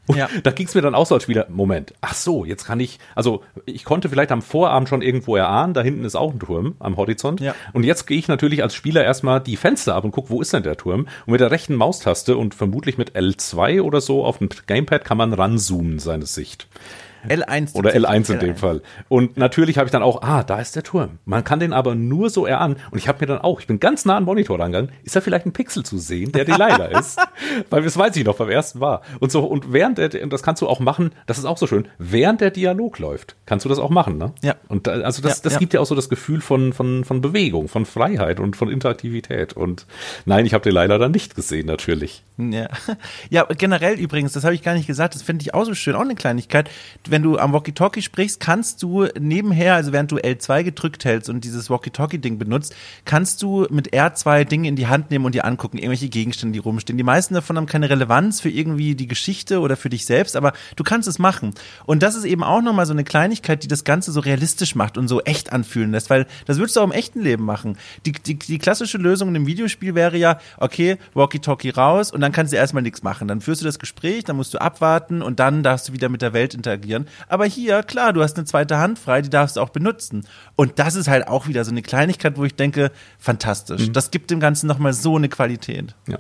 Und 0.07 0.17
ja. 0.19 0.29
da 0.43 0.51
ging 0.51 0.67
es 0.67 0.75
mir 0.75 0.83
dann 0.83 0.95
auch 0.95 1.07
so 1.07 1.15
als 1.15 1.25
Spieler, 1.25 1.47
Moment, 1.49 1.95
ach 2.01 2.15
so, 2.15 2.45
jetzt 2.45 2.65
kann 2.65 2.81
ich, 2.81 2.99
also 3.15 3.43
ich 3.67 3.85
konnte 3.85 4.09
vielleicht 4.09 4.33
am 4.33 4.43
Vorabend 4.43 4.89
schon 4.89 5.03
irgendwo 5.03 5.37
erahnen, 5.37 5.75
da 5.75 5.83
hinten 5.83 6.05
ist 6.05 6.17
auch 6.17 6.33
ein 6.33 6.41
Turm 6.41 6.75
am 6.79 6.97
Horizont. 6.97 7.41
Ja. 7.41 7.55
Und 7.73 7.85
jetzt 7.85 8.07
gehe 8.07 8.19
ich 8.19 8.29
natürlich 8.29 8.63
als 8.63 8.75
Spieler 8.75 9.05
erstmal 9.05 9.41
die 9.41 9.57
Fenster 9.57 9.95
ab 9.95 10.05
und 10.05 10.11
gucke, 10.11 10.31
wo 10.31 10.41
ist 10.41 10.53
denn 10.53 10.63
der 10.63 10.77
Turm? 10.77 11.07
Und 11.27 11.33
mit 11.33 11.41
der 11.41 11.51
rechten 11.51 11.75
Maustaste 11.75 12.37
und 12.37 12.55
vermutlich 12.55 12.99
mit 12.99 13.17
L2 13.17 13.83
oder 13.83 14.01
so 14.01 14.25
auf 14.25 14.39
dem 14.39 14.49
Gamepad 14.67 15.05
kann 15.05 15.19
man 15.19 15.33
ranzoomen, 15.33 15.99
seine 15.99 16.27
Sicht. 16.27 16.67
L1. 17.29 17.75
Oder 17.75 17.93
L1 17.95 18.33
in 18.33 18.39
dem 18.39 18.57
Fall. 18.57 18.83
Und 19.09 19.37
natürlich 19.37 19.79
habe 19.79 19.87
ich 19.87 19.93
dann 19.93 20.03
auch, 20.03 20.23
ah, 20.23 20.43
da 20.43 20.61
ist 20.61 20.77
der 20.77 20.83
Turm. 20.83 21.19
Man 21.25 21.45
kann 21.45 21.61
den 21.61 21.73
aber 21.73 21.95
nur 21.95 22.31
so 22.31 22.47
erahnen. 22.47 22.77
Und 22.91 22.99
ich 22.99 23.09
habe 23.09 23.19
mir 23.21 23.27
dann 23.27 23.39
auch, 23.39 23.61
ich 23.61 23.67
bin 23.67 23.81
ganz 23.81 24.05
nah 24.05 24.17
an 24.17 24.23
den 24.23 24.27
Monitor 24.27 24.59
rangegangen, 24.59 24.91
ist 25.03 25.17
da 25.17 25.21
vielleicht 25.21 25.47
ein 25.47 25.53
Pixel 25.53 25.85
zu 25.85 25.99
sehen, 25.99 26.33
der 26.33 26.45
Delilah 26.45 26.87
ist? 26.99 27.19
Weil 27.69 27.83
das 27.83 27.97
weiß 27.97 28.17
ich 28.17 28.25
noch 28.25 28.37
beim 28.37 28.51
ersten 28.51 28.81
war. 28.81 29.03
Und 29.19 29.33
so, 29.33 29.45
und 29.45 29.73
während 29.73 29.99
der, 29.99 30.23
und 30.23 30.33
das 30.33 30.43
kannst 30.43 30.63
du 30.63 30.69
auch 30.69 30.81
machen, 30.81 31.13
das 31.27 31.39
ist 31.39 31.45
auch 31.45 31.59
so 31.59 31.67
schön, 31.67 31.89
während 31.99 32.41
der 32.41 32.51
Dialog 32.51 32.99
läuft, 32.99 33.37
kannst 33.47 33.65
du 33.65 33.69
das 33.69 33.79
auch 33.79 33.91
machen, 33.91 34.19
ne? 34.19 34.33
Ja. 34.43 34.55
Und 34.69 34.87
da, 34.87 34.93
also 34.93 35.23
das, 35.23 35.39
ja, 35.39 35.43
das 35.45 35.53
ja. 35.55 35.59
gibt 35.59 35.75
ja 35.75 35.81
auch 35.81 35.87
so 35.87 35.95
das 35.95 36.09
Gefühl 36.09 36.41
von, 36.41 36.73
von, 36.73 37.05
von 37.05 37.21
Bewegung, 37.21 37.69
von 37.69 37.87
Freiheit 37.87 38.41
und 38.41 38.57
von 38.57 38.71
Interaktivität. 38.71 39.53
Und 39.53 39.87
nein, 40.25 40.47
ich 40.47 40.55
habe 40.55 40.63
Delilah 40.63 40.99
dann 40.99 41.13
nicht 41.13 41.35
gesehen, 41.35 41.67
natürlich. 41.67 42.25
Ja. 42.39 42.69
ja, 43.31 43.45
generell 43.45 43.99
übrigens, 43.99 44.33
das 44.33 44.45
habe 44.45 44.55
ich 44.55 44.63
gar 44.63 44.75
nicht 44.75 44.87
gesagt, 44.87 45.15
das 45.15 45.23
finde 45.23 45.43
ich 45.43 45.55
auch 45.55 45.65
so 45.65 45.75
schön, 45.75 45.95
auch 45.95 46.01
eine 46.01 46.15
Kleinigkeit. 46.15 46.71
Wenn 47.11 47.23
du 47.23 47.39
am 47.39 47.53
Walkie-Talkie 47.53 48.03
sprichst, 48.03 48.39
kannst 48.39 48.83
du 48.85 49.07
nebenher, 49.19 49.75
also 49.75 49.93
während 49.93 50.13
du 50.13 50.17
L2 50.17 50.63
gedrückt 50.63 51.05
hältst 51.05 51.29
und 51.29 51.43
dieses 51.43 51.69
Walkie-Talkie-Ding 51.69 52.39
benutzt, 52.39 52.75
kannst 53.05 53.43
du 53.43 53.67
mit 53.69 53.93
R2 53.93 54.45
Dinge 54.45 54.69
in 54.69 54.77
die 54.77 54.87
Hand 54.87 55.11
nehmen 55.11 55.25
und 55.25 55.35
dir 55.35 55.45
angucken, 55.45 55.79
irgendwelche 55.79 56.09
Gegenstände, 56.09 56.53
die 56.53 56.61
rumstehen. 56.61 56.97
Die 56.97 57.03
meisten 57.03 57.35
davon 57.35 57.57
haben 57.57 57.67
keine 57.67 57.91
Relevanz 57.91 58.41
für 58.41 58.49
irgendwie 58.49 58.95
die 58.95 59.09
Geschichte 59.09 59.59
oder 59.59 59.77
für 59.77 59.91
dich 59.91 60.07
selbst, 60.07 60.37
aber 60.37 60.53
du 60.77 60.85
kannst 60.85 61.09
es 61.09 61.19
machen. 61.19 61.53
Und 61.85 62.05
das 62.05 62.15
ist 62.15 62.25
eben 62.25 62.45
auch 62.45 62.63
nochmal 62.63 62.87
so 62.87 62.93
eine 62.93 63.03
Kleinigkeit, 63.03 63.65
die 63.65 63.69
das 63.69 63.83
Ganze 63.83 64.13
so 64.13 64.21
realistisch 64.21 64.77
macht 64.77 64.97
und 64.97 65.09
so 65.09 65.21
echt 65.23 65.53
anfühlen 65.53 65.91
lässt, 65.91 66.11
weil 66.11 66.27
das 66.47 66.59
würdest 66.59 66.77
du 66.77 66.81
auch 66.81 66.85
im 66.85 66.93
echten 66.93 67.23
Leben 67.23 67.45
machen. 67.45 67.77
Die, 68.07 68.13
die, 68.13 68.39
die 68.39 68.59
klassische 68.59 68.99
Lösung 68.99 69.31
in 69.31 69.37
einem 69.37 69.47
Videospiel 69.47 69.97
wäre 69.97 70.17
ja, 70.17 70.39
okay, 70.59 70.97
Walkie-Talkie 71.15 71.71
raus 71.71 72.13
und 72.13 72.21
dann 72.21 72.31
kannst 72.31 72.53
du 72.53 72.57
erstmal 72.57 72.85
nichts 72.85 73.03
machen. 73.03 73.27
Dann 73.27 73.41
führst 73.41 73.63
du 73.63 73.67
das 73.67 73.81
Gespräch, 73.81 74.23
dann 74.23 74.37
musst 74.37 74.55
du 74.55 74.61
abwarten 74.61 75.23
und 75.23 75.41
dann 75.41 75.63
darfst 75.65 75.89
du 75.89 75.93
wieder 75.93 76.09
mit 76.09 76.23
der 76.23 76.33
Welt 76.33 76.55
interagieren. 76.55 77.00
Aber 77.29 77.47
hier, 77.47 77.83
klar, 77.83 78.13
du 78.13 78.23
hast 78.23 78.37
eine 78.37 78.47
zweite 78.47 78.79
Hand 78.79 78.99
frei, 78.99 79.23
die 79.23 79.31
darfst 79.31 79.57
du 79.57 79.61
auch 79.61 79.71
benutzen. 79.71 80.27
Und 80.57 80.79
das 80.79 80.95
ist 80.95 81.09
halt 81.09 81.29
auch 81.29 81.49
wieder 81.49 81.65
so 81.65 81.71
eine 81.71 81.83
Kleinigkeit, 81.83 82.37
wo 82.37 82.45
ich 82.45 82.55
denke, 82.55 82.91
fantastisch. 83.19 83.89
Mhm. 83.89 83.93
Das 83.93 84.11
gibt 84.11 84.31
dem 84.31 84.41
Ganzen 84.41 84.67
nochmal 84.67 84.93
so 84.93 85.17
eine 85.17 85.29
Qualität. 85.29 85.95
Ja. 86.09 86.19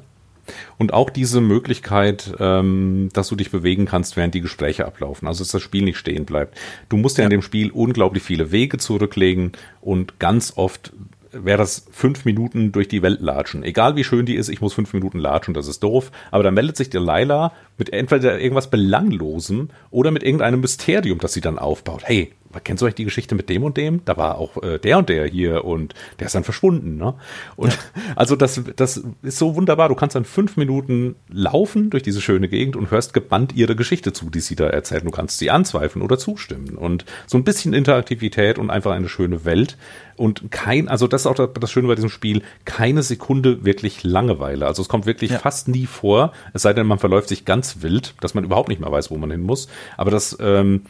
Und 0.78 0.92
auch 0.92 1.10
diese 1.10 1.40
Möglichkeit, 1.40 2.32
ähm, 2.38 3.08
dass 3.12 3.28
du 3.28 3.36
dich 3.36 3.50
bewegen 3.50 3.86
kannst, 3.86 4.16
während 4.16 4.34
die 4.34 4.40
Gespräche 4.40 4.86
ablaufen. 4.86 5.28
Also 5.28 5.44
dass 5.44 5.52
das 5.52 5.62
Spiel 5.62 5.84
nicht 5.84 5.98
stehen 5.98 6.24
bleibt. 6.24 6.58
Du 6.88 6.96
musst 6.96 7.18
ja, 7.18 7.22
ja 7.22 7.26
in 7.26 7.30
dem 7.30 7.42
Spiel 7.42 7.70
unglaublich 7.70 8.22
viele 8.22 8.50
Wege 8.50 8.78
zurücklegen 8.78 9.52
und 9.80 10.18
ganz 10.18 10.54
oft 10.56 10.92
wäre 11.32 11.58
das 11.58 11.86
fünf 11.90 12.24
Minuten 12.24 12.72
durch 12.72 12.88
die 12.88 13.02
Welt 13.02 13.20
latschen. 13.20 13.62
Egal 13.62 13.96
wie 13.96 14.04
schön 14.04 14.26
die 14.26 14.34
ist, 14.34 14.48
ich 14.48 14.60
muss 14.60 14.74
fünf 14.74 14.92
Minuten 14.92 15.18
latschen, 15.18 15.54
das 15.54 15.68
ist 15.68 15.82
doof. 15.82 16.10
Aber 16.30 16.42
dann 16.42 16.54
meldet 16.54 16.76
sich 16.76 16.90
der 16.90 17.00
Laila 17.00 17.52
mit 17.78 17.92
entweder 17.92 18.40
irgendwas 18.40 18.70
Belanglosem 18.70 19.68
oder 19.90 20.10
mit 20.10 20.22
irgendeinem 20.22 20.60
Mysterium, 20.60 21.18
das 21.18 21.32
sie 21.32 21.40
dann 21.40 21.58
aufbaut. 21.58 22.02
Hey, 22.04 22.32
kennst 22.64 22.82
du 22.82 22.86
euch 22.86 22.94
die 22.94 23.04
Geschichte 23.04 23.34
mit 23.34 23.48
dem 23.48 23.62
und 23.62 23.76
dem? 23.76 24.04
Da 24.04 24.16
war 24.16 24.38
auch 24.38 24.62
äh, 24.62 24.78
der 24.78 24.98
und 24.98 25.08
der 25.08 25.26
hier 25.26 25.64
und 25.64 25.94
der 26.18 26.26
ist 26.26 26.34
dann 26.34 26.44
verschwunden. 26.44 26.96
Ne? 26.96 27.14
Und 27.56 27.72
ja. 27.72 27.78
also 28.16 28.34
das, 28.34 28.60
das 28.76 29.02
ist 29.22 29.38
so 29.38 29.54
wunderbar. 29.54 29.88
Du 29.88 29.94
kannst 29.94 30.16
dann 30.16 30.24
fünf 30.24 30.56
Minuten 30.56 31.14
laufen 31.28 31.90
durch 31.90 32.02
diese 32.02 32.20
schöne 32.20 32.48
Gegend 32.48 32.76
und 32.76 32.90
hörst 32.90 33.12
gebannt 33.12 33.54
ihre 33.54 33.76
Geschichte 33.76 34.12
zu, 34.12 34.30
die 34.30 34.40
sie 34.40 34.56
da 34.56 34.66
erzählt. 34.66 35.04
Du 35.04 35.10
kannst 35.10 35.38
sie 35.38 35.50
anzweifeln 35.50 36.02
oder 36.02 36.18
zustimmen. 36.18 36.76
Und 36.76 37.04
so 37.26 37.38
ein 37.38 37.44
bisschen 37.44 37.72
Interaktivität 37.72 38.58
und 38.58 38.70
einfach 38.70 38.92
eine 38.92 39.08
schöne 39.08 39.44
Welt. 39.44 39.76
Und 40.16 40.50
kein, 40.50 40.88
also 40.88 41.06
das 41.06 41.22
ist 41.22 41.26
auch 41.26 41.48
das 41.48 41.70
Schöne 41.70 41.88
bei 41.88 41.94
diesem 41.94 42.10
Spiel, 42.10 42.42
keine 42.64 43.02
Sekunde 43.02 43.64
wirklich 43.64 44.02
Langeweile. 44.02 44.66
Also 44.66 44.82
es 44.82 44.88
kommt 44.88 45.06
wirklich 45.06 45.30
ja. 45.30 45.38
fast 45.38 45.68
nie 45.68 45.86
vor, 45.86 46.32
es 46.52 46.62
sei 46.62 46.72
denn, 46.72 46.86
man 46.86 46.98
verläuft 46.98 47.28
sich 47.28 47.44
ganz 47.44 47.78
wild, 47.80 48.14
dass 48.20 48.34
man 48.34 48.44
überhaupt 48.44 48.68
nicht 48.68 48.80
mehr 48.80 48.92
weiß, 48.92 49.10
wo 49.10 49.16
man 49.16 49.30
hin 49.30 49.40
muss. 49.40 49.68
Aber 49.96 50.10
das, 50.10 50.36
ähm, 50.40 50.82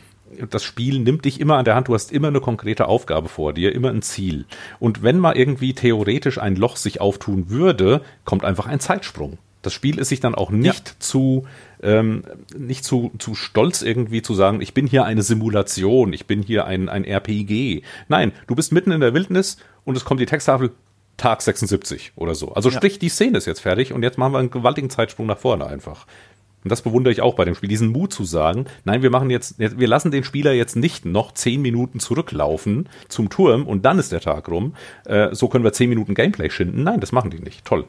das 0.51 0.62
Spiel 0.62 1.01
nimmt 1.01 1.24
dich 1.24 1.41
immer 1.41 1.59
an 1.59 1.64
der 1.64 1.74
Hand, 1.74 1.89
du 1.89 1.95
hast 1.95 2.12
immer 2.12 2.28
eine 2.28 2.41
konkrete 2.41 2.87
Aufgabe 2.87 3.28
vor 3.28 3.53
dir, 3.53 3.74
immer 3.74 3.91
ein 3.91 4.03
Ziel. 4.03 4.47
Und 4.78 5.03
wenn 5.03 5.18
mal 5.18 5.37
irgendwie 5.37 5.74
theoretisch 5.74 6.39
ein 6.39 6.57
Loch 6.57 6.76
sich 6.76 7.01
auftun 7.01 7.51
würde, 7.51 8.03
kommt 8.24 8.45
einfach 8.45 8.66
ein 8.66 8.81
Zeitsprung. 8.81 9.39
Das 9.62 9.74
Spiel 9.74 9.99
ist 9.99 10.09
sich 10.09 10.20
dann 10.20 10.35
auch 10.35 10.51
nicht 10.51 10.89
ja. 10.89 10.95
zu 10.99 11.47
ähm, 11.83 12.24
nicht 12.57 12.85
zu, 12.85 13.11
zu 13.18 13.35
stolz 13.35 13.83
irgendwie 13.83 14.22
zu 14.22 14.35
sagen, 14.35 14.61
ich 14.61 14.74
bin 14.74 14.87
hier 14.87 15.05
eine 15.05 15.22
Simulation, 15.22 16.12
ich 16.12 16.26
bin 16.26 16.43
hier 16.43 16.64
ein, 16.66 16.89
ein 16.89 17.05
RPG. 17.05 17.83
Nein, 18.09 18.33
du 18.47 18.55
bist 18.55 18.72
mitten 18.72 18.91
in 18.91 19.01
der 19.01 19.14
Wildnis 19.14 19.59
und 19.85 19.97
es 19.97 20.05
kommt 20.05 20.20
die 20.20 20.26
Texttafel 20.26 20.70
Tag 21.20 21.43
76 21.43 22.12
oder 22.16 22.35
so. 22.35 22.53
Also 22.53 22.70
sprich, 22.70 22.99
die 22.99 23.11
Szene 23.11 23.37
ist 23.37 23.45
jetzt 23.45 23.61
fertig 23.61 23.93
und 23.93 24.03
jetzt 24.03 24.16
machen 24.16 24.33
wir 24.33 24.39
einen 24.39 24.51
gewaltigen 24.51 24.89
Zeitsprung 24.89 25.26
nach 25.26 25.37
vorne 25.37 25.66
einfach. 25.66 26.07
Und 26.62 26.70
das 26.70 26.82
bewundere 26.82 27.12
ich 27.12 27.22
auch 27.22 27.34
bei 27.34 27.44
dem 27.44 27.54
Spiel, 27.54 27.68
diesen 27.68 27.88
Mut 27.88 28.12
zu 28.12 28.24
sagen, 28.24 28.66
nein, 28.84 29.02
wir 29.02 29.11
machen 29.11 29.30
jetzt, 29.30 29.58
wir 29.58 29.88
lassen 29.88 30.11
den 30.11 30.24
Spieler 30.24 30.52
jetzt 30.52 30.76
nicht 30.76 31.04
noch 31.04 31.32
zehn 31.32 31.62
Minuten 31.62 32.00
zurücklaufen 32.00 32.88
zum 33.08 33.30
Turm 33.30 33.66
und 33.66 33.84
dann 33.84 33.98
ist 33.98 34.12
der 34.12 34.20
Tag 34.20 34.48
rum. 34.48 34.74
Äh, 35.04 35.34
so 35.34 35.48
können 35.48 35.64
wir 35.64 35.72
zehn 35.72 35.88
Minuten 35.88 36.14
Gameplay 36.14 36.50
schinden. 36.50 36.82
Nein, 36.82 37.00
das 37.00 37.12
machen 37.12 37.30
die 37.30 37.40
nicht. 37.40 37.64
Toll. 37.64 37.84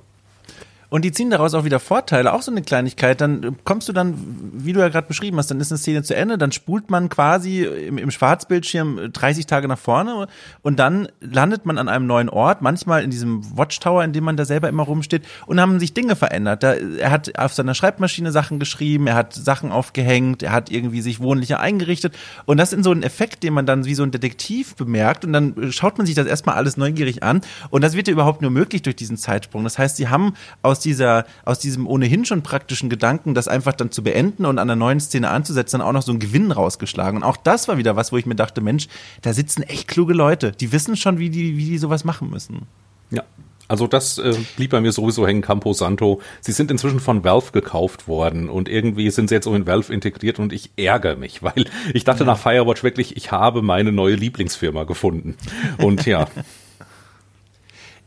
Und 0.92 1.06
die 1.06 1.14
ziehen 1.14 1.30
daraus 1.30 1.54
auch 1.54 1.64
wieder 1.64 1.80
Vorteile, 1.80 2.34
auch 2.34 2.42
so 2.42 2.52
eine 2.52 2.64
Kleinigkeit. 2.64 3.22
Dann 3.22 3.56
kommst 3.64 3.88
du 3.88 3.94
dann, 3.94 4.14
wie 4.52 4.74
du 4.74 4.82
ja 4.82 4.89
gerade 4.89 5.08
beschrieben 5.08 5.38
hast, 5.38 5.50
dann 5.50 5.62
ist 5.62 5.72
eine 5.72 5.78
Szene 5.78 6.04
zu 6.04 6.14
Ende, 6.14 6.38
dann 6.38 6.52
spult 6.52 6.92
man 6.92 7.08
quasi 7.08 7.64
im, 7.64 7.98
im 7.98 8.12
Schwarzbildschirm 8.12 9.14
30 9.14 9.46
Tage 9.46 9.70
nach 9.70 9.80
vorne 9.80 10.28
und 10.64 10.80
dann 10.80 11.08
landet 11.22 11.66
man 11.66 11.78
an 11.78 11.88
einem 11.88 12.08
neuen 12.08 12.28
Ort, 12.28 12.62
manchmal 12.62 13.06
in 13.06 13.10
diesem 13.10 13.58
Watchtower, 13.58 14.04
in 14.04 14.12
dem 14.12 14.26
man 14.26 14.36
da 14.36 14.44
selber 14.44 14.68
immer 14.68 14.84
rumsteht 14.84 15.24
und 15.46 15.62
haben 15.62 15.80
sich 15.80 15.94
Dinge 15.94 16.18
verändert. 16.18 16.62
Da, 16.62 16.74
er 16.74 17.10
hat 17.10 17.39
auf 17.39 17.54
seiner 17.54 17.74
Schreibmaschine 17.74 18.34
Sachen 18.34 18.60
geschrieben, 18.60 19.08
er 19.08 19.16
hat 19.16 19.34
Sachen 19.34 19.72
aufgehängt, 19.72 20.44
er 20.44 20.52
hat 20.52 20.72
irgendwie 20.72 21.00
sich 21.00 21.22
wohnlicher 21.22 21.62
eingerichtet 21.62 22.18
und 22.46 22.58
das 22.58 22.74
ist 22.74 22.84
so 22.84 22.92
ein 22.92 23.04
Effekt, 23.04 23.44
den 23.44 23.54
man 23.54 23.66
dann 23.66 23.86
wie 23.86 23.96
so 23.96 24.04
ein 24.04 24.12
Detektiv 24.12 24.76
bemerkt 24.76 25.24
und 25.24 25.32
dann 25.32 25.72
schaut 25.72 25.98
man 25.98 26.06
sich 26.06 26.16
das 26.16 26.28
erstmal 26.28 26.56
alles 26.56 26.76
neugierig 26.76 27.24
an 27.24 27.39
und 27.70 27.82
das 27.82 27.96
wird 27.96 28.10
ja 28.10 28.12
überhaupt 28.12 28.42
nur 28.42 28.52
möglich 28.52 28.82
durch 28.82 28.98
diesen 28.98 29.16
Zeitsprung. 29.16 29.64
Das 29.64 29.80
heißt, 29.80 29.96
sie 29.96 30.10
haben 30.10 30.34
aus 30.62 30.80
dieser, 30.82 31.25
aus 31.45 31.59
diesem 31.59 31.88
ohnehin 31.88 32.25
schon 32.25 32.43
praktischen 32.43 32.89
Gedanken, 32.89 33.34
das 33.34 33.47
einfach 33.47 33.73
dann 33.73 33.91
zu 33.91 34.03
beenden 34.03 34.45
und 34.45 34.59
an 34.59 34.67
der 34.67 34.75
neuen 34.75 34.99
Szene 34.99 35.29
anzusetzen, 35.29 35.79
dann 35.79 35.88
auch 35.88 35.93
noch 35.93 36.01
so 36.01 36.11
einen 36.11 36.19
Gewinn 36.19 36.51
rausgeschlagen. 36.51 37.17
Und 37.17 37.23
auch 37.23 37.38
das 37.38 37.67
war 37.67 37.77
wieder 37.77 37.95
was, 37.95 38.11
wo 38.11 38.17
ich 38.17 38.25
mir 38.25 38.36
dachte, 38.36 38.61
Mensch, 38.61 38.88
da 39.21 39.34
sitzen 39.34 39.63
echt 39.63 39.88
kluge 39.88 40.13
Leute. 40.13 40.51
Die 40.51 40.71
wissen 40.71 40.95
schon, 40.97 41.19
wie 41.19 41.29
die, 41.29 41.57
wie 41.57 41.65
die 41.65 41.77
sowas 41.77 42.03
machen 42.03 42.29
müssen. 42.29 42.67
Ja, 43.09 43.23
also 43.71 43.88
das 43.88 44.17
äh, 44.17 44.36
blieb 44.57 44.71
bei 44.71 44.82
mir 44.82 44.91
sowieso 44.91 45.25
hängen, 45.25 45.41
Campo 45.41 45.71
Santo. 45.71 46.19
Sie 46.41 46.51
sind 46.51 46.71
inzwischen 46.71 46.99
von 46.99 47.23
Valve 47.23 47.53
gekauft 47.53 48.05
worden 48.05 48.49
und 48.49 48.67
irgendwie 48.67 49.09
sind 49.11 49.29
sie 49.29 49.36
jetzt 49.36 49.47
auch 49.47 49.53
in 49.53 49.65
Valve 49.65 49.93
integriert 49.93 50.39
und 50.39 50.51
ich 50.51 50.71
ärgere 50.75 51.15
mich, 51.15 51.41
weil 51.41 51.65
ich 51.93 52.03
dachte 52.03 52.25
ja. 52.25 52.25
nach 52.25 52.38
Firewatch 52.38 52.84
wirklich, 52.84 53.15
ich 53.15 53.32
habe 53.32 53.61
meine 53.61 53.93
neue 53.93 54.15
Lieblingsfirma 54.15 54.84
gefunden. 54.84 55.38
Und 55.77 56.05
ja. 56.05 56.27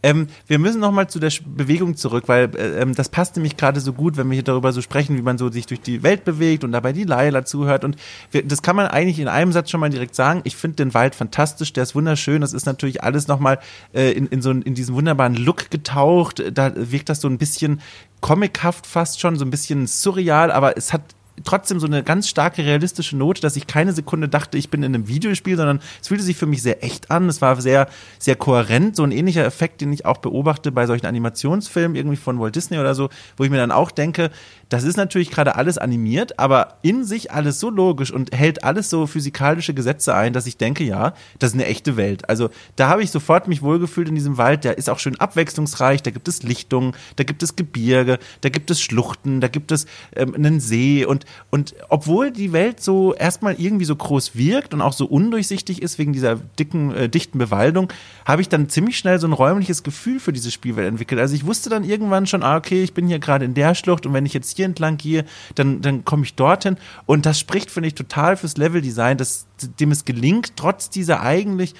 Ähm, 0.05 0.27
wir 0.47 0.59
müssen 0.59 0.81
noch 0.81 0.93
mal 0.93 1.09
zu 1.09 1.19
der 1.19 1.33
Bewegung 1.47 1.97
zurück, 1.97 2.25
weil 2.27 2.55
äh, 2.57 2.83
ähm, 2.83 2.95
das 2.95 3.09
passt 3.09 3.37
nämlich 3.37 3.57
gerade 3.57 3.81
so 3.81 3.95
gut, 3.95 4.19
wenn 4.19 4.29
wir 4.29 4.35
hier 4.35 4.43
darüber 4.43 4.71
so 4.71 4.83
sprechen, 4.83 5.17
wie 5.17 5.23
man 5.23 5.39
so 5.39 5.51
sich 5.51 5.65
durch 5.65 5.81
die 5.81 6.03
Welt 6.03 6.27
bewegt 6.27 6.63
und 6.63 6.73
dabei 6.73 6.93
die 6.93 7.05
Laila 7.05 7.47
zuhört. 7.47 7.85
Und 7.85 7.97
wir, 8.31 8.47
das 8.47 8.61
kann 8.61 8.77
man 8.77 8.87
eigentlich 8.87 9.19
in 9.19 9.29
einem 9.29 9.51
Satz 9.53 9.71
schon 9.71 9.81
mal 9.81 9.89
direkt 9.89 10.15
sagen. 10.15 10.43
Ich 10.45 10.57
finde 10.57 10.77
den 10.77 10.93
Wald 10.93 11.15
fantastisch, 11.15 11.73
der 11.73 11.85
ist 11.85 11.95
wunderschön. 11.95 12.43
Das 12.43 12.53
ist 12.53 12.67
natürlich 12.67 13.03
alles 13.03 13.29
noch 13.29 13.41
mal 13.41 13.59
äh, 13.95 14.13
in, 14.13 14.27
in 14.27 14.43
so 14.43 14.51
in 14.51 14.75
diesen 14.75 14.95
wunderbaren 14.95 15.37
Look 15.37 15.71
getaucht. 15.71 16.43
Da 16.53 16.73
wirkt 16.77 17.09
das 17.09 17.23
so 17.23 17.29
ein 17.29 17.39
bisschen 17.39 17.81
comichaft 18.21 18.87
fast 18.87 19.21
schon, 19.21 19.37
so 19.37 19.47
ein 19.47 19.51
bisschen 19.51 19.87
surreal, 19.87 20.53
aber 20.53 20.77
es 20.77 20.93
hat 20.93 21.01
trotzdem 21.45 21.81
so 21.81 21.87
eine 21.87 22.03
ganz 22.03 22.29
starke 22.29 22.65
realistische 22.65 23.17
Note, 23.17 23.41
dass 23.41 23.57
ich 23.57 23.67
keine 23.67 23.93
Sekunde 23.93 24.29
dachte, 24.29 24.59
ich 24.59 24.71
bin 24.71 24.83
in 24.83 24.95
einem 24.95 25.09
Videospiel, 25.09 25.57
sondern 25.57 25.81
es 26.01 26.09
fühlte 26.09 26.25
sich 26.25 26.37
für 26.37 26.47
mich 26.47 26.63
sehr 26.63 26.83
echt 26.83 27.11
an. 27.11 27.29
Es 27.29 27.41
war 27.41 27.61
sehr, 27.61 27.89
sehr 28.19 28.37
kohärent, 28.37 28.97
so 28.97 29.05
ein 29.05 29.13
ähnlicher 29.13 29.45
Effekt, 29.45 29.81
den 29.81 29.93
ich 29.93 30.07
auch 30.07 30.19
beobachte 30.19 30.73
bei 30.73 30.87
solchen 30.87 31.07
Animationsfilmen 31.07 31.97
irgendwie 31.97 32.17
von 32.17 32.41
Walt 32.41 32.57
Disney 32.57 32.79
oder 32.79 32.95
so, 32.95 33.11
wo 33.37 33.45
ich 33.45 33.51
mir 33.51 33.59
dann 33.59 33.73
auch 33.73 33.91
denke, 33.91 34.31
das 34.69 34.85
ist 34.85 34.97
natürlich 34.97 35.31
gerade 35.31 35.55
alles 35.57 35.79
animiert, 35.79 36.39
aber 36.39 36.79
in 36.83 37.05
sich 37.05 37.31
alles 37.31 37.61
so 37.61 37.71
logisch 37.71 38.11
und 38.11 38.35
hält 38.35 38.65
alles 38.65 38.91
so 38.91 39.07
physikalische 39.07 39.75
Gesetze 39.75 40.15
ein, 40.15 40.33
dass 40.33 40.47
ich 40.47 40.57
denke, 40.57 40.85
ja, 40.85 41.15
das 41.39 41.51
ist 41.51 41.55
eine 41.55 41.67
echte 41.67 41.97
Welt. 41.97 42.29
Also 42.29 42.51
da 42.77 42.89
habe 42.89 43.03
ich 43.03 43.11
sofort 43.11 43.47
mich 43.47 43.63
wohlgefühlt 43.63 44.09
in 44.09 44.15
diesem 44.15 44.39
Wald. 44.39 44.65
Der 44.65 44.79
ist 44.79 44.91
auch 44.91 44.99
schön 44.99 45.21
abwechslungsreich. 45.21 46.03
Da 46.03 46.11
gibt 46.11 46.29
es 46.29 46.43
Lichtungen, 46.43 46.95
da 47.17 47.25
gibt 47.25 47.43
es 47.43 47.57
Gebirge, 47.57 48.19
da 48.41 48.49
gibt 48.49 48.71
es 48.71 48.81
Schluchten, 48.81 49.41
da 49.41 49.49
gibt 49.49 49.71
es 49.71 49.87
ähm, 50.17 50.35
einen 50.35 50.61
See 50.61 51.05
und 51.05 51.25
und 51.51 51.75
obwohl 51.89 52.31
die 52.31 52.53
Welt 52.53 52.81
so 52.81 53.15
erstmal 53.15 53.55
irgendwie 53.61 53.85
so 53.85 53.95
groß 53.95 54.37
wirkt 54.37 54.75
und 54.75 54.81
auch 54.81 54.93
so 54.93 55.07
undurchsichtig 55.07 55.83
ist 55.83 55.99
wegen 55.99 56.13
dieser 56.13 56.37
dicken, 56.37 56.93
äh, 56.93 57.09
dichten 57.09 57.39
Bewaldung, 57.39 57.93
habe 58.25 58.43
ich 58.43 58.49
dann 58.49 58.69
ziemlich 58.69 58.99
schnell 58.99 59.19
so 59.19 59.27
ein 59.27 59.33
räumliches 59.33 59.83
Gefühl 59.83 60.21
für 60.21 60.33
diese 60.33 60.51
Spielwelt 60.51 60.89
entwickelt. 60.89 61.21
Also 61.21 61.35
ich 61.35 61.47
wusste 61.47 61.71
dann 61.71 61.85
irgendwann 61.85 62.27
schon, 62.27 62.43
ah, 62.43 62.57
okay, 62.57 62.83
ich 62.83 62.95
bin 62.95 63.07
hier 63.07 63.19
gerade 63.19 63.45
in 63.45 63.55
der 63.55 63.75
Schlucht 63.75 64.07
und 64.07 64.13
wenn 64.13 64.27
ich 64.27 64.35
jetzt 64.35 64.57
hier 64.57 64.67
entlang 64.67 64.97
gehe, 64.97 65.25
dann, 65.55 65.81
dann 65.81 66.05
komme 66.05 66.25
ich 66.25 66.35
dorthin. 66.35 66.77
Und 67.07 67.27
das 67.27 67.39
spricht, 67.39 67.71
finde 67.71 67.89
ich, 67.89 67.95
total 67.95 68.37
fürs 68.37 68.57
Leveldesign, 68.57 69.17
dass 69.17 69.47
dem 69.81 69.91
es 69.91 70.05
gelingt, 70.05 70.55
trotz 70.57 70.91
dieser 70.91 71.21
eigentlich 71.23 71.75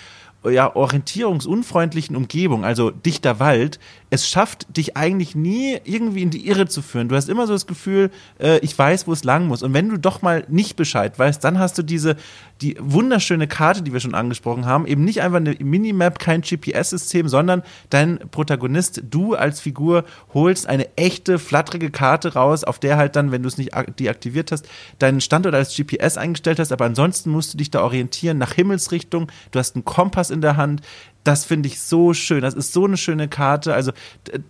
ja, 0.51 0.75
orientierungsunfreundlichen 0.75 2.17
Umgebung, 2.17 2.65
also 2.65 2.91
dichter 2.91 3.41
Wald, 3.41 3.79
es 4.11 4.29
schafft 4.29 4.77
dich 4.77 4.97
eigentlich 4.97 5.35
nie 5.35 5.79
irgendwie 5.85 6.23
in 6.23 6.31
die 6.31 6.47
Irre 6.47 6.69
zu 6.69 6.83
führen. 6.83 7.09
Du 7.09 7.17
hast 7.17 7.29
immer 7.29 7.47
so 7.49 7.53
das 7.53 7.67
Gefühl, 7.67 8.11
äh, 8.39 8.59
ich 8.59 8.79
weiß, 8.79 9.09
wo 9.09 9.13
es 9.13 9.25
lang 9.25 9.49
muss. 9.49 9.63
Und 9.63 9.75
wenn 9.75 9.89
du 9.89 9.99
doch 9.99 10.23
mal 10.23 10.45
nicht 10.49 10.77
Bescheid 10.77 11.19
weißt, 11.19 11.43
dann 11.43 11.59
hast 11.59 11.79
du 11.79 11.83
diese, 11.83 12.17
die 12.61 12.77
wunderschöne 12.79 13.49
Karte, 13.49 13.83
die 13.83 13.93
wir 13.93 13.99
schon 13.99 14.15
angesprochen 14.15 14.67
haben, 14.67 14.87
eben 14.87 15.05
nicht 15.05 15.23
einfach 15.23 15.39
eine 15.39 15.57
Minimap, 15.59 16.21
kein 16.21 16.43
GPS-System, 16.43 17.29
sondern 17.29 17.63
dein 17.91 18.21
Protagonist, 18.31 19.03
du 19.11 19.35
als 19.35 19.61
Figur, 19.61 20.05
holst 20.33 20.69
eine 20.69 20.97
echte, 20.97 21.41
flatterige 21.41 21.91
Karte 21.91 22.35
raus, 22.35 22.63
auf 22.63 22.79
der 22.79 22.97
halt 22.97 23.17
dann, 23.17 23.33
wenn 23.33 23.43
du 23.43 23.49
es 23.49 23.59
nicht 23.59 23.73
deaktiviert 23.99 24.53
hast, 24.53 24.69
deinen 25.01 25.21
Standort 25.21 25.55
als 25.55 25.75
GPS 25.75 26.17
eingestellt 26.19 26.61
hast, 26.61 26.71
aber 26.71 26.85
ansonsten 26.85 27.31
musst 27.31 27.55
du 27.55 27.59
dich 27.59 27.73
da 27.73 27.83
orientieren 27.83 28.39
nach 28.39 28.53
Himmelsrichtung, 28.53 29.27
du 29.51 29.59
hast 29.59 29.75
einen 29.75 29.85
Kompass 29.85 30.31
in 30.35 30.43
der 30.43 30.59
Hand, 30.59 30.83
das 31.25 31.47
finde 31.47 31.69
ich 31.69 31.81
so 31.81 32.13
schön. 32.13 32.43
Das 32.43 32.55
ist 32.55 32.73
so 32.73 32.85
eine 32.85 32.99
schöne 32.99 33.29
Karte. 33.29 33.75
Also, 33.75 33.93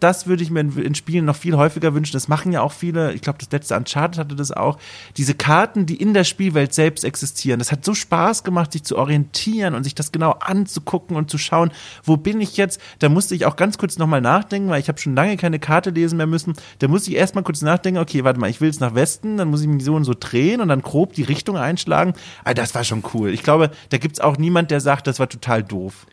das 0.00 0.26
würde 0.26 0.42
ich 0.42 0.50
mir 0.50 0.60
in, 0.60 0.76
in, 0.76 0.94
Spielen 0.96 1.24
noch 1.24 1.36
viel 1.36 1.56
häufiger 1.56 1.94
wünschen. 1.94 2.12
Das 2.12 2.26
machen 2.26 2.52
ja 2.52 2.62
auch 2.62 2.72
viele. 2.72 3.12
Ich 3.14 3.22
glaube, 3.22 3.38
das 3.38 3.50
letzte 3.52 3.76
Uncharted 3.76 4.18
hatte 4.18 4.34
das 4.34 4.50
auch. 4.50 4.78
Diese 5.16 5.34
Karten, 5.34 5.86
die 5.86 5.96
in 5.96 6.14
der 6.14 6.24
Spielwelt 6.24 6.74
selbst 6.74 7.04
existieren. 7.04 7.60
Das 7.60 7.70
hat 7.70 7.84
so 7.84 7.94
Spaß 7.94 8.42
gemacht, 8.42 8.72
sich 8.72 8.82
zu 8.82 8.98
orientieren 8.98 9.74
und 9.74 9.84
sich 9.84 9.94
das 9.94 10.10
genau 10.10 10.32
anzugucken 10.32 11.16
und 11.16 11.30
zu 11.30 11.38
schauen, 11.38 11.70
wo 12.02 12.16
bin 12.16 12.40
ich 12.40 12.56
jetzt? 12.56 12.80
Da 12.98 13.08
musste 13.08 13.36
ich 13.36 13.46
auch 13.46 13.54
ganz 13.54 13.78
kurz 13.78 13.96
nochmal 13.96 14.20
nachdenken, 14.20 14.68
weil 14.68 14.80
ich 14.80 14.88
habe 14.88 14.98
schon 14.98 15.14
lange 15.14 15.36
keine 15.36 15.60
Karte 15.60 15.90
lesen 15.90 16.16
mehr 16.16 16.26
müssen. 16.26 16.54
Da 16.80 16.88
musste 16.88 17.10
ich 17.10 17.16
erstmal 17.16 17.44
kurz 17.44 17.62
nachdenken, 17.62 18.00
okay, 18.00 18.24
warte 18.24 18.40
mal, 18.40 18.50
ich 18.50 18.60
will 18.60 18.68
jetzt 18.68 18.80
nach 18.80 18.96
Westen, 18.96 19.36
dann 19.36 19.48
muss 19.48 19.60
ich 19.60 19.68
mich 19.68 19.84
so 19.84 19.94
und 19.94 20.04
so 20.04 20.14
drehen 20.18 20.60
und 20.60 20.68
dann 20.68 20.82
grob 20.82 21.12
die 21.12 21.22
Richtung 21.22 21.56
einschlagen. 21.56 22.14
Also, 22.42 22.60
das 22.60 22.74
war 22.74 22.82
schon 22.82 23.04
cool. 23.14 23.30
Ich 23.30 23.44
glaube, 23.44 23.70
da 23.90 23.98
gibt 23.98 24.16
es 24.16 24.20
auch 24.20 24.38
niemand, 24.38 24.72
der 24.72 24.80
sagt, 24.80 25.06
das 25.06 25.20
war 25.20 25.28
total 25.28 25.62
doof. 25.62 26.06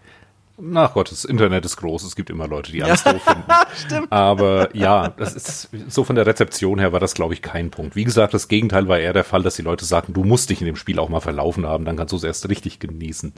Ach 0.76 0.94
Gott, 0.94 1.12
das 1.12 1.26
Internet 1.26 1.66
ist 1.66 1.78
groß. 1.78 2.04
Es 2.04 2.16
gibt 2.16 2.30
immer 2.30 2.48
Leute, 2.48 2.72
die 2.72 2.84
alles 2.84 3.04
doof 3.04 3.22
finden. 3.24 3.44
Stimmt. 3.86 4.12
Aber 4.12 4.76
ja, 4.76 5.10
das 5.10 5.34
ist 5.34 5.70
so 5.88 6.04
von 6.04 6.16
der 6.16 6.26
Rezeption 6.26 6.80
her 6.80 6.94
war 6.94 7.00
das, 7.00 7.14
glaube 7.14 7.34
ich, 7.34 7.42
kein 7.42 7.72
Punkt. 7.72 7.96
Wie 7.96 8.04
gesagt, 8.04 8.34
das 8.34 8.48
Gegenteil 8.48 8.88
war 8.88 9.00
eher 9.00 9.14
der 9.14 9.24
Fall, 9.24 9.42
dass 9.44 9.56
die 9.56 9.62
Leute 9.62 9.86
sagten, 9.86 10.14
du 10.14 10.24
musst 10.24 10.50
dich 10.50 10.62
in 10.62 10.68
dem 10.68 10.76
Spiel 10.76 11.00
auch 11.00 11.10
mal 11.10 11.20
verlaufen 11.20 11.66
haben, 11.66 11.86
dann 11.86 11.98
kannst 11.98 12.12
du 12.12 12.18
es 12.18 12.24
erst 12.24 12.48
richtig 12.50 12.80
genießen. 12.80 13.34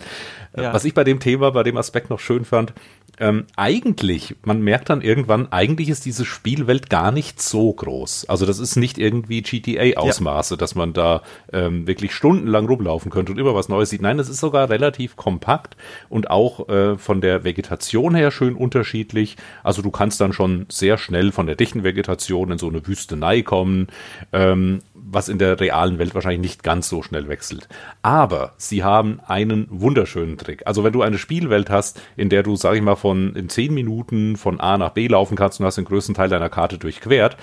Äh, 0.53 0.63
ja. 0.63 0.73
Was 0.73 0.85
ich 0.85 0.93
bei 0.93 1.03
dem 1.03 1.19
Thema, 1.19 1.51
bei 1.51 1.63
dem 1.63 1.77
Aspekt 1.77 2.09
noch 2.09 2.19
schön 2.19 2.45
fand, 2.45 2.73
ähm, 3.19 3.45
eigentlich, 3.55 4.35
man 4.43 4.61
merkt 4.61 4.89
dann 4.89 5.01
irgendwann, 5.01 5.51
eigentlich 5.51 5.89
ist 5.89 6.05
diese 6.05 6.25
Spielwelt 6.25 6.89
gar 6.89 7.11
nicht 7.11 7.41
so 7.41 7.71
groß. 7.71 8.27
Also 8.27 8.45
das 8.45 8.57
ist 8.57 8.75
nicht 8.75 8.97
irgendwie 8.97 9.43
GTA-Ausmaße, 9.43 10.55
ja. 10.55 10.57
dass 10.57 10.73
man 10.73 10.93
da 10.93 11.21
ähm, 11.51 11.85
wirklich 11.85 12.13
stundenlang 12.13 12.65
rumlaufen 12.65 13.11
könnte 13.11 13.31
und 13.31 13.37
immer 13.37 13.53
was 13.53 13.69
Neues 13.69 13.91
sieht. 13.91 14.01
Nein, 14.01 14.17
das 14.17 14.29
ist 14.29 14.39
sogar 14.39 14.69
relativ 14.69 15.15
kompakt 15.15 15.77
und 16.09 16.31
auch 16.31 16.67
äh, 16.69 16.97
von 16.97 17.12
der 17.21 17.43
Vegetation 17.43 18.15
her 18.15 18.31
schön 18.31 18.55
unterschiedlich. 18.55 19.37
Also 19.63 19.81
du 19.81 19.91
kannst 19.91 20.21
dann 20.21 20.33
schon 20.33 20.65
sehr 20.69 20.97
schnell 20.97 21.31
von 21.31 21.45
der 21.45 21.55
dichten 21.55 21.83
Vegetation 21.83 22.51
in 22.51 22.57
so 22.57 22.69
eine 22.69 22.85
Wüstenei 22.85 23.41
kommen. 23.41 23.87
Ähm, 24.31 24.81
was 25.13 25.29
in 25.29 25.37
der 25.37 25.59
realen 25.59 25.99
Welt 25.99 26.15
wahrscheinlich 26.15 26.41
nicht 26.41 26.63
ganz 26.63 26.89
so 26.89 27.03
schnell 27.03 27.27
wechselt. 27.27 27.67
Aber 28.01 28.53
sie 28.57 28.83
haben 28.83 29.19
einen 29.25 29.67
wunderschönen 29.69 30.37
Trick. 30.37 30.65
Also 30.65 30.83
wenn 30.83 30.93
du 30.93 31.01
eine 31.01 31.17
Spielwelt 31.17 31.69
hast, 31.69 32.01
in 32.15 32.29
der 32.29 32.43
du, 32.43 32.55
sag 32.55 32.75
ich 32.75 32.81
mal, 32.81 32.95
von 32.95 33.35
in 33.35 33.49
zehn 33.49 33.73
Minuten 33.73 34.35
von 34.37 34.59
A 34.59 34.77
nach 34.77 34.91
B 34.91 35.07
laufen 35.07 35.37
kannst 35.37 35.59
und 35.59 35.65
hast 35.65 35.77
den 35.77 35.85
größten 35.85 36.15
Teil 36.15 36.29
deiner 36.29 36.49
Karte 36.49 36.77
durchquert, 36.77 37.37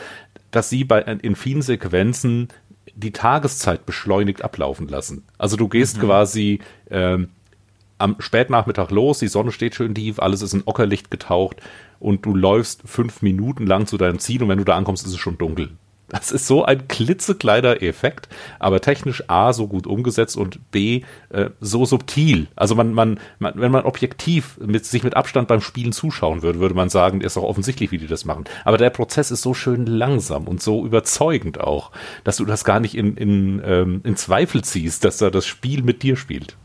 dass 0.50 0.68
sie 0.68 0.84
bei, 0.84 1.00
in 1.00 1.36
vielen 1.36 1.62
Sequenzen 1.62 2.48
die 2.94 3.12
Tageszeit 3.12 3.86
beschleunigt 3.86 4.42
ablaufen 4.42 4.88
lassen. 4.88 5.24
Also 5.38 5.56
du 5.56 5.68
gehst 5.68 5.98
mhm. 5.98 6.02
quasi 6.02 6.58
ähm, 6.90 7.28
am 8.00 8.16
Spätnachmittag 8.18 8.90
los, 8.90 9.18
die 9.18 9.28
Sonne 9.28 9.52
steht 9.52 9.74
schön 9.74 9.94
tief, 9.94 10.18
alles 10.18 10.42
ist 10.42 10.54
in 10.54 10.62
Ockerlicht 10.66 11.10
getaucht 11.10 11.56
und 11.98 12.24
du 12.24 12.34
läufst 12.34 12.82
fünf 12.84 13.22
Minuten 13.22 13.66
lang 13.66 13.86
zu 13.86 13.96
deinem 13.98 14.18
Ziel 14.18 14.42
und 14.42 14.48
wenn 14.48 14.58
du 14.58 14.64
da 14.64 14.76
ankommst, 14.76 15.06
ist 15.06 15.12
es 15.12 15.18
schon 15.18 15.38
dunkel. 15.38 15.70
Das 16.10 16.32
ist 16.32 16.48
so 16.48 16.64
ein 16.64 16.88
klitzekleiner 16.88 17.82
Effekt, 17.82 18.28
aber 18.58 18.80
technisch 18.80 19.22
A 19.28 19.52
so 19.52 19.68
gut 19.68 19.86
umgesetzt 19.86 20.36
und 20.36 20.72
B 20.72 21.02
äh, 21.28 21.50
so 21.60 21.84
subtil. 21.84 22.48
Also 22.56 22.74
man, 22.74 22.92
man, 22.92 23.20
man, 23.38 23.52
wenn 23.54 23.70
man 23.70 23.84
objektiv 23.84 24.58
mit 24.58 24.84
sich 24.84 25.04
mit 25.04 25.16
Abstand 25.16 25.46
beim 25.46 25.60
Spielen 25.60 25.92
zuschauen 25.92 26.42
würde, 26.42 26.58
würde 26.58 26.74
man 26.74 26.88
sagen, 26.88 27.20
ist 27.20 27.36
auch 27.36 27.44
offensichtlich, 27.44 27.92
wie 27.92 27.98
die 27.98 28.08
das 28.08 28.24
machen. 28.24 28.44
Aber 28.64 28.76
der 28.76 28.90
Prozess 28.90 29.30
ist 29.30 29.42
so 29.42 29.54
schön 29.54 29.86
langsam 29.86 30.48
und 30.48 30.60
so 30.60 30.84
überzeugend 30.84 31.60
auch, 31.60 31.92
dass 32.24 32.38
du 32.38 32.44
das 32.44 32.64
gar 32.64 32.80
nicht 32.80 32.96
in, 32.96 33.16
in, 33.16 33.62
ähm, 33.64 34.00
in 34.02 34.16
Zweifel 34.16 34.64
ziehst, 34.64 35.04
dass 35.04 35.18
da 35.18 35.30
das 35.30 35.46
Spiel 35.46 35.84
mit 35.84 36.02
dir 36.02 36.16
spielt. 36.16 36.56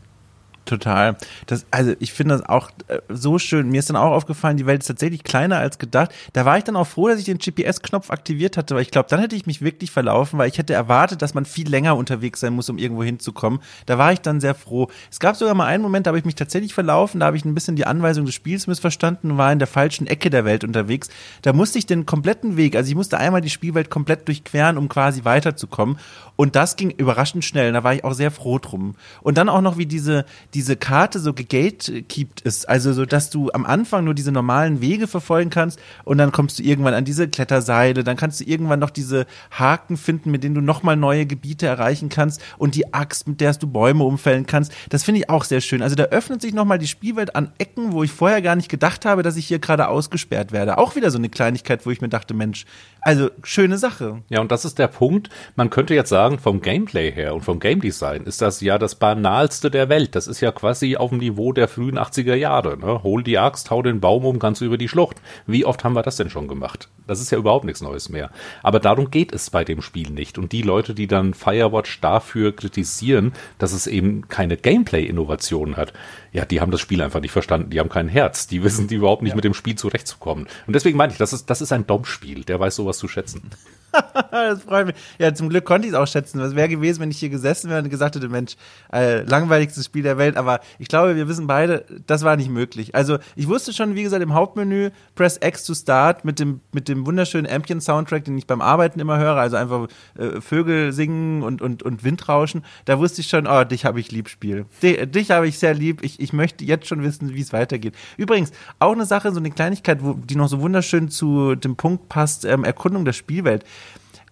Total. 0.66 1.16
Das, 1.46 1.64
also 1.70 1.94
ich 2.00 2.12
finde 2.12 2.36
das 2.36 2.48
auch 2.48 2.70
äh, 2.88 2.98
so 3.08 3.38
schön. 3.38 3.70
Mir 3.70 3.78
ist 3.78 3.88
dann 3.88 3.96
auch 3.96 4.10
aufgefallen, 4.10 4.56
die 4.56 4.66
Welt 4.66 4.82
ist 4.82 4.88
tatsächlich 4.88 5.22
kleiner 5.22 5.58
als 5.58 5.78
gedacht. 5.78 6.10
Da 6.32 6.44
war 6.44 6.58
ich 6.58 6.64
dann 6.64 6.74
auch 6.74 6.88
froh, 6.88 7.06
dass 7.08 7.20
ich 7.20 7.24
den 7.24 7.38
GPS-Knopf 7.38 8.10
aktiviert 8.10 8.56
hatte, 8.56 8.74
weil 8.74 8.82
ich 8.82 8.90
glaube, 8.90 9.08
dann 9.08 9.20
hätte 9.20 9.36
ich 9.36 9.46
mich 9.46 9.62
wirklich 9.62 9.92
verlaufen, 9.92 10.40
weil 10.40 10.48
ich 10.48 10.58
hätte 10.58 10.74
erwartet, 10.74 11.22
dass 11.22 11.34
man 11.34 11.44
viel 11.44 11.68
länger 11.68 11.96
unterwegs 11.96 12.40
sein 12.40 12.52
muss, 12.52 12.68
um 12.68 12.78
irgendwo 12.78 13.04
hinzukommen. 13.04 13.60
Da 13.86 13.96
war 13.96 14.12
ich 14.12 14.22
dann 14.22 14.40
sehr 14.40 14.56
froh. 14.56 14.88
Es 15.08 15.20
gab 15.20 15.36
sogar 15.36 15.54
mal 15.54 15.66
einen 15.66 15.84
Moment, 15.84 16.06
da 16.06 16.10
habe 16.10 16.18
ich 16.18 16.24
mich 16.24 16.34
tatsächlich 16.34 16.74
verlaufen, 16.74 17.20
da 17.20 17.26
habe 17.26 17.36
ich 17.36 17.44
ein 17.44 17.54
bisschen 17.54 17.76
die 17.76 17.86
Anweisung 17.86 18.26
des 18.26 18.34
Spiels 18.34 18.66
missverstanden 18.66 19.30
und 19.30 19.38
war 19.38 19.52
in 19.52 19.60
der 19.60 19.68
falschen 19.68 20.08
Ecke 20.08 20.30
der 20.30 20.44
Welt 20.44 20.64
unterwegs. 20.64 21.10
Da 21.42 21.52
musste 21.52 21.78
ich 21.78 21.86
den 21.86 22.06
kompletten 22.06 22.56
Weg, 22.56 22.74
also 22.74 22.88
ich 22.88 22.96
musste 22.96 23.18
einmal 23.18 23.40
die 23.40 23.50
Spielwelt 23.50 23.88
komplett 23.88 24.26
durchqueren, 24.26 24.78
um 24.78 24.88
quasi 24.88 25.24
weiterzukommen. 25.24 25.98
Und 26.36 26.54
das 26.54 26.76
ging 26.76 26.90
überraschend 26.90 27.44
schnell. 27.44 27.72
Da 27.72 27.82
war 27.82 27.94
ich 27.94 28.04
auch 28.04 28.12
sehr 28.12 28.30
froh 28.30 28.58
drum. 28.58 28.94
Und 29.22 29.38
dann 29.38 29.48
auch 29.48 29.62
noch, 29.62 29.78
wie 29.78 29.86
diese, 29.86 30.26
diese 30.56 30.74
Karte 30.74 31.18
so 31.20 31.34
gegatekeept 31.34 32.40
ist. 32.40 32.66
Also 32.66 32.94
so, 32.94 33.04
dass 33.04 33.28
du 33.28 33.50
am 33.52 33.66
Anfang 33.66 34.04
nur 34.04 34.14
diese 34.14 34.32
normalen 34.32 34.80
Wege 34.80 35.06
verfolgen 35.06 35.50
kannst 35.50 35.78
und 36.04 36.16
dann 36.16 36.32
kommst 36.32 36.58
du 36.58 36.62
irgendwann 36.62 36.94
an 36.94 37.04
diese 37.04 37.28
Kletterseile. 37.28 38.02
Dann 38.04 38.16
kannst 38.16 38.40
du 38.40 38.44
irgendwann 38.44 38.78
noch 38.80 38.88
diese 38.88 39.26
Haken 39.50 39.98
finden, 39.98 40.30
mit 40.30 40.44
denen 40.44 40.54
du 40.54 40.62
nochmal 40.62 40.96
neue 40.96 41.26
Gebiete 41.26 41.66
erreichen 41.66 42.08
kannst 42.08 42.40
und 42.56 42.74
die 42.74 42.94
Axt, 42.94 43.28
mit 43.28 43.42
der 43.42 43.52
du 43.52 43.66
Bäume 43.66 44.04
umfällen 44.04 44.46
kannst. 44.46 44.72
Das 44.88 45.04
finde 45.04 45.20
ich 45.20 45.28
auch 45.28 45.44
sehr 45.44 45.60
schön. 45.60 45.82
Also 45.82 45.94
da 45.94 46.04
öffnet 46.04 46.40
sich 46.40 46.54
nochmal 46.54 46.78
die 46.78 46.86
Spielwelt 46.86 47.36
an 47.36 47.52
Ecken, 47.58 47.92
wo 47.92 48.02
ich 48.02 48.10
vorher 48.10 48.40
gar 48.40 48.56
nicht 48.56 48.70
gedacht 48.70 49.04
habe, 49.04 49.22
dass 49.22 49.36
ich 49.36 49.46
hier 49.46 49.58
gerade 49.58 49.88
ausgesperrt 49.88 50.52
werde. 50.52 50.78
Auch 50.78 50.96
wieder 50.96 51.10
so 51.10 51.18
eine 51.18 51.28
Kleinigkeit, 51.28 51.84
wo 51.84 51.90
ich 51.90 52.00
mir 52.00 52.08
dachte, 52.08 52.32
Mensch, 52.32 52.64
also 53.02 53.30
schöne 53.42 53.76
Sache. 53.76 54.22
Ja, 54.30 54.40
und 54.40 54.50
das 54.50 54.64
ist 54.64 54.78
der 54.78 54.88
Punkt. 54.88 55.28
Man 55.54 55.68
könnte 55.68 55.94
jetzt 55.94 56.08
sagen, 56.08 56.38
vom 56.38 56.62
Gameplay 56.62 57.12
her 57.12 57.34
und 57.34 57.44
vom 57.44 57.60
Game 57.60 57.80
Design 57.80 58.22
ist 58.22 58.40
das 58.40 58.62
ja 58.62 58.78
das 58.78 58.94
banalste 58.94 59.70
der 59.70 59.88
Welt. 59.88 60.14
Das 60.16 60.26
ist 60.26 60.40
ja 60.40 60.45
quasi 60.52 60.96
auf 60.96 61.10
dem 61.10 61.18
Niveau 61.18 61.52
der 61.52 61.68
frühen 61.68 61.98
80er 61.98 62.34
Jahre. 62.34 62.76
Ne? 62.78 63.02
Hol 63.02 63.22
die 63.22 63.38
Axt, 63.38 63.70
hau 63.70 63.82
den 63.82 64.00
Baum 64.00 64.24
um, 64.24 64.38
kannst 64.38 64.60
du 64.60 64.64
über 64.64 64.78
die 64.78 64.88
Schlucht. 64.88 65.20
Wie 65.46 65.64
oft 65.64 65.84
haben 65.84 65.94
wir 65.94 66.02
das 66.02 66.16
denn 66.16 66.30
schon 66.30 66.48
gemacht? 66.48 66.88
Das 67.06 67.20
ist 67.20 67.30
ja 67.30 67.38
überhaupt 67.38 67.64
nichts 67.64 67.82
Neues 67.82 68.08
mehr. 68.08 68.30
Aber 68.62 68.80
darum 68.80 69.10
geht 69.10 69.32
es 69.32 69.50
bei 69.50 69.64
dem 69.64 69.82
Spiel 69.82 70.10
nicht. 70.10 70.38
Und 70.38 70.52
die 70.52 70.62
Leute, 70.62 70.94
die 70.94 71.06
dann 71.06 71.34
Firewatch 71.34 72.00
dafür 72.00 72.54
kritisieren, 72.54 73.32
dass 73.58 73.72
es 73.72 73.86
eben 73.86 74.28
keine 74.28 74.56
Gameplay-Innovation 74.56 75.76
hat, 75.76 75.92
ja, 76.36 76.44
die 76.44 76.60
haben 76.60 76.70
das 76.70 76.82
Spiel 76.82 77.00
einfach 77.00 77.20
nicht 77.20 77.32
verstanden. 77.32 77.70
Die 77.70 77.80
haben 77.80 77.88
kein 77.88 78.08
Herz. 78.08 78.46
Die 78.46 78.62
wissen 78.62 78.88
die 78.88 78.96
überhaupt 78.96 79.22
nicht 79.22 79.30
ja. 79.30 79.36
mit 79.36 79.44
dem 79.44 79.54
Spiel 79.54 79.74
zurechtzukommen. 79.74 80.46
Und 80.66 80.76
deswegen 80.76 80.98
meine 80.98 81.10
ich, 81.10 81.18
das 81.18 81.32
ist, 81.32 81.48
das 81.48 81.62
ist 81.62 81.72
ein 81.72 81.86
Dom-Spiel. 81.86 82.44
Der 82.44 82.60
weiß 82.60 82.76
sowas 82.76 82.98
zu 82.98 83.08
schätzen. 83.08 83.48
das 84.30 84.62
freut 84.62 84.86
mich. 84.86 84.96
Ja, 85.18 85.32
zum 85.34 85.48
Glück 85.48 85.64
konnte 85.64 85.86
ich 85.86 85.94
es 85.94 85.98
auch 85.98 86.06
schätzen. 86.06 86.40
Was 86.40 86.54
wäre 86.54 86.68
gewesen, 86.68 87.00
wenn 87.00 87.10
ich 87.10 87.18
hier 87.18 87.28
gesessen 87.28 87.70
wäre 87.70 87.82
und 87.82 87.88
gesagt 87.88 88.16
hätte, 88.16 88.28
Mensch, 88.28 88.56
äh, 88.92 89.22
langweiligstes 89.22 89.86
Spiel 89.86 90.02
der 90.02 90.18
Welt. 90.18 90.36
Aber 90.36 90.60
ich 90.78 90.88
glaube, 90.88 91.16
wir 91.16 91.28
wissen 91.28 91.46
beide, 91.46 91.84
das 92.06 92.22
war 92.22 92.36
nicht 92.36 92.50
möglich. 92.50 92.94
Also 92.94 93.18
ich 93.34 93.48
wusste 93.48 93.72
schon, 93.72 93.94
wie 93.94 94.02
gesagt, 94.02 94.22
im 94.22 94.34
Hauptmenü 94.34 94.90
Press 95.14 95.38
X 95.42 95.64
to 95.64 95.74
Start 95.74 96.24
mit 96.24 96.38
dem, 96.38 96.60
mit 96.72 96.88
dem 96.88 97.06
wunderschönen 97.06 97.50
Ambient-Soundtrack, 97.50 98.24
den 98.24 98.36
ich 98.36 98.46
beim 98.46 98.60
Arbeiten 98.60 99.00
immer 99.00 99.18
höre. 99.18 99.36
Also 99.36 99.56
einfach 99.56 99.88
äh, 100.18 100.40
Vögel 100.40 100.92
singen 100.92 101.42
und, 101.42 101.62
und, 101.62 101.82
und 101.82 102.04
Windrauschen. 102.04 102.64
Da 102.84 102.98
wusste 102.98 103.20
ich 103.20 103.28
schon, 103.28 103.46
oh, 103.46 103.64
dich 103.64 103.84
habe 103.84 104.00
ich 104.00 104.12
lieb, 104.12 104.28
Spiel. 104.28 104.66
dich, 104.82 105.10
dich 105.10 105.30
habe 105.30 105.48
ich 105.48 105.58
sehr 105.58 105.74
lieb. 105.74 106.02
Ich, 106.02 106.20
ich 106.26 106.32
möchte 106.32 106.64
jetzt 106.64 106.88
schon 106.88 107.04
wissen, 107.04 107.34
wie 107.34 107.40
es 107.40 107.52
weitergeht. 107.52 107.94
Übrigens, 108.16 108.50
auch 108.80 108.92
eine 108.92 109.06
Sache, 109.06 109.30
so 109.32 109.38
eine 109.38 109.52
Kleinigkeit, 109.52 110.02
wo, 110.02 110.14
die 110.14 110.34
noch 110.34 110.48
so 110.48 110.60
wunderschön 110.60 111.08
zu 111.08 111.54
dem 111.54 111.76
Punkt 111.76 112.08
passt, 112.08 112.44
ähm, 112.44 112.64
Erkundung 112.64 113.04
der 113.04 113.12
Spielwelt. 113.12 113.64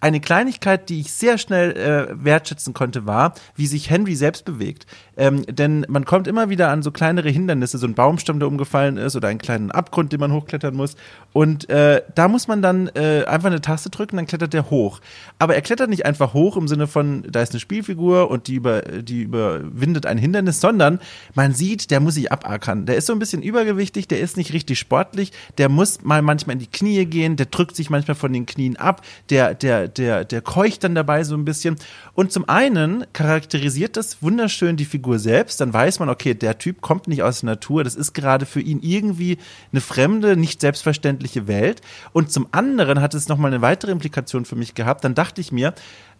Eine 0.05 0.20
Kleinigkeit, 0.20 0.90
die 0.90 1.00
ich 1.00 1.14
sehr 1.14 1.38
schnell 1.38 1.72
äh, 1.78 2.22
wertschätzen 2.22 2.74
konnte, 2.74 3.07
war, 3.07 3.32
wie 3.57 3.66
sich 3.66 3.88
Henry 3.88 4.14
selbst 4.16 4.44
bewegt. 4.44 4.84
Ähm, 5.16 5.46
denn 5.46 5.86
man 5.88 6.05
kommt 6.05 6.26
immer 6.26 6.50
wieder 6.50 6.68
an 6.68 6.82
so 6.82 6.90
kleinere 6.90 7.30
Hindernisse, 7.30 7.78
so 7.78 7.86
ein 7.86 7.94
Baumstamm, 7.94 8.38
der 8.38 8.48
umgefallen 8.48 8.98
ist 8.98 9.16
oder 9.16 9.28
einen 9.28 9.38
kleinen 9.38 9.70
Abgrund, 9.70 10.12
den 10.12 10.20
man 10.20 10.30
hochklettern 10.30 10.74
muss. 10.74 10.96
Und 11.32 11.70
äh, 11.70 12.02
da 12.14 12.28
muss 12.28 12.48
man 12.48 12.61
dann 12.61 12.88
äh, 12.88 13.24
einfach 13.24 13.46
eine 13.46 13.62
Taste 13.62 13.88
drücken, 13.88 14.16
dann 14.16 14.26
klettert 14.26 14.52
der 14.52 14.68
hoch. 14.68 15.00
Aber 15.38 15.55
er 15.55 15.62
klettert 15.62 15.88
nicht 15.88 16.05
einfach 16.05 16.34
hoch 16.34 16.59
im 16.59 16.68
Sinne 16.68 16.86
von, 16.86 17.24
da 17.30 17.40
ist 17.40 17.52
eine 17.52 17.61
Spielfigur 17.61 18.30
und 18.30 18.46
die, 18.46 18.57
über, 18.57 18.82
die 18.82 19.22
überwindet 19.22 20.05
ein 20.05 20.18
Hindernis, 20.18 20.61
sondern 20.61 21.00
man 21.34 21.55
sieht, 21.55 21.90
der 21.90 22.00
muss 22.00 22.14
sich 22.14 22.30
abackern. 22.30 22.84
Der 22.84 22.96
ist 22.96 23.07
so 23.07 23.14
ein 23.14 23.18
bisschen 23.18 23.42
übergewichtig, 23.42 24.07
der 24.07 24.20
ist 24.20 24.36
nicht 24.36 24.52
richtig 24.52 24.78
sportlich, 24.78 25.32
der 25.57 25.70
muss 25.70 26.02
mal 26.02 26.20
manchmal 26.20 26.55
in 26.55 26.61
die 26.61 26.66
Knie 26.66 27.07
gehen, 27.07 27.36
der 27.36 27.46
drückt 27.46 27.74
sich 27.74 27.88
manchmal 27.88 28.16
von 28.16 28.34
den 28.34 28.44
Knien 28.44 28.76
ab, 28.76 29.00
der, 29.30 29.55
der, 29.55 29.88
der, 29.99 30.24
der 30.24 30.40
keucht 30.40 30.84
dann 30.84 30.95
dabei 30.95 31.24
so 31.24 31.34
ein 31.34 31.45
bisschen. 31.45 31.76
Und 32.14 32.32
zum 32.32 32.49
einen 32.49 33.05
charakterisiert 33.12 33.97
das 33.97 34.22
wunderschön 34.22 34.76
die 34.76 34.84
Figur 34.84 35.18
selbst. 35.18 35.61
Dann 35.61 35.72
weiß 35.72 36.01
man, 36.01 36.09
okay, 36.09 36.34
der 36.34 36.59
Typ 36.59 36.80
kommt 36.80 37.09
nicht 37.09 37.22
aus 37.22 37.40
der 37.40 37.51
Natur. 37.51 37.84
Das 37.84 37.95
ist 37.95 38.12
gerade 38.12 38.47
für 38.47 38.61
ihn 38.61 38.80
irgendwie 38.82 39.38
eine 39.72 39.80
fremde, 39.80 40.36
nicht 40.36 40.61
selbstverständliche 40.61 41.47
Welt. 41.47 41.80
Und 42.12 42.30
zum 42.30 42.49
anderen 42.53 43.01
hat 43.01 43.14
es 43.14 43.28
nochmal 43.28 43.53
eine 43.53 43.62
weitere 43.62 43.92
Implikation 43.92 44.45
für 44.45 44.57
mich 44.57 44.74
gehabt. 44.74 45.05
Dann 45.05 45.14
dachte 45.14 45.40
ich 45.40 45.53
mir, 45.53 45.74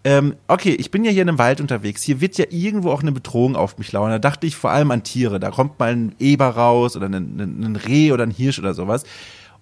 ähm, 0.07 0.37
okay, 0.49 0.75
ich 0.75 0.91
bin 0.91 1.03
ja 1.05 1.11
hier 1.11 1.23
in 1.23 1.29
einem 1.31 1.39
Wald 1.39 1.63
unterwegs. 1.63 2.03
Hier 2.03 2.21
wird 2.21 2.37
ja 2.37 2.45
irgendwo 2.51 2.91
auch 2.91 3.01
eine 3.01 3.13
Bedrohung 3.13 3.57
auf 3.57 3.79
mich 3.79 3.91
lauern. 3.91 4.11
Da 4.11 4.19
dachte 4.19 4.47
ich 4.47 4.55
vor 4.55 4.71
allem 4.71 4.91
an 4.91 5.03
Tiere. 5.03 5.41
Da 5.41 5.51
kommt 5.51 5.79
mal 5.79 5.93
ein 5.93 6.15
Eber 6.19 6.49
raus 6.49 6.95
oder 6.95 7.07
ein, 7.07 7.15
ein, 7.15 7.65
ein 7.65 7.77
Reh 7.77 8.13
oder 8.13 8.25
ein 8.25 8.31
Hirsch 8.31 8.59
oder 8.59 8.75
sowas. 8.75 9.05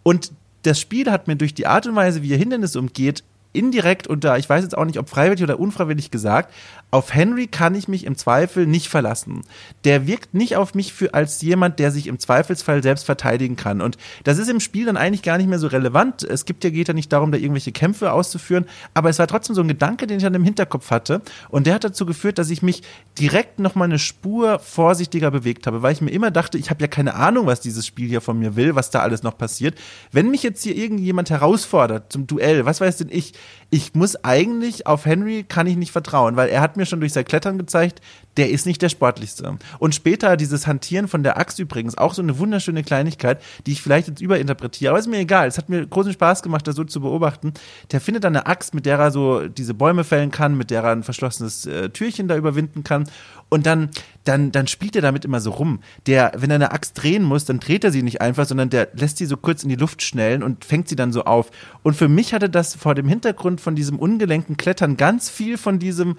Und 0.02 0.32
das 0.62 0.80
Spiel 0.80 1.10
hat 1.10 1.28
mir 1.28 1.36
durch 1.36 1.54
die 1.54 1.66
Art 1.66 1.86
und 1.86 1.94
Weise, 1.94 2.22
wie 2.22 2.32
er 2.32 2.38
Hindernisse 2.38 2.78
umgeht, 2.78 3.22
indirekt 3.52 4.06
unter, 4.06 4.38
ich 4.38 4.48
weiß 4.48 4.62
jetzt 4.62 4.76
auch 4.76 4.84
nicht, 4.84 4.98
ob 4.98 5.08
freiwillig 5.08 5.42
oder 5.42 5.60
unfreiwillig 5.60 6.10
gesagt, 6.10 6.52
auf 6.92 7.14
Henry 7.14 7.46
kann 7.46 7.74
ich 7.74 7.88
mich 7.88 8.04
im 8.04 8.16
Zweifel 8.16 8.66
nicht 8.66 8.88
verlassen. 8.88 9.40
Der 9.84 10.06
wirkt 10.06 10.34
nicht 10.34 10.56
auf 10.56 10.74
mich 10.74 10.92
für 10.92 11.14
als 11.14 11.40
jemand, 11.40 11.78
der 11.78 11.90
sich 11.90 12.06
im 12.06 12.18
Zweifelsfall 12.18 12.82
selbst 12.82 13.06
verteidigen 13.06 13.56
kann. 13.56 13.80
Und 13.80 13.96
das 14.24 14.36
ist 14.36 14.50
im 14.50 14.60
Spiel 14.60 14.84
dann 14.84 14.98
eigentlich 14.98 15.22
gar 15.22 15.38
nicht 15.38 15.48
mehr 15.48 15.58
so 15.58 15.68
relevant. 15.68 16.22
Es 16.22 16.44
gibt 16.44 16.64
ja, 16.64 16.70
geht 16.70 16.88
ja 16.88 16.94
nicht 16.94 17.10
darum, 17.10 17.32
da 17.32 17.38
irgendwelche 17.38 17.72
Kämpfe 17.72 18.12
auszuführen, 18.12 18.66
aber 18.92 19.08
es 19.08 19.18
war 19.18 19.26
trotzdem 19.26 19.56
so 19.56 19.62
ein 19.62 19.68
Gedanke, 19.68 20.06
den 20.06 20.18
ich 20.18 20.22
dann 20.22 20.34
im 20.34 20.44
Hinterkopf 20.44 20.90
hatte. 20.90 21.22
Und 21.48 21.66
der 21.66 21.74
hat 21.74 21.84
dazu 21.84 22.04
geführt, 22.04 22.36
dass 22.36 22.50
ich 22.50 22.60
mich 22.60 22.82
direkt 23.18 23.58
nochmal 23.58 23.88
eine 23.88 23.98
Spur 23.98 24.58
vorsichtiger 24.58 25.30
bewegt 25.30 25.66
habe, 25.66 25.80
weil 25.80 25.94
ich 25.94 26.02
mir 26.02 26.10
immer 26.10 26.30
dachte, 26.30 26.58
ich 26.58 26.68
habe 26.68 26.82
ja 26.82 26.88
keine 26.88 27.14
Ahnung, 27.14 27.46
was 27.46 27.62
dieses 27.62 27.86
Spiel 27.86 28.10
hier 28.10 28.20
von 28.20 28.38
mir 28.38 28.54
will, 28.54 28.74
was 28.74 28.90
da 28.90 29.00
alles 29.00 29.22
noch 29.22 29.38
passiert. 29.38 29.78
Wenn 30.10 30.30
mich 30.30 30.42
jetzt 30.42 30.62
hier 30.62 30.76
irgendjemand 30.76 31.30
herausfordert 31.30 32.12
zum 32.12 32.26
Duell, 32.26 32.66
was 32.66 32.82
weiß 32.82 32.98
denn 32.98 33.08
ich, 33.10 33.32
ich 33.72 33.94
muss 33.94 34.22
eigentlich 34.22 34.86
auf 34.86 35.06
Henry 35.06 35.44
kann 35.48 35.66
ich 35.66 35.76
nicht 35.76 35.92
vertrauen, 35.92 36.36
weil 36.36 36.50
er 36.50 36.60
hat 36.60 36.76
mir 36.76 36.84
schon 36.84 37.00
durch 37.00 37.14
sein 37.14 37.24
Klettern 37.24 37.56
gezeigt, 37.56 38.02
der 38.36 38.50
ist 38.50 38.66
nicht 38.66 38.80
der 38.80 38.88
sportlichste. 38.88 39.58
Und 39.78 39.94
später 39.94 40.36
dieses 40.36 40.66
Hantieren 40.66 41.08
von 41.08 41.22
der 41.22 41.38
Axt 41.38 41.58
übrigens, 41.58 41.98
auch 41.98 42.14
so 42.14 42.22
eine 42.22 42.38
wunderschöne 42.38 42.82
Kleinigkeit, 42.82 43.42
die 43.66 43.72
ich 43.72 43.82
vielleicht 43.82 44.08
jetzt 44.08 44.20
überinterpretiere, 44.20 44.90
aber 44.90 44.98
ist 44.98 45.08
mir 45.08 45.18
egal. 45.18 45.48
Es 45.48 45.58
hat 45.58 45.68
mir 45.68 45.86
großen 45.86 46.12
Spaß 46.12 46.42
gemacht, 46.42 46.66
das 46.66 46.76
so 46.76 46.84
zu 46.84 47.00
beobachten. 47.00 47.52
Der 47.90 48.00
findet 48.00 48.24
dann 48.24 48.36
eine 48.36 48.46
Axt, 48.46 48.74
mit 48.74 48.86
der 48.86 48.98
er 48.98 49.10
so 49.10 49.48
diese 49.48 49.74
Bäume 49.74 50.04
fällen 50.04 50.30
kann, 50.30 50.56
mit 50.56 50.70
der 50.70 50.82
er 50.82 50.92
ein 50.92 51.02
verschlossenes 51.02 51.66
äh, 51.66 51.90
Türchen 51.90 52.28
da 52.28 52.36
überwinden 52.36 52.84
kann. 52.84 53.04
Und 53.50 53.66
dann, 53.66 53.90
dann, 54.24 54.50
dann 54.50 54.66
spielt 54.66 54.96
er 54.96 55.02
damit 55.02 55.26
immer 55.26 55.40
so 55.40 55.50
rum. 55.50 55.80
Der, 56.06 56.32
wenn 56.36 56.50
er 56.50 56.54
eine 56.54 56.72
Axt 56.72 57.02
drehen 57.02 57.22
muss, 57.22 57.44
dann 57.44 57.60
dreht 57.60 57.84
er 57.84 57.92
sie 57.92 58.02
nicht 58.02 58.22
einfach, 58.22 58.46
sondern 58.46 58.70
der 58.70 58.88
lässt 58.94 59.18
sie 59.18 59.26
so 59.26 59.36
kurz 59.36 59.62
in 59.62 59.68
die 59.68 59.76
Luft 59.76 60.00
schnellen 60.00 60.42
und 60.42 60.64
fängt 60.64 60.88
sie 60.88 60.96
dann 60.96 61.12
so 61.12 61.24
auf. 61.24 61.50
Und 61.82 61.94
für 61.94 62.08
mich 62.08 62.32
hatte 62.32 62.48
das 62.48 62.74
vor 62.74 62.94
dem 62.94 63.08
Hintergrund 63.08 63.60
von 63.60 63.74
diesem 63.74 63.98
ungelenken 63.98 64.56
Klettern 64.56 64.96
ganz 64.96 65.28
viel 65.28 65.58
von 65.58 65.78
diesem, 65.78 66.16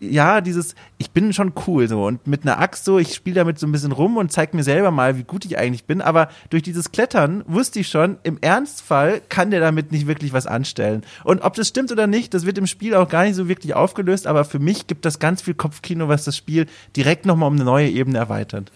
ja, 0.00 0.40
dieses, 0.40 0.74
ich 0.98 1.10
bin 1.10 1.32
schon 1.32 1.52
cool 1.66 1.86
so 1.86 2.04
und 2.04 2.26
mit 2.26 2.42
einer 2.42 2.58
Axt 2.58 2.84
so, 2.84 2.98
ich 2.98 3.14
spiele 3.14 3.34
damit 3.34 3.58
so 3.58 3.66
ein 3.66 3.72
bisschen 3.72 3.92
rum 3.92 4.16
und 4.16 4.32
zeige 4.32 4.56
mir 4.56 4.62
selber 4.62 4.90
mal, 4.90 5.18
wie 5.18 5.24
gut 5.24 5.44
ich 5.44 5.58
eigentlich 5.58 5.84
bin, 5.84 6.00
aber 6.00 6.28
durch 6.48 6.62
dieses 6.62 6.90
Klettern 6.90 7.44
wusste 7.46 7.80
ich 7.80 7.88
schon, 7.88 8.18
im 8.22 8.38
Ernstfall 8.40 9.20
kann 9.28 9.50
der 9.50 9.60
damit 9.60 9.92
nicht 9.92 10.06
wirklich 10.06 10.32
was 10.32 10.46
anstellen. 10.46 11.02
Und 11.24 11.42
ob 11.42 11.54
das 11.54 11.68
stimmt 11.68 11.92
oder 11.92 12.06
nicht, 12.06 12.32
das 12.32 12.46
wird 12.46 12.58
im 12.58 12.66
Spiel 12.66 12.94
auch 12.94 13.08
gar 13.08 13.24
nicht 13.24 13.34
so 13.34 13.48
wirklich 13.48 13.74
aufgelöst, 13.74 14.26
aber 14.26 14.44
für 14.44 14.58
mich 14.58 14.86
gibt 14.86 15.04
das 15.04 15.18
ganz 15.18 15.42
viel 15.42 15.54
Kopfkino, 15.54 16.08
was 16.08 16.24
das 16.24 16.36
Spiel 16.36 16.66
direkt 16.96 17.26
nochmal 17.26 17.48
um 17.48 17.56
eine 17.56 17.64
neue 17.64 17.88
Ebene 17.88 18.18
erweitert. 18.18 18.72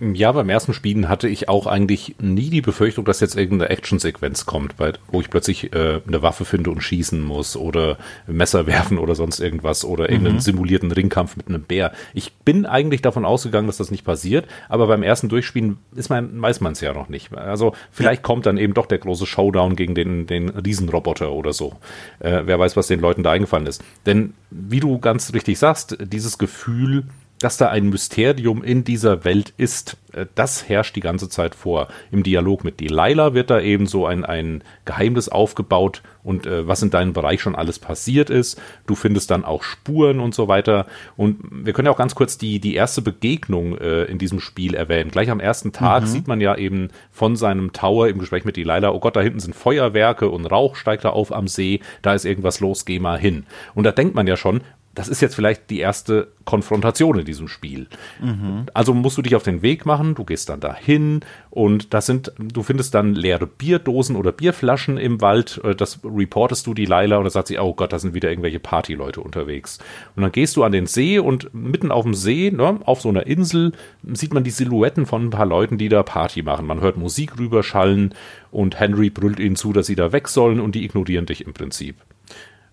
Ja, 0.00 0.30
beim 0.30 0.48
ersten 0.48 0.74
Spielen 0.74 1.08
hatte 1.08 1.28
ich 1.28 1.48
auch 1.48 1.66
eigentlich 1.66 2.14
nie 2.20 2.50
die 2.50 2.60
Befürchtung, 2.60 3.04
dass 3.04 3.18
jetzt 3.18 3.36
irgendeine 3.36 3.70
Actionsequenz 3.70 4.46
kommt, 4.46 4.76
bei, 4.76 4.92
wo 5.08 5.20
ich 5.20 5.28
plötzlich 5.28 5.72
äh, 5.72 6.00
eine 6.06 6.22
Waffe 6.22 6.44
finde 6.44 6.70
und 6.70 6.82
schießen 6.82 7.20
muss 7.20 7.56
oder 7.56 7.98
Messer 8.28 8.66
werfen 8.68 8.98
oder 8.98 9.16
sonst 9.16 9.40
irgendwas 9.40 9.84
oder 9.84 10.04
mhm. 10.04 10.10
irgendeinen 10.10 10.40
simulierten 10.40 10.92
Ringkampf 10.92 11.36
mit 11.36 11.48
einem 11.48 11.62
Bär. 11.62 11.92
Ich 12.14 12.32
bin 12.32 12.64
eigentlich 12.64 13.02
davon 13.02 13.24
ausgegangen, 13.24 13.66
dass 13.66 13.78
das 13.78 13.90
nicht 13.90 14.04
passiert, 14.04 14.46
aber 14.68 14.86
beim 14.86 15.02
ersten 15.02 15.28
Durchspielen 15.28 15.78
ist 15.96 16.10
man, 16.10 16.40
weiß 16.40 16.60
man 16.60 16.74
es 16.74 16.80
ja 16.80 16.94
noch 16.94 17.08
nicht. 17.08 17.36
Also 17.36 17.74
vielleicht 17.90 18.20
ja. 18.20 18.26
kommt 18.26 18.46
dann 18.46 18.56
eben 18.56 18.74
doch 18.74 18.86
der 18.86 18.98
große 18.98 19.26
Showdown 19.26 19.74
gegen 19.74 19.96
den, 19.96 20.28
den 20.28 20.48
Riesenroboter 20.48 21.32
oder 21.32 21.52
so. 21.52 21.72
Äh, 22.20 22.42
wer 22.44 22.60
weiß, 22.60 22.76
was 22.76 22.86
den 22.86 23.00
Leuten 23.00 23.24
da 23.24 23.32
eingefallen 23.32 23.66
ist. 23.66 23.82
Denn 24.06 24.34
wie 24.50 24.78
du 24.78 25.00
ganz 25.00 25.34
richtig 25.34 25.58
sagst, 25.58 25.98
dieses 26.00 26.38
Gefühl, 26.38 27.02
dass 27.38 27.56
da 27.56 27.68
ein 27.68 27.88
Mysterium 27.88 28.62
in 28.62 28.84
dieser 28.84 29.24
Welt 29.24 29.52
ist, 29.56 29.96
äh, 30.12 30.26
das 30.34 30.68
herrscht 30.68 30.96
die 30.96 31.00
ganze 31.00 31.28
Zeit 31.28 31.54
vor. 31.54 31.88
Im 32.10 32.22
Dialog 32.22 32.64
mit 32.64 32.80
Delilah 32.80 33.34
wird 33.34 33.50
da 33.50 33.60
eben 33.60 33.86
so 33.86 34.06
ein, 34.06 34.24
ein 34.24 34.62
Geheimnis 34.84 35.28
aufgebaut 35.28 36.02
und 36.22 36.46
äh, 36.46 36.66
was 36.66 36.82
in 36.82 36.90
deinem 36.90 37.12
Bereich 37.12 37.40
schon 37.40 37.54
alles 37.54 37.78
passiert 37.78 38.30
ist. 38.30 38.60
Du 38.86 38.94
findest 38.94 39.30
dann 39.30 39.44
auch 39.44 39.62
Spuren 39.62 40.20
und 40.20 40.34
so 40.34 40.48
weiter. 40.48 40.86
Und 41.16 41.38
wir 41.50 41.72
können 41.72 41.86
ja 41.86 41.92
auch 41.92 41.98
ganz 41.98 42.14
kurz 42.14 42.38
die, 42.38 42.60
die 42.60 42.74
erste 42.74 43.02
Begegnung 43.02 43.78
äh, 43.78 44.04
in 44.04 44.18
diesem 44.18 44.40
Spiel 44.40 44.74
erwähnen. 44.74 45.10
Gleich 45.10 45.30
am 45.30 45.40
ersten 45.40 45.72
Tag 45.72 46.02
mhm. 46.02 46.06
sieht 46.06 46.28
man 46.28 46.40
ja 46.40 46.56
eben 46.56 46.88
von 47.10 47.36
seinem 47.36 47.72
Tower 47.72 48.08
im 48.08 48.18
Gespräch 48.18 48.44
mit 48.44 48.56
Delilah, 48.56 48.90
oh 48.90 49.00
Gott, 49.00 49.16
da 49.16 49.20
hinten 49.20 49.40
sind 49.40 49.54
Feuerwerke 49.54 50.28
und 50.28 50.46
Rauch 50.46 50.76
steigt 50.76 51.04
da 51.04 51.10
auf 51.10 51.32
am 51.32 51.48
See, 51.48 51.80
da 52.02 52.14
ist 52.14 52.24
irgendwas 52.24 52.60
los, 52.60 52.84
geh 52.84 52.98
mal 52.98 53.18
hin. 53.18 53.46
Und 53.74 53.84
da 53.84 53.92
denkt 53.92 54.14
man 54.14 54.26
ja 54.26 54.36
schon, 54.36 54.60
das 54.98 55.06
ist 55.06 55.20
jetzt 55.20 55.36
vielleicht 55.36 55.70
die 55.70 55.78
erste 55.78 56.26
Konfrontation 56.44 57.20
in 57.20 57.24
diesem 57.24 57.46
Spiel. 57.46 57.86
Mhm. 58.20 58.66
Also 58.74 58.92
musst 58.92 59.16
du 59.16 59.22
dich 59.22 59.36
auf 59.36 59.44
den 59.44 59.62
Weg 59.62 59.86
machen, 59.86 60.16
du 60.16 60.24
gehst 60.24 60.48
dann 60.48 60.58
dahin 60.58 61.20
und 61.50 61.94
das 61.94 62.06
sind, 62.06 62.32
du 62.36 62.64
findest 62.64 62.96
dann 62.96 63.14
leere 63.14 63.46
Bierdosen 63.46 64.16
oder 64.16 64.32
Bierflaschen 64.32 64.98
im 64.98 65.20
Wald, 65.20 65.60
äh, 65.62 65.76
das 65.76 66.00
reportest 66.02 66.66
du 66.66 66.74
die 66.74 66.84
Leila 66.84 67.18
und 67.18 67.22
dann 67.22 67.30
sagt 67.30 67.46
sie, 67.46 67.60
oh 67.60 67.74
Gott, 67.74 67.92
da 67.92 68.00
sind 68.00 68.12
wieder 68.12 68.28
irgendwelche 68.28 68.58
Partyleute 68.58 69.20
unterwegs. 69.20 69.78
Und 70.16 70.24
dann 70.24 70.32
gehst 70.32 70.56
du 70.56 70.64
an 70.64 70.72
den 70.72 70.86
See 70.86 71.20
und 71.20 71.54
mitten 71.54 71.92
auf 71.92 72.02
dem 72.02 72.14
See, 72.14 72.50
ne, 72.50 72.80
auf 72.84 73.00
so 73.00 73.08
einer 73.08 73.28
Insel, 73.28 73.70
sieht 74.02 74.34
man 74.34 74.42
die 74.42 74.50
Silhouetten 74.50 75.06
von 75.06 75.26
ein 75.26 75.30
paar 75.30 75.46
Leuten, 75.46 75.78
die 75.78 75.88
da 75.88 76.02
Party 76.02 76.42
machen. 76.42 76.66
Man 76.66 76.80
hört 76.80 76.96
Musik 76.96 77.38
rüberschallen 77.38 78.16
und 78.50 78.80
Henry 78.80 79.10
brüllt 79.10 79.38
ihnen 79.38 79.54
zu, 79.54 79.72
dass 79.72 79.86
sie 79.86 79.94
da 79.94 80.10
weg 80.10 80.26
sollen 80.26 80.58
und 80.58 80.74
die 80.74 80.84
ignorieren 80.84 81.26
dich 81.26 81.46
im 81.46 81.52
Prinzip. 81.52 81.94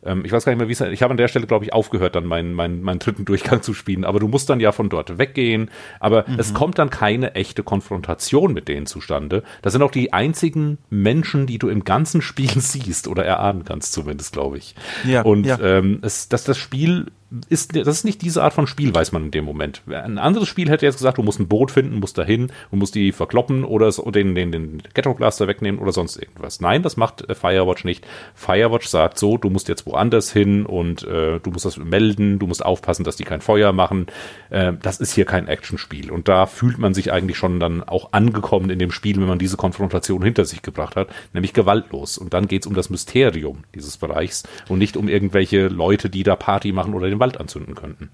Ähm, 0.05 0.23
ich 0.25 0.31
weiß 0.31 0.45
gar 0.45 0.51
nicht 0.51 0.59
mehr, 0.59 0.67
wie 0.67 0.73
es 0.73 0.81
Ich 0.81 1.01
habe 1.01 1.11
an 1.11 1.17
der 1.17 1.27
Stelle, 1.27 1.47
glaube 1.47 1.65
ich, 1.65 1.73
aufgehört, 1.73 2.15
dann 2.15 2.25
meinen, 2.25 2.53
meinen, 2.53 2.81
meinen 2.81 2.99
dritten 2.99 3.25
Durchgang 3.25 3.61
zu 3.61 3.73
spielen. 3.73 4.05
Aber 4.05 4.19
du 4.19 4.27
musst 4.27 4.49
dann 4.49 4.59
ja 4.59 4.71
von 4.71 4.89
dort 4.89 5.17
weggehen. 5.17 5.69
Aber 5.99 6.25
mhm. 6.27 6.39
es 6.39 6.53
kommt 6.53 6.77
dann 6.79 6.89
keine 6.89 7.35
echte 7.35 7.63
Konfrontation 7.63 8.53
mit 8.53 8.67
denen 8.67 8.85
zustande. 8.85 9.43
Das 9.61 9.73
sind 9.73 9.81
auch 9.81 9.91
die 9.91 10.13
einzigen 10.13 10.77
Menschen, 10.89 11.47
die 11.47 11.57
du 11.57 11.69
im 11.69 11.83
ganzen 11.83 12.21
Spiel 12.21 12.49
siehst 12.59 13.07
oder 13.07 13.25
erahnen 13.25 13.65
kannst, 13.65 13.93
zumindest, 13.93 14.33
glaube 14.33 14.57
ich. 14.57 14.75
Ja, 15.05 15.23
Und 15.23 15.45
ja. 15.45 15.59
Ähm, 15.59 15.99
es, 16.01 16.29
dass 16.29 16.43
das 16.43 16.57
Spiel 16.57 17.07
ist, 17.49 17.75
das 17.75 17.87
ist 17.87 18.05
nicht 18.05 18.21
diese 18.21 18.43
Art 18.43 18.53
von 18.53 18.67
Spiel, 18.67 18.93
weiß 18.93 19.11
man 19.11 19.25
in 19.25 19.31
dem 19.31 19.45
Moment. 19.45 19.81
Ein 19.87 20.17
anderes 20.17 20.47
Spiel 20.47 20.69
hätte 20.69 20.85
jetzt 20.85 20.97
gesagt, 20.97 21.17
du 21.17 21.23
musst 21.23 21.39
ein 21.39 21.47
Boot 21.47 21.71
finden, 21.71 21.99
musst 21.99 22.17
dahin 22.17 22.51
und 22.71 22.79
musst 22.79 22.95
die 22.95 23.11
verkloppen 23.11 23.63
oder 23.63 23.91
den, 23.91 24.35
den, 24.35 24.51
den 24.51 24.83
Ghetto 24.93 25.13
Blaster 25.13 25.47
wegnehmen 25.47 25.79
oder 25.79 25.91
sonst 25.91 26.17
irgendwas. 26.17 26.61
Nein, 26.61 26.83
das 26.83 26.97
macht 26.97 27.29
äh, 27.29 27.35
Firewatch 27.35 27.83
nicht. 27.83 28.05
Firewatch 28.33 28.87
sagt 28.87 29.19
so, 29.19 29.37
du 29.37 29.49
musst 29.49 29.67
jetzt 29.67 29.85
woanders 29.85 30.31
hin 30.31 30.65
und 30.65 31.03
äh, 31.03 31.39
du 31.39 31.51
musst 31.51 31.65
das 31.65 31.77
melden, 31.77 32.39
du 32.39 32.47
musst 32.47 32.65
aufpassen, 32.65 33.03
dass 33.03 33.15
die 33.15 33.23
kein 33.23 33.41
Feuer 33.41 33.73
machen. 33.73 34.07
Äh, 34.49 34.73
das 34.81 34.99
ist 34.99 35.13
hier 35.13 35.25
kein 35.25 35.47
Actionspiel. 35.47 36.11
Und 36.11 36.27
da 36.27 36.45
fühlt 36.45 36.77
man 36.77 36.93
sich 36.93 37.11
eigentlich 37.11 37.37
schon 37.37 37.59
dann 37.59 37.83
auch 37.83 38.13
angekommen 38.13 38.69
in 38.69 38.79
dem 38.79 38.91
Spiel, 38.91 39.17
wenn 39.17 39.27
man 39.27 39.39
diese 39.39 39.57
Konfrontation 39.57 40.23
hinter 40.23 40.45
sich 40.45 40.61
gebracht 40.61 40.95
hat, 40.95 41.09
nämlich 41.33 41.53
gewaltlos. 41.53 42.17
Und 42.17 42.33
dann 42.33 42.47
geht's 42.47 42.67
um 42.67 42.73
das 42.73 42.89
Mysterium 42.89 43.63
dieses 43.73 43.97
Bereichs 43.97 44.43
und 44.69 44.79
nicht 44.79 44.97
um 44.97 45.09
irgendwelche 45.09 45.67
Leute, 45.67 46.09
die 46.09 46.23
da 46.23 46.35
Party 46.35 46.71
machen 46.71 46.93
oder 46.93 47.09
den 47.09 47.19
Wald 47.25 47.39
anzünden 47.39 47.73
könnten. 47.73 48.11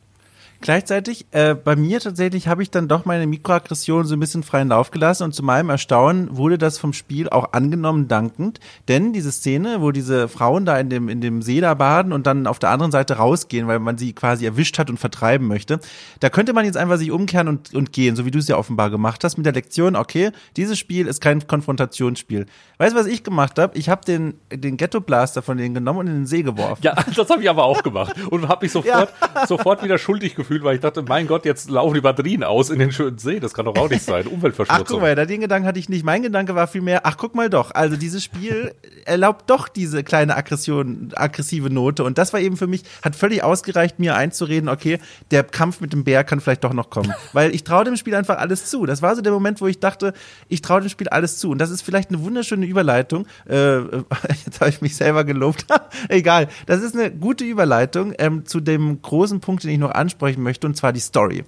Gleichzeitig, 0.61 1.25
äh, 1.31 1.55
bei 1.55 1.75
mir 1.75 1.99
tatsächlich 1.99 2.47
habe 2.47 2.61
ich 2.61 2.69
dann 2.69 2.87
doch 2.87 3.05
meine 3.05 3.25
Mikroaggression 3.25 4.05
so 4.05 4.15
ein 4.15 4.19
bisschen 4.19 4.43
freien 4.43 4.69
Lauf 4.69 4.91
gelassen 4.91 5.23
und 5.23 5.33
zu 5.33 5.41
meinem 5.41 5.69
Erstaunen 5.69 6.37
wurde 6.37 6.59
das 6.59 6.77
vom 6.77 6.93
Spiel 6.93 7.29
auch 7.29 7.53
angenommen 7.53 8.07
dankend, 8.07 8.59
denn 8.87 9.11
diese 9.11 9.31
Szene, 9.31 9.81
wo 9.81 9.91
diese 9.91 10.27
Frauen 10.27 10.65
da 10.65 10.77
in 10.77 10.89
dem, 10.89 11.09
in 11.09 11.19
dem 11.19 11.41
See 11.41 11.61
da 11.61 11.73
baden 11.73 12.13
und 12.13 12.27
dann 12.27 12.45
auf 12.45 12.59
der 12.59 12.69
anderen 12.69 12.91
Seite 12.91 13.15
rausgehen, 13.15 13.67
weil 13.67 13.79
man 13.79 13.97
sie 13.97 14.13
quasi 14.13 14.45
erwischt 14.45 14.77
hat 14.77 14.91
und 14.91 14.99
vertreiben 14.99 15.47
möchte, 15.47 15.79
da 16.19 16.29
könnte 16.29 16.53
man 16.53 16.65
jetzt 16.65 16.77
einfach 16.77 16.97
sich 16.97 17.09
umkehren 17.09 17.47
und, 17.47 17.73
und 17.73 17.91
gehen, 17.91 18.15
so 18.15 18.25
wie 18.25 18.31
du 18.31 18.37
es 18.37 18.47
ja 18.47 18.55
offenbar 18.55 18.91
gemacht 18.91 19.23
hast, 19.23 19.37
mit 19.37 19.47
der 19.47 19.53
Lektion, 19.53 19.95
okay, 19.95 20.31
dieses 20.57 20.77
Spiel 20.77 21.07
ist 21.07 21.21
kein 21.21 21.47
Konfrontationsspiel. 21.47 22.45
Weißt 22.77 22.95
du, 22.95 22.99
was 22.99 23.07
ich 23.07 23.23
gemacht 23.23 23.57
habe? 23.57 23.77
Ich 23.77 23.89
habe 23.89 24.05
den, 24.05 24.35
den 24.51 24.77
Ghetto 24.77 25.01
Blaster 25.01 25.41
von 25.41 25.57
denen 25.57 25.73
genommen 25.73 25.99
und 25.99 26.07
in 26.07 26.13
den 26.13 26.25
See 26.27 26.43
geworfen. 26.43 26.81
Ja, 26.83 26.95
das 27.15 27.29
habe 27.29 27.41
ich 27.41 27.49
aber 27.49 27.63
auch 27.63 27.81
gemacht 27.81 28.15
und 28.29 28.47
habe 28.47 28.65
mich 28.65 28.71
sofort, 28.71 29.13
ja. 29.35 29.47
sofort 29.47 29.83
wieder 29.83 29.97
schuldig 29.97 30.35
gefühlt 30.35 30.50
Gefühl, 30.51 30.65
weil 30.65 30.75
ich 30.75 30.81
dachte, 30.81 31.01
mein 31.01 31.27
Gott, 31.27 31.45
jetzt 31.45 31.69
laufen 31.69 31.93
die 31.93 32.01
Batterien 32.01 32.43
aus 32.43 32.69
in 32.69 32.79
den 32.79 32.91
schönen 32.91 33.17
See. 33.17 33.39
Das 33.39 33.53
kann 33.53 33.65
doch 33.65 33.75
auch 33.77 33.89
nicht 33.89 34.03
sein. 34.03 34.27
Umweltverschmutzung. 34.27 34.85
Ach, 34.85 34.89
guck 34.89 35.01
mal, 35.01 35.15
den 35.25 35.39
Gedanken 35.39 35.65
hatte 35.65 35.79
ich 35.79 35.87
nicht. 35.87 36.03
Mein 36.03 36.23
Gedanke 36.23 36.55
war 36.55 36.67
vielmehr, 36.67 37.05
ach, 37.05 37.15
guck 37.15 37.35
mal 37.35 37.49
doch. 37.49 37.71
Also 37.71 37.95
dieses 37.95 38.21
Spiel 38.21 38.73
erlaubt 39.05 39.49
doch 39.49 39.69
diese 39.69 40.03
kleine 40.03 40.35
Aggression, 40.35 41.11
aggressive 41.15 41.69
Note. 41.69 42.03
Und 42.03 42.17
das 42.17 42.33
war 42.33 42.41
eben 42.41 42.57
für 42.57 42.67
mich, 42.67 42.83
hat 43.01 43.15
völlig 43.15 43.43
ausgereicht, 43.43 43.99
mir 43.99 44.15
einzureden, 44.15 44.67
okay, 44.67 44.99
der 45.31 45.43
Kampf 45.43 45.79
mit 45.79 45.93
dem 45.93 46.03
Bär 46.03 46.25
kann 46.25 46.41
vielleicht 46.41 46.65
doch 46.65 46.73
noch 46.73 46.89
kommen. 46.89 47.13
Weil 47.33 47.55
ich 47.55 47.63
traue 47.63 47.85
dem 47.85 47.95
Spiel 47.95 48.15
einfach 48.15 48.37
alles 48.37 48.65
zu. 48.65 48.85
Das 48.85 49.01
war 49.01 49.15
so 49.15 49.21
der 49.21 49.31
Moment, 49.31 49.61
wo 49.61 49.67
ich 49.67 49.79
dachte, 49.79 50.13
ich 50.49 50.61
traue 50.61 50.81
dem 50.81 50.89
Spiel 50.89 51.07
alles 51.07 51.37
zu. 51.37 51.51
Und 51.51 51.59
das 51.59 51.69
ist 51.69 51.81
vielleicht 51.81 52.09
eine 52.09 52.21
wunderschöne 52.23 52.65
Überleitung. 52.65 53.25
Äh, 53.47 53.77
jetzt 54.45 54.59
habe 54.59 54.69
ich 54.69 54.81
mich 54.81 54.97
selber 54.97 55.23
gelobt. 55.23 55.65
Egal. 56.09 56.49
Das 56.65 56.81
ist 56.81 56.93
eine 56.93 57.09
gute 57.09 57.45
Überleitung 57.45 58.13
ähm, 58.17 58.45
zu 58.45 58.59
dem 58.59 59.01
großen 59.01 59.39
Punkt, 59.39 59.63
den 59.63 59.71
ich 59.71 59.79
noch 59.79 59.91
ansprechen 59.91 60.40
möchte, 60.41 60.67
und 60.67 60.75
zwar 60.75 60.93
die 60.93 60.99
Story. 60.99 61.43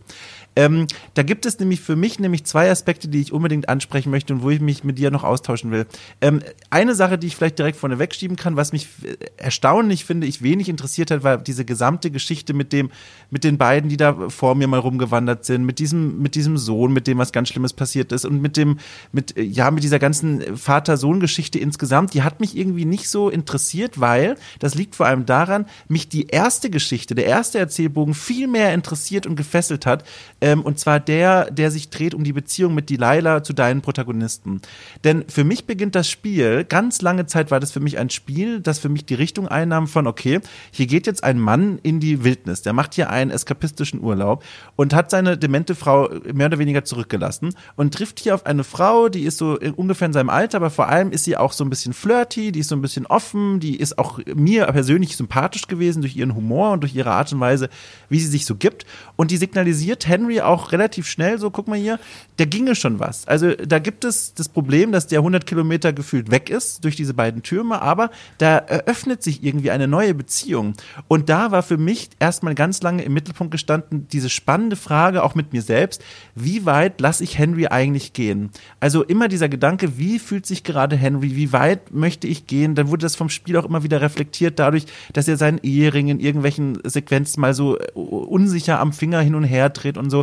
Ähm, 0.56 0.88
da 1.16 1.24
gibt 1.24 1.46
es 1.46 1.60
nämlich 1.60 1.82
für 1.82 1.96
mich 1.96 2.20
nämlich 2.20 2.46
zwei 2.46 2.70
Aspekte, 2.70 3.08
die 3.08 3.22
ich 3.22 3.32
unbedingt 3.32 3.70
ansprechen 3.70 4.12
möchte 4.12 4.34
und 4.34 4.44
wo 4.44 4.50
ich 4.50 4.62
mich 4.62 4.84
mit 4.84 5.00
dir 5.00 5.12
noch 5.12 5.24
austauschen 5.24 5.72
will. 5.72 5.86
Ähm, 6.22 6.42
eine 6.70 6.96
Sache, 6.96 7.18
die 7.18 7.28
ich 7.28 7.36
vielleicht 7.36 7.58
direkt 7.58 7.78
vorne 7.78 8.00
wegschieben 8.00 8.38
kann, 8.38 8.56
was 8.56 8.72
mich 8.72 8.88
äh, 9.04 9.16
erstaunlich 9.38 10.06
finde, 10.06 10.28
ich 10.28 10.42
wenig 10.44 10.70
interessiert 10.70 11.12
hat, 11.12 11.24
war 11.24 11.38
diese 11.38 11.66
gesamte 11.66 12.12
Geschichte 12.12 12.54
mit 12.54 12.72
dem, 12.72 12.92
mit 13.30 13.44
den 13.44 13.58
beiden, 13.58 13.90
die 13.90 13.98
da 13.98 14.30
vor 14.30 14.56
mir 14.56 14.68
mal 14.68 14.80
rumgewandert 14.80 15.46
sind, 15.46 15.66
mit 15.66 15.80
diesem, 15.80 16.22
mit 16.22 16.36
diesem 16.36 16.58
Sohn, 16.58 16.94
mit 16.94 17.08
dem 17.08 17.18
was 17.18 17.32
ganz 17.32 17.50
Schlimmes 17.50 17.74
passiert 17.74 18.12
ist 18.12 18.26
und 18.26 18.42
mit 18.42 18.58
dem, 18.58 18.78
mit, 19.12 19.36
äh, 19.38 19.42
ja, 19.42 19.72
mit 19.72 19.84
dieser 19.84 20.00
ganzen 20.00 20.58
Vater-Sohn-Geschichte 20.58 21.58
insgesamt, 21.58 22.14
die 22.14 22.22
hat 22.22 22.40
mich 22.40 22.56
irgendwie 22.56 22.86
nicht 22.86 23.10
so 23.10 23.30
interessiert, 23.30 24.00
weil, 24.00 24.36
das 24.60 24.76
liegt 24.76 24.96
vor 24.96 25.08
allem 25.08 25.26
daran, 25.26 25.66
mich 25.88 26.10
die 26.10 26.28
erste 26.28 26.70
Geschichte, 26.70 27.16
der 27.16 27.26
erste 27.26 27.58
Erzählbogen 27.58 28.14
viel 28.14 28.48
mehr 28.48 28.74
interessiert 28.74 29.26
und 29.26 29.36
gefesselt 29.36 29.86
hat, 29.86 30.04
ähm, 30.44 30.62
und 30.62 30.78
zwar 30.78 31.00
der, 31.00 31.50
der 31.52 31.72
sich 31.72 31.90
dreht 31.90 32.14
um 32.14 32.26
die 32.26 32.34
Beziehung 32.34 32.76
mit 32.76 32.90
Delilah 32.90 33.44
zu 33.44 33.54
deinen 33.54 33.82
Protagonisten. 33.82 34.62
Denn 35.06 35.24
für 35.30 35.46
mich 35.46 35.66
beginnt 35.66 35.96
das 35.96 36.10
Spiel, 36.10 36.66
ganz 36.66 37.02
lange 37.02 37.28
Zeit 37.28 37.50
war 37.50 37.62
das 37.62 37.72
für 37.72 37.80
mich 37.80 37.98
ein 37.98 38.10
Spiel, 38.10 38.60
das 38.60 38.78
für 38.78 38.90
mich 38.90 39.06
die 39.06 39.14
Richtung 39.14 39.48
einnahm 39.48 39.88
von, 39.88 40.06
okay, 40.06 40.42
hier 40.72 40.86
geht 40.86 41.08
jetzt 41.08 41.24
ein 41.24 41.40
Mann 41.40 41.80
in 41.82 42.02
die 42.02 42.26
Wildnis, 42.26 42.62
der 42.62 42.74
macht 42.74 42.94
hier 42.94 43.10
einen 43.10 43.32
eskapistischen 43.32 44.02
Urlaub 44.02 44.44
und 44.76 44.94
hat 44.94 45.12
seine 45.12 45.38
demente 45.38 45.76
Frau 45.76 46.10
mehr 46.34 46.48
oder 46.48 46.60
weniger 46.60 46.84
zurückgelassen 46.84 47.56
und 47.78 47.94
trifft 47.94 48.20
hier 48.20 48.36
auf 48.36 48.46
eine 48.46 48.66
Frau, 48.66 49.08
die 49.08 49.24
ist 49.24 49.38
so 49.38 49.58
ungefähr 49.78 50.08
in 50.08 50.14
seinem 50.14 50.30
Alter, 50.30 50.58
aber 50.58 50.72
vor 50.72 50.90
allem 50.90 51.14
ist 51.14 51.24
sie 51.24 51.38
auch 51.38 51.54
so 51.54 51.64
ein 51.64 51.70
bisschen 51.70 51.94
flirty, 51.94 52.52
die 52.52 52.60
ist 52.60 52.68
so 52.68 52.76
ein 52.76 52.82
bisschen 52.82 53.06
offen, 53.06 53.62
die 53.62 53.78
ist 53.78 53.98
auch 53.98 54.20
mir 54.36 54.66
persönlich 54.66 55.16
sympathisch 55.16 55.68
gewesen 55.68 56.02
durch 56.02 56.18
ihren 56.18 56.36
Humor 56.36 56.72
und 56.74 56.82
durch 56.82 56.94
ihre 56.94 57.12
Art 57.12 57.32
und 57.32 57.40
Weise, 57.40 57.70
wie 58.10 58.20
sie 58.20 58.28
sich 58.28 58.46
so 58.46 58.56
gibt. 58.56 58.86
Und 59.16 59.32
die 59.32 59.38
signalisiert 59.38 60.06
Henry 60.06 60.33
Henry 60.34 60.42
auch 60.42 60.72
relativ 60.72 61.08
schnell, 61.08 61.38
so 61.40 61.52
guck 61.52 61.68
mal 61.68 61.78
hier, 61.78 62.00
der 62.40 62.48
ginge 62.48 62.76
schon 62.76 63.00
was. 63.00 63.28
Also 63.28 63.54
da 63.54 63.80
gibt 63.80 64.06
es 64.06 64.34
das 64.34 64.50
Problem, 64.50 64.92
dass 64.92 65.08
der 65.08 65.20
100 65.20 65.46
Kilometer 65.46 65.94
gefühlt 65.94 66.32
weg 66.32 66.50
ist 66.50 66.84
durch 66.84 66.96
diese 66.96 67.14
beiden 67.14 67.44
Türme, 67.44 67.82
aber 67.82 68.10
da 68.38 68.58
eröffnet 68.58 69.24
sich 69.24 69.44
irgendwie 69.44 69.72
eine 69.72 69.88
neue 69.88 70.14
Beziehung. 70.14 70.74
Und 71.08 71.30
da 71.30 71.52
war 71.52 71.64
für 71.64 71.78
mich 71.78 72.10
erstmal 72.20 72.56
ganz 72.56 72.82
lange 72.82 73.04
im 73.04 73.14
Mittelpunkt 73.14 73.52
gestanden 73.52 74.08
diese 74.12 74.30
spannende 74.30 74.76
Frage, 74.76 75.24
auch 75.24 75.36
mit 75.36 75.54
mir 75.54 75.62
selbst, 75.62 76.04
wie 76.36 76.66
weit 76.66 77.00
lasse 77.00 77.24
ich 77.24 77.38
Henry 77.38 77.68
eigentlich 77.68 78.14
gehen? 78.14 78.50
Also 78.80 79.04
immer 79.04 79.28
dieser 79.28 79.50
Gedanke, 79.50 79.98
wie 79.98 80.20
fühlt 80.20 80.46
sich 80.46 80.64
gerade 80.64 80.96
Henry, 80.96 81.36
wie 81.36 81.54
weit 81.54 81.94
möchte 81.94 82.28
ich 82.28 82.48
gehen? 82.48 82.76
Dann 82.76 82.90
wurde 82.90 83.04
das 83.04 83.16
vom 83.16 83.30
Spiel 83.30 83.58
auch 83.58 83.66
immer 83.66 83.84
wieder 83.84 84.02
reflektiert 84.02 84.60
dadurch, 84.60 84.86
dass 85.14 85.28
er 85.28 85.38
seinen 85.38 85.60
Ehering 85.60 86.08
in 86.08 86.20
irgendwelchen 86.20 86.80
Sequenzen 86.84 87.42
mal 87.42 87.54
so 87.54 87.78
unsicher 87.94 88.80
am 88.80 88.94
Finger 88.94 89.22
hin 89.22 89.36
und 89.36 89.44
her 89.44 89.70
dreht 89.70 89.98
und 89.98 90.10
so. 90.10 90.23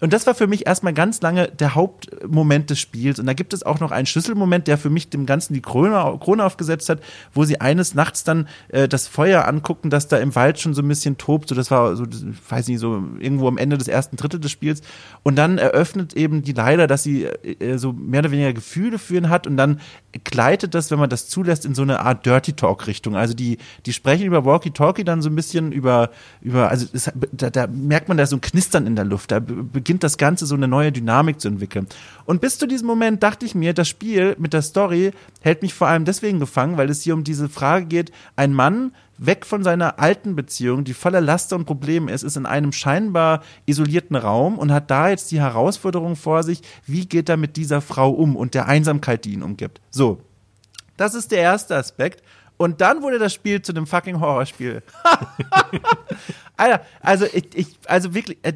Und 0.00 0.12
das 0.12 0.26
war 0.26 0.34
für 0.34 0.48
mich 0.48 0.66
erstmal 0.66 0.92
ganz 0.92 1.20
lange 1.22 1.48
der 1.48 1.76
Hauptmoment 1.76 2.68
des 2.68 2.80
Spiels. 2.80 3.20
Und 3.20 3.26
da 3.26 3.32
gibt 3.32 3.54
es 3.54 3.62
auch 3.62 3.78
noch 3.78 3.92
einen 3.92 4.06
Schlüsselmoment, 4.06 4.66
der 4.66 4.76
für 4.76 4.90
mich 4.90 5.08
dem 5.08 5.24
Ganzen 5.24 5.54
die 5.54 5.62
Krone, 5.62 6.18
Krone 6.18 6.44
aufgesetzt 6.44 6.88
hat, 6.88 7.00
wo 7.32 7.44
sie 7.44 7.60
eines 7.60 7.94
Nachts 7.94 8.24
dann 8.24 8.48
äh, 8.68 8.88
das 8.88 9.06
Feuer 9.06 9.46
angucken, 9.46 9.90
das 9.90 10.08
da 10.08 10.18
im 10.18 10.34
Wald 10.34 10.58
schon 10.58 10.74
so 10.74 10.82
ein 10.82 10.88
bisschen 10.88 11.16
tobt. 11.16 11.48
So, 11.48 11.54
das 11.54 11.70
war 11.70 11.94
so, 11.94 12.06
weiß 12.48 12.66
nicht, 12.68 12.80
so 12.80 13.04
irgendwo 13.20 13.46
am 13.46 13.56
Ende 13.56 13.78
des 13.78 13.86
ersten 13.86 14.16
Drittel 14.16 14.40
des 14.40 14.50
Spiels. 14.50 14.82
Und 15.22 15.36
dann 15.36 15.58
eröffnet 15.58 16.14
eben 16.14 16.42
die 16.42 16.52
Leider, 16.52 16.86
dass 16.86 17.02
sie 17.02 17.24
äh, 17.24 17.78
so 17.78 17.92
mehr 17.92 18.20
oder 18.20 18.32
weniger 18.32 18.52
Gefühle 18.52 18.98
führen 18.98 19.28
hat. 19.28 19.46
Und 19.46 19.56
dann 19.56 19.80
gleitet 20.24 20.74
das, 20.74 20.90
wenn 20.90 20.98
man 20.98 21.10
das 21.10 21.28
zulässt, 21.28 21.64
in 21.64 21.74
so 21.74 21.82
eine 21.82 22.00
Art 22.00 22.26
Dirty 22.26 22.54
Talk 22.54 22.88
Richtung. 22.88 23.16
Also 23.16 23.34
die, 23.34 23.58
die 23.86 23.92
sprechen 23.92 24.26
über 24.26 24.44
Walkie 24.44 24.70
Talkie 24.70 25.04
dann 25.04 25.22
so 25.22 25.30
ein 25.30 25.36
bisschen 25.36 25.70
über, 25.72 26.10
über, 26.40 26.68
also 26.68 26.86
es, 26.92 27.10
da, 27.32 27.50
da 27.50 27.68
merkt 27.68 28.08
man 28.08 28.16
da 28.16 28.26
so 28.26 28.36
ein 28.36 28.40
Knistern 28.40 28.86
in 28.86 28.96
der 28.96 29.04
Luft. 29.04 29.30
Da 29.30 29.40
beginnt 29.84 30.02
das 30.02 30.16
Ganze 30.16 30.46
so 30.46 30.54
eine 30.54 30.66
neue 30.66 30.92
Dynamik 30.92 31.42
zu 31.42 31.48
entwickeln. 31.48 31.86
Und 32.24 32.40
bis 32.40 32.58
zu 32.58 32.66
diesem 32.66 32.86
Moment 32.86 33.22
dachte 33.22 33.44
ich 33.44 33.54
mir, 33.54 33.74
das 33.74 33.86
Spiel 33.86 34.34
mit 34.38 34.54
der 34.54 34.62
Story 34.62 35.10
hält 35.42 35.60
mich 35.60 35.74
vor 35.74 35.88
allem 35.88 36.06
deswegen 36.06 36.40
gefangen, 36.40 36.78
weil 36.78 36.88
es 36.88 37.02
hier 37.02 37.12
um 37.12 37.22
diese 37.22 37.50
Frage 37.50 37.84
geht, 37.84 38.10
ein 38.34 38.54
Mann 38.54 38.92
weg 39.18 39.44
von 39.44 39.62
seiner 39.62 40.00
alten 40.00 40.36
Beziehung, 40.36 40.84
die 40.84 40.94
voller 40.94 41.20
Laster 41.20 41.56
und 41.56 41.66
Probleme 41.66 42.10
ist, 42.10 42.22
ist 42.22 42.38
in 42.38 42.46
einem 42.46 42.72
scheinbar 42.72 43.42
isolierten 43.66 44.16
Raum 44.16 44.58
und 44.58 44.72
hat 44.72 44.90
da 44.90 45.10
jetzt 45.10 45.30
die 45.30 45.40
Herausforderung 45.40 46.16
vor 46.16 46.42
sich, 46.42 46.62
wie 46.86 47.04
geht 47.04 47.28
er 47.28 47.36
mit 47.36 47.56
dieser 47.56 47.82
Frau 47.82 48.10
um 48.10 48.36
und 48.36 48.54
der 48.54 48.66
Einsamkeit, 48.66 49.26
die 49.26 49.34
ihn 49.34 49.42
umgibt. 49.42 49.82
So. 49.90 50.18
Das 50.96 51.14
ist 51.14 51.30
der 51.30 51.40
erste 51.40 51.76
Aspekt. 51.76 52.22
Und 52.56 52.80
dann 52.80 53.02
wurde 53.02 53.18
das 53.18 53.34
Spiel 53.34 53.60
zu 53.62 53.72
einem 53.72 53.86
fucking 53.86 54.20
Horrorspiel. 54.20 54.82
Alter, 56.56 56.84
also 57.00 57.26
ich, 57.26 57.48
ich 57.54 57.78
also 57.86 58.14
wirklich, 58.14 58.38
äh, 58.42 58.52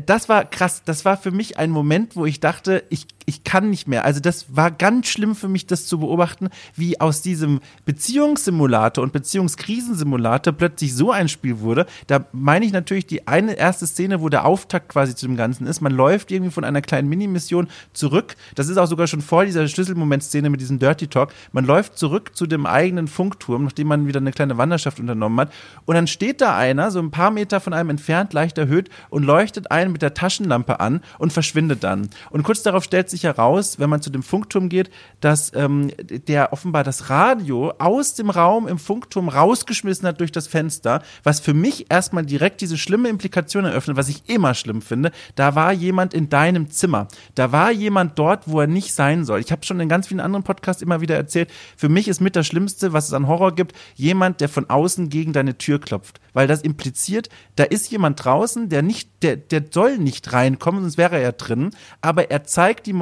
das 0.00 0.28
war 0.28 0.44
krass. 0.44 0.82
Das 0.84 1.04
war 1.04 1.16
für 1.16 1.30
mich 1.30 1.58
ein 1.58 1.70
Moment, 1.70 2.16
wo 2.16 2.26
ich 2.26 2.40
dachte, 2.40 2.84
ich, 2.90 3.06
ich 3.26 3.44
kann 3.44 3.70
nicht 3.70 3.88
mehr. 3.88 4.04
Also 4.04 4.20
das 4.20 4.56
war 4.56 4.70
ganz 4.70 5.08
schlimm 5.08 5.34
für 5.34 5.48
mich, 5.48 5.66
das 5.66 5.86
zu 5.86 5.98
beobachten, 5.98 6.48
wie 6.74 7.00
aus 7.00 7.22
diesem 7.22 7.60
Beziehungssimulator 7.84 9.02
und 9.02 9.12
Beziehungskrisensimulator 9.12 10.52
plötzlich 10.52 10.94
so 10.94 11.10
ein 11.12 11.28
Spiel 11.28 11.60
wurde. 11.60 11.86
Da 12.06 12.26
meine 12.32 12.64
ich 12.64 12.72
natürlich 12.72 13.06
die 13.06 13.26
eine 13.26 13.54
erste 13.54 13.86
Szene, 13.86 14.20
wo 14.20 14.28
der 14.28 14.44
Auftakt 14.44 14.88
quasi 14.88 15.14
zu 15.14 15.26
dem 15.26 15.36
Ganzen 15.36 15.66
ist. 15.66 15.80
Man 15.80 15.92
läuft 15.92 16.30
irgendwie 16.30 16.52
von 16.52 16.64
einer 16.64 16.82
kleinen 16.82 17.08
Minimission 17.08 17.68
zurück. 17.92 18.36
Das 18.54 18.68
ist 18.68 18.76
auch 18.76 18.86
sogar 18.86 19.06
schon 19.06 19.22
vor 19.22 19.44
dieser 19.44 19.66
Schlüsselmomentszene 19.66 20.50
mit 20.50 20.60
diesem 20.60 20.78
Dirty 20.78 21.06
Talk. 21.06 21.32
Man 21.52 21.64
läuft 21.64 21.98
zurück 21.98 22.36
zu 22.36 22.46
dem 22.46 22.66
eigenen 22.66 23.08
Funkturm, 23.08 23.64
nachdem 23.64 23.88
man 23.88 24.06
wieder 24.06 24.20
eine 24.20 24.32
kleine 24.32 24.58
Wanderschaft 24.58 25.00
unternommen 25.00 25.40
hat. 25.40 25.52
Und 25.84 25.94
dann 25.94 26.06
steht 26.06 26.40
da 26.40 26.56
einer, 26.56 26.90
so 26.90 26.98
ein 26.98 27.10
paar 27.10 27.30
Meter 27.30 27.60
von 27.60 27.72
einem 27.72 27.90
entfernt, 27.90 28.32
leicht 28.32 28.58
erhöht 28.58 28.90
und 29.08 29.24
leuchtet 29.24 29.70
ein 29.70 29.76
einen 29.76 29.92
mit 29.92 30.02
der 30.02 30.14
Taschenlampe 30.14 30.80
an 30.80 31.00
und 31.18 31.32
verschwindet 31.32 31.84
dann. 31.84 32.08
Und 32.30 32.42
kurz 32.42 32.62
darauf 32.62 32.84
stellt 32.84 33.08
sich 33.08 33.15
heraus, 33.24 33.78
wenn 33.78 33.90
man 33.90 34.02
zu 34.02 34.10
dem 34.10 34.22
Funkturm 34.22 34.68
geht, 34.68 34.90
dass 35.20 35.52
ähm, 35.54 35.90
der 35.98 36.52
offenbar 36.52 36.84
das 36.84 37.10
Radio 37.10 37.72
aus 37.78 38.14
dem 38.14 38.30
Raum 38.30 38.68
im 38.68 38.78
Funkturm 38.78 39.28
rausgeschmissen 39.28 40.06
hat 40.06 40.20
durch 40.20 40.32
das 40.32 40.46
Fenster, 40.46 41.02
was 41.22 41.40
für 41.40 41.54
mich 41.54 41.86
erstmal 41.90 42.24
direkt 42.24 42.60
diese 42.60 42.78
schlimme 42.78 43.08
Implikation 43.08 43.64
eröffnet, 43.64 43.96
was 43.96 44.08
ich 44.08 44.28
immer 44.28 44.54
schlimm 44.54 44.82
finde. 44.82 45.12
Da 45.34 45.54
war 45.54 45.72
jemand 45.72 46.14
in 46.14 46.28
deinem 46.28 46.70
Zimmer. 46.70 47.08
Da 47.34 47.52
war 47.52 47.70
jemand 47.70 48.18
dort, 48.18 48.48
wo 48.48 48.60
er 48.60 48.66
nicht 48.66 48.94
sein 48.94 49.24
soll. 49.24 49.40
Ich 49.40 49.52
habe 49.52 49.64
schon 49.64 49.80
in 49.80 49.88
ganz 49.88 50.08
vielen 50.08 50.20
anderen 50.20 50.44
Podcasts 50.44 50.82
immer 50.82 51.00
wieder 51.00 51.16
erzählt, 51.16 51.50
für 51.76 51.88
mich 51.88 52.08
ist 52.08 52.20
mit 52.20 52.36
das 52.36 52.46
Schlimmste, 52.46 52.92
was 52.92 53.06
es 53.06 53.12
an 53.12 53.26
Horror 53.26 53.54
gibt, 53.54 53.74
jemand, 53.94 54.40
der 54.40 54.48
von 54.48 54.68
außen 54.68 55.08
gegen 55.08 55.32
deine 55.32 55.58
Tür 55.58 55.80
klopft. 55.80 56.20
Weil 56.32 56.46
das 56.46 56.62
impliziert, 56.62 57.28
da 57.56 57.64
ist 57.64 57.90
jemand 57.90 58.24
draußen, 58.24 58.68
der 58.68 58.82
nicht, 58.82 59.22
der, 59.22 59.36
der 59.36 59.64
soll 59.70 59.98
nicht 59.98 60.32
reinkommen, 60.32 60.82
sonst 60.82 60.98
wäre 60.98 61.18
er 61.18 61.32
drin, 61.32 61.70
aber 62.00 62.30
er 62.30 62.44
zeigt 62.44 62.86
die 62.86 62.92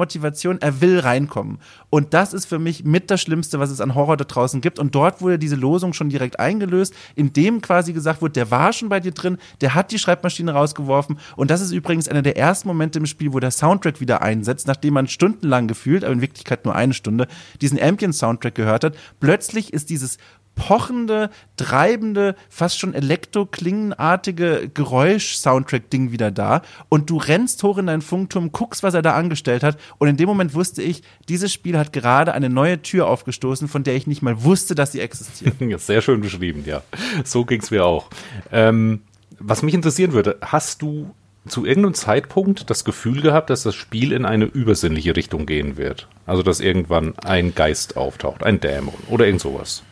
er 0.59 0.81
will 0.81 0.99
reinkommen. 0.99 1.59
Und 1.89 2.13
das 2.13 2.33
ist 2.33 2.45
für 2.45 2.59
mich 2.59 2.83
mit 2.83 3.09
das 3.11 3.21
Schlimmste, 3.21 3.59
was 3.59 3.69
es 3.69 3.81
an 3.81 3.95
Horror 3.95 4.17
da 4.17 4.25
draußen 4.25 4.61
gibt. 4.61 4.79
Und 4.79 4.95
dort 4.95 5.21
wurde 5.21 5.39
diese 5.39 5.55
Losung 5.55 5.93
schon 5.93 6.09
direkt 6.09 6.39
eingelöst, 6.39 6.93
indem 7.15 7.61
quasi 7.61 7.93
gesagt 7.93 8.21
wurde, 8.21 8.33
der 8.33 8.51
war 8.51 8.73
schon 8.73 8.89
bei 8.89 8.99
dir 8.99 9.11
drin, 9.11 9.37
der 9.61 9.75
hat 9.75 9.91
die 9.91 9.99
Schreibmaschine 9.99 10.51
rausgeworfen. 10.51 11.19
Und 11.35 11.51
das 11.51 11.61
ist 11.61 11.71
übrigens 11.71 12.07
einer 12.07 12.21
der 12.21 12.37
ersten 12.37 12.67
Momente 12.67 12.99
im 12.99 13.05
Spiel, 13.05 13.33
wo 13.33 13.39
der 13.39 13.51
Soundtrack 13.51 14.01
wieder 14.01 14.21
einsetzt, 14.21 14.67
nachdem 14.67 14.95
man 14.95 15.07
stundenlang 15.07 15.67
gefühlt, 15.67 16.03
aber 16.03 16.13
in 16.13 16.21
Wirklichkeit 16.21 16.65
nur 16.65 16.75
eine 16.75 16.93
Stunde, 16.93 17.27
diesen 17.61 17.81
Ambient-Soundtrack 17.81 18.55
gehört 18.55 18.83
hat. 18.83 18.95
Plötzlich 19.19 19.73
ist 19.73 19.89
dieses 19.89 20.17
pochende, 20.55 21.29
treibende, 21.57 22.35
fast 22.49 22.79
schon 22.79 22.93
elektroklingenartige 22.93 24.71
Geräusch-Soundtrack-Ding 24.73 26.11
wieder 26.11 26.31
da 26.31 26.61
und 26.89 27.09
du 27.09 27.17
rennst 27.17 27.61
hoch 27.63 27.77
in 27.77 27.87
deinen 27.87 28.01
Funkturm, 28.01 28.51
guckst, 28.51 28.81
was 28.83 28.93
er 28.93 29.01
da 29.01 29.13
angestellt 29.15 29.63
hat 29.63 29.77
und 29.97 30.07
in 30.07 30.17
dem 30.17 30.27
Moment 30.27 30.53
wusste 30.53 30.81
ich, 30.81 31.03
dieses 31.29 31.53
Spiel 31.53 31.77
hat 31.77 31.93
gerade 31.93 32.33
eine 32.33 32.49
neue 32.49 32.81
Tür 32.81 33.07
aufgestoßen, 33.07 33.67
von 33.67 33.83
der 33.83 33.95
ich 33.95 34.07
nicht 34.07 34.21
mal 34.21 34.43
wusste, 34.43 34.75
dass 34.75 34.91
sie 34.91 35.01
existiert. 35.01 35.55
Sehr 35.79 36.01
schön 36.01 36.21
beschrieben, 36.21 36.63
ja. 36.65 36.81
So 37.23 37.45
ging's 37.45 37.71
mir 37.71 37.85
auch. 37.85 38.09
Ähm, 38.51 39.01
was 39.39 39.61
mich 39.61 39.73
interessieren 39.73 40.13
würde, 40.13 40.37
hast 40.41 40.81
du 40.81 41.11
zu 41.47 41.65
irgendeinem 41.65 41.93
Zeitpunkt 41.93 42.69
das 42.69 42.85
Gefühl 42.85 43.21
gehabt, 43.21 43.49
dass 43.49 43.63
das 43.63 43.75
Spiel 43.75 44.11
in 44.11 44.25
eine 44.25 44.45
übersinnliche 44.45 45.15
Richtung 45.15 45.45
gehen 45.45 45.77
wird? 45.77 46.07
Also, 46.25 46.41
dass 46.41 46.59
irgendwann 46.59 47.13
ein 47.19 47.53
Geist 47.53 47.97
auftaucht, 47.97 48.43
ein 48.43 48.59
Dämon 48.59 48.95
oder 49.09 49.25
irgend 49.25 49.41
sowas? 49.41 49.83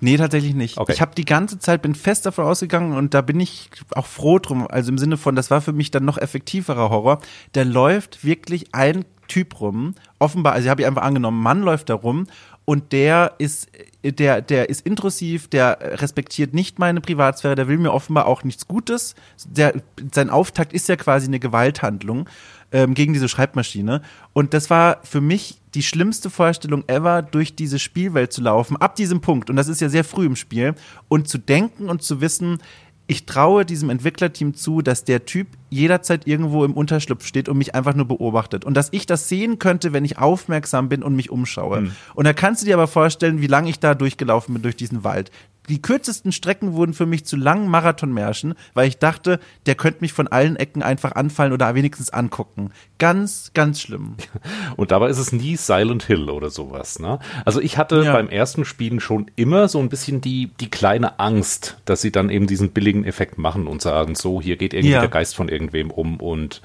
Nee, 0.00 0.16
tatsächlich 0.16 0.54
nicht. 0.54 0.78
Okay. 0.78 0.92
Ich 0.92 1.00
habe 1.00 1.14
die 1.14 1.24
ganze 1.24 1.58
Zeit, 1.58 1.82
bin 1.82 1.94
fest 1.94 2.24
davon 2.26 2.46
ausgegangen 2.46 2.96
und 2.96 3.12
da 3.12 3.20
bin 3.20 3.38
ich 3.38 3.70
auch 3.92 4.06
froh 4.06 4.38
drum. 4.38 4.66
Also 4.66 4.90
im 4.90 4.98
Sinne 4.98 5.16
von, 5.16 5.36
das 5.36 5.50
war 5.50 5.60
für 5.60 5.72
mich 5.72 5.90
dann 5.90 6.04
noch 6.04 6.16
effektiverer 6.16 6.90
Horror. 6.90 7.20
Da 7.52 7.62
läuft 7.62 8.24
wirklich 8.24 8.74
ein 8.74 9.04
Typ 9.28 9.60
rum, 9.60 9.94
offenbar, 10.18 10.54
also 10.54 10.64
ich 10.64 10.70
habe 10.70 10.82
ich 10.82 10.88
einfach 10.88 11.02
angenommen, 11.02 11.40
Mann 11.40 11.62
läuft 11.62 11.88
da 11.88 11.94
rum 11.94 12.26
und 12.64 12.92
der 12.92 13.34
ist, 13.38 13.68
der, 14.02 14.42
der 14.42 14.68
ist 14.68 14.84
intrusiv, 14.84 15.48
der 15.48 15.78
respektiert 15.80 16.52
nicht 16.52 16.78
meine 16.78 17.00
Privatsphäre, 17.00 17.54
der 17.54 17.68
will 17.68 17.78
mir 17.78 17.92
offenbar 17.92 18.26
auch 18.26 18.42
nichts 18.42 18.66
Gutes. 18.66 19.14
Der, 19.46 19.74
sein 20.12 20.30
Auftakt 20.30 20.72
ist 20.72 20.88
ja 20.88 20.96
quasi 20.96 21.26
eine 21.26 21.38
Gewalthandlung 21.38 22.28
ähm, 22.72 22.94
gegen 22.94 23.12
diese 23.12 23.28
Schreibmaschine. 23.28 24.02
Und 24.32 24.54
das 24.54 24.70
war 24.70 25.00
für 25.04 25.20
mich 25.20 25.59
die 25.74 25.82
schlimmste 25.82 26.30
Vorstellung 26.30 26.84
ever, 26.88 27.22
durch 27.22 27.54
diese 27.54 27.78
Spielwelt 27.78 28.32
zu 28.32 28.42
laufen, 28.42 28.76
ab 28.76 28.96
diesem 28.96 29.20
Punkt. 29.20 29.50
Und 29.50 29.56
das 29.56 29.68
ist 29.68 29.80
ja 29.80 29.88
sehr 29.88 30.04
früh 30.04 30.26
im 30.26 30.36
Spiel. 30.36 30.74
Und 31.08 31.28
zu 31.28 31.38
denken 31.38 31.88
und 31.88 32.02
zu 32.02 32.20
wissen, 32.20 32.58
ich 33.06 33.26
traue 33.26 33.64
diesem 33.64 33.90
Entwicklerteam 33.90 34.54
zu, 34.54 34.82
dass 34.82 35.04
der 35.04 35.24
Typ 35.24 35.48
jederzeit 35.70 36.26
irgendwo 36.26 36.64
im 36.64 36.72
Unterschlupf 36.72 37.24
steht 37.24 37.48
und 37.48 37.58
mich 37.58 37.74
einfach 37.74 37.94
nur 37.94 38.06
beobachtet. 38.06 38.64
Und 38.64 38.74
dass 38.74 38.88
ich 38.92 39.06
das 39.06 39.28
sehen 39.28 39.58
könnte, 39.58 39.92
wenn 39.92 40.04
ich 40.04 40.18
aufmerksam 40.18 40.88
bin 40.88 41.02
und 41.02 41.16
mich 41.16 41.30
umschaue. 41.30 41.82
Mhm. 41.82 41.92
Und 42.14 42.26
da 42.26 42.32
kannst 42.32 42.62
du 42.62 42.66
dir 42.66 42.74
aber 42.74 42.88
vorstellen, 42.88 43.40
wie 43.40 43.46
lange 43.46 43.70
ich 43.70 43.80
da 43.80 43.94
durchgelaufen 43.94 44.54
bin 44.54 44.62
durch 44.62 44.76
diesen 44.76 45.04
Wald 45.04 45.30
die 45.70 45.80
kürzesten 45.80 46.32
Strecken 46.32 46.74
wurden 46.74 46.94
für 46.94 47.06
mich 47.06 47.24
zu 47.24 47.36
langen 47.36 47.68
Marathonmärschen, 47.68 48.54
weil 48.74 48.88
ich 48.88 48.98
dachte, 48.98 49.38
der 49.66 49.76
könnte 49.76 50.00
mich 50.00 50.12
von 50.12 50.28
allen 50.28 50.56
Ecken 50.56 50.82
einfach 50.82 51.12
anfallen 51.12 51.52
oder 51.52 51.74
wenigstens 51.74 52.10
angucken. 52.10 52.72
Ganz, 52.98 53.52
ganz 53.54 53.80
schlimm. 53.80 54.16
Und 54.76 54.90
dabei 54.90 55.08
ist 55.08 55.18
es 55.18 55.32
nie 55.32 55.56
Silent 55.56 56.02
Hill 56.02 56.28
oder 56.28 56.50
sowas. 56.50 56.98
Ne? 56.98 57.20
Also 57.44 57.60
ich 57.60 57.78
hatte 57.78 58.02
ja. 58.02 58.12
beim 58.12 58.28
ersten 58.28 58.64
Spielen 58.64 59.00
schon 59.00 59.30
immer 59.36 59.68
so 59.68 59.78
ein 59.78 59.88
bisschen 59.88 60.20
die, 60.20 60.50
die 60.58 60.70
kleine 60.70 61.20
Angst, 61.20 61.78
dass 61.84 62.00
sie 62.00 62.10
dann 62.10 62.30
eben 62.30 62.46
diesen 62.46 62.70
billigen 62.70 63.04
Effekt 63.04 63.38
machen 63.38 63.66
und 63.66 63.80
sagen, 63.80 64.16
so, 64.16 64.42
hier 64.42 64.56
geht 64.56 64.74
irgendwie 64.74 64.94
ja. 64.94 65.00
der 65.00 65.08
Geist 65.08 65.36
von 65.36 65.48
irgendwem 65.60 65.90
um 65.90 66.16
und 66.18 66.62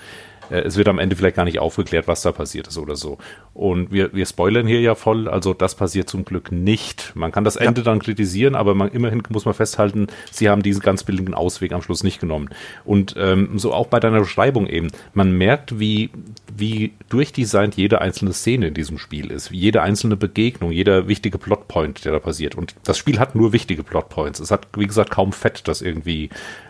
äh, 0.50 0.62
es 0.62 0.78
wird 0.78 0.88
am 0.88 1.00
Ende 1.00 1.16
vielleicht 1.16 1.36
gar 1.36 1.46
nicht 1.46 1.60
aufgeklärt, 1.60 2.08
was 2.08 2.22
da 2.22 2.32
passiert 2.32 2.68
ist 2.68 2.78
oder 2.78 2.96
so. 2.96 3.18
Und 3.54 3.92
wir, 3.92 4.14
wir 4.14 4.26
spoilern 4.26 4.68
hier 4.68 4.82
ja 4.82 4.96
voll, 4.96 5.28
also 5.28 5.54
das 5.54 5.76
passiert 5.76 6.10
zum 6.10 6.26
Glück 6.26 6.52
nicht. 6.52 7.16
Man 7.16 7.32
kann 7.32 7.44
das 7.44 7.56
Ende 7.56 7.82
ja. 7.82 7.86
dann 7.86 8.00
kritisieren, 8.00 8.56
aber 8.56 8.76
man, 8.76 8.90
immerhin 8.90 9.24
muss 9.30 9.46
man 9.46 9.54
festhalten, 9.54 10.08
sie 10.32 10.50
haben 10.50 10.62
diesen 10.62 10.82
ganz 10.82 11.04
billigen 11.04 11.34
Ausweg 11.34 11.72
am 11.72 11.82
Schluss 11.82 12.04
nicht 12.04 12.20
genommen. 12.20 12.50
Und 12.84 13.16
ähm, 13.18 13.58
so 13.58 13.74
auch 13.74 13.88
bei 13.88 14.00
deiner 14.00 14.20
Beschreibung 14.20 14.68
eben, 14.68 14.90
man 15.14 15.32
merkt, 15.32 15.80
wie, 15.80 16.10
wie 16.56 16.94
durchdesignt 17.10 17.76
jede 17.76 18.02
einzelne 18.02 18.34
Szene 18.34 18.68
in 18.68 18.74
diesem 18.74 18.98
Spiel 18.98 19.32
ist, 19.32 19.52
jede 19.52 19.82
einzelne 19.82 20.16
Begegnung, 20.16 20.72
jeder 20.72 21.08
wichtige 21.08 21.38
Plotpoint, 21.38 22.06
der 22.06 22.12
da 22.12 22.20
passiert. 22.20 22.56
Und 22.56 22.76
das 22.84 22.98
Spiel 22.98 23.20
hat 23.20 23.36
nur 23.36 23.54
wichtige 23.54 23.84
Plotpoints. 23.84 24.40
Es 24.40 24.52
hat, 24.52 24.68
wie 24.76 24.88
gesagt, 24.88 25.12
kaum 25.12 25.32
Fett, 25.32 25.68
das 25.68 25.82
irgendwie 25.82 26.30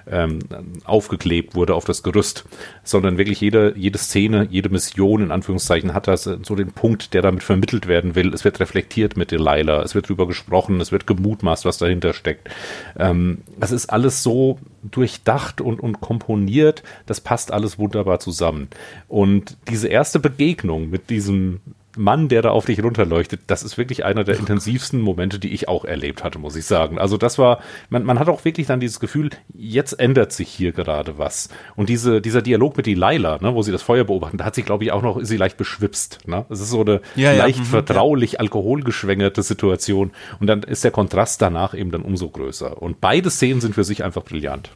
ähm, 0.10 0.40
aufgeklebt 0.84 1.56
wurde 1.56 1.76
auf 1.76 1.86
das 1.86 2.04
Gerüst, 2.04 2.46
sondern 2.84 3.18
wirklich 3.18 3.42
jede, 3.42 3.74
jede 3.76 3.98
Szene, 3.98 4.48
jede 4.50 4.70
Mission 4.70 5.22
in 5.22 5.32
Anführungszeichen 5.32 5.94
hat 5.94 6.08
das 6.08 6.24
so 6.24 6.56
den 6.56 6.72
Punkt, 6.72 7.14
der 7.14 7.22
damit 7.22 7.44
vermittelt 7.44 7.88
werden 7.88 8.16
will. 8.16 8.34
Es 8.34 8.44
wird 8.44 8.60
reflektiert 8.60 9.18
mit 9.18 9.32
Delilah, 9.32 9.82
es 9.82 9.96
wird 9.96 10.10
drüber 10.10 10.28
gesprochen, 10.28 10.80
es 10.82 10.92
wird 10.92 11.08
gemutmaßt, 11.08 11.66
was 11.66 11.78
dahinter 11.78 12.14
steckt. 12.14 12.50
Ähm, 12.98 13.40
das 13.60 13.72
ist 13.72 13.88
alles 13.88 14.24
so 14.24 14.60
durchdacht 14.84 15.62
und, 15.62 15.80
und 15.80 16.02
komponiert, 16.02 16.84
das 17.06 17.22
passt 17.22 17.52
alles 17.52 17.80
wunderbar 17.80 18.20
zusammen. 18.20 18.70
Und 19.08 19.58
diese 19.70 19.88
erste 19.88 20.20
Begegnung 20.20 20.90
mit 20.90 21.10
diesem 21.10 21.62
Mann, 21.98 22.28
der 22.28 22.42
da 22.42 22.50
auf 22.50 22.66
dich 22.66 22.84
runterleuchtet, 22.84 23.42
das 23.48 23.64
ist 23.64 23.78
wirklich 23.78 24.06
einer 24.06 24.24
der 24.24 24.38
intensivsten 24.38 25.02
Momente, 25.02 25.40
die 25.40 25.54
ich 25.54 25.68
auch 25.68 25.86
erlebt 25.86 26.24
hatte, 26.24 26.40
muss 26.40 26.56
ich 26.56 26.66
sagen. 26.66 27.00
Also 27.00 27.18
das 27.18 27.38
war, 27.38 27.60
man, 27.90 28.04
man 28.04 28.20
hat 28.20 28.28
auch 28.28 28.44
wirklich 28.46 28.68
dann 28.68 28.80
dieses 28.80 29.00
Gefühl, 29.00 29.30
jetzt 29.54 29.94
ändert 30.00 30.32
sich 30.32 30.50
hier 30.50 30.72
gerade 30.72 31.18
was. 31.18 31.50
Und 31.76 31.90
diese, 31.90 32.22
dieser 32.22 32.42
Dialog 32.42 32.78
mit 32.78 32.86
Delilah, 32.86 33.40
ne, 33.42 33.54
wo 33.54 33.62
sie 33.62 33.72
das 33.72 33.82
Feuer 33.82 34.04
beobachten, 34.04 34.38
da 34.38 34.46
hat 34.46 34.56
sich, 34.56 34.66
glaube 34.66 34.84
ich, 34.84 34.92
auch 34.92 35.02
noch, 35.02 35.18
ist 35.18 35.30
sie 35.30 35.38
leicht 35.38 35.58
beschwipst. 35.58 36.28
Ne? 36.28 36.46
Es 36.50 36.60
ist 36.60 36.70
so 36.70 36.82
eine 36.82 37.02
ja, 37.16 37.34
leicht 37.34 37.60
ja, 37.60 37.64
mhm, 37.64 37.70
vertraulich, 37.70 38.34
ja. 38.34 38.40
alkoholgeschwängerte 38.40 39.44
Situation. 39.44 40.12
Und 40.40 40.48
dann 40.48 40.64
ist 40.64 40.84
der 40.84 40.92
Kontrast 40.92 41.42
danach 41.42 41.74
eben 41.74 41.92
dann 41.92 42.02
umso 42.02 42.30
größer. 42.30 42.82
Und 42.82 43.02
beide 43.02 43.30
Szenen 43.30 43.62
sind 43.62 43.76
für 43.76 43.84
sich 43.84 44.04
einfach 44.04 44.24
brillant. 44.24 44.72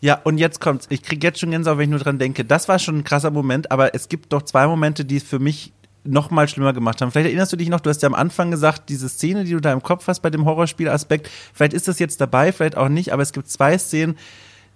Ja, 0.00 0.20
und 0.24 0.38
jetzt 0.38 0.60
kommt's. 0.60 0.86
Ich 0.90 1.02
krieg 1.02 1.22
jetzt 1.22 1.38
schon 1.38 1.52
Gänsehaut, 1.52 1.78
wenn 1.78 1.84
ich 1.84 1.90
nur 1.90 2.00
dran 2.00 2.18
denke. 2.18 2.44
Das 2.44 2.68
war 2.68 2.80
schon 2.80 2.98
ein 2.98 3.04
krasser 3.04 3.30
Moment, 3.30 3.70
aber 3.70 3.94
es 3.94 4.08
gibt 4.08 4.32
doch 4.32 4.42
zwei 4.42 4.66
Momente, 4.66 5.04
die 5.04 5.16
es 5.16 5.22
für 5.22 5.38
mich 5.38 5.72
noch 6.04 6.30
mal 6.30 6.48
schlimmer 6.48 6.72
gemacht 6.72 7.00
haben. 7.00 7.10
Vielleicht 7.10 7.26
erinnerst 7.26 7.52
du 7.52 7.56
dich 7.56 7.68
noch, 7.68 7.80
du 7.80 7.90
hast 7.90 8.02
ja 8.02 8.08
am 8.08 8.14
Anfang 8.14 8.50
gesagt, 8.50 8.88
diese 8.88 9.08
Szene, 9.08 9.44
die 9.44 9.52
du 9.52 9.60
da 9.60 9.72
im 9.72 9.82
Kopf 9.82 10.08
hast 10.08 10.20
bei 10.20 10.30
dem 10.30 10.44
Horrorspielaspekt, 10.44 11.30
vielleicht 11.52 11.72
ist 11.72 11.88
das 11.88 11.98
jetzt 11.98 12.20
dabei, 12.20 12.52
vielleicht 12.52 12.76
auch 12.76 12.88
nicht, 12.88 13.12
aber 13.12 13.22
es 13.22 13.32
gibt 13.32 13.48
zwei 13.48 13.78
Szenen, 13.78 14.16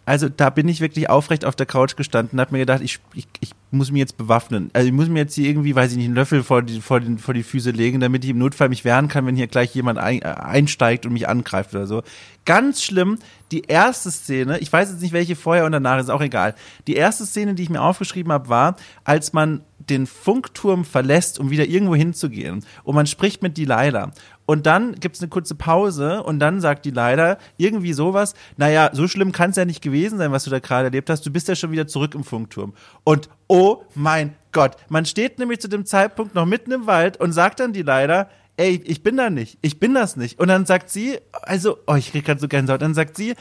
also 0.06 0.28
da 0.28 0.50
bin 0.50 0.68
ich 0.68 0.80
wirklich 0.80 1.10
aufrecht 1.10 1.44
auf 1.44 1.56
der 1.56 1.66
Couch 1.66 1.96
gestanden 1.96 2.40
habe 2.40 2.52
mir 2.52 2.60
gedacht, 2.60 2.80
ich, 2.80 3.00
ich, 3.12 3.26
ich 3.40 3.50
muss 3.72 3.90
mich 3.90 3.98
jetzt 3.98 4.16
bewaffnen. 4.16 4.70
Also 4.72 4.86
ich 4.86 4.92
muss 4.92 5.08
mir 5.08 5.18
jetzt 5.18 5.34
hier 5.34 5.48
irgendwie, 5.48 5.74
weiß 5.74 5.90
ich 5.90 5.96
nicht, 5.96 6.06
einen 6.06 6.14
Löffel 6.14 6.44
vor 6.44 6.62
die, 6.62 6.80
vor, 6.80 7.00
den, 7.00 7.18
vor 7.18 7.34
die 7.34 7.42
Füße 7.42 7.70
legen, 7.70 7.98
damit 7.98 8.24
ich 8.24 8.30
im 8.30 8.38
Notfall 8.38 8.68
mich 8.68 8.84
wehren 8.84 9.08
kann, 9.08 9.26
wenn 9.26 9.36
hier 9.36 9.48
gleich 9.48 9.74
jemand 9.74 9.98
ein, 9.98 10.22
äh, 10.22 10.26
einsteigt 10.26 11.06
und 11.06 11.12
mich 11.12 11.28
angreift 11.28 11.74
oder 11.74 11.86
so. 11.86 12.02
Ganz 12.44 12.84
schlimm, 12.84 13.18
die 13.50 13.62
erste 13.62 14.10
Szene, 14.10 14.58
ich 14.60 14.72
weiß 14.72 14.90
jetzt 14.90 15.02
nicht, 15.02 15.12
welche 15.12 15.34
vorher 15.34 15.66
und 15.66 15.72
danach, 15.72 15.98
ist 15.98 16.10
auch 16.10 16.20
egal. 16.20 16.54
Die 16.86 16.94
erste 16.94 17.26
Szene, 17.26 17.54
die 17.54 17.64
ich 17.64 17.70
mir 17.70 17.82
aufgeschrieben 17.82 18.32
habe, 18.32 18.48
war, 18.48 18.76
als 19.02 19.32
man 19.32 19.62
den 19.78 20.06
Funkturm 20.06 20.84
verlässt, 20.84 21.38
um 21.38 21.50
wieder 21.50 21.66
irgendwo 21.66 21.94
hinzugehen. 21.94 22.64
Und 22.84 22.94
man 22.94 23.06
spricht 23.06 23.42
mit 23.42 23.58
Delilah. 23.58 24.12
Und 24.46 24.66
dann 24.66 24.94
gibt's 24.94 25.20
eine 25.20 25.28
kurze 25.28 25.56
Pause 25.56 26.22
und 26.22 26.38
dann 26.38 26.60
sagt 26.60 26.84
die 26.84 26.90
leider 26.90 27.38
irgendwie 27.56 27.92
sowas, 27.92 28.34
naja, 28.56 28.90
so 28.92 29.08
schlimm 29.08 29.32
kann 29.32 29.50
es 29.50 29.56
ja 29.56 29.64
nicht 29.64 29.82
gewesen 29.82 30.18
sein, 30.18 30.32
was 30.32 30.44
du 30.44 30.50
da 30.50 30.60
gerade 30.60 30.84
erlebt 30.84 31.10
hast. 31.10 31.26
Du 31.26 31.30
bist 31.30 31.48
ja 31.48 31.56
schon 31.56 31.72
wieder 31.72 31.86
zurück 31.86 32.14
im 32.14 32.24
Funkturm. 32.24 32.72
Und 33.04 33.28
oh 33.48 33.82
mein 33.94 34.34
Gott, 34.52 34.76
man 34.88 35.04
steht 35.04 35.38
nämlich 35.38 35.60
zu 35.60 35.68
dem 35.68 35.84
Zeitpunkt 35.84 36.34
noch 36.34 36.46
mitten 36.46 36.72
im 36.72 36.86
Wald 36.86 37.18
und 37.20 37.32
sagt 37.32 37.60
dann 37.60 37.72
die 37.72 37.82
leider, 37.82 38.30
ey, 38.56 38.80
ich 38.84 39.02
bin 39.02 39.16
da 39.16 39.30
nicht, 39.30 39.58
ich 39.62 39.78
bin 39.78 39.94
das 39.94 40.16
nicht. 40.16 40.38
Und 40.38 40.48
dann 40.48 40.64
sagt 40.64 40.90
sie, 40.90 41.18
also, 41.42 41.78
oh, 41.86 41.94
ich 41.94 42.12
krieg 42.12 42.24
grad 42.24 42.40
so 42.40 42.48
Gänsehaut, 42.48 42.80
dann 42.82 42.94
sagt 42.94 43.16
sie, 43.16 43.34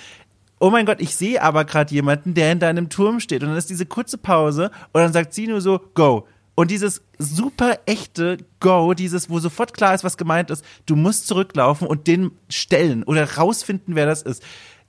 oh 0.60 0.70
mein 0.70 0.86
Gott, 0.86 1.02
ich 1.02 1.16
sehe 1.16 1.42
aber 1.42 1.66
gerade 1.66 1.94
jemanden, 1.94 2.34
der 2.34 2.50
hinter 2.50 2.68
einem 2.68 2.90
Turm 2.90 3.20
steht. 3.20 3.44
Und 3.44 3.50
dann 3.50 3.58
ist 3.58 3.70
diese 3.70 3.86
kurze 3.86 4.18
Pause 4.18 4.72
und 4.94 5.02
dann 5.02 5.14
sagt 5.14 5.34
sie 5.34 5.48
nur 5.48 5.62
so, 5.62 5.80
go. 5.94 6.28
Und 6.56 6.72
dieses 6.72 7.02
super 7.20 7.80
echte 7.86 8.38
Go, 8.62 8.94
dieses, 8.94 9.30
wo 9.30 9.40
sofort 9.40 9.74
klar 9.74 9.94
ist, 9.94 10.06
was 10.06 10.18
gemeint 10.18 10.50
ist, 10.50 10.64
du 10.86 10.96
musst 10.96 11.28
zurücklaufen 11.28 11.86
und 11.86 12.08
den 12.08 12.32
stellen 12.50 13.04
oder 13.04 13.36
rausfinden, 13.36 13.96
wer 13.96 14.06
das 14.06 14.22
ist. 14.22 14.42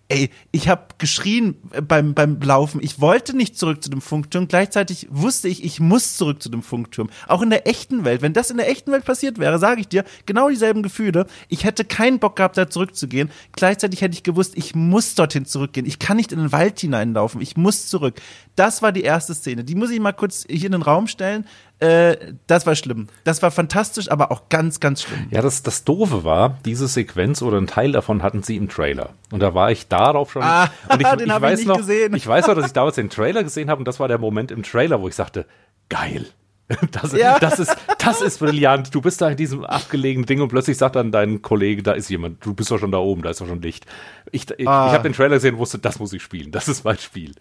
Ey, 0.09 0.31
ich 0.53 0.69
habe 0.69 0.87
geschrien 0.99 1.57
beim, 1.83 2.15
beim 2.15 2.41
Laufen. 2.41 2.81
Ich 2.81 3.01
wollte 3.01 3.37
nicht 3.37 3.59
zurück 3.59 3.83
zu 3.83 3.91
dem 3.91 4.01
Funkturm. 4.01 4.47
Gleichzeitig 4.47 5.09
wusste 5.11 5.49
ich, 5.49 5.65
ich 5.65 5.81
muss 5.81 6.17
zurück 6.17 6.41
zu 6.41 6.49
dem 6.49 6.63
Funkturm. 6.63 7.11
Auch 7.27 7.43
in 7.43 7.51
der 7.51 7.67
echten 7.67 8.05
Welt. 8.05 8.23
Wenn 8.23 8.33
das 8.33 8.53
in 8.53 8.57
der 8.57 8.71
echten 8.71 8.93
Welt 8.93 9.05
passiert 9.05 9.39
wäre, 9.39 9.59
sage 9.59 9.81
ich 9.81 9.89
dir, 9.89 10.05
genau 10.25 10.49
dieselben 10.49 10.85
Gefühle. 10.85 11.27
Ich 11.49 11.65
hätte 11.65 11.85
keinen 11.85 12.21
Bock 12.21 12.37
gehabt, 12.37 12.57
da 12.57 12.71
zurückzugehen. 12.71 13.33
Gleichzeitig 13.51 14.01
hätte 14.01 14.15
ich 14.15 14.23
gewusst, 14.23 14.53
ich 14.55 14.77
muss 14.77 15.17
dorthin 15.17 15.45
zurückgehen. 15.45 15.87
Ich 15.87 15.99
kann 15.99 16.19
nicht 16.19 16.31
in 16.31 16.39
den 16.39 16.53
Wald 16.53 16.79
hineinlaufen. 16.79 17.41
Ich 17.41 17.57
muss 17.57 17.89
zurück. 17.89 18.21
Das 18.55 18.83
war 18.83 18.93
die 18.93 19.03
erste 19.03 19.35
Szene. 19.35 19.65
Die 19.65 19.75
muss 19.75 19.91
ich 19.91 19.99
mal 19.99 20.13
kurz 20.13 20.45
hier 20.49 20.67
in 20.67 20.73
den 20.73 20.83
Raum 20.83 21.09
stellen. 21.09 21.47
Äh, 21.79 22.17
das 22.47 22.67
war 22.67 22.75
schlimm. 22.75 23.09
Das 23.25 23.43
war 23.43 23.51
fantastisch, 23.51 24.11
aber 24.11 24.31
auch 24.31 24.49
ganz, 24.49 24.81
ganz 24.81 25.03
schlimm. 25.03 25.27
Ja, 25.31 25.43
das, 25.43 25.63
das 25.63 25.85
Doofe 25.85 26.25
war, 26.25 26.59
diese 26.65 26.89
Sequenz 26.89 27.43
oder 27.43 27.59
ein 27.59 27.67
Teil 27.67 27.93
davon 27.93 28.23
hatten 28.23 28.43
sie 28.43 28.57
im 28.57 28.69
Trailer. 28.69 29.11
Und 29.31 29.41
da 29.41 29.55
war 29.55 29.71
ich 29.71 29.87
darauf 29.89 30.33
schon. 30.33 30.43
Ah, 30.43 30.71
und 30.89 31.03
ich, 31.03 31.09
den 31.19 31.33
habe 31.33 31.51
ich 31.53 31.59
nicht 31.59 31.69
noch, 31.69 31.77
gesehen. 31.77 32.15
Ich 32.15 32.27
weiß 32.27 32.47
noch, 32.47 32.55
dass 32.55 32.67
ich 32.67 32.73
damals 32.73 32.95
den 32.97 33.11
Trailer 33.11 33.43
gesehen 33.43 33.69
habe 33.69 33.81
und 33.81 33.89
das 33.89 34.01
war 34.01 34.09
der 34.09 34.19
Moment 34.19 34.51
im 34.51 34.63
Trailer, 34.63 35.03
wo 35.03 35.09
ich 35.09 35.15
sagte, 35.15 35.45
geil. 35.91 36.27
Das, 36.91 37.13
ja. 37.13 37.39
das, 37.39 37.59
ist, 37.59 37.77
das 37.99 38.21
ist 38.21 38.39
brillant. 38.39 38.95
Du 38.95 39.01
bist 39.01 39.21
da 39.21 39.31
in 39.31 39.37
diesem 39.37 39.65
abgelegenen 39.65 40.27
Ding 40.27 40.41
und 40.41 40.49
plötzlich 40.49 40.77
sagt 40.77 40.97
dann 40.97 41.13
dein 41.13 41.43
Kollege, 41.43 41.83
da 41.83 41.93
ist 41.93 42.09
jemand, 42.09 42.45
du 42.45 42.55
bist 42.55 42.71
doch 42.71 42.79
schon 42.79 42.91
da 42.91 42.99
oben, 42.99 43.23
da 43.23 43.31
ist 43.31 43.41
doch 43.41 43.47
schon 43.47 43.63
Licht. 43.63 43.87
Ich, 44.33 44.51
ich, 44.51 44.67
ah. 44.67 44.89
ich 44.89 44.93
habe 44.93 45.05
den 45.05 45.13
Trailer 45.13 45.37
gesehen 45.37 45.55
und 45.55 45.61
wusste, 45.61 45.79
das 45.79 45.99
muss 45.99 46.13
ich 46.13 46.23
spielen, 46.23 46.51
das 46.51 46.69
ist 46.69 46.85
mein 46.85 46.99
Spiel. 46.99 47.33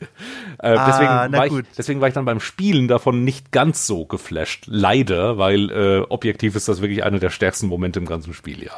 Äh, 0.60 0.76
ah, 0.76 0.86
deswegen, 0.88 1.38
war 1.38 1.46
ich, 1.48 1.66
deswegen 1.78 2.02
war 2.02 2.08
ich 2.08 2.14
dann 2.14 2.26
beim 2.26 2.40
Spielen 2.40 2.88
davon 2.88 3.24
nicht 3.24 3.52
ganz 3.52 3.88
so 3.88 4.06
geflasht. 4.06 4.66
Leider, 4.68 5.38
weil 5.38 5.72
äh, 5.72 6.00
objektiv 6.10 6.56
ist 6.56 6.68
das 6.68 6.82
wirklich 6.82 7.04
einer 7.04 7.20
der 7.20 7.30
stärksten 7.32 7.68
Momente 7.68 8.00
im 8.00 8.06
ganzen 8.06 8.34
Spiel, 8.34 8.64
ja. 8.64 8.72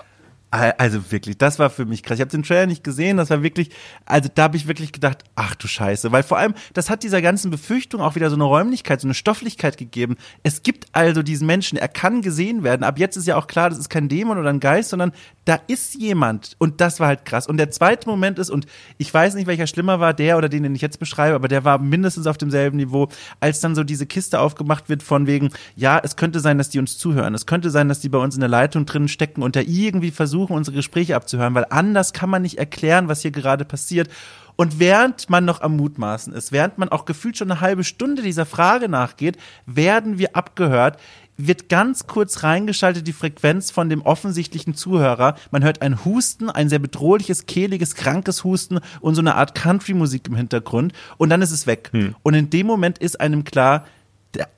Also 0.49 1.11
wirklich, 1.11 1.37
das 1.37 1.59
war 1.59 1.69
für 1.69 1.85
mich 1.85 2.03
krass. 2.03 2.15
Ich 2.15 2.21
habe 2.21 2.31
den 2.31 2.43
Trailer 2.43 2.67
nicht 2.67 2.81
gesehen, 2.81 3.17
das 3.17 3.29
war 3.29 3.43
wirklich, 3.43 3.69
also 4.05 4.29
da 4.33 4.43
habe 4.43 4.55
ich 4.55 4.65
wirklich 4.65 4.93
gedacht, 4.93 5.25
ach 5.35 5.55
du 5.55 5.67
Scheiße, 5.67 6.13
weil 6.13 6.23
vor 6.23 6.37
allem, 6.37 6.53
das 6.73 6.89
hat 6.89 7.03
dieser 7.03 7.21
ganzen 7.21 7.51
Befürchtung 7.51 7.99
auch 7.99 8.15
wieder 8.15 8.29
so 8.29 8.37
eine 8.37 8.45
Räumlichkeit, 8.45 9.01
so 9.01 9.07
eine 9.07 9.13
Stofflichkeit 9.13 9.77
gegeben. 9.77 10.15
Es 10.43 10.63
gibt 10.63 10.85
also 10.93 11.21
diesen 11.21 11.47
Menschen, 11.47 11.77
er 11.77 11.89
kann 11.89 12.21
gesehen 12.21 12.63
werden. 12.63 12.85
Ab 12.85 12.97
jetzt 12.97 13.17
ist 13.17 13.27
ja 13.27 13.35
auch 13.35 13.47
klar, 13.47 13.69
das 13.69 13.77
ist 13.77 13.89
kein 13.89 14.07
Dämon 14.07 14.37
oder 14.37 14.49
ein 14.49 14.61
Geist, 14.61 14.89
sondern 14.89 15.11
da 15.43 15.59
ist 15.67 15.95
jemand 15.95 16.55
und 16.59 16.79
das 16.79 17.01
war 17.01 17.07
halt 17.07 17.25
krass. 17.25 17.45
Und 17.45 17.57
der 17.57 17.69
zweite 17.71 18.07
Moment 18.07 18.39
ist, 18.39 18.49
und 18.49 18.67
ich 18.97 19.13
weiß 19.13 19.35
nicht, 19.35 19.47
welcher 19.47 19.67
schlimmer 19.67 19.99
war, 19.99 20.13
der 20.13 20.37
oder 20.37 20.47
den, 20.47 20.63
den 20.63 20.75
ich 20.75 20.81
jetzt 20.81 20.99
beschreibe, 20.99 21.35
aber 21.35 21.49
der 21.49 21.65
war 21.65 21.77
mindestens 21.77 22.25
auf 22.25 22.37
demselben 22.37 22.77
Niveau, 22.77 23.09
als 23.41 23.59
dann 23.59 23.75
so 23.75 23.83
diese 23.83 24.05
Kiste 24.05 24.39
aufgemacht 24.39 24.87
wird 24.87 25.03
von 25.03 25.27
wegen, 25.27 25.49
ja, 25.75 25.99
es 26.01 26.15
könnte 26.15 26.39
sein, 26.39 26.57
dass 26.57 26.69
die 26.69 26.79
uns 26.79 26.97
zuhören. 26.97 27.35
Es 27.35 27.45
könnte 27.45 27.69
sein, 27.69 27.89
dass 27.89 27.99
die 27.99 28.09
bei 28.09 28.17
uns 28.17 28.35
in 28.35 28.41
der 28.41 28.49
Leitung 28.49 28.85
drin 28.85 29.09
stecken 29.09 29.43
und 29.43 29.57
da 29.57 29.59
irgendwie 29.59 30.11
versuchen, 30.11 30.36
versuchen, 30.37 30.55
unsere 30.55 30.75
Gespräche 30.75 31.15
abzuhören, 31.15 31.55
weil 31.55 31.65
anders 31.69 32.13
kann 32.13 32.29
man 32.29 32.41
nicht 32.41 32.57
erklären, 32.57 33.07
was 33.07 33.21
hier 33.21 33.31
gerade 33.31 33.65
passiert. 33.65 34.09
Und 34.55 34.79
während 34.79 35.29
man 35.29 35.45
noch 35.45 35.61
am 35.61 35.77
Mutmaßen 35.77 36.33
ist, 36.33 36.51
während 36.51 36.77
man 36.77 36.89
auch 36.89 37.05
gefühlt 37.05 37.37
schon 37.37 37.51
eine 37.51 37.61
halbe 37.61 37.83
Stunde 37.83 38.21
dieser 38.21 38.45
Frage 38.45 38.89
nachgeht, 38.89 39.37
werden 39.65 40.17
wir 40.17 40.35
abgehört 40.35 40.97
wird 41.39 41.69
ganz 41.69 42.07
kurz 42.07 42.41
reingeschaltet 42.41 43.05
die 43.05 43.13
Frequenz 43.13 43.69
von 43.69 43.89
dem 43.89 44.01
offensichtlichen 44.01 44.73
Zuhörer. 44.73 45.35
Man 45.51 45.63
hört 45.63 45.83
ein 45.83 46.03
Husten, 46.03 46.49
ein 46.49 46.67
sehr 46.67 46.79
bedrohliches, 46.79 47.45
kehliges, 47.45 47.93
krankes 47.93 48.43
Husten 48.43 48.79
und 49.01 49.13
so 49.13 49.21
eine 49.21 49.35
Art 49.35 49.53
Country-Musik 49.53 50.27
im 50.27 50.35
Hintergrund 50.35 50.93
und 51.17 51.29
dann 51.29 51.43
ist 51.43 51.51
es 51.51 51.67
weg. 51.67 51.89
Hm. 51.91 52.15
Und 52.23 52.33
in 52.33 52.49
dem 52.49 52.65
Moment 52.65 52.97
ist 52.97 53.21
einem 53.21 53.43
klar, 53.43 53.85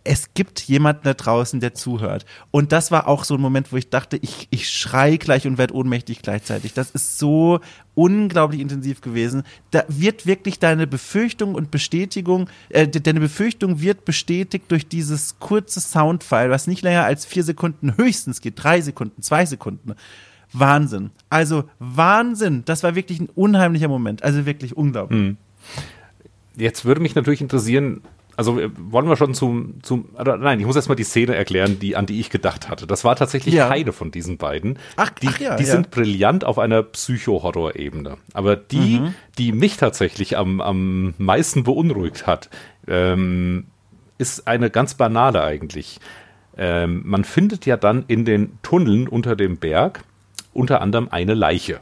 es 0.04 0.34
gibt 0.34 0.62
jemanden 0.62 1.02
da 1.04 1.14
draußen, 1.14 1.60
der 1.60 1.74
zuhört. 1.74 2.26
Und 2.52 2.72
das 2.72 2.92
war 2.92 3.08
auch 3.08 3.24
so 3.24 3.36
ein 3.36 3.42
Moment, 3.42 3.72
wo 3.72 3.78
ich 3.78 3.90
dachte, 3.90 4.18
ich, 4.18 4.48
ich 4.50 4.70
schrei 4.70 5.18
gleich 5.18 5.48
und 5.48 5.58
werde 5.58 5.74
ohnmächtig 5.74 6.22
gleichzeitig. 6.22 6.74
Das 6.74 6.92
ist 6.92 7.18
so 7.20 7.60
unglaublich 7.96 8.62
intensiv 8.62 9.02
gewesen. 9.02 9.44
Da 9.72 9.84
wird 9.88 10.26
wirklich 10.26 10.60
deine 10.60 10.88
Befürchtung 10.88 11.56
und 11.56 11.72
Bestätigung, 11.72 12.50
äh, 12.70 12.88
deine 12.88 13.20
Befürchtung 13.20 13.82
wird 13.82 14.06
bestätigt 14.06 14.66
durch 14.70 14.88
dieses 14.88 15.40
kurze 15.40 15.80
Soundfile, 15.80 16.50
was 16.50 16.68
nicht 16.68 16.82
länger 16.82 17.04
als 17.04 17.26
vier 17.26 17.44
Sekunden 17.44 17.98
höchstens 17.98 18.42
geht, 18.42 18.64
drei 18.64 18.82
Sekunden, 18.82 19.22
zwei 19.22 19.46
Sekunden. 19.46 19.96
Wahnsinn. 20.52 21.12
Also 21.30 21.66
Wahnsinn. 21.78 22.64
Das 22.66 22.84
war 22.84 22.96
wirklich 22.96 23.20
ein 23.20 23.30
unheimlicher 23.36 23.88
Moment. 23.88 24.24
Also 24.24 24.46
wirklich 24.46 24.76
unglaublich. 24.76 25.20
Hm. 25.20 25.38
Jetzt 26.56 26.86
würde 26.86 27.02
mich 27.02 27.16
natürlich 27.16 27.42
interessieren, 27.42 28.02
also 28.40 28.58
äh, 28.58 28.70
wollen 28.74 29.10
wir 29.10 29.18
schon 29.18 29.34
zum, 29.34 29.84
zum 29.84 30.08
nein, 30.18 30.62
ich 30.62 30.66
muss 30.66 30.78
erstmal 30.78 30.96
die 30.96 31.04
Szene 31.04 31.36
erklären, 31.36 31.78
die, 31.78 31.98
an 31.98 32.06
die 32.06 32.22
ich 32.22 32.30
gedacht 32.30 32.70
hatte. 32.70 32.88
Das 32.88 33.04
war 33.04 33.18
tatsächlich 33.18 33.54
ja. 33.54 33.68
keine 33.68 33.92
von 33.92 34.12
diesen 34.12 34.38
beiden. 34.38 34.80
Ach, 34.96 35.10
die, 35.10 35.28
ach 35.28 35.40
ja, 35.42 35.56
die 35.58 35.66
ja. 35.66 35.72
sind 35.72 35.92
brillant 35.92 36.46
auf 36.46 36.58
einer 36.58 36.82
Psycho-Horror-Ebene. 36.82 38.16
Aber 38.34 38.56
die, 38.56 39.02
mhm. 39.02 39.14
die 39.38 39.52
mich 39.52 39.76
tatsächlich 39.76 40.38
am, 40.38 40.62
am 40.62 41.16
meisten 41.18 41.66
beunruhigt 41.66 42.28
hat, 42.28 42.50
ähm, 42.88 43.66
ist 44.18 44.48
eine 44.48 44.70
ganz 44.70 44.94
banale 44.94 45.44
eigentlich. 45.44 46.00
Ähm, 46.58 47.02
man 47.04 47.26
findet 47.26 47.66
ja 47.66 47.76
dann 47.76 48.06
in 48.08 48.24
den 48.24 48.58
Tunneln 48.64 49.10
unter 49.10 49.36
dem 49.36 49.58
Berg 49.58 50.06
unter 50.54 50.80
anderem 50.80 51.10
eine 51.12 51.34
Leiche. 51.34 51.82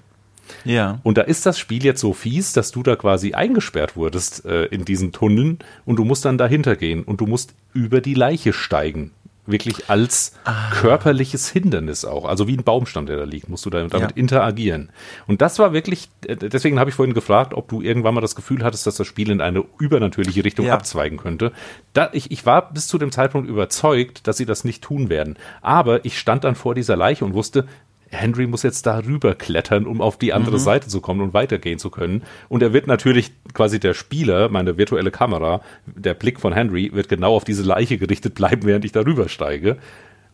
Ja. 0.66 1.00
Und 1.04 1.18
da 1.18 1.22
ist 1.24 1.46
das 1.46 1.60
Spiel 1.60 1.84
jetzt 1.84 2.02
so 2.02 2.14
fies, 2.14 2.54
dass 2.54 2.72
du 2.72 2.84
da 2.84 2.96
quasi 2.96 3.34
eingesperrt 3.34 3.96
wurdest 3.96 4.46
äh, 4.46 4.66
in 4.66 4.86
diesen 4.86 5.12
Tunneln 5.12 5.60
und 5.86 5.98
du 5.98 6.04
musst 6.04 6.26
dann 6.26 6.38
dahinter 6.38 6.76
gehen 6.76 7.04
und 7.04 7.22
du 7.22 7.28
musst 7.28 7.54
über 7.74 8.02
die 8.02 8.14
Leiche 8.14 8.54
steigen. 8.54 9.12
Wirklich 9.50 9.90
als 9.90 10.34
ah. 10.44 10.72
körperliches 10.72 11.50
Hindernis 11.50 12.04
auch. 12.04 12.26
Also 12.26 12.50
wie 12.50 12.58
ein 12.58 12.66
Baumstamm, 12.66 13.06
der 13.06 13.16
da 13.16 13.24
liegt, 13.24 13.48
musst 13.48 13.66
du 13.66 13.70
damit 13.70 13.94
ja. 13.94 14.08
interagieren. 14.14 14.90
Und 15.26 15.42
das 15.42 15.58
war 15.58 15.72
wirklich, 15.72 16.10
äh, 16.26 16.36
deswegen 16.36 16.80
habe 16.80 16.90
ich 16.90 16.96
vorhin 16.98 17.14
gefragt, 17.14 17.54
ob 17.54 17.70
du 17.70 17.82
irgendwann 17.82 18.14
mal 18.14 18.20
das 18.20 18.36
Gefühl 18.36 18.62
hattest, 18.66 18.86
dass 18.86 18.98
das 18.98 19.08
Spiel 19.08 19.32
in 19.32 19.40
eine 19.40 19.64
übernatürliche 19.80 20.44
Richtung 20.44 20.66
ja. 20.66 20.74
abzweigen 20.74 21.18
könnte. 21.18 21.54
Da, 21.94 22.10
ich, 22.12 22.30
ich 22.30 22.46
war 22.46 22.74
bis 22.74 22.88
zu 22.88 22.98
dem 22.98 23.10
Zeitpunkt 23.10 23.50
überzeugt, 23.50 24.28
dass 24.28 24.36
sie 24.36 24.46
das 24.46 24.66
nicht 24.66 24.84
tun 24.84 25.08
werden. 25.08 25.38
Aber 25.62 26.04
ich 26.04 26.20
stand 26.20 26.44
dann 26.44 26.56
vor 26.56 26.76
dieser 26.76 26.98
Leiche 26.98 27.24
und 27.24 27.34
wusste, 27.34 27.68
Henry 28.10 28.48
muss 28.48 28.64
jetzt 28.64 28.86
darüber 28.86 29.36
klettern, 29.36 29.86
um 29.86 30.02
auf 30.02 30.18
die 30.18 30.34
andere 30.34 30.58
mhm. 30.58 30.62
Seite 30.62 30.88
zu 30.88 31.02
kommen 31.02 31.22
und 31.22 31.34
weitergehen 31.34 31.80
zu 31.80 31.90
können. 31.90 32.24
Und 32.50 32.64
er 32.64 32.74
wird 32.74 32.88
natürlich 32.88 33.32
quasi 33.54 33.80
der 33.80 33.94
Spieler, 33.94 34.50
meine 34.50 34.78
virtuelle 34.78 35.12
Kamera, 35.12 35.62
der 35.86 36.14
Blick 36.14 36.40
von 36.40 36.54
Henry 36.54 36.92
wird 36.94 37.10
genau 37.10 37.36
auf 37.36 37.44
diese 37.44 37.64
Leiche 37.64 37.98
gerichtet 37.98 38.36
bleiben, 38.36 38.64
während 38.64 38.86
ich 38.86 38.92
darüber 38.92 39.28
steige. 39.30 39.78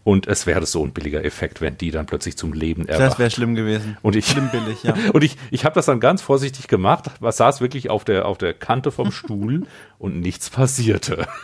Und 0.03 0.27
es 0.27 0.45
wäre 0.45 0.65
so 0.65 0.83
ein 0.83 0.91
billiger 0.91 1.23
Effekt, 1.23 1.61
wenn 1.61 1.77
die 1.77 1.89
dann 1.89 2.05
plötzlich 2.05 2.35
zum 2.35 2.51
Leben 2.51 2.87
erwacht. 2.87 3.11
Das 3.13 3.19
wäre 3.19 3.31
schlimm 3.31 3.55
gewesen. 3.55 3.97
Und 4.01 4.17
ich, 4.17 4.27
schlimm 4.27 4.49
billig, 4.51 4.83
ja. 4.83 4.95
und 5.13 5.23
ich, 5.23 5.37
ich 5.49 5.63
habe 5.63 5.75
das 5.75 5.85
dann 5.85 6.01
ganz 6.01 6.21
vorsichtig 6.21 6.67
gemacht, 6.67 7.05
was 7.21 7.37
saß 7.37 7.61
wirklich 7.61 7.89
auf 7.89 8.03
der, 8.03 8.25
auf 8.25 8.37
der 8.37 8.53
Kante 8.53 8.91
vom 8.91 9.11
Stuhl 9.13 9.63
und 9.99 10.19
nichts 10.19 10.49
passierte. 10.49 11.25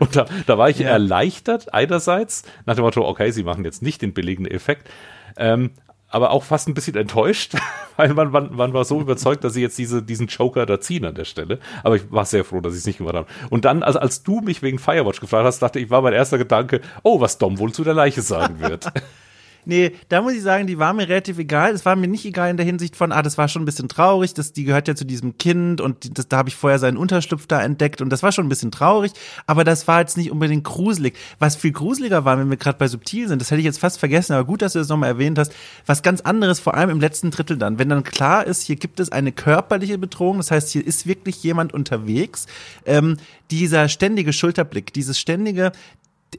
Und 0.00 0.16
da, 0.16 0.26
da 0.46 0.58
war 0.58 0.68
ich 0.68 0.80
ja. 0.80 0.88
erleichtert 0.88 1.72
einerseits, 1.72 2.42
nach 2.64 2.74
dem 2.74 2.82
Motto, 2.82 3.06
okay, 3.06 3.30
sie 3.30 3.44
machen 3.44 3.64
jetzt 3.64 3.82
nicht 3.82 4.02
den 4.02 4.14
billigen 4.14 4.44
Effekt, 4.44 4.88
ähm, 5.36 5.70
aber 6.08 6.30
auch 6.30 6.44
fast 6.44 6.68
ein 6.68 6.74
bisschen 6.74 6.96
enttäuscht, 6.96 7.54
weil 7.96 8.14
man, 8.14 8.30
man, 8.30 8.54
man 8.54 8.72
war 8.72 8.84
so 8.84 9.00
überzeugt, 9.00 9.44
dass 9.44 9.54
sie 9.54 9.62
jetzt 9.62 9.76
diese, 9.78 10.02
diesen 10.02 10.28
Joker 10.28 10.66
da 10.66 10.80
ziehen 10.80 11.04
an 11.04 11.14
der 11.14 11.24
Stelle. 11.24 11.58
Aber 11.82 11.96
ich 11.96 12.10
war 12.10 12.24
sehr 12.24 12.44
froh, 12.44 12.60
dass 12.60 12.72
sie 12.72 12.78
es 12.78 12.86
nicht 12.86 12.98
gemacht 12.98 13.14
haben. 13.14 13.26
Und 13.50 13.64
dann, 13.64 13.82
also 13.82 13.98
als 13.98 14.22
du 14.22 14.40
mich 14.40 14.62
wegen 14.62 14.78
Firewatch 14.78 15.20
gefragt 15.20 15.44
hast, 15.44 15.60
dachte 15.60 15.78
ich, 15.80 15.90
war 15.90 16.02
mein 16.02 16.12
erster 16.12 16.38
Gedanke, 16.38 16.80
oh, 17.02 17.20
was 17.20 17.38
Dom 17.38 17.58
wohl 17.58 17.72
zu 17.72 17.84
der 17.84 17.94
Leiche 17.94 18.22
sagen 18.22 18.60
wird. 18.60 18.86
Nee, 19.68 19.92
da 20.08 20.22
muss 20.22 20.34
ich 20.34 20.42
sagen, 20.42 20.68
die 20.68 20.78
war 20.78 20.92
mir 20.92 21.08
relativ 21.08 21.38
egal. 21.38 21.72
Es 21.74 21.84
war 21.84 21.96
mir 21.96 22.06
nicht 22.06 22.24
egal 22.24 22.50
in 22.50 22.56
der 22.56 22.64
Hinsicht 22.64 22.94
von, 22.94 23.10
ah, 23.10 23.20
das 23.20 23.36
war 23.36 23.48
schon 23.48 23.62
ein 23.62 23.64
bisschen 23.64 23.88
traurig, 23.88 24.32
das, 24.32 24.52
die 24.52 24.62
gehört 24.62 24.86
ja 24.86 24.94
zu 24.94 25.04
diesem 25.04 25.38
Kind 25.38 25.80
und 25.80 26.16
das, 26.16 26.28
da 26.28 26.36
habe 26.36 26.48
ich 26.48 26.54
vorher 26.54 26.78
seinen 26.78 26.96
Unterschlupf 26.96 27.48
da 27.48 27.60
entdeckt 27.60 28.00
und 28.00 28.10
das 28.10 28.22
war 28.22 28.30
schon 28.30 28.46
ein 28.46 28.48
bisschen 28.48 28.70
traurig, 28.70 29.10
aber 29.48 29.64
das 29.64 29.88
war 29.88 29.98
jetzt 29.98 30.16
nicht 30.16 30.30
unbedingt 30.30 30.62
gruselig. 30.62 31.16
Was 31.40 31.56
viel 31.56 31.72
gruseliger 31.72 32.24
war, 32.24 32.38
wenn 32.38 32.48
wir 32.48 32.56
gerade 32.56 32.78
bei 32.78 32.86
Subtil 32.86 33.26
sind, 33.26 33.42
das 33.42 33.50
hätte 33.50 33.58
ich 33.58 33.64
jetzt 33.64 33.80
fast 33.80 33.98
vergessen, 33.98 34.34
aber 34.34 34.44
gut, 34.44 34.62
dass 34.62 34.74
du 34.74 34.78
das 34.78 34.88
nochmal 34.88 35.08
erwähnt 35.08 35.36
hast, 35.36 35.52
was 35.84 36.04
ganz 36.04 36.20
anderes, 36.20 36.60
vor 36.60 36.74
allem 36.74 36.90
im 36.90 37.00
letzten 37.00 37.32
Drittel 37.32 37.58
dann, 37.58 37.80
wenn 37.80 37.88
dann 37.88 38.04
klar 38.04 38.46
ist, 38.46 38.62
hier 38.62 38.76
gibt 38.76 39.00
es 39.00 39.10
eine 39.10 39.32
körperliche 39.32 39.98
Bedrohung, 39.98 40.36
das 40.36 40.52
heißt, 40.52 40.70
hier 40.70 40.86
ist 40.86 41.08
wirklich 41.08 41.42
jemand 41.42 41.74
unterwegs, 41.74 42.46
ähm, 42.84 43.16
dieser 43.50 43.88
ständige 43.88 44.32
Schulterblick, 44.32 44.92
dieses 44.92 45.18
ständige, 45.18 45.72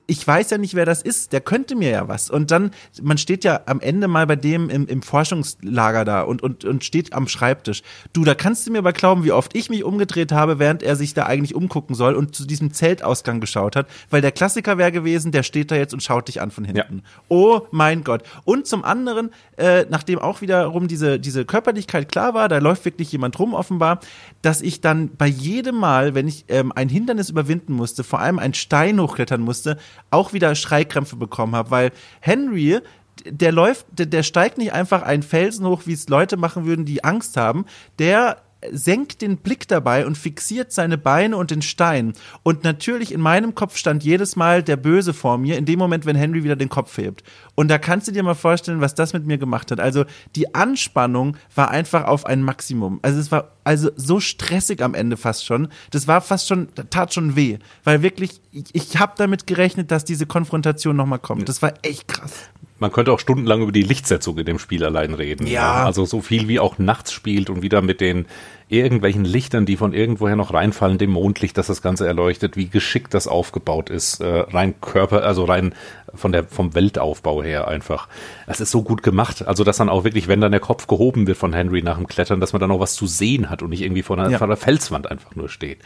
ich 0.06 0.26
weiß 0.26 0.50
ja 0.52 0.58
nicht, 0.58 0.76
wer 0.76 0.86
das 0.86 1.02
ist, 1.02 1.34
der 1.34 1.42
könnte 1.42 1.76
mir 1.76 1.90
ja 1.90 2.08
was. 2.08 2.30
Und 2.30 2.52
dann, 2.52 2.72
man 3.02 3.18
steht 3.18 3.44
ja 3.44 3.62
am 3.66 3.80
Ende 3.80 4.08
mal 4.08 4.28
bei 4.28 4.36
dem 4.36 4.70
im, 4.70 4.88
im 4.88 5.02
Forschungslager 5.02 6.06
da 6.06 6.22
und, 6.22 6.44
und, 6.44 6.66
und 6.66 6.84
steht 6.84 7.14
am 7.14 7.28
Schreibtisch. 7.28 7.84
Du, 8.14 8.24
da 8.24 8.36
kannst 8.36 8.68
du 8.68 8.72
mir 8.72 8.80
aber 8.80 8.94
glauben, 8.94 9.24
wie 9.24 9.32
oft 9.32 9.56
ich 9.56 9.70
mich 9.70 9.84
umgedreht 9.84 10.32
habe, 10.32 10.60
während 10.60 10.84
er 10.84 10.96
sich 10.96 11.14
da 11.14 11.26
eigentlich 11.26 11.56
umgucken 11.56 11.96
soll 11.96 12.16
und 12.16 12.36
zu 12.36 12.46
diesem 12.46 12.74
Zeltausgang 12.74 13.40
geschaut 13.40 13.76
hat. 13.76 13.88
Weil 14.10 14.22
der 14.22 14.32
Klassiker 14.32 14.78
wäre 14.78 14.92
gewesen, 14.92 15.32
der 15.32 15.44
steht 15.44 15.72
da 15.72 15.76
jetzt 15.76 15.94
und 15.94 16.04
schaut 16.04 16.28
dich 16.28 16.42
an 16.42 16.52
von 16.52 16.66
hinten. 16.66 16.98
Ja. 16.98 17.04
Oh 17.30 17.62
mein 17.72 18.04
Gott. 18.04 18.24
Und 18.44 18.68
zum 18.68 18.84
anderen, 18.84 19.32
äh, 19.58 19.86
nachdem 19.90 20.20
auch 20.20 20.42
wiederum 20.42 20.88
diese, 20.88 21.20
diese 21.20 21.46
Körperlichkeit 21.46 22.12
klar 22.12 22.34
war, 22.34 22.50
da 22.50 22.58
läuft 22.60 22.86
wirklich 22.86 23.12
jemand 23.12 23.40
rum 23.40 23.54
offenbar, 23.54 24.00
dass 24.48 24.62
ich 24.62 24.80
dann 24.80 25.10
bei 25.18 25.28
jedem 25.28 25.76
Mal, 25.76 26.16
wenn 26.16 26.26
ich 26.26 26.46
ähm, 26.48 26.72
ein 26.74 26.88
Hindernis 26.88 27.30
überwinden 27.30 27.74
musste, 27.74 28.06
vor 28.06 28.22
allem 28.22 28.40
einen 28.40 28.54
Stein 28.54 28.98
hochklettern 28.98 29.42
musste, 29.42 29.76
auch 30.10 30.32
wieder 30.32 30.56
Schreikrämpfe 30.56 31.18
bekommen 31.18 31.54
habe, 31.54 31.70
weil 31.70 31.92
Henry 32.22 32.80
der 33.26 33.52
läuft, 33.52 33.88
der, 33.92 34.06
der 34.06 34.24
steigt 34.24 34.58
nicht 34.58 34.72
einfach 34.72 35.02
einen 35.02 35.24
Felsen 35.24 35.66
hoch, 35.66 35.82
wie 35.84 35.92
es 35.92 36.08
Leute 36.08 36.38
machen 36.38 36.66
würden, 36.66 36.86
die 36.86 37.04
Angst 37.04 37.36
haben. 37.36 37.66
Der 38.00 38.38
senkt 38.72 39.22
den 39.22 39.38
Blick 39.38 39.68
dabei 39.68 40.06
und 40.06 40.18
fixiert 40.18 40.72
seine 40.72 40.98
Beine 40.98 41.38
und 41.38 41.52
den 41.52 41.62
Stein. 41.62 42.14
Und 42.44 42.64
natürlich 42.64 43.12
in 43.12 43.22
meinem 43.22 43.56
Kopf 43.56 43.78
stand 43.78 44.04
jedes 44.04 44.36
Mal 44.36 44.64
der 44.64 44.78
Böse 44.78 45.14
vor 45.14 45.38
mir, 45.38 45.58
in 45.58 45.66
dem 45.66 45.80
Moment, 45.80 46.06
wenn 46.06 46.16
Henry 46.16 46.44
wieder 46.44 46.56
den 46.56 46.70
Kopf 46.70 46.98
hebt. 46.98 47.24
Und 47.56 47.70
da 47.70 47.78
kannst 47.78 48.08
du 48.08 48.12
dir 48.12 48.24
mal 48.24 48.36
vorstellen, 48.36 48.82
was 48.82 48.96
das 48.96 49.14
mit 49.14 49.26
mir 49.26 49.38
gemacht 49.38 49.72
hat. 49.72 49.80
Also 49.80 50.06
die 50.36 50.56
Anspannung 50.56 51.38
war 51.56 51.70
einfach 51.70 52.06
auf 52.06 52.26
ein 52.26 52.42
Maximum. 52.42 53.00
Also 53.04 53.20
es 53.20 53.32
war 53.32 53.52
also 53.64 53.92
so 53.96 54.20
stressig 54.20 54.82
am 54.82 54.94
Ende 54.94 55.18
fast 55.18 55.46
schon. 55.46 55.68
Das 55.92 56.08
war 56.08 56.22
fast 56.22 56.48
schon, 56.48 56.70
tat 56.90 57.14
schon 57.14 57.36
weh. 57.36 57.60
Weil 57.84 58.02
wirklich, 58.02 58.42
ich, 58.52 58.74
ich 58.74 58.98
habe 58.98 59.14
damit 59.18 59.46
gerechnet, 59.46 59.92
dass 59.92 60.06
diese 60.06 60.26
Konfrontation 60.26 60.96
nochmal 60.96 61.20
kommt. 61.20 61.48
Das 61.48 61.62
war 61.62 61.74
echt 61.84 62.08
krass 62.08 62.50
man 62.80 62.92
könnte 62.92 63.12
auch 63.12 63.20
stundenlang 63.20 63.62
über 63.62 63.72
die 63.72 63.84
Lichtsetzung 63.84 64.38
in 64.38 64.46
dem 64.46 64.60
Spiel 64.60 64.84
allein 64.84 65.14
reden. 65.14 65.48
Ja. 65.48 65.86
Also 65.86 66.06
so 66.06 66.22
viel 66.22 66.48
wie 66.48 66.60
auch 66.60 66.78
nachts 66.78 67.12
spielt 67.12 67.50
und 67.50 67.62
wieder 67.62 67.82
mit 67.82 68.02
den 68.02 68.26
irgendwelchen 68.70 69.24
Lichtern, 69.24 69.66
die 69.66 69.78
von 69.78 69.94
irgendwoher 69.94 70.36
noch 70.36 70.54
reinfallen, 70.54 70.98
dem 70.98 71.12
Mondlicht, 71.12 71.58
das 71.58 71.68
das 71.68 71.82
Ganze 71.82 72.06
erleuchtet, 72.06 72.58
wie 72.58 72.68
geschickt 72.68 73.14
das 73.14 73.28
aufgebaut 73.28 73.90
ist, 73.90 74.20
äh, 74.20 74.26
rein 74.26 74.80
Körper, 74.82 75.24
also 75.24 75.46
rein 75.46 75.74
von 76.14 76.32
der, 76.32 76.44
vom 76.46 76.74
Weltaufbau 76.74 77.44
her 77.44 77.68
einfach. 77.68 78.08
Das 78.46 78.62
ist 78.62 78.72
so 78.72 78.82
gut 78.82 79.04
gemacht. 79.04 79.48
Also, 79.48 79.64
dass 79.64 79.78
dann 79.78 79.90
auch 79.90 80.04
wirklich, 80.04 80.28
wenn 80.28 80.42
dann 80.42 80.52
der 80.52 80.62
Kopf 80.62 80.88
gehoben 80.88 81.28
wird 81.28 81.38
von 81.38 81.54
Henry 81.54 81.82
nach 81.82 81.98
dem 81.98 82.08
Klettern, 82.08 82.40
dass 82.40 82.54
man 82.54 82.60
dann 82.60 82.72
auch 82.72 82.80
was 82.80 82.94
zu 82.94 83.08
sehen 83.08 83.50
hat 83.50 83.62
und 83.62 83.70
nicht 83.70 83.82
irgendwie 83.82 84.04
vor 84.04 84.18
einer, 84.18 84.30
ja. 84.30 84.40
einer 84.40 84.58
Felswand 84.58 85.10
einfach 85.10 85.36
nur 85.36 85.50
steht. 85.50 85.80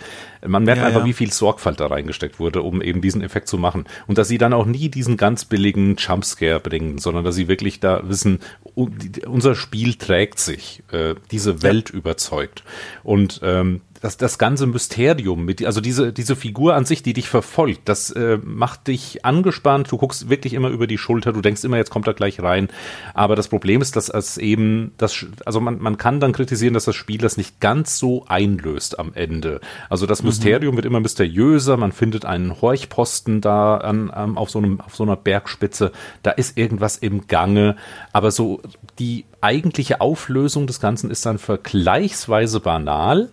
Man 0.45 0.63
merkt 0.63 0.81
ja, 0.81 0.87
einfach, 0.87 1.01
ja. 1.01 1.05
wie 1.05 1.13
viel 1.13 1.31
Sorgfalt 1.31 1.79
da 1.79 1.87
reingesteckt 1.87 2.39
wurde, 2.39 2.61
um 2.61 2.81
eben 2.81 3.01
diesen 3.01 3.21
Effekt 3.21 3.47
zu 3.47 3.57
machen. 3.57 3.85
Und 4.07 4.17
dass 4.17 4.27
sie 4.27 4.37
dann 4.37 4.53
auch 4.53 4.65
nie 4.65 4.89
diesen 4.89 5.17
ganz 5.17 5.45
billigen 5.45 5.95
Jumpscare 5.97 6.59
bringen, 6.59 6.97
sondern 6.97 7.23
dass 7.23 7.35
sie 7.35 7.47
wirklich 7.47 7.79
da 7.79 8.01
wissen, 8.07 8.39
unser 8.75 9.55
Spiel 9.55 9.95
trägt 9.95 10.39
sich, 10.39 10.83
äh, 10.91 11.15
diese 11.31 11.61
Welt 11.61 11.89
überzeugt. 11.89 12.63
Und 13.03 13.39
ähm, 13.43 13.81
das, 14.01 14.17
das 14.17 14.39
ganze 14.39 14.65
Mysterium 14.65 15.45
mit, 15.45 15.63
also 15.63 15.79
diese, 15.79 16.11
diese 16.11 16.35
Figur 16.35 16.75
an 16.75 16.85
sich, 16.85 17.03
die 17.03 17.13
dich 17.13 17.29
verfolgt, 17.29 17.81
das 17.85 18.09
äh, 18.11 18.39
macht 18.43 18.87
dich 18.87 19.23
angespannt, 19.23 19.91
du 19.91 19.97
guckst 19.97 20.27
wirklich 20.29 20.53
immer 20.53 20.69
über 20.69 20.87
die 20.87 20.97
Schulter, 20.97 21.31
du 21.31 21.41
denkst 21.41 21.63
immer, 21.63 21.77
jetzt 21.77 21.91
kommt 21.91 22.07
er 22.07 22.15
gleich 22.15 22.41
rein. 22.41 22.69
Aber 23.13 23.35
das 23.35 23.47
Problem 23.47 23.79
ist, 23.81 23.95
dass 23.95 24.09
es 24.09 24.39
eben, 24.39 24.93
das, 24.97 25.25
also 25.45 25.61
man, 25.61 25.79
man 25.79 25.97
kann 25.97 26.19
dann 26.19 26.33
kritisieren, 26.33 26.73
dass 26.73 26.85
das 26.85 26.95
Spiel 26.95 27.19
das 27.19 27.37
nicht 27.37 27.59
ganz 27.59 27.99
so 27.99 28.25
einlöst 28.27 28.97
am 28.97 29.13
Ende. 29.13 29.61
Also 29.89 30.07
das 30.07 30.23
mhm. 30.23 30.29
Mysterium 30.29 30.75
wird 30.75 30.87
immer 30.87 30.99
mysteriöser, 30.99 31.77
man 31.77 31.91
findet 31.91 32.25
einen 32.25 32.59
Horchposten 32.59 33.39
da 33.39 33.77
an, 33.77 34.09
an, 34.09 34.35
auf, 34.35 34.49
so 34.49 34.57
einem, 34.57 34.81
auf 34.81 34.95
so 34.95 35.03
einer 35.03 35.15
Bergspitze, 35.15 35.91
da 36.23 36.31
ist 36.31 36.57
irgendwas 36.57 36.97
im 36.97 37.27
Gange, 37.27 37.75
aber 38.13 38.31
so 38.31 38.61
die 38.97 39.25
eigentliche 39.41 40.01
Auflösung 40.01 40.67
des 40.67 40.79
Ganzen 40.79 41.11
ist 41.11 41.25
dann 41.25 41.37
vergleichsweise 41.39 42.59
banal 42.59 43.29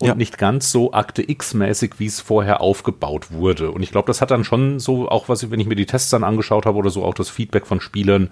und 0.00 0.08
ja. 0.08 0.14
nicht 0.14 0.38
ganz 0.38 0.70
so 0.70 0.92
Akte 0.92 1.28
X-mäßig, 1.28 1.94
wie 1.98 2.06
es 2.06 2.20
vorher 2.20 2.60
aufgebaut 2.60 3.30
wurde. 3.30 3.70
Und 3.70 3.82
ich 3.82 3.90
glaube, 3.90 4.06
das 4.06 4.20
hat 4.20 4.30
dann 4.30 4.44
schon 4.44 4.80
so, 4.80 5.08
auch 5.08 5.28
was 5.28 5.42
ich, 5.42 5.50
wenn 5.50 5.60
ich 5.60 5.66
mir 5.66 5.76
die 5.76 5.86
Tests 5.86 6.10
dann 6.10 6.24
angeschaut 6.24 6.66
habe 6.66 6.78
oder 6.78 6.90
so, 6.90 7.04
auch 7.04 7.14
das 7.14 7.30
Feedback 7.30 7.66
von 7.66 7.80
Spielern 7.80 8.30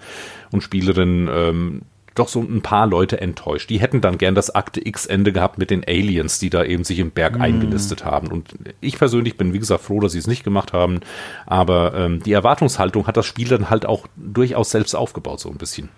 und 0.51 0.63
Spielerinnen, 0.63 1.29
ähm, 1.33 1.83
doch 2.15 2.29
so 2.29 2.41
ein 2.41 2.61
paar 2.61 2.87
Leute 2.87 3.21
enttäuscht. 3.21 3.71
Die 3.71 3.81
hätten 3.81 4.01
dann 4.01 4.19
gern 4.19 4.35
das 4.35 4.55
Akte 4.55 4.87
X-Ende 4.87 5.33
gehabt 5.33 5.59
mit 5.59 5.71
den 5.71 5.85
Aliens, 5.87 6.39
die 6.39 6.51
da 6.51 6.65
eben 6.65 6.85
sich 6.85 6.99
im 6.99 7.13
Berg 7.13 7.39
mm. 7.39 7.43
eingelistet 7.43 8.05
haben. 8.05 8.29
Und 8.29 8.55
ich 8.81 8.99
persönlich 8.99 9.37
bin, 9.37 9.53
wie 9.53 9.59
gesagt, 9.59 9.85
froh, 9.85 10.01
dass 10.01 10.13
sie 10.13 10.19
es 10.19 10.27
nicht 10.27 10.45
gemacht 10.45 10.73
haben. 10.73 11.01
Aber 11.47 11.95
ähm, 11.95 12.23
die 12.23 12.33
Erwartungshaltung 12.33 13.07
hat 13.07 13.17
das 13.17 13.27
Spiel 13.27 13.49
dann 13.49 13.71
halt 13.71 13.87
auch 13.87 14.07
durchaus 14.17 14.71
selbst 14.71 14.95
aufgebaut, 14.95 15.41
so 15.41 15.51
ein 15.51 15.57
bisschen. 15.57 15.89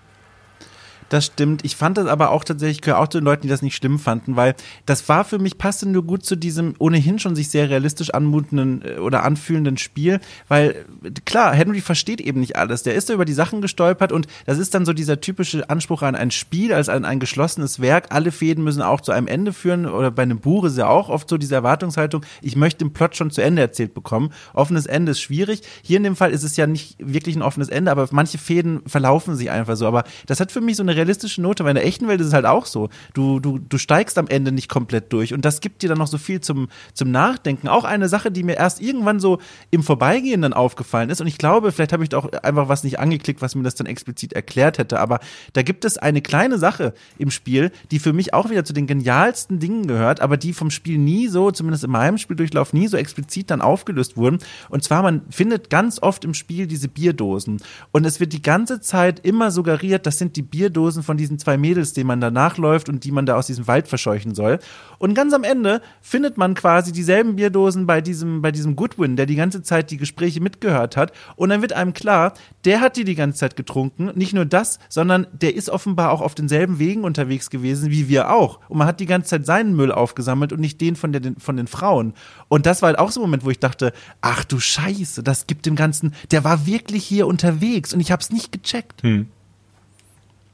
Das 1.12 1.26
stimmt. 1.26 1.62
Ich 1.62 1.76
fand 1.76 1.98
das 1.98 2.06
aber 2.06 2.30
auch 2.30 2.43
tatsächlich, 2.43 2.78
ich 2.78 2.80
gehöre 2.80 2.98
auch 2.98 3.06
zu 3.06 3.18
den 3.18 3.26
Leuten, 3.26 3.43
die 3.43 3.51
das 3.51 3.60
nicht 3.60 3.76
schlimm 3.76 3.98
fanden, 3.98 4.34
weil 4.34 4.55
das 4.86 5.10
war 5.10 5.26
für 5.26 5.39
mich, 5.39 5.59
passte 5.59 5.86
nur 5.86 6.05
gut 6.05 6.24
zu 6.24 6.36
diesem 6.36 6.74
ohnehin 6.78 7.18
schon 7.18 7.36
sich 7.36 7.51
sehr 7.51 7.68
realistisch 7.68 8.14
anmutenden 8.14 8.80
äh, 8.82 8.98
oder 8.98 9.22
anfühlenden 9.22 9.76
Spiel, 9.76 10.20
weil 10.48 10.86
klar, 11.26 11.55
Henry 11.55 11.82
versteht 11.82 12.22
eben 12.22 12.40
nicht 12.40 12.56
alles. 12.56 12.82
Der 12.82 12.94
ist 12.94 13.10
da 13.10 13.12
über 13.12 13.26
die 13.26 13.34
Sachen 13.34 13.60
gestolpert 13.60 14.10
und 14.10 14.26
das 14.47 14.56
ist 14.56 14.72
dann 14.72 14.86
so 14.86 14.94
dieser 14.94 15.20
typische 15.20 15.68
Anspruch 15.68 16.01
an 16.01 16.14
ein 16.14 16.30
Spiel, 16.30 16.72
als 16.72 16.89
an 16.89 17.05
ein 17.05 17.20
geschlossenes 17.20 17.80
Werk. 17.80 18.06
Alle 18.09 18.32
Fäden 18.32 18.64
müssen 18.64 18.80
auch 18.80 19.02
zu 19.02 19.12
einem 19.12 19.26
Ende 19.26 19.52
führen 19.52 19.84
oder 19.84 20.10
bei 20.10 20.22
einem 20.22 20.39
Buch 20.39 20.64
ist 20.64 20.78
ja 20.78 20.89
auch 20.89 21.10
oft 21.10 21.28
so 21.28 21.36
diese 21.36 21.56
Erwartungshaltung, 21.56 22.24
ich 22.40 22.56
möchte 22.56 22.86
den 22.86 22.94
Plot 22.94 23.16
schon 23.16 23.30
zu 23.30 23.43
Ende 23.43 23.60
erzählt 23.60 23.93
bekommen. 23.93 24.32
Offenes 24.55 24.86
Ende 24.86 25.12
ist 25.12 25.20
schwierig. 25.20 25.60
Hier 25.82 25.98
in 25.98 26.05
dem 26.05 26.16
Fall 26.16 26.30
ist 26.30 26.43
es 26.43 26.56
ja 26.56 26.66
nicht 26.66 26.97
wirklich 26.98 27.36
ein 27.36 27.43
offenes 27.43 27.68
Ende, 27.68 27.90
aber 27.90 28.09
manche 28.12 28.39
Fäden 28.39 28.80
verlaufen 28.86 29.36
sich 29.36 29.51
einfach 29.51 29.76
so. 29.76 29.86
Aber 29.86 30.05
das 30.24 30.40
hat 30.40 30.51
für 30.51 30.62
mich 30.62 30.76
so 30.76 30.82
eine 30.82 31.02
realistische 31.03 31.43
Note, 31.43 31.65
weil 31.65 31.70
in 31.70 31.77
der 31.77 31.87
echten 31.87 32.09
Welt 32.09 32.20
ist 32.20 32.29
es 32.29 32.33
halt 32.33 32.47
auch 32.47 32.66
so. 32.66 32.89
Du, 33.12 33.41
du, 33.41 33.59
du 33.59 33.79
steigst 33.79 34.19
am 34.19 34.29
Ende 34.29 34.53
nicht 34.53 34.69
komplett 34.69 35.12
durch 35.12 35.35
und 35.35 35.45
das 35.45 35.61
gibt 35.61 35.83
dir 35.83 35.89
dann 35.89 35.99
noch 35.99 36.07
so 36.07 36.19
viel 36.19 36.41
zum, 36.41 36.69
zum 36.95 37.11
Nachdenken. 37.11 37.69
Auch 37.69 37.85
eine 37.85 38.09
Sache, 38.09 38.31
die 38.31 38.45
mir 38.45 38.57
erst 38.57 38.81
irgendwann 38.81 39.20
so 39.20 39.39
im 39.70 39.83
Vorbeigehen 39.83 40.43
dann 40.43 40.53
aufgefallen 40.53 41.11
ist 41.11 41.20
und 41.20 41.27
ich 41.27 41.39
glaube, 41.39 41.73
vielleicht 41.73 41.93
habe 41.93 42.03
ich 42.03 42.09
da 42.09 42.19
auch 42.19 42.33
einfach 42.33 42.69
was 42.69 42.85
nicht 42.85 42.99
angeklickt, 42.99 43.43
was 43.43 43.55
mir 43.55 43.65
das 43.65 43.74
dann 43.74 43.87
explizit 43.87 44.33
erklärt 44.33 44.79
hätte, 44.79 45.01
aber 45.01 45.20
da 45.53 45.62
gibt 45.62 45.85
es 45.85 45.99
eine 45.99 46.23
kleine 46.23 46.59
Sache 46.59 46.95
im 47.19 47.31
Spiel, 47.31 47.73
die 47.91 47.99
für 47.99 48.12
mich 48.12 48.35
auch 48.35 48.51
wieder 48.51 48.65
zu 48.65 48.73
den 48.73 48.87
genialsten 48.87 49.59
Dingen 49.59 49.87
gehört, 49.87 50.20
aber 50.20 50.37
die 50.37 50.53
vom 50.53 50.70
Spiel 50.70 50.99
nie 50.99 51.29
so, 51.29 51.51
zumindest 51.51 51.85
in 51.85 51.91
meinem 51.91 52.19
Spieldurchlauf, 52.19 52.73
nie 52.73 52.87
so 52.87 52.97
explizit 52.97 53.51
dann 53.51 53.61
aufgelöst 53.61 54.16
wurden. 54.16 54.39
Und 54.69 54.85
zwar, 54.85 55.03
man 55.03 55.23
findet 55.31 55.70
ganz 55.70 56.01
oft 56.01 56.24
im 56.24 56.35
Spiel 56.35 56.66
diese 56.66 56.89
Bierdosen 56.89 57.61
und 57.91 58.05
es 58.05 58.20
wird 58.20 58.33
die 58.33 58.43
ganze 58.43 58.81
Zeit 58.81 59.20
immer 59.24 59.51
suggeriert, 59.51 60.07
das 60.07 60.19
sind 60.19 60.37
die 60.37 60.43
Bierdosen 60.43 60.91
von 61.01 61.16
diesen 61.16 61.39
zwei 61.39 61.56
Mädels, 61.56 61.93
denen 61.94 62.09
man 62.09 62.20
da 62.20 62.31
nachläuft 62.31 62.89
und 62.89 63.05
die 63.05 63.12
man 63.12 63.24
da 63.24 63.36
aus 63.36 63.47
diesem 63.47 63.66
Wald 63.66 63.89
verscheuchen 63.89 64.35
soll. 64.35 64.59
Und 64.98 65.14
ganz 65.14 65.32
am 65.32 65.44
Ende 65.44 65.81
findet 66.01 66.36
man 66.36 66.55
quasi 66.55 66.93
dieselben 66.93 67.36
Bierdosen 67.36 67.86
bei 67.86 68.01
diesem, 68.01 68.43
bei 68.43 68.52
diesem 68.52 68.77
Goodwin, 68.77 69.16
der 69.16 69.27
die 69.27 69.36
ganze 69.36 69.62
Zeit 69.62 69.90
die 69.90 69.97
Gespräche 69.97 70.40
mitgehört 70.40 70.97
hat. 70.97 71.12
Und 71.36 71.48
dann 71.48 71.62
wird 71.62 71.73
einem 71.73 71.94
klar, 71.94 72.35
der 72.64 72.81
hat 72.81 72.97
die 72.97 73.05
die 73.05 73.14
ganze 73.14 73.39
Zeit 73.39 73.56
getrunken. 73.56 74.10
Nicht 74.14 74.35
nur 74.35 74.44
das, 74.44 74.78
sondern 74.89 75.27
der 75.32 75.55
ist 75.55 75.70
offenbar 75.70 76.10
auch 76.10 76.20
auf 76.20 76.35
denselben 76.35 76.78
Wegen 76.78 77.05
unterwegs 77.05 77.48
gewesen 77.48 77.90
wie 77.90 78.09
wir 78.09 78.31
auch. 78.31 78.59
Und 78.69 78.78
man 78.78 78.86
hat 78.86 79.01
die 79.01 79.06
ganze 79.06 79.31
Zeit 79.31 79.47
seinen 79.47 79.77
Müll 79.77 79.93
aufgesammelt 79.93 80.52
und 80.52 80.60
nicht 80.60 80.81
den 80.81 80.97
von, 80.97 81.12
der, 81.12 81.23
von 81.39 81.56
den 81.56 81.66
Frauen. 81.66 82.14
Und 82.48 82.66
das 82.66 82.82
war 82.82 82.89
halt 82.89 82.98
auch 82.98 83.10
so 83.10 83.20
ein 83.20 83.23
Moment, 83.23 83.44
wo 83.44 83.51
ich 83.51 83.60
dachte, 83.60 83.93
ach 84.20 84.44
du 84.44 84.59
Scheiße, 84.59 85.23
das 85.23 85.47
gibt 85.47 85.66
dem 85.66 85.77
Ganzen, 85.77 86.14
der 86.31 86.44
war 86.44 86.66
wirklich 86.66 87.05
hier 87.05 87.27
unterwegs 87.27 87.93
und 87.94 88.01
ich 88.01 88.10
hab's 88.10 88.31
nicht 88.31 88.51
gecheckt. 88.51 89.02
Hm. 89.02 89.28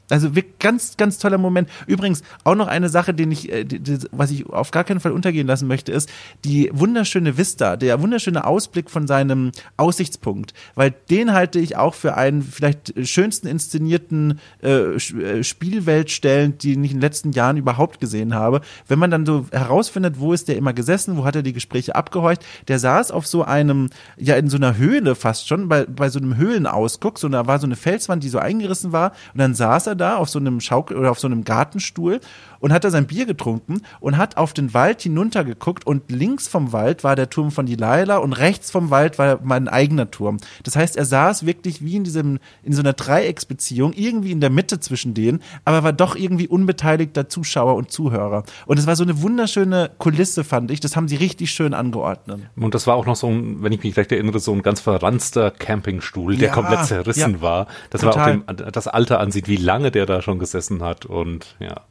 Also 0.09 0.29
ganz, 0.59 0.97
ganz 0.97 1.19
toller 1.19 1.37
Moment. 1.37 1.69
Übrigens 1.87 2.23
auch 2.43 2.55
noch 2.55 2.67
eine 2.67 2.89
Sache, 2.89 3.13
den 3.13 3.31
ich, 3.31 3.51
äh, 3.51 3.65
was 4.11 4.31
ich 4.31 4.47
auf 4.49 4.71
gar 4.71 4.83
keinen 4.83 4.99
Fall 4.99 5.11
untergehen 5.11 5.47
lassen 5.47 5.67
möchte, 5.67 5.91
ist 5.91 6.09
die 6.43 6.69
wunderschöne 6.73 7.37
Vista, 7.37 7.75
der 7.77 8.01
wunderschöne 8.01 8.45
Ausblick 8.45 8.89
von 8.89 9.07
seinem 9.07 9.51
Aussichtspunkt, 9.77 10.53
weil 10.75 10.93
den 11.09 11.33
halte 11.33 11.59
ich 11.59 11.77
auch 11.77 11.93
für 11.93 12.15
einen 12.17 12.41
vielleicht 12.41 12.93
schönsten 13.07 13.47
inszenierten 13.47 14.39
äh, 14.63 14.69
äh 14.69 15.43
Spielweltstellen, 15.43 16.57
die 16.57 16.71
ich 16.71 16.75
in 16.75 16.83
den 16.83 17.01
letzten 17.01 17.31
Jahren 17.31 17.57
überhaupt 17.57 17.99
gesehen 17.99 18.33
habe. 18.33 18.61
Wenn 18.87 18.99
man 18.99 19.11
dann 19.11 19.25
so 19.25 19.45
herausfindet, 19.51 20.19
wo 20.19 20.33
ist 20.33 20.47
der 20.47 20.57
immer 20.57 20.73
gesessen, 20.73 21.17
wo 21.17 21.25
hat 21.25 21.35
er 21.35 21.43
die 21.43 21.53
Gespräche 21.53 21.95
abgehorcht, 21.95 22.43
der 22.67 22.79
saß 22.79 23.11
auf 23.11 23.27
so 23.27 23.43
einem, 23.43 23.89
ja 24.17 24.35
in 24.35 24.49
so 24.49 24.57
einer 24.57 24.77
Höhle 24.77 25.15
fast 25.15 25.47
schon, 25.47 25.67
bei, 25.67 25.85
bei 25.85 26.09
so 26.09 26.19
einem 26.19 26.37
Höhlenausguck, 26.37 27.19
so 27.19 27.29
da 27.29 27.45
war 27.47 27.59
so 27.59 27.67
eine 27.67 27.75
Felswand, 27.75 28.23
die 28.23 28.29
so 28.29 28.39
eingerissen 28.39 28.91
war 28.91 29.11
und 29.33 29.39
dann 29.39 29.53
saß 29.53 29.87
er 29.87 29.98
da 29.99 30.17
auf 30.17 30.29
so 30.29 30.39
einem 30.39 30.59
Schaukel 30.59 30.97
oder 30.97 31.11
auf 31.11 31.19
so 31.19 31.27
einem 31.27 31.43
Gartenstuhl 31.43 32.19
und 32.59 32.73
hat 32.73 32.83
da 32.83 32.89
sein 32.89 33.07
Bier 33.07 33.25
getrunken 33.25 33.81
und 33.99 34.17
hat 34.17 34.37
auf 34.37 34.53
den 34.53 34.73
Wald 34.73 35.01
hinuntergeguckt 35.01 35.85
und 35.85 36.11
links 36.11 36.47
vom 36.47 36.71
Wald 36.73 37.03
war 37.03 37.15
der 37.15 37.29
Turm 37.29 37.51
von 37.51 37.65
Delilah 37.65 38.17
und 38.17 38.33
rechts 38.33 38.71
vom 38.71 38.89
Wald 38.89 39.17
war 39.17 39.39
mein 39.43 39.67
eigener 39.67 40.11
Turm. 40.11 40.37
Das 40.63 40.75
heißt, 40.75 40.97
er 40.97 41.05
saß 41.05 41.45
wirklich 41.45 41.83
wie 41.83 41.95
in 41.95 42.03
diesem, 42.03 42.39
in 42.63 42.73
so 42.73 42.81
einer 42.81 42.93
Dreiecksbeziehung, 42.93 43.93
irgendwie 43.93 44.31
in 44.31 44.41
der 44.41 44.49
Mitte 44.49 44.79
zwischen 44.79 45.13
denen, 45.13 45.41
aber 45.65 45.83
war 45.83 45.93
doch 45.93 46.15
irgendwie 46.15 46.47
unbeteiligter 46.47 47.29
Zuschauer 47.29 47.75
und 47.75 47.91
Zuhörer. 47.91 48.43
Und 48.65 48.79
es 48.79 48.87
war 48.87 48.95
so 48.95 49.03
eine 49.03 49.21
wunderschöne 49.21 49.91
Kulisse, 49.97 50.43
fand 50.43 50.71
ich. 50.71 50.79
Das 50.79 50.95
haben 50.95 51.07
sie 51.07 51.15
richtig 51.15 51.51
schön 51.51 51.73
angeordnet. 51.73 52.41
Und 52.55 52.73
das 52.75 52.87
war 52.87 52.95
auch 52.95 53.05
noch 53.05 53.15
so 53.15 53.27
ein, 53.27 53.63
wenn 53.63 53.71
ich 53.71 53.83
mich 53.83 53.97
recht 53.97 54.11
erinnere, 54.11 54.39
so 54.39 54.53
ein 54.53 54.61
ganz 54.61 54.79
verranzter 54.79 55.51
Campingstuhl, 55.51 56.37
der 56.37 56.49
ja, 56.49 56.53
komplett 56.53 56.85
zerrissen 56.85 57.35
ja, 57.35 57.41
war. 57.41 57.67
Das 57.89 58.01
total. 58.01 58.43
war 58.43 58.49
auch 58.49 58.55
dem, 58.55 58.71
das 58.71 58.87
Alter 58.87 59.19
ansieht, 59.19 59.47
wie 59.47 59.57
lange 59.57 59.91
der 59.91 60.05
da 60.05 60.21
schon 60.21 60.39
gesessen 60.39 60.83
hat 60.83 61.05
und 61.05 61.55
ja. 61.59 61.81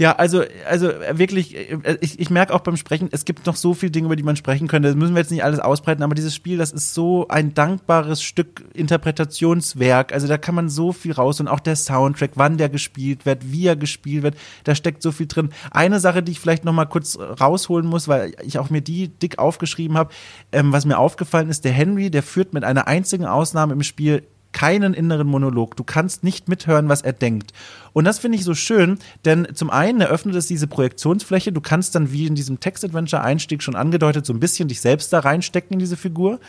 Ja, 0.00 0.12
also, 0.12 0.44
also 0.66 0.88
wirklich, 1.12 1.54
ich, 2.00 2.18
ich 2.18 2.30
merke 2.30 2.54
auch 2.54 2.60
beim 2.60 2.78
Sprechen, 2.78 3.10
es 3.12 3.26
gibt 3.26 3.44
noch 3.44 3.54
so 3.54 3.74
viele 3.74 3.92
Dinge, 3.92 4.06
über 4.06 4.16
die 4.16 4.22
man 4.22 4.34
sprechen 4.34 4.66
könnte. 4.66 4.88
Das 4.88 4.96
müssen 4.96 5.14
wir 5.14 5.20
jetzt 5.20 5.30
nicht 5.30 5.44
alles 5.44 5.60
ausbreiten, 5.60 6.02
aber 6.02 6.14
dieses 6.14 6.34
Spiel, 6.34 6.56
das 6.56 6.72
ist 6.72 6.94
so 6.94 7.28
ein 7.28 7.52
dankbares 7.52 8.22
Stück 8.22 8.64
Interpretationswerk. 8.72 10.14
Also 10.14 10.26
da 10.26 10.38
kann 10.38 10.54
man 10.54 10.70
so 10.70 10.92
viel 10.92 11.12
raus 11.12 11.38
und 11.38 11.48
auch 11.48 11.60
der 11.60 11.76
Soundtrack, 11.76 12.30
wann 12.36 12.56
der 12.56 12.70
gespielt 12.70 13.26
wird, 13.26 13.52
wie 13.52 13.66
er 13.66 13.76
gespielt 13.76 14.22
wird, 14.22 14.36
da 14.64 14.74
steckt 14.74 15.02
so 15.02 15.12
viel 15.12 15.26
drin. 15.26 15.50
Eine 15.70 16.00
Sache, 16.00 16.22
die 16.22 16.32
ich 16.32 16.40
vielleicht 16.40 16.64
noch 16.64 16.72
mal 16.72 16.86
kurz 16.86 17.18
rausholen 17.18 17.86
muss, 17.86 18.08
weil 18.08 18.32
ich 18.42 18.58
auch 18.58 18.70
mir 18.70 18.80
die 18.80 19.08
dick 19.08 19.38
aufgeschrieben 19.38 19.98
habe, 19.98 20.14
ähm, 20.50 20.72
was 20.72 20.86
mir 20.86 20.96
aufgefallen 20.96 21.50
ist, 21.50 21.66
der 21.66 21.72
Henry, 21.72 22.10
der 22.10 22.22
führt 22.22 22.54
mit 22.54 22.64
einer 22.64 22.88
einzigen 22.88 23.26
Ausnahme 23.26 23.74
im 23.74 23.82
Spiel 23.82 24.22
keinen 24.52 24.94
inneren 24.94 25.26
Monolog. 25.26 25.76
Du 25.76 25.84
kannst 25.84 26.24
nicht 26.24 26.48
mithören, 26.48 26.88
was 26.88 27.02
er 27.02 27.12
denkt. 27.12 27.52
Und 27.92 28.04
das 28.04 28.18
finde 28.18 28.38
ich 28.38 28.44
so 28.44 28.54
schön, 28.54 28.98
denn 29.24 29.48
zum 29.54 29.70
einen 29.70 30.00
eröffnet 30.00 30.34
es 30.36 30.46
diese 30.46 30.66
Projektionsfläche. 30.66 31.52
Du 31.52 31.60
kannst 31.60 31.94
dann 31.94 32.12
wie 32.12 32.26
in 32.26 32.34
diesem 32.34 32.60
Text-Adventure-Einstieg 32.60 33.62
schon 33.62 33.76
angedeutet 33.76 34.26
so 34.26 34.32
ein 34.32 34.40
bisschen 34.40 34.68
dich 34.68 34.80
selbst 34.80 35.12
da 35.12 35.20
reinstecken 35.20 35.74
in 35.74 35.78
diese 35.78 35.96
Figur. 35.96 36.40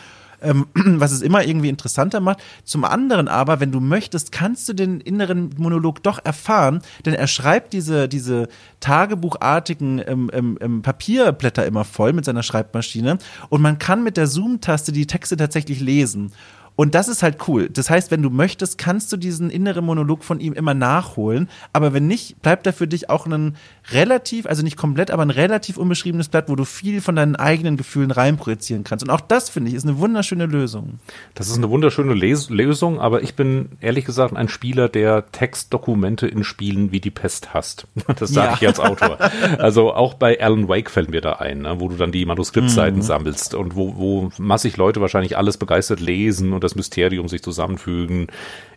Ähm, 0.42 0.66
was 0.74 1.12
es 1.12 1.22
immer 1.22 1.44
irgendwie 1.44 1.68
interessanter 1.68 2.20
macht. 2.20 2.42
Zum 2.64 2.84
anderen 2.84 3.28
aber, 3.28 3.60
wenn 3.60 3.70
du 3.70 3.80
möchtest, 3.80 4.32
kannst 4.32 4.68
du 4.68 4.72
den 4.72 5.00
inneren 5.00 5.50
Monolog 5.56 6.02
doch 6.02 6.18
erfahren, 6.24 6.82
denn 7.06 7.14
er 7.14 7.28
schreibt 7.28 7.72
diese, 7.72 8.08
diese 8.08 8.48
tagebuchartigen 8.80 10.02
ähm, 10.04 10.30
ähm, 10.32 10.58
ähm 10.60 10.82
Papierblätter 10.82 11.64
immer 11.64 11.84
voll 11.84 12.12
mit 12.12 12.24
seiner 12.24 12.42
Schreibmaschine 12.42 13.18
und 13.50 13.62
man 13.62 13.78
kann 13.78 14.02
mit 14.02 14.16
der 14.16 14.26
Zoom-Taste 14.26 14.90
die 14.90 15.06
Texte 15.06 15.36
tatsächlich 15.36 15.78
lesen. 15.78 16.32
Und 16.74 16.94
das 16.94 17.08
ist 17.08 17.22
halt 17.22 17.48
cool. 17.48 17.68
Das 17.68 17.90
heißt, 17.90 18.10
wenn 18.10 18.22
du 18.22 18.30
möchtest, 18.30 18.78
kannst 18.78 19.12
du 19.12 19.16
diesen 19.16 19.50
inneren 19.50 19.84
Monolog 19.84 20.24
von 20.24 20.40
ihm 20.40 20.52
immer 20.52 20.74
nachholen. 20.74 21.48
Aber 21.72 21.92
wenn 21.92 22.06
nicht, 22.06 22.40
bleibt 22.42 22.66
er 22.66 22.72
für 22.72 22.88
dich 22.88 23.10
auch 23.10 23.26
ein 23.26 23.56
relativ, 23.90 24.46
also 24.46 24.62
nicht 24.62 24.76
komplett, 24.76 25.10
aber 25.10 25.22
ein 25.22 25.30
relativ 25.30 25.76
unbeschriebenes 25.76 26.28
Blatt, 26.28 26.48
wo 26.48 26.56
du 26.56 26.64
viel 26.64 27.00
von 27.00 27.16
deinen 27.16 27.36
eigenen 27.36 27.76
Gefühlen 27.76 28.10
reinprojizieren 28.10 28.84
kannst. 28.84 29.04
Und 29.04 29.10
auch 29.10 29.20
das, 29.20 29.50
finde 29.50 29.70
ich, 29.70 29.76
ist 29.76 29.84
eine 29.84 29.98
wunderschöne 29.98 30.46
Lösung. 30.46 30.98
Das 31.34 31.48
ist 31.48 31.56
eine 31.56 31.68
wunderschöne 31.68 32.14
Les 32.14 32.48
Lösung, 32.48 33.00
aber 33.00 33.22
ich 33.22 33.34
bin 33.34 33.70
ehrlich 33.80 34.04
gesagt 34.04 34.34
ein 34.34 34.48
Spieler, 34.48 34.88
der 34.88 35.30
Textdokumente 35.30 36.26
in 36.26 36.44
Spielen 36.44 36.92
wie 36.92 37.00
die 37.00 37.10
Pest 37.10 37.54
hasst. 37.54 37.86
Das 38.22 38.30
sage 38.30 38.48
ja. 38.48 38.56
ich 38.60 38.66
als 38.68 38.78
Autor. 38.78 39.18
Also 39.58 39.94
auch 39.94 40.14
bei 40.14 40.40
Alan 40.40 40.68
Wake 40.68 40.90
fällt 40.90 41.10
mir 41.10 41.20
da 41.20 41.34
ein, 41.34 41.62
ne, 41.62 41.80
wo 41.80 41.88
du 41.88 41.96
dann 41.96 42.12
die 42.12 42.24
Manuskriptseiten 42.24 42.98
mhm. 42.98 43.02
sammelst 43.02 43.54
und 43.54 43.74
wo, 43.74 43.96
wo 43.96 44.30
massig 44.38 44.76
Leute 44.76 45.00
wahrscheinlich 45.00 45.36
alles 45.36 45.56
begeistert 45.56 45.98
lesen 45.98 46.52
und 46.52 46.61
und 46.62 46.64
das 46.64 46.76
Mysterium 46.76 47.28
sich 47.28 47.42
zusammenfügen. 47.42 48.28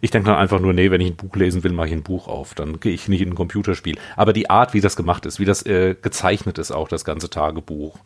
Ich 0.01 0.11
denke 0.11 0.29
dann 0.29 0.37
einfach 0.37 0.59
nur, 0.59 0.73
nee, 0.73 0.91
wenn 0.91 1.01
ich 1.01 1.11
ein 1.11 1.15
Buch 1.15 1.35
lesen 1.35 1.63
will, 1.63 1.71
mache 1.71 1.87
ich 1.87 1.93
ein 1.93 2.03
Buch 2.03 2.27
auf. 2.27 2.53
Dann 2.53 2.79
gehe 2.79 2.93
ich 2.93 3.07
nicht 3.07 3.21
in 3.21 3.29
ein 3.29 3.35
Computerspiel. 3.35 3.97
Aber 4.15 4.33
die 4.33 4.49
Art, 4.49 4.73
wie 4.73 4.81
das 4.81 4.95
gemacht 4.95 5.25
ist, 5.25 5.39
wie 5.39 5.45
das 5.45 5.65
äh, 5.65 5.95
gezeichnet 5.99 6.57
ist, 6.57 6.71
auch 6.71 6.87
das 6.87 7.05
ganze 7.05 7.29
Tagebuch. 7.29 7.97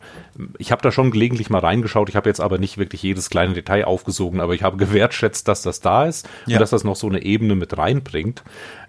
Ich 0.58 0.72
habe 0.72 0.82
da 0.82 0.92
schon 0.92 1.10
gelegentlich 1.10 1.50
mal 1.50 1.58
reingeschaut. 1.58 2.08
Ich 2.08 2.16
habe 2.16 2.28
jetzt 2.28 2.40
aber 2.40 2.58
nicht 2.58 2.78
wirklich 2.78 3.02
jedes 3.02 3.30
kleine 3.30 3.54
Detail 3.54 3.84
aufgesogen, 3.84 4.40
aber 4.40 4.54
ich 4.54 4.62
habe 4.62 4.76
gewertschätzt, 4.84 5.48
dass 5.48 5.62
das 5.62 5.80
da 5.80 6.04
ist 6.04 6.28
ja. 6.46 6.56
und 6.56 6.60
dass 6.60 6.70
das 6.70 6.84
noch 6.84 6.96
so 6.96 7.08
eine 7.08 7.22
Ebene 7.22 7.54
mit 7.54 7.76
reinbringt, 7.76 8.42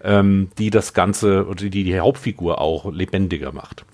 ähm, 0.04 0.50
die 0.58 0.70
das 0.70 0.94
Ganze 0.94 1.48
oder 1.48 1.70
die 1.70 1.84
die 1.84 2.00
Hauptfigur 2.00 2.60
auch 2.60 2.92
lebendiger 2.92 3.52
macht. 3.52 3.86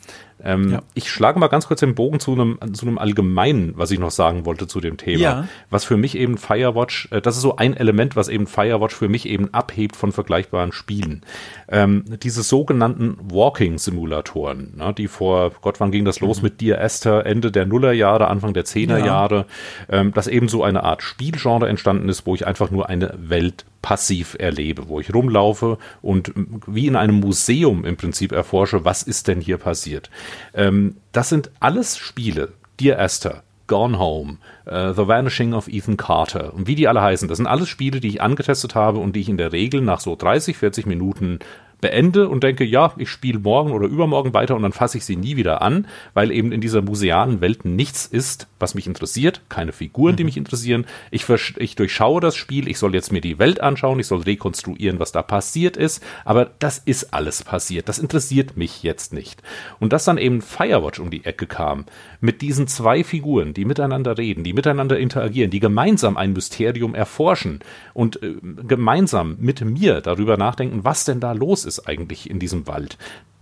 Ähm, 0.44 0.72
ja. 0.72 0.82
Ich 0.94 1.10
schlage 1.10 1.40
mal 1.40 1.48
ganz 1.48 1.68
kurz 1.68 1.80
den 1.80 1.96
Bogen 1.96 2.20
zu 2.20 2.34
einem, 2.34 2.60
zu 2.74 2.86
einem 2.86 2.98
allgemeinen, 2.98 3.74
was 3.76 3.92
ich 3.92 4.00
noch 4.00 4.12
sagen 4.12 4.46
wollte 4.46 4.68
zu 4.68 4.80
dem 4.80 4.98
Thema. 4.98 5.22
Ja. 5.22 5.48
Was 5.70 5.84
für 5.84 5.98
mich 5.98 6.16
eben 6.16 6.38
Firewatch, 6.38 7.10
äh, 7.12 7.22
das 7.22 7.36
ist 7.36 7.42
so 7.42 7.56
ein 7.56 7.76
Element, 7.76 8.16
was 8.16 8.28
eben 8.28 8.46
Firewatch 8.46 8.96
für 8.96 9.10
mich 9.10 9.28
eben 9.28 9.54
abhebt 9.54 9.96
von 9.96 10.12
vergleichbaren 10.12 10.72
Spielen. 10.72 11.24
Ähm, 11.70 12.06
diese 12.22 12.44
sogenannten 12.44 13.18
Walking-Simulatoren, 13.32 14.78
ne, 14.78 14.94
die 14.94 15.08
vor, 15.08 15.52
Gott, 15.62 15.80
wann 15.80 15.92
ging 15.92 16.06
das 16.06 16.20
los 16.20 16.38
mhm. 16.38 16.44
mit 16.44 16.62
Dear 16.62 16.80
Esther, 16.82 17.26
Ende 17.26 17.52
der 17.52 17.66
Nullerjahre, 17.66 18.28
Anfang 18.28 18.54
der 18.54 18.66
Zehnerjahre, 18.66 19.48
ja. 19.92 20.00
ähm, 20.00 20.14
dass 20.14 20.28
eben 20.28 20.50
so 20.50 20.64
eine 20.64 20.84
Art 20.84 21.02
Spielgenre 21.02 21.68
entstanden 21.68 22.10
ist, 22.10 22.26
wo 22.28 22.36
ich 22.36 22.46
einfach 22.46 22.70
nur 22.70 22.90
eine 22.90 23.14
Welt 23.18 23.66
passiv 23.88 24.36
erlebe, 24.38 24.90
wo 24.90 25.00
ich 25.00 25.14
rumlaufe 25.14 25.78
und 26.02 26.34
wie 26.68 26.88
in 26.88 26.98
einem 26.98 27.22
Museum 27.22 27.86
im 27.86 27.96
Prinzip 27.96 28.34
erforsche, 28.34 28.84
was 28.84 29.02
ist 29.02 29.30
denn 29.30 29.40
hier 29.40 29.58
passiert. 29.58 30.10
Ähm, 30.54 30.98
das 31.14 31.30
sind 31.30 31.52
alles 31.62 31.98
Spiele, 31.98 32.52
Dear 32.82 33.00
Esther, 33.00 33.44
Gone 33.68 33.98
Home, 33.98 34.40
uh, 34.66 34.92
The 34.92 35.08
Vanishing 35.08 35.54
of 35.54 35.70
Ethan 35.70 35.96
Carter 35.96 36.54
und 36.54 36.68
wie 36.68 36.76
die 36.76 36.90
alle 36.90 37.02
heißen. 37.02 37.30
Das 37.30 37.38
sind 37.38 37.48
alles 37.48 37.70
Spiele, 37.70 38.02
die 38.02 38.10
ich 38.10 38.22
angetestet 38.22 38.76
habe 38.76 39.00
und 39.00 39.16
die 39.16 39.22
ich 39.22 39.30
in 39.30 39.38
der 39.38 39.54
Regel 39.54 39.80
nach 39.80 40.02
so 40.02 40.18
30, 40.18 40.58
40 40.58 40.86
Minuten 40.86 41.40
beende 41.82 42.28
und 42.28 42.44
denke, 42.44 42.64
ja, 42.64 42.94
ich 42.98 43.10
spiele 43.10 43.40
morgen 43.40 43.72
oder 43.72 43.88
übermorgen 43.88 44.34
weiter 44.34 44.56
und 44.56 44.64
dann 44.64 44.72
fasse 44.72 44.98
ich 44.98 45.06
sie 45.06 45.16
nie 45.16 45.36
wieder 45.36 45.62
an, 45.62 45.88
weil 46.14 46.32
eben 46.32 46.52
in 46.52 46.62
dieser 46.62 46.82
musealen 46.82 47.42
Welt 47.42 47.66
nichts 47.66 48.06
ist, 48.06 48.48
was 48.60 48.74
mich 48.74 48.88
interessiert, 48.88 49.42
keine 49.50 49.72
Figuren, 49.72 50.16
die 50.16 50.24
mhm. 50.24 50.28
mich 50.28 50.38
interessieren. 50.38 50.86
Ich, 51.12 51.26
ich 51.58 51.76
durchschaue 51.76 52.22
das 52.22 52.36
Spiel, 52.36 52.68
ich 52.68 52.80
soll 52.80 52.96
jetzt 52.96 53.12
mir 53.12 53.22
die 53.22 53.38
Welt 53.38 53.62
anschauen, 53.62 54.00
ich 54.00 54.08
soll 54.08 54.22
rekonstruieren, 54.22 55.00
was 55.00 55.12
da 55.12 55.22
passiert 55.22 55.78
ist, 55.78 56.04
aber 56.26 56.50
das 56.60 56.80
ist 56.80 57.14
alles 57.14 57.44
passiert. 57.44 57.90
Das 57.90 58.00
interessiert 58.00 58.58
mich 58.58 58.82
jetzt 58.82 59.14
nicht. 59.14 59.44
Und 59.80 59.94
dass 59.94 60.06
dann 60.06 60.18
eben 60.18 60.42
Firewatch 60.42 61.00
um 61.00 61.12
die 61.12 61.26
Ecke 61.26 61.46
kam, 61.46 61.86
mit 62.20 62.42
diesen 62.42 62.68
zwei 62.68 63.04
Figuren, 63.04 63.54
die 63.54 63.66
miteinander 63.66 64.18
reden, 64.18 64.44
die 64.44 64.54
miteinander 64.54 64.98
interagieren, 64.98 65.52
die 65.52 65.60
gemeinsam 65.60 66.18
ein 66.18 66.34
Mysterium 66.34 66.96
erforschen 66.96 67.60
und 67.94 68.22
äh, 68.24 68.36
gemeinsam 68.68 69.36
mit 69.40 69.64
mir 69.64 70.02
darüber 70.02 70.38
nachdenken, 70.38 70.84
was 70.84 71.06
denn 71.06 71.20
da 71.20 71.34
los 71.34 71.67
ist 71.68 71.88
eigentlich 71.88 72.30
in 72.30 72.40
diesem 72.40 72.68
Wald 72.68 72.98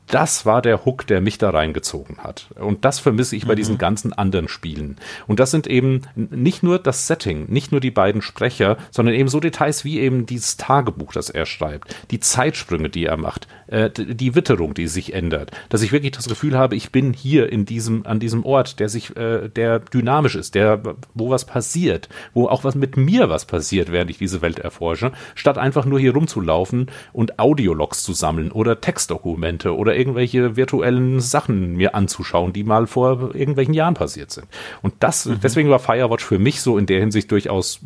das 0.07 0.45
war 0.45 0.61
der 0.61 0.85
Hook, 0.85 1.07
der 1.07 1.21
mich 1.21 1.37
da 1.37 1.49
reingezogen 1.49 2.19
hat. 2.19 2.47
Und 2.55 2.85
das 2.85 2.99
vermisse 2.99 3.35
ich 3.35 3.45
bei 3.45 3.53
mhm. 3.53 3.57
diesen 3.57 3.77
ganzen 3.77 4.13
anderen 4.13 4.47
Spielen. 4.47 4.97
Und 5.27 5.39
das 5.39 5.51
sind 5.51 5.67
eben 5.67 6.01
nicht 6.15 6.63
nur 6.63 6.79
das 6.79 7.07
Setting, 7.07 7.45
nicht 7.49 7.71
nur 7.71 7.81
die 7.81 7.91
beiden 7.91 8.21
Sprecher, 8.21 8.77
sondern 8.91 9.15
eben 9.15 9.29
so 9.29 9.39
Details 9.39 9.83
wie 9.83 9.99
eben 9.99 10.25
dieses 10.25 10.57
Tagebuch, 10.57 11.13
das 11.13 11.29
er 11.29 11.45
schreibt, 11.45 11.95
die 12.11 12.19
Zeitsprünge, 12.19 12.89
die 12.89 13.05
er 13.05 13.17
macht, 13.17 13.47
äh, 13.67 13.89
die 13.89 14.35
Witterung, 14.35 14.73
die 14.73 14.87
sich 14.87 15.13
ändert, 15.13 15.51
dass 15.69 15.81
ich 15.81 15.91
wirklich 15.91 16.11
das 16.11 16.27
Gefühl 16.27 16.57
habe, 16.57 16.75
ich 16.75 16.91
bin 16.91 17.13
hier 17.13 17.51
in 17.51 17.65
diesem, 17.65 18.05
an 18.05 18.19
diesem 18.19 18.45
Ort, 18.45 18.79
der 18.79 18.89
sich, 18.89 19.15
äh, 19.15 19.49
der 19.49 19.79
dynamisch 19.79 20.35
ist, 20.35 20.55
der, 20.55 20.81
wo 21.13 21.29
was 21.29 21.45
passiert, 21.45 22.09
wo 22.33 22.47
auch 22.47 22.63
was 22.63 22.75
mit 22.75 22.97
mir 22.97 23.29
was 23.29 23.45
passiert, 23.45 23.91
während 23.91 24.11
ich 24.11 24.17
diese 24.17 24.41
Welt 24.41 24.59
erforsche, 24.59 25.11
statt 25.33 25.57
einfach 25.57 25.85
nur 25.85 25.99
hier 25.99 26.13
rumzulaufen 26.13 26.91
und 27.11 27.39
Audiologs 27.39 28.03
zu 28.03 28.13
sammeln 28.13 28.51
oder 28.51 28.81
Textdokumente 28.81 29.75
oder 29.75 29.94
irgendwelche 29.95 30.55
virtuellen 30.55 31.19
Sachen 31.19 31.75
mir 31.75 31.95
anzuschauen, 31.95 32.53
die 32.53 32.63
mal 32.63 32.87
vor 32.87 33.35
irgendwelchen 33.35 33.73
Jahren 33.73 33.93
passiert 33.93 34.31
sind. 34.31 34.47
Und 34.81 34.93
das, 34.99 35.25
mhm. 35.25 35.39
deswegen 35.41 35.69
war 35.69 35.79
Firewatch 35.79 36.23
für 36.23 36.39
mich 36.39 36.61
so 36.61 36.77
in 36.77 36.85
der 36.85 36.99
Hinsicht 36.99 37.31
durchaus 37.31 37.79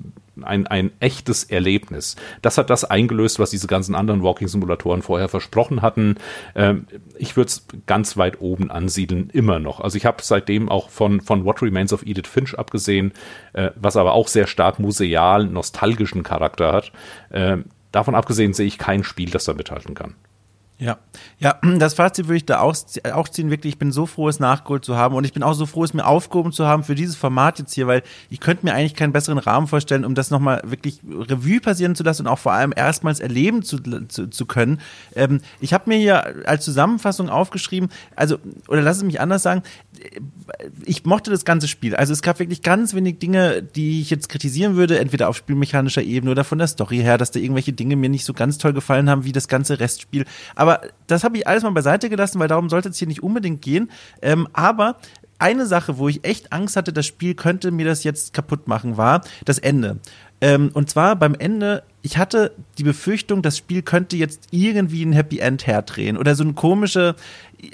ein, 0.43 0.67
ein 0.67 0.91
echtes 0.99 1.43
Erlebnis. 1.43 2.15
Das 2.41 2.57
hat 2.57 2.69
das 2.69 2.85
eingelöst, 2.85 3.39
was 3.39 3.51
diese 3.51 3.67
ganzen 3.67 3.95
anderen 3.95 4.23
Walking-Simulatoren 4.23 5.01
vorher 5.01 5.29
versprochen 5.29 5.81
hatten. 5.81 6.15
Ähm, 6.55 6.87
ich 7.17 7.35
würde 7.35 7.49
es 7.49 7.65
ganz 7.85 8.17
weit 8.17 8.41
oben 8.41 8.71
ansiedeln, 8.71 9.29
immer 9.31 9.59
noch. 9.59 9.79
Also 9.79 9.97
ich 9.97 10.05
habe 10.05 10.17
seitdem 10.21 10.69
auch 10.69 10.89
von, 10.89 11.21
von 11.21 11.45
What 11.45 11.61
Remains 11.61 11.93
of 11.93 12.03
Edith 12.05 12.27
Finch 12.27 12.57
abgesehen, 12.57 13.13
äh, 13.53 13.71
was 13.75 13.97
aber 13.97 14.13
auch 14.13 14.27
sehr 14.27 14.47
stark 14.47 14.79
museal, 14.79 15.45
nostalgischen 15.45 16.23
Charakter 16.23 16.71
hat. 16.71 16.91
Äh, 17.29 17.57
davon 17.91 18.15
abgesehen 18.15 18.53
sehe 18.53 18.67
ich 18.67 18.77
kein 18.77 19.03
Spiel, 19.03 19.29
das 19.29 19.45
da 19.45 19.53
mithalten 19.53 19.95
kann. 19.95 20.15
Ja, 20.79 20.97
ja, 21.39 21.59
das 21.77 21.93
Fazit 21.93 22.27
würde 22.27 22.37
ich 22.37 22.45
da 22.45 22.61
auch, 22.61 22.73
ziehen. 22.73 23.49
Wirklich, 23.49 23.73
ich 23.73 23.79
bin 23.79 23.91
so 23.91 24.05
froh, 24.05 24.29
es 24.29 24.39
nachgeholt 24.39 24.85
zu 24.85 24.95
haben 24.95 25.13
und 25.13 25.25
ich 25.25 25.33
bin 25.33 25.43
auch 25.43 25.53
so 25.53 25.65
froh, 25.65 25.83
es 25.83 25.93
mir 25.93 26.05
aufgehoben 26.05 26.53
zu 26.53 26.65
haben 26.65 26.83
für 26.83 26.95
dieses 26.95 27.17
Format 27.17 27.59
jetzt 27.59 27.73
hier, 27.73 27.85
weil 27.85 28.01
ich 28.29 28.39
könnte 28.39 28.65
mir 28.65 28.73
eigentlich 28.73 28.95
keinen 28.95 29.11
besseren 29.11 29.37
Rahmen 29.37 29.67
vorstellen, 29.67 30.05
um 30.05 30.15
das 30.15 30.31
nochmal 30.31 30.61
wirklich 30.65 31.01
Revue 31.05 31.59
passieren 31.59 31.95
zu 31.95 32.03
lassen 32.03 32.23
und 32.23 32.27
auch 32.29 32.39
vor 32.39 32.53
allem 32.53 32.73
erstmals 32.75 33.19
erleben 33.19 33.61
zu, 33.61 33.77
zu, 34.07 34.27
zu 34.27 34.45
können. 34.45 34.79
Ähm, 35.15 35.41
ich 35.59 35.73
habe 35.73 35.89
mir 35.89 35.97
hier 35.97 36.47
als 36.47 36.63
Zusammenfassung 36.63 37.29
aufgeschrieben, 37.29 37.89
also, 38.15 38.37
oder 38.69 38.81
lass 38.81 38.97
es 38.97 39.03
mich 39.03 39.19
anders 39.19 39.43
sagen, 39.43 39.63
ich 40.85 41.05
mochte 41.05 41.31
das 41.31 41.45
ganze 41.45 41.67
Spiel. 41.67 41.95
Also 41.95 42.13
es 42.13 42.21
gab 42.21 42.39
wirklich 42.39 42.61
ganz 42.61 42.93
wenig 42.93 43.19
Dinge, 43.19 43.61
die 43.61 44.01
ich 44.01 44.09
jetzt 44.09 44.29
kritisieren 44.29 44.75
würde, 44.75 44.99
entweder 44.99 45.29
auf 45.29 45.37
spielmechanischer 45.37 46.01
Ebene 46.01 46.31
oder 46.31 46.43
von 46.43 46.57
der 46.57 46.67
Story 46.67 46.97
her, 46.97 47.17
dass 47.17 47.31
da 47.31 47.39
irgendwelche 47.39 47.73
Dinge 47.73 47.95
mir 47.95 48.09
nicht 48.09 48.25
so 48.25 48.33
ganz 48.33 48.57
toll 48.57 48.73
gefallen 48.73 49.09
haben 49.09 49.23
wie 49.23 49.31
das 49.31 49.47
ganze 49.47 49.79
Restspiel. 49.79 50.25
Aber 50.55 50.81
das 51.07 51.23
habe 51.23 51.37
ich 51.37 51.47
alles 51.47 51.63
mal 51.63 51.71
beiseite 51.71 52.09
gelassen, 52.09 52.39
weil 52.39 52.47
darum 52.47 52.69
sollte 52.69 52.89
es 52.89 52.97
hier 52.97 53.07
nicht 53.07 53.23
unbedingt 53.23 53.61
gehen. 53.61 53.89
Ähm, 54.21 54.47
aber 54.53 54.97
eine 55.39 55.65
Sache, 55.65 55.97
wo 55.97 56.09
ich 56.09 56.25
echt 56.25 56.51
Angst 56.51 56.75
hatte, 56.75 56.91
das 56.93 57.05
Spiel 57.05 57.33
könnte 57.33 57.71
mir 57.71 57.85
das 57.85 58.03
jetzt 58.03 58.33
kaputt 58.33 58.67
machen, 58.67 58.97
war 58.97 59.21
das 59.45 59.57
Ende. 59.57 59.99
Ähm, 60.41 60.71
und 60.73 60.89
zwar 60.89 61.15
beim 61.15 61.35
Ende, 61.35 61.83
ich 62.01 62.17
hatte 62.17 62.53
die 62.77 62.83
Befürchtung, 62.83 63.41
das 63.41 63.57
Spiel 63.57 63.81
könnte 63.81 64.15
jetzt 64.15 64.47
irgendwie 64.51 65.03
ein 65.03 65.13
Happy 65.13 65.39
End 65.39 65.67
herdrehen 65.67 66.17
oder 66.17 66.35
so 66.35 66.43
eine 66.43 66.53
komische, 66.53 67.15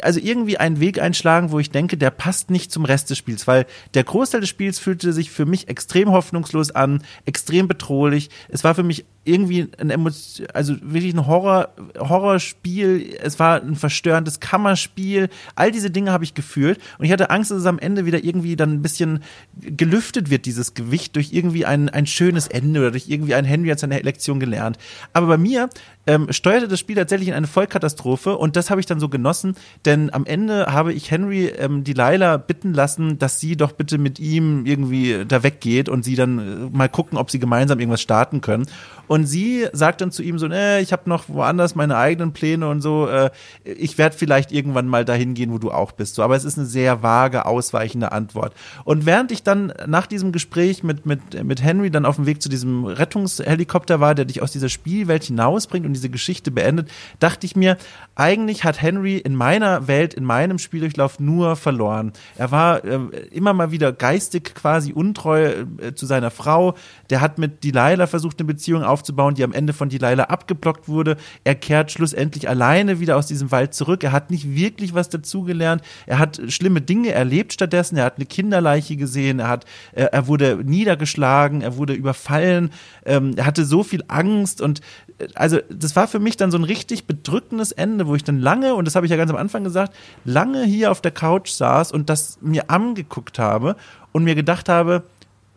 also 0.02 0.20
irgendwie 0.20 0.58
einen 0.58 0.80
Weg 0.80 1.02
einschlagen, 1.02 1.52
wo 1.52 1.60
ich 1.60 1.72
denke, 1.72 1.98
der 1.98 2.10
passt 2.10 2.50
nicht 2.50 2.72
zum 2.72 2.86
Rest 2.86 3.10
des 3.10 3.18
Spiels, 3.18 3.48
weil 3.48 3.66
der 3.94 4.04
Großteil 4.04 4.42
des 4.42 4.50
Spiels 4.50 4.80
fühlte 4.80 5.14
sich 5.14 5.32
für 5.32 5.46
mich 5.46 5.68
extrem 5.68 6.12
hoffnungslos 6.12 6.72
an, 6.72 7.04
extrem 7.26 7.68
bedrohlich. 7.68 8.30
Es 8.50 8.64
war 8.64 8.76
für 8.76 8.84
mich 8.84 9.06
irgendwie 9.26 9.68
ein 9.80 9.90
Emotion, 9.90 10.48
also 10.54 10.76
wirklich 10.82 11.14
ein 11.14 11.26
Horror, 11.26 11.70
Horrorspiel. 11.98 13.18
Es 13.22 13.40
war 13.40 13.62
ein 13.62 13.76
verstörendes 13.76 14.40
Kammerspiel. 14.40 15.30
All 15.56 15.72
diese 15.72 15.90
Dinge 15.90 16.12
habe 16.12 16.24
ich 16.24 16.36
gefühlt 16.36 16.80
und 17.00 17.06
ich 17.06 17.12
hatte 17.12 17.32
Angst, 17.32 17.52
dass 17.52 17.60
es 17.60 17.66
am 17.66 17.80
Ende 17.80 18.06
wieder 18.06 18.24
irgendwie 18.24 18.56
dann 18.56 18.72
ein 18.72 18.82
bisschen 18.82 19.24
gelüftet 19.60 20.30
wird, 20.30 20.46
dieses 20.46 20.76
Gewicht 20.76 21.16
durch 21.16 21.34
irgendwie 21.34 21.66
ein, 21.66 21.90
ein 21.90 22.06
schönes 22.06 22.48
Ende 22.48 22.80
oder 22.80 22.92
durch 22.92 23.10
irgendwie 23.10 23.34
ein 23.34 23.46
Henry 23.46 23.70
hat 23.70 23.80
seine 23.80 24.00
Lektion 24.00 24.40
gelernt. 24.40 24.78
Aber 25.14 25.28
bei 25.28 25.38
mir 25.38 25.70
ähm, 26.08 26.32
steuerte 26.32 26.68
das 26.68 26.80
Spiel 26.80 26.96
tatsächlich 26.96 27.30
in 27.30 27.34
eine 27.34 27.48
Vollkatastrophe 27.48 28.38
und 28.38 28.56
das 28.56 28.70
habe 28.70 28.80
ich 28.80 28.86
dann 28.86 29.00
so 29.00 29.10
genossen, 29.10 29.56
denn 29.86 30.14
am 30.14 30.26
Ende 30.26 30.68
habe 30.68 30.94
ich 30.94 31.12
Henry 31.12 31.48
ähm, 31.48 31.84
die 31.84 31.94
Laila 31.94 32.38
bitten 32.38 32.74
lassen, 32.74 33.18
dass 33.18 33.40
sie 33.40 33.56
doch 33.56 33.72
bitte 33.72 33.98
mit 33.98 34.20
ihm 34.20 34.66
irgendwie 34.66 35.26
da 35.28 35.44
weggeht 35.44 35.90
und 35.90 36.04
sie 36.04 36.16
dann 36.16 36.40
äh, 36.40 36.78
mal 36.78 36.90
gucken, 36.90 37.18
ob 37.18 37.32
sie 37.32 37.40
gemeinsam 37.40 37.80
irgendwas 37.80 38.02
starten 38.02 38.42
können. 38.42 38.66
Und 39.08 39.26
sie 39.26 39.68
sagt 39.74 40.02
dann 40.02 40.12
zu 40.12 40.24
ihm 40.24 40.40
so, 40.40 40.48
ne, 40.48 40.80
ich 40.82 40.92
habe 40.92 41.10
noch 41.10 41.26
woanders 41.28 41.76
meine 41.76 41.98
eigenen 41.98 42.34
Pläne 42.34 42.70
und 42.70 42.82
so, 42.82 43.08
äh, 43.08 43.30
ich 43.64 43.98
werde 43.98 44.16
vielleicht 44.16 44.52
irgendwann 44.52 44.88
mal 44.88 45.06
dahin 45.06 45.34
gehen, 45.34 45.52
wo 45.52 45.58
du 45.58 45.72
auch 45.72 45.92
bist. 45.92 46.16
So, 46.16 46.24
aber 46.24 46.36
es 46.36 46.46
ist 46.46 46.58
eine 46.58 46.68
sehr 46.68 47.04
vage, 47.04 47.46
ausweichende 47.46 48.12
Antwort. 48.12 48.54
Und 48.84 49.06
während 49.06 49.32
ich 49.32 49.44
dann 49.44 49.74
nach 49.88 50.08
diesem 50.08 50.32
Gespräch 50.32 50.84
mit, 50.84 51.06
mit, 51.06 51.44
mit 51.44 51.64
Henry 51.64 51.92
dann 51.92 52.06
auf 52.06 52.16
dem 52.16 52.26
Weg 52.26 52.42
zu 52.42 52.50
diesem 52.50 52.86
Rettungshelikopter 52.86 54.00
war, 54.00 54.16
der 54.16 54.26
dich 54.26 54.42
aus 54.42 54.52
dieser 54.52 54.70
Spielwelt 54.70 55.24
hinausbringt 55.24 55.86
und 55.86 55.94
diese 55.94 56.10
Geschichte 56.10 56.52
beendet, 56.52 56.90
dachte 57.20 57.46
ich 57.46 57.56
mir, 57.56 57.78
eigentlich 58.16 58.64
hat 58.64 58.82
Henry 58.82 59.18
in 59.18 59.36
meiner 59.36 59.88
Welt, 59.88 60.14
in 60.14 60.24
meinem 60.24 60.60
Spieldurchlauf 60.60 61.20
nur 61.20 61.56
verloren. 61.56 62.14
Er 62.38 62.52
war 62.52 62.84
äh, 62.84 63.00
immer 63.32 63.54
mal 63.54 63.72
wieder 63.72 63.92
geistig 63.92 64.56
quasi 64.56 64.94
untreu 64.94 65.66
äh, 65.78 65.94
zu 65.96 66.06
seiner 66.06 66.32
Frau. 66.32 66.76
Der 67.10 67.22
hat 67.22 67.38
mit 67.38 67.64
Delilah 67.64 68.08
versucht, 68.08 68.40
eine 68.40 68.48
Beziehung 68.48 68.84
aufzubauen, 68.84 68.95
die 69.04 69.44
am 69.44 69.54
Ende 69.54 69.74
von 69.74 69.90
Delilah 69.90 70.26
abgeblockt 70.26 70.88
wurde. 70.88 71.18
Er 71.44 71.56
kehrt 71.56 71.92
schlussendlich 71.92 72.50
alleine 72.50 73.00
wieder 73.00 73.18
aus 73.18 73.28
diesem 73.28 73.52
Wald 73.52 73.74
zurück. 73.74 74.04
Er 74.04 74.12
hat 74.12 74.32
nicht 74.32 74.56
wirklich 74.56 74.94
was 74.94 75.10
dazugelernt. 75.10 75.82
Er 76.06 76.20
hat 76.20 76.42
schlimme 76.48 76.82
Dinge 76.82 77.12
erlebt 77.12 77.54
stattdessen. 77.54 77.98
Er 77.98 78.06
hat 78.06 78.18
eine 78.18 78.26
Kinderleiche 78.26 78.96
gesehen. 78.96 79.40
Er 79.40 79.50
hat, 79.50 79.66
er, 79.94 80.14
er 80.14 80.28
wurde 80.28 80.60
niedergeschlagen. 80.64 81.62
Er 81.62 81.78
wurde 81.78 81.94
überfallen. 81.94 82.72
Ähm, 83.06 83.34
er 83.36 83.46
hatte 83.46 83.66
so 83.66 83.84
viel 83.84 84.04
Angst 84.08 84.62
und 84.62 84.82
äh, 85.20 85.28
also 85.36 85.60
das 85.70 85.96
war 85.96 86.08
für 86.08 86.20
mich 86.20 86.38
dann 86.38 86.52
so 86.52 86.58
ein 86.58 86.64
richtig 86.64 87.06
bedrückendes 87.06 87.72
Ende, 87.72 88.08
wo 88.08 88.16
ich 88.16 88.24
dann 88.24 88.40
lange, 88.40 88.76
und 88.76 88.86
das 88.86 88.96
habe 88.96 89.06
ich 89.06 89.12
ja 89.12 89.18
ganz 89.18 89.32
am 89.32 89.38
Anfang 89.38 89.64
gesagt, 89.64 89.94
lange 90.24 90.64
hier 90.64 90.92
auf 90.92 91.02
der 91.02 91.12
Couch 91.12 91.50
saß 91.52 91.92
und 91.92 92.10
das 92.10 92.38
mir 92.42 92.70
angeguckt 92.70 93.40
habe 93.40 93.76
und 94.12 94.24
mir 94.24 94.36
gedacht 94.36 94.70
habe, 94.70 95.04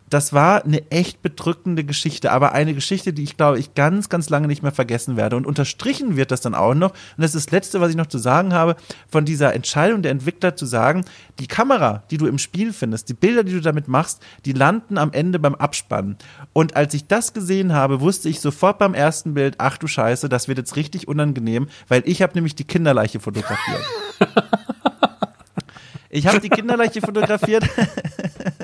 das 0.09 0.33
war 0.33 0.65
eine 0.65 0.89
echt 0.91 1.21
bedrückende 1.21 1.83
Geschichte, 1.83 2.31
aber 2.31 2.53
eine 2.53 2.73
Geschichte, 2.73 3.13
die 3.13 3.23
ich 3.23 3.37
glaube 3.37 3.59
ich 3.59 3.75
ganz, 3.75 4.09
ganz 4.09 4.29
lange 4.29 4.47
nicht 4.47 4.63
mehr 4.63 4.71
vergessen 4.71 5.17
werde. 5.17 5.35
Und 5.35 5.45
unterstrichen 5.45 6.15
wird 6.15 6.31
das 6.31 6.41
dann 6.41 6.55
auch 6.55 6.73
noch. 6.73 6.91
Und 6.91 7.21
das 7.21 7.35
ist 7.35 7.47
das 7.47 7.51
Letzte, 7.51 7.81
was 7.81 7.91
ich 7.91 7.95
noch 7.95 8.07
zu 8.07 8.17
sagen 8.17 8.53
habe, 8.53 8.75
von 9.07 9.25
dieser 9.25 9.53
Entscheidung 9.53 10.01
der 10.01 10.11
Entwickler 10.11 10.55
zu 10.55 10.65
sagen, 10.65 11.05
die 11.39 11.47
Kamera, 11.47 12.03
die 12.11 12.17
du 12.17 12.25
im 12.25 12.37
Spiel 12.37 12.73
findest, 12.73 13.09
die 13.09 13.13
Bilder, 13.13 13.43
die 13.43 13.53
du 13.53 13.61
damit 13.61 13.87
machst, 13.87 14.21
die 14.45 14.53
landen 14.53 14.97
am 14.97 15.11
Ende 15.11 15.39
beim 15.39 15.55
Abspannen. 15.55 16.17
Und 16.53 16.75
als 16.75 16.93
ich 16.93 17.07
das 17.07 17.33
gesehen 17.33 17.73
habe, 17.73 18.01
wusste 18.01 18.29
ich 18.29 18.41
sofort 18.41 18.79
beim 18.79 18.93
ersten 18.93 19.33
Bild, 19.33 19.55
ach 19.57 19.77
du 19.77 19.87
Scheiße, 19.87 20.29
das 20.29 20.47
wird 20.47 20.57
jetzt 20.57 20.75
richtig 20.75 21.07
unangenehm, 21.07 21.67
weil 21.87 22.03
ich 22.05 22.21
habe 22.21 22.33
nämlich 22.33 22.55
die 22.55 22.65
Kinderleiche 22.65 23.19
fotografiert. 23.19 23.83
Ich 26.09 26.25
habe 26.25 26.39
die 26.39 26.49
Kinderleiche 26.49 27.01
fotografiert 27.01 27.63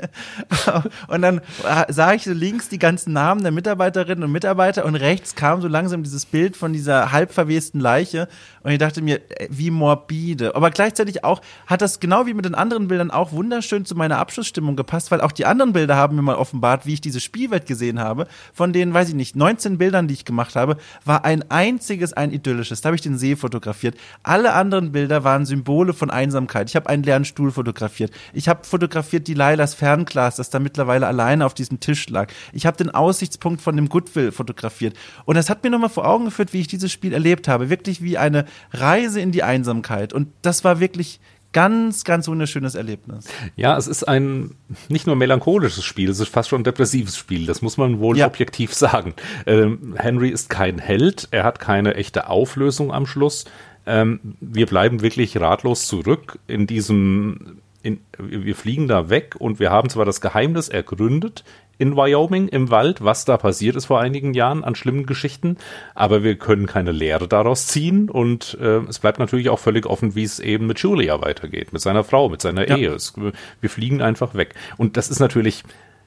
und 1.08 1.22
dann 1.22 1.42
sah 1.90 2.14
ich 2.14 2.24
so 2.24 2.34
links 2.34 2.70
die 2.70 2.80
ganzen 2.80 3.14
Namen 3.14 3.44
der 3.44 3.52
Mitarbeiterinnen 3.52 4.24
und 4.24 4.32
Mitarbeiter 4.32 4.86
und 4.86 4.96
rechts 4.96 5.36
kam 5.36 5.62
so 5.62 5.68
langsam 5.68 6.04
dieses 6.04 6.26
Bild 6.26 6.58
von 6.58 6.74
dieser 6.74 7.12
halb 7.12 7.32
verwesten 7.32 7.80
Leiche 7.80 8.28
und 8.66 8.72
ich 8.72 8.80
dachte 8.80 9.04
mir, 9.04 9.22
äh, 9.40 9.48
wie 9.52 9.70
morbide. 9.70 10.56
Aber 10.56 10.72
gleichzeitig 10.72 11.24
auch 11.24 11.40
hat 11.68 11.84
das 11.84 12.00
genau 12.00 12.26
wie 12.26 12.34
mit 12.34 12.46
den 12.46 12.56
anderen 12.56 12.88
Bildern 12.88 13.12
auch 13.12 13.32
wunderschön 13.32 13.86
zu 13.86 13.94
meiner 13.94 14.18
Abschlussstimmung 14.18 14.76
gepasst, 14.76 15.12
weil 15.12 15.22
auch 15.22 15.32
die 15.32 15.46
anderen 15.46 15.72
Bilder 15.72 15.96
haben 15.96 16.16
mir 16.16 16.24
mal 16.24 16.36
offenbart, 16.36 16.88
wie 16.88 16.94
ich 16.94 17.02
diese 17.02 17.20
Spielwelt 17.20 17.68
gesehen 17.68 18.00
habe. 18.00 18.26
Von 18.56 18.74
den, 18.74 18.92
weiß 18.92 19.10
ich 19.10 19.14
nicht, 19.14 19.36
19 19.36 19.78
Bildern, 19.78 20.08
die 20.08 20.16
ich 20.16 20.26
gemacht 20.26 20.56
habe, 20.56 20.78
war 21.06 21.26
ein 21.26 21.50
einziges 21.52 22.14
ein 22.14 22.32
idyllisches. 22.32 22.82
Da 22.82 22.88
habe 22.88 22.96
ich 22.96 23.04
den 23.04 23.20
See 23.20 23.36
fotografiert. 23.36 23.98
Alle 24.24 24.54
anderen 24.54 24.92
Bilder 24.92 25.24
waren 25.24 25.46
Symbole 25.46 25.94
von 25.94 26.10
Einsamkeit. 26.10 26.68
Ich 26.68 26.76
habe 26.76 26.90
einen 26.90 27.04
leeren 27.04 27.26
Stuhl 27.26 27.52
fotografiert. 27.52 28.12
Ich 28.34 28.50
habe 28.50 28.64
fotografiert 28.64 29.28
die 29.28 29.36
Lailas 29.36 29.76
Fernglas, 29.76 30.38
das 30.38 30.50
da 30.50 30.58
mittlerweile 30.58 31.06
alleine 31.06 31.46
auf 31.46 31.54
diesem 31.54 31.80
Tisch 31.80 32.10
lag. 32.10 32.32
Ich 32.52 32.66
habe 32.66 32.78
den 32.78 32.90
Aussichtspunkt 32.90 33.62
von 33.62 33.76
dem 33.76 33.90
Goodwill 33.90 34.32
fotografiert. 34.32 34.98
Und 35.26 35.36
das 35.36 35.52
hat 35.52 35.64
mir 35.64 35.70
nochmal 35.70 35.90
vor 35.90 36.08
Augen 36.08 36.26
geführt, 36.26 36.52
wie 36.52 36.62
ich 36.62 36.68
dieses 36.68 36.92
Spiel 36.92 37.14
erlebt 37.14 37.48
habe. 37.48 37.70
Wirklich 37.70 38.02
wie 38.02 38.18
eine 38.18 38.46
Reise 38.72 39.22
in 39.22 39.32
die 39.32 39.44
Einsamkeit. 39.44 40.14
Und 40.14 40.28
das 40.42 40.64
war 40.64 40.80
wirklich 40.80 41.20
ganz, 41.56 42.04
ganz 42.04 42.28
wunderschönes 42.28 42.76
Erlebnis. 42.76 43.28
Ja, 43.56 43.78
es 43.78 43.88
ist 43.88 44.04
ein 44.04 44.56
nicht 44.90 45.08
nur 45.08 45.16
melancholisches 45.16 45.86
Spiel, 45.86 46.10
es 46.10 46.20
ist 46.20 46.28
fast 46.28 46.50
schon 46.50 46.62
ein 46.62 46.66
depressives 46.66 47.16
Spiel. 47.16 47.46
Das 47.46 47.62
muss 47.62 47.78
man 47.78 48.00
wohl 48.00 48.18
ja. 48.18 48.28
objektiv 48.28 48.74
sagen. 48.76 49.14
Ähm, 49.46 49.96
Henry 49.98 50.30
ist 50.30 50.50
kein 50.50 50.80
Held, 50.80 51.30
er 51.32 51.46
hat 51.46 51.60
keine 51.60 51.96
echte 51.96 52.30
Auflösung 52.30 52.92
am 52.92 53.06
Schluss. 53.06 53.46
Ähm, 53.86 54.20
wir 54.42 54.66
bleiben 54.66 55.02
wirklich 55.02 55.40
ratlos 55.40 55.88
zurück 55.88 56.40
in 56.48 56.68
diesem 56.68 57.60
in, 57.84 58.00
wir 58.18 58.56
fliegen 58.56 58.88
da 58.88 59.10
weg 59.10 59.36
und 59.38 59.60
wir 59.60 59.70
haben 59.70 59.90
zwar 59.90 60.06
das 60.06 60.20
Geheimnis 60.20 60.68
ergründet 60.70 61.46
in 61.78 61.96
Wyoming 61.96 62.48
im 62.48 62.70
Wald, 62.72 63.04
was 63.04 63.26
da 63.26 63.38
passiert 63.38 63.76
ist 63.76 63.86
vor 63.86 64.00
einigen 64.00 64.34
Jahren 64.34 64.64
an 64.64 64.76
schlimmen 64.76 65.06
Geschichten, 65.06 65.58
aber 65.94 66.24
wir 66.24 66.36
können 66.36 66.66
keine 66.68 66.92
Lehre 66.92 67.28
daraus 67.28 67.68
ziehen 67.68 68.10
und 68.10 68.58
äh, 68.62 68.80
es 68.88 69.00
bleibt 69.00 69.20
natürlich 69.20 69.50
auch 69.50 69.60
völlig 69.60 69.86
offen, 69.86 70.16
wie 70.16 70.24
es 70.24 70.40
eben 70.40 70.68
mit 70.68 70.80
Julia 70.80 71.22
weitergeht, 71.22 71.74
mit 71.74 71.82
seiner 71.82 72.04
Frau, 72.04 72.30
mit 72.30 72.42
seiner 72.42 72.68
ja. 72.68 72.78
Ehe. 72.78 72.94
Es, 72.94 73.14
wir 73.16 73.70
fliegen 73.70 74.02
einfach 74.02 74.36
weg. 74.36 74.56
Und 74.78 74.98
das 74.98 75.10
ist 75.10 75.20
natürlich, 75.20 75.64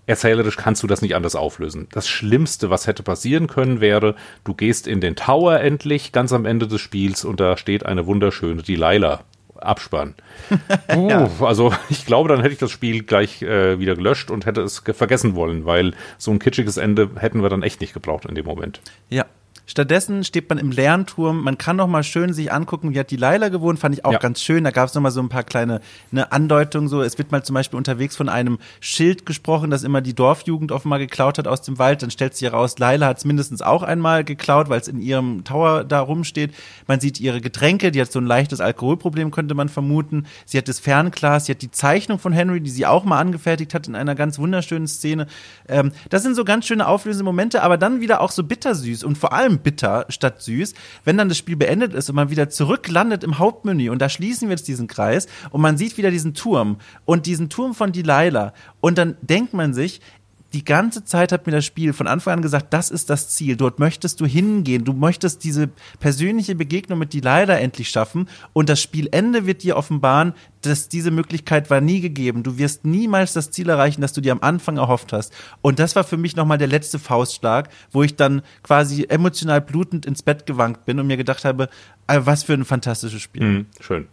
erzählerisch 0.07 0.57
kannst 0.57 0.83
du 0.83 0.87
das 0.87 1.03
nicht 1.03 1.15
anders 1.15 1.37
auflösen. 1.37 1.89
Das 1.93 2.09
Schlimmste, 2.09 2.71
was 2.71 2.87
hätte 2.87 3.03
passieren 3.03 3.47
können, 3.47 3.81
wäre, 3.81 4.15
du 4.45 4.55
gehst 4.55 4.87
in 4.87 5.01
den 5.01 5.17
Tower 5.17 5.61
endlich, 5.61 6.13
ganz 6.13 6.33
am 6.33 6.47
Ende 6.47 6.67
des 6.67 6.81
Spiels, 6.81 7.25
und 7.25 7.41
da 7.41 7.57
steht 7.57 7.85
eine 7.85 8.07
wunderschöne 8.07 8.63
Delilah 8.63 9.25
Abspann. 9.59 10.15
Uh, 10.91 11.09
ja. 11.09 11.31
Also 11.41 11.73
ich 11.91 12.07
glaube, 12.07 12.31
dann 12.31 12.41
hätte 12.41 12.53
ich 12.53 12.59
das 12.59 12.71
Spiel 12.71 13.03
gleich 13.03 13.43
äh, 13.43 13.79
wieder 13.79 13.95
gelöscht 13.95 14.31
und 14.31 14.47
hätte 14.47 14.63
es 14.63 14.79
vergessen 14.79 15.35
wollen, 15.35 15.67
weil 15.67 15.93
so 16.17 16.31
ein 16.31 16.39
kitschiges 16.39 16.79
Ende 16.79 17.11
hätten 17.17 17.43
wir 17.43 17.51
dann 17.51 17.63
echt 17.63 17.81
nicht 17.83 17.93
gebraucht 17.93 18.25
in 18.25 18.35
dem 18.35 18.47
Moment. 18.47 18.81
Ja, 19.11 19.27
Stattdessen 19.69 20.25
steht 20.25 20.49
man 20.49 20.57
im 20.57 20.71
Lernturm. 20.71 21.45
Man 21.45 21.59
kann 21.59 21.77
noch 21.77 21.89
mal 21.89 22.03
schön 22.03 22.33
sich 22.33 22.51
angucken, 22.51 22.95
wie 22.95 22.99
hat 22.99 23.11
die 23.11 23.17
Leila 23.17 23.51
gewohnt, 23.51 23.79
fand 23.79 23.95
ich 23.95 24.03
auch 24.03 24.15
ja. 24.15 24.19
ganz 24.19 24.43
schön. 24.43 24.65
Da 24.65 24.71
gab 24.71 24.89
es 24.89 24.95
noch 24.95 25.03
mal 25.03 25.11
so 25.11 25.21
ein 25.21 25.29
paar 25.29 25.43
kleine 25.43 25.83
ne, 26.11 26.33
Andeutungen. 26.33 26.89
So, 26.89 27.03
es 27.03 27.19
wird 27.19 27.33
mal 27.33 27.45
zum 27.45 27.53
Beispiel 27.53 27.77
unterwegs 27.77 28.17
von 28.17 28.31
einem 28.31 28.59
Schild 28.81 29.27
gesprochen, 29.27 29.71
das 29.71 29.85
immer 29.85 30.01
die 30.01 30.15
Dorfjugend 30.15 30.73
offenbar 30.73 30.99
geklaut 30.99 31.37
hat 31.37 31.47
aus 31.47 31.61
dem 31.61 31.79
Wald. 31.79 32.03
Dann 32.03 32.11
stellt 32.11 32.35
sich 32.35 32.51
heraus, 32.51 32.79
Leila 32.79 33.09
hat 33.09 33.19
es 33.19 33.27
mindestens 33.27 33.61
auch 33.61 33.83
einmal 33.83 34.25
geklaut, 34.25 34.71
weil 34.71 34.81
es 34.81 34.89
in 34.89 35.03
ihrem 35.03 35.45
Tower 35.45 35.85
da 35.85 36.01
rumsteht. 36.01 36.55
Man 36.87 36.99
sieht 36.99 37.21
ihre 37.21 37.43
Getränke, 37.43 37.93
die 37.93 38.01
hat 38.01 38.11
so 38.11 38.21
ein 38.21 38.27
leichtes 38.27 38.63
Alkoholproblem, 38.63 39.31
könnte 39.31 39.55
man 39.55 39.69
vermuten. 39.69 40.25
Sie 40.47 40.57
hat 40.57 40.69
das 40.69 40.81
Fernglas, 40.81 41.45
sie 41.45 41.53
hat 41.53 41.61
die 41.61 41.71
Zeichnung 41.71 42.19
von 42.19 42.33
Henry, 42.33 42.63
die 42.63 42.71
sie 42.71 42.87
auch 42.87 43.05
mal 43.05 43.19
angefertigt 43.19 43.75
hat 43.75 43.87
in 43.87 43.97
einer 43.97 44.15
ganz 44.15 44.39
wunderschönen 44.39 44.89
Szene. 44.89 45.27
Ähm, 45.69 45.93
das 46.09 46.23
sind 46.23 46.37
so 46.37 46.47
ganz 46.47 46.67
schöne 46.67 46.89
auflösende 46.89 47.25
Momente, 47.25 47.63
aber 47.63 47.77
dann 47.77 48.01
wieder 48.01 48.23
auch 48.23 48.31
so 48.31 48.43
bittersüß 48.45 49.05
und 49.05 49.19
vor 49.19 49.35
allem 49.35 49.58
bitter 49.59 50.07
statt 50.09 50.43
süß. 50.43 50.75
Wenn 51.05 51.17
dann 51.17 51.29
das 51.29 51.39
Spiel 51.39 51.57
beendet 51.57 51.95
ist 51.95 52.09
und 52.09 52.17
man 52.17 52.31
wieder 52.31 52.49
zurücklandet 52.49 53.25
im 53.25 53.39
Hauptmenü 53.39 53.91
und 53.91 54.01
da 54.01 54.09
schließen 54.09 54.49
wir 54.49 54.57
jetzt 54.57 54.69
diesen 54.69 54.87
Kreis 54.87 55.27
und 55.51 55.61
man 55.61 55.77
sieht 55.77 55.97
wieder 55.99 56.11
diesen 56.11 56.35
Turm 56.35 56.79
und 57.05 57.27
diesen 57.27 57.49
Turm 57.49 57.75
von 57.75 57.93
Delilah 57.93 58.53
und 58.81 58.99
dann 58.99 59.17
denkt 59.21 59.55
man 59.55 59.75
sich, 59.75 60.01
die 60.59 60.65
ganze 60.65 61.05
Zeit 61.05 61.31
hat 61.31 61.47
mir 61.47 61.53
das 61.53 61.65
Spiel 61.65 61.93
von 61.93 62.09
Anfang 62.09 62.35
an 62.35 62.43
gesagt, 62.43 62.75
das 62.75 62.91
ist 62.91 63.11
das 63.11 63.29
Ziel. 63.29 63.55
Dort 63.55 63.79
möchtest 63.79 64.21
du 64.21 64.27
hingehen. 64.27 64.85
Du 64.85 64.93
möchtest 64.93 65.45
diese 65.45 65.69
persönliche 66.01 66.57
Begegnung 66.57 66.99
mit 66.99 67.13
die 67.13 67.21
leider 67.21 67.61
endlich 67.61 67.91
schaffen. 67.91 68.29
Und 68.55 68.69
das 68.69 68.83
Spielende 68.83 69.47
wird 69.47 69.63
dir 69.63 69.77
offenbaren, 69.77 70.33
dass 70.63 70.89
diese 70.89 71.13
Möglichkeit 71.13 71.71
war 71.71 71.81
nie 71.81 72.01
gegeben. 72.01 72.43
Du 72.43 72.59
wirst 72.59 72.85
niemals 72.85 73.35
das 73.35 73.53
Ziel 73.53 73.69
erreichen, 73.69 74.01
das 74.01 74.13
du 74.13 74.21
dir 74.21 74.33
am 74.33 74.41
Anfang 74.41 74.79
erhofft 74.79 75.13
hast. 75.13 75.33
Und 75.63 75.79
das 75.79 75.95
war 75.95 76.03
für 76.03 76.17
mich 76.17 76.35
nochmal 76.35 76.59
der 76.59 76.67
letzte 76.67 76.99
Faustschlag, 76.99 77.69
wo 77.93 78.03
ich 78.03 78.17
dann 78.17 78.43
quasi 78.65 79.07
emotional 79.09 79.61
blutend 79.61 80.07
ins 80.07 80.25
Bett 80.25 80.45
gewankt 80.45 80.87
bin 80.87 80.99
und 80.99 81.07
mir 81.07 81.17
gedacht 81.17 81.45
habe, 81.45 81.69
ah, 82.09 82.19
was 82.25 82.43
für 82.43 82.55
ein 82.55 82.65
fantastisches 82.65 83.23
Spiel. 83.23 83.45
Mhm, 83.45 83.67
schön. 83.79 84.09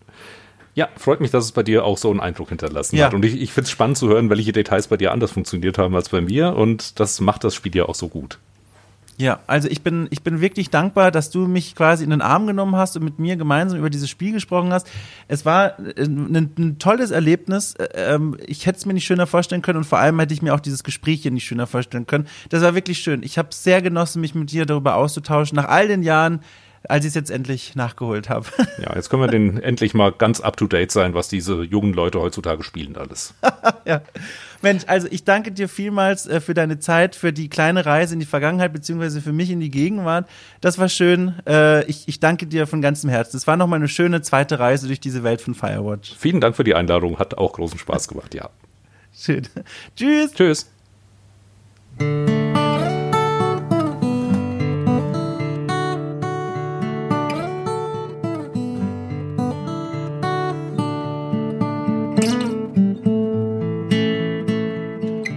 Ja, 0.76 0.90
freut 0.98 1.22
mich, 1.22 1.32
dass 1.32 1.46
es 1.46 1.54
bei 1.54 1.64
dir 1.64 1.86
auch 1.86 1.98
so 1.98 2.12
einen 2.12 2.20
Eindruck 2.20 2.50
hinterlassen 2.50 2.98
ja. 2.98 3.06
hat. 3.06 3.14
Und 3.14 3.24
ich, 3.24 3.42
ich 3.42 3.54
finde 3.54 3.66
es 3.66 3.72
spannend 3.72 3.98
zu 3.98 4.10
hören, 4.10 4.30
welche 4.30 4.52
Details 4.52 4.88
bei 4.88 4.98
dir 4.98 5.14
anders 5.14 5.32
funktioniert 5.32 5.78
haben 5.78 5.96
als 5.96 6.10
bei 6.10 6.20
mir. 6.20 6.54
Und 6.54 7.00
das 7.00 7.22
macht 7.22 7.46
das 7.46 7.56
Spiel 7.56 7.74
ja 7.76 7.86
auch 7.86 7.96
so 7.96 8.10
gut. 8.10 8.40
Ja, 9.18 9.40
also 9.48 9.70
ich 9.70 9.82
bin, 9.82 10.08
ich 10.10 10.24
bin 10.24 10.42
wirklich 10.42 10.70
dankbar, 10.70 11.10
dass 11.10 11.30
du 11.30 11.48
mich 11.48 11.74
quasi 11.76 12.04
in 12.04 12.10
den 12.10 12.22
Arm 12.22 12.48
genommen 12.48 12.76
hast 12.76 12.98
und 12.98 13.06
mit 13.06 13.18
mir 13.18 13.38
gemeinsam 13.38 13.80
über 13.80 13.90
dieses 13.90 14.10
Spiel 14.10 14.34
gesprochen 14.34 14.74
hast. 14.74 14.90
Es 15.30 15.46
war 15.46 15.80
ein, 15.80 16.36
äh, 16.36 16.62
ein 16.62 16.80
tolles 16.80 17.12
Erlebnis. 17.12 17.76
Ähm, 17.94 18.36
ich 18.46 18.66
hätte 18.66 18.80
es 18.80 18.86
mir 18.86 18.94
nicht 18.94 19.06
schöner 19.06 19.28
vorstellen 19.28 19.62
können 19.62 19.78
und 19.78 19.86
vor 19.86 20.00
allem 20.00 20.20
hätte 20.20 20.34
ich 20.34 20.42
mir 20.42 20.54
auch 20.54 20.60
dieses 20.60 20.84
Gespräch 20.84 21.22
hier 21.22 21.32
nicht 21.32 21.46
schöner 21.46 21.68
vorstellen 21.68 22.08
können. 22.08 22.28
Das 22.50 22.62
war 22.62 22.76
wirklich 22.76 23.00
schön. 23.00 23.24
Ich 23.24 23.38
habe 23.38 23.50
sehr 23.52 23.82
genossen, 23.82 24.20
mich 24.20 24.36
mit 24.36 24.52
dir 24.52 24.66
darüber 24.66 24.96
auszutauschen. 24.96 25.56
Nach 25.56 25.70
all 25.70 25.88
den 25.88 26.04
Jahren 26.04 26.42
als 26.90 27.06
ich 27.06 27.10
es 27.10 27.16
jetzt 27.16 27.32
endlich 27.32 27.76
nachgeholt 27.76 28.30
habe. 28.30 28.46
Ja, 28.78 28.94
jetzt 28.96 29.10
können 29.10 29.22
wir 29.22 29.28
den 29.28 29.62
endlich 29.62 29.94
mal 29.94 30.12
ganz 30.12 30.42
up 30.42 30.58
to 30.58 30.68
date 30.68 30.92
sein, 30.92 31.14
was 31.14 31.30
diese 31.30 31.64
jungen 31.64 31.94
Leute 31.94 32.20
heutzutage 32.20 32.64
spielen 32.64 32.98
alles. 32.98 33.34
ja. 33.86 34.02
Mensch, 34.62 34.84
also 34.88 35.08
ich 35.10 35.24
danke 35.24 35.52
dir 35.52 35.70
vielmals 35.70 36.28
äh, 36.28 36.42
für 36.42 36.54
deine 36.54 36.80
Zeit, 36.80 37.16
für 37.16 37.32
die 37.32 37.48
kleine 37.48 37.86
Reise 37.86 38.16
in 38.16 38.20
die 38.20 38.26
Vergangenheit, 38.26 38.74
beziehungsweise 38.74 39.22
für 39.22 39.32
mich 39.32 39.50
in 39.50 39.60
die 39.60 39.72
Gegenwart. 39.72 40.28
Das 40.62 40.78
war 40.78 40.90
schön. 40.90 41.36
Äh, 41.48 41.86
ich, 41.86 42.08
ich 42.08 42.20
danke 42.20 42.48
dir 42.48 42.68
von 42.68 42.82
ganzem 42.82 43.10
Herzen. 43.10 43.38
Es 43.38 43.48
war 43.48 43.56
nochmal 43.56 43.80
eine 43.80 43.88
schöne 43.88 44.22
zweite 44.22 44.60
Reise 44.60 44.88
durch 44.88 45.00
diese 45.00 45.24
Welt 45.24 45.42
von 45.42 45.56
Firewatch. 45.56 46.16
Vielen 46.18 46.42
Dank 46.42 46.56
für 46.56 46.64
die 46.64 46.76
Einladung. 46.76 47.18
Hat 47.20 47.38
auch 47.38 47.54
großen 47.54 47.80
Spaß 47.80 48.08
gemacht, 48.08 48.34
ja. 48.34 48.50
Schön. 49.14 49.48
Tschüss. 49.96 50.34
Tschüss. 50.34 50.70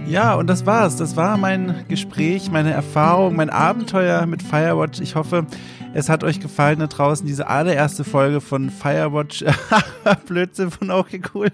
Ja, 0.09 0.33
und 0.33 0.47
das 0.47 0.65
war's. 0.65 0.95
Das 0.95 1.15
war 1.15 1.37
mein 1.37 1.85
Gespräch, 1.87 2.49
meine 2.49 2.71
Erfahrung, 2.71 3.35
mein 3.35 3.51
Abenteuer 3.51 4.25
mit 4.25 4.41
Firewatch. 4.41 4.99
Ich 5.01 5.13
hoffe, 5.13 5.45
es 5.93 6.07
hat 6.07 6.23
euch 6.23 6.39
gefallen 6.39 6.79
da 6.79 6.87
draußen, 6.87 7.25
diese 7.25 7.47
allererste 7.47 8.03
Folge 8.03 8.41
von 8.41 8.69
Firewatch. 8.69 9.43
Blödsinn 10.27 10.71
von 10.71 10.91
okay 10.91 11.21
cool. 11.33 11.49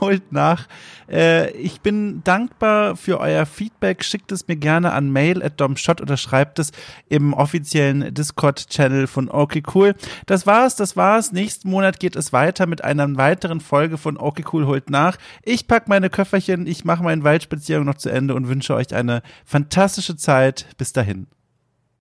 Holt 0.00 0.32
nach. 0.32 0.68
Äh, 1.10 1.50
ich 1.52 1.80
bin 1.80 2.22
dankbar 2.22 2.96
für 2.96 3.18
euer 3.18 3.46
Feedback. 3.46 4.04
Schickt 4.04 4.30
es 4.32 4.46
mir 4.46 4.56
gerne 4.56 4.92
an 4.92 5.10
mail 5.10 5.42
at 5.42 5.60
domshot 5.60 6.00
oder 6.00 6.16
schreibt 6.16 6.58
es 6.58 6.70
im 7.08 7.32
offiziellen 7.32 8.14
Discord-Channel 8.14 9.06
von 9.06 9.28
okay 9.28 9.62
cool. 9.74 9.94
Das 10.26 10.46
war's, 10.46 10.76
das 10.76 10.96
war's. 10.96 11.32
Nächsten 11.32 11.68
Monat 11.68 11.98
geht 11.98 12.16
es 12.16 12.32
weiter 12.32 12.66
mit 12.66 12.84
einer 12.84 13.16
weiteren 13.16 13.60
Folge 13.60 13.98
von 13.98 14.16
okay 14.16 14.44
cool 14.52 14.66
holt 14.66 14.90
nach. 14.90 15.16
Ich 15.42 15.66
pack 15.66 15.88
meine 15.88 16.10
Köfferchen, 16.10 16.66
ich 16.66 16.84
mache 16.84 17.02
meinen 17.02 17.24
Waldspaziergang 17.24 17.86
noch 17.86 17.96
zu 17.96 18.10
Ende 18.10 18.34
und 18.34 18.48
wünsche 18.48 18.74
euch 18.74 18.94
eine 18.94 19.22
fantastische 19.44 20.16
Zeit. 20.16 20.66
Bis 20.78 20.92
dahin. 20.92 21.26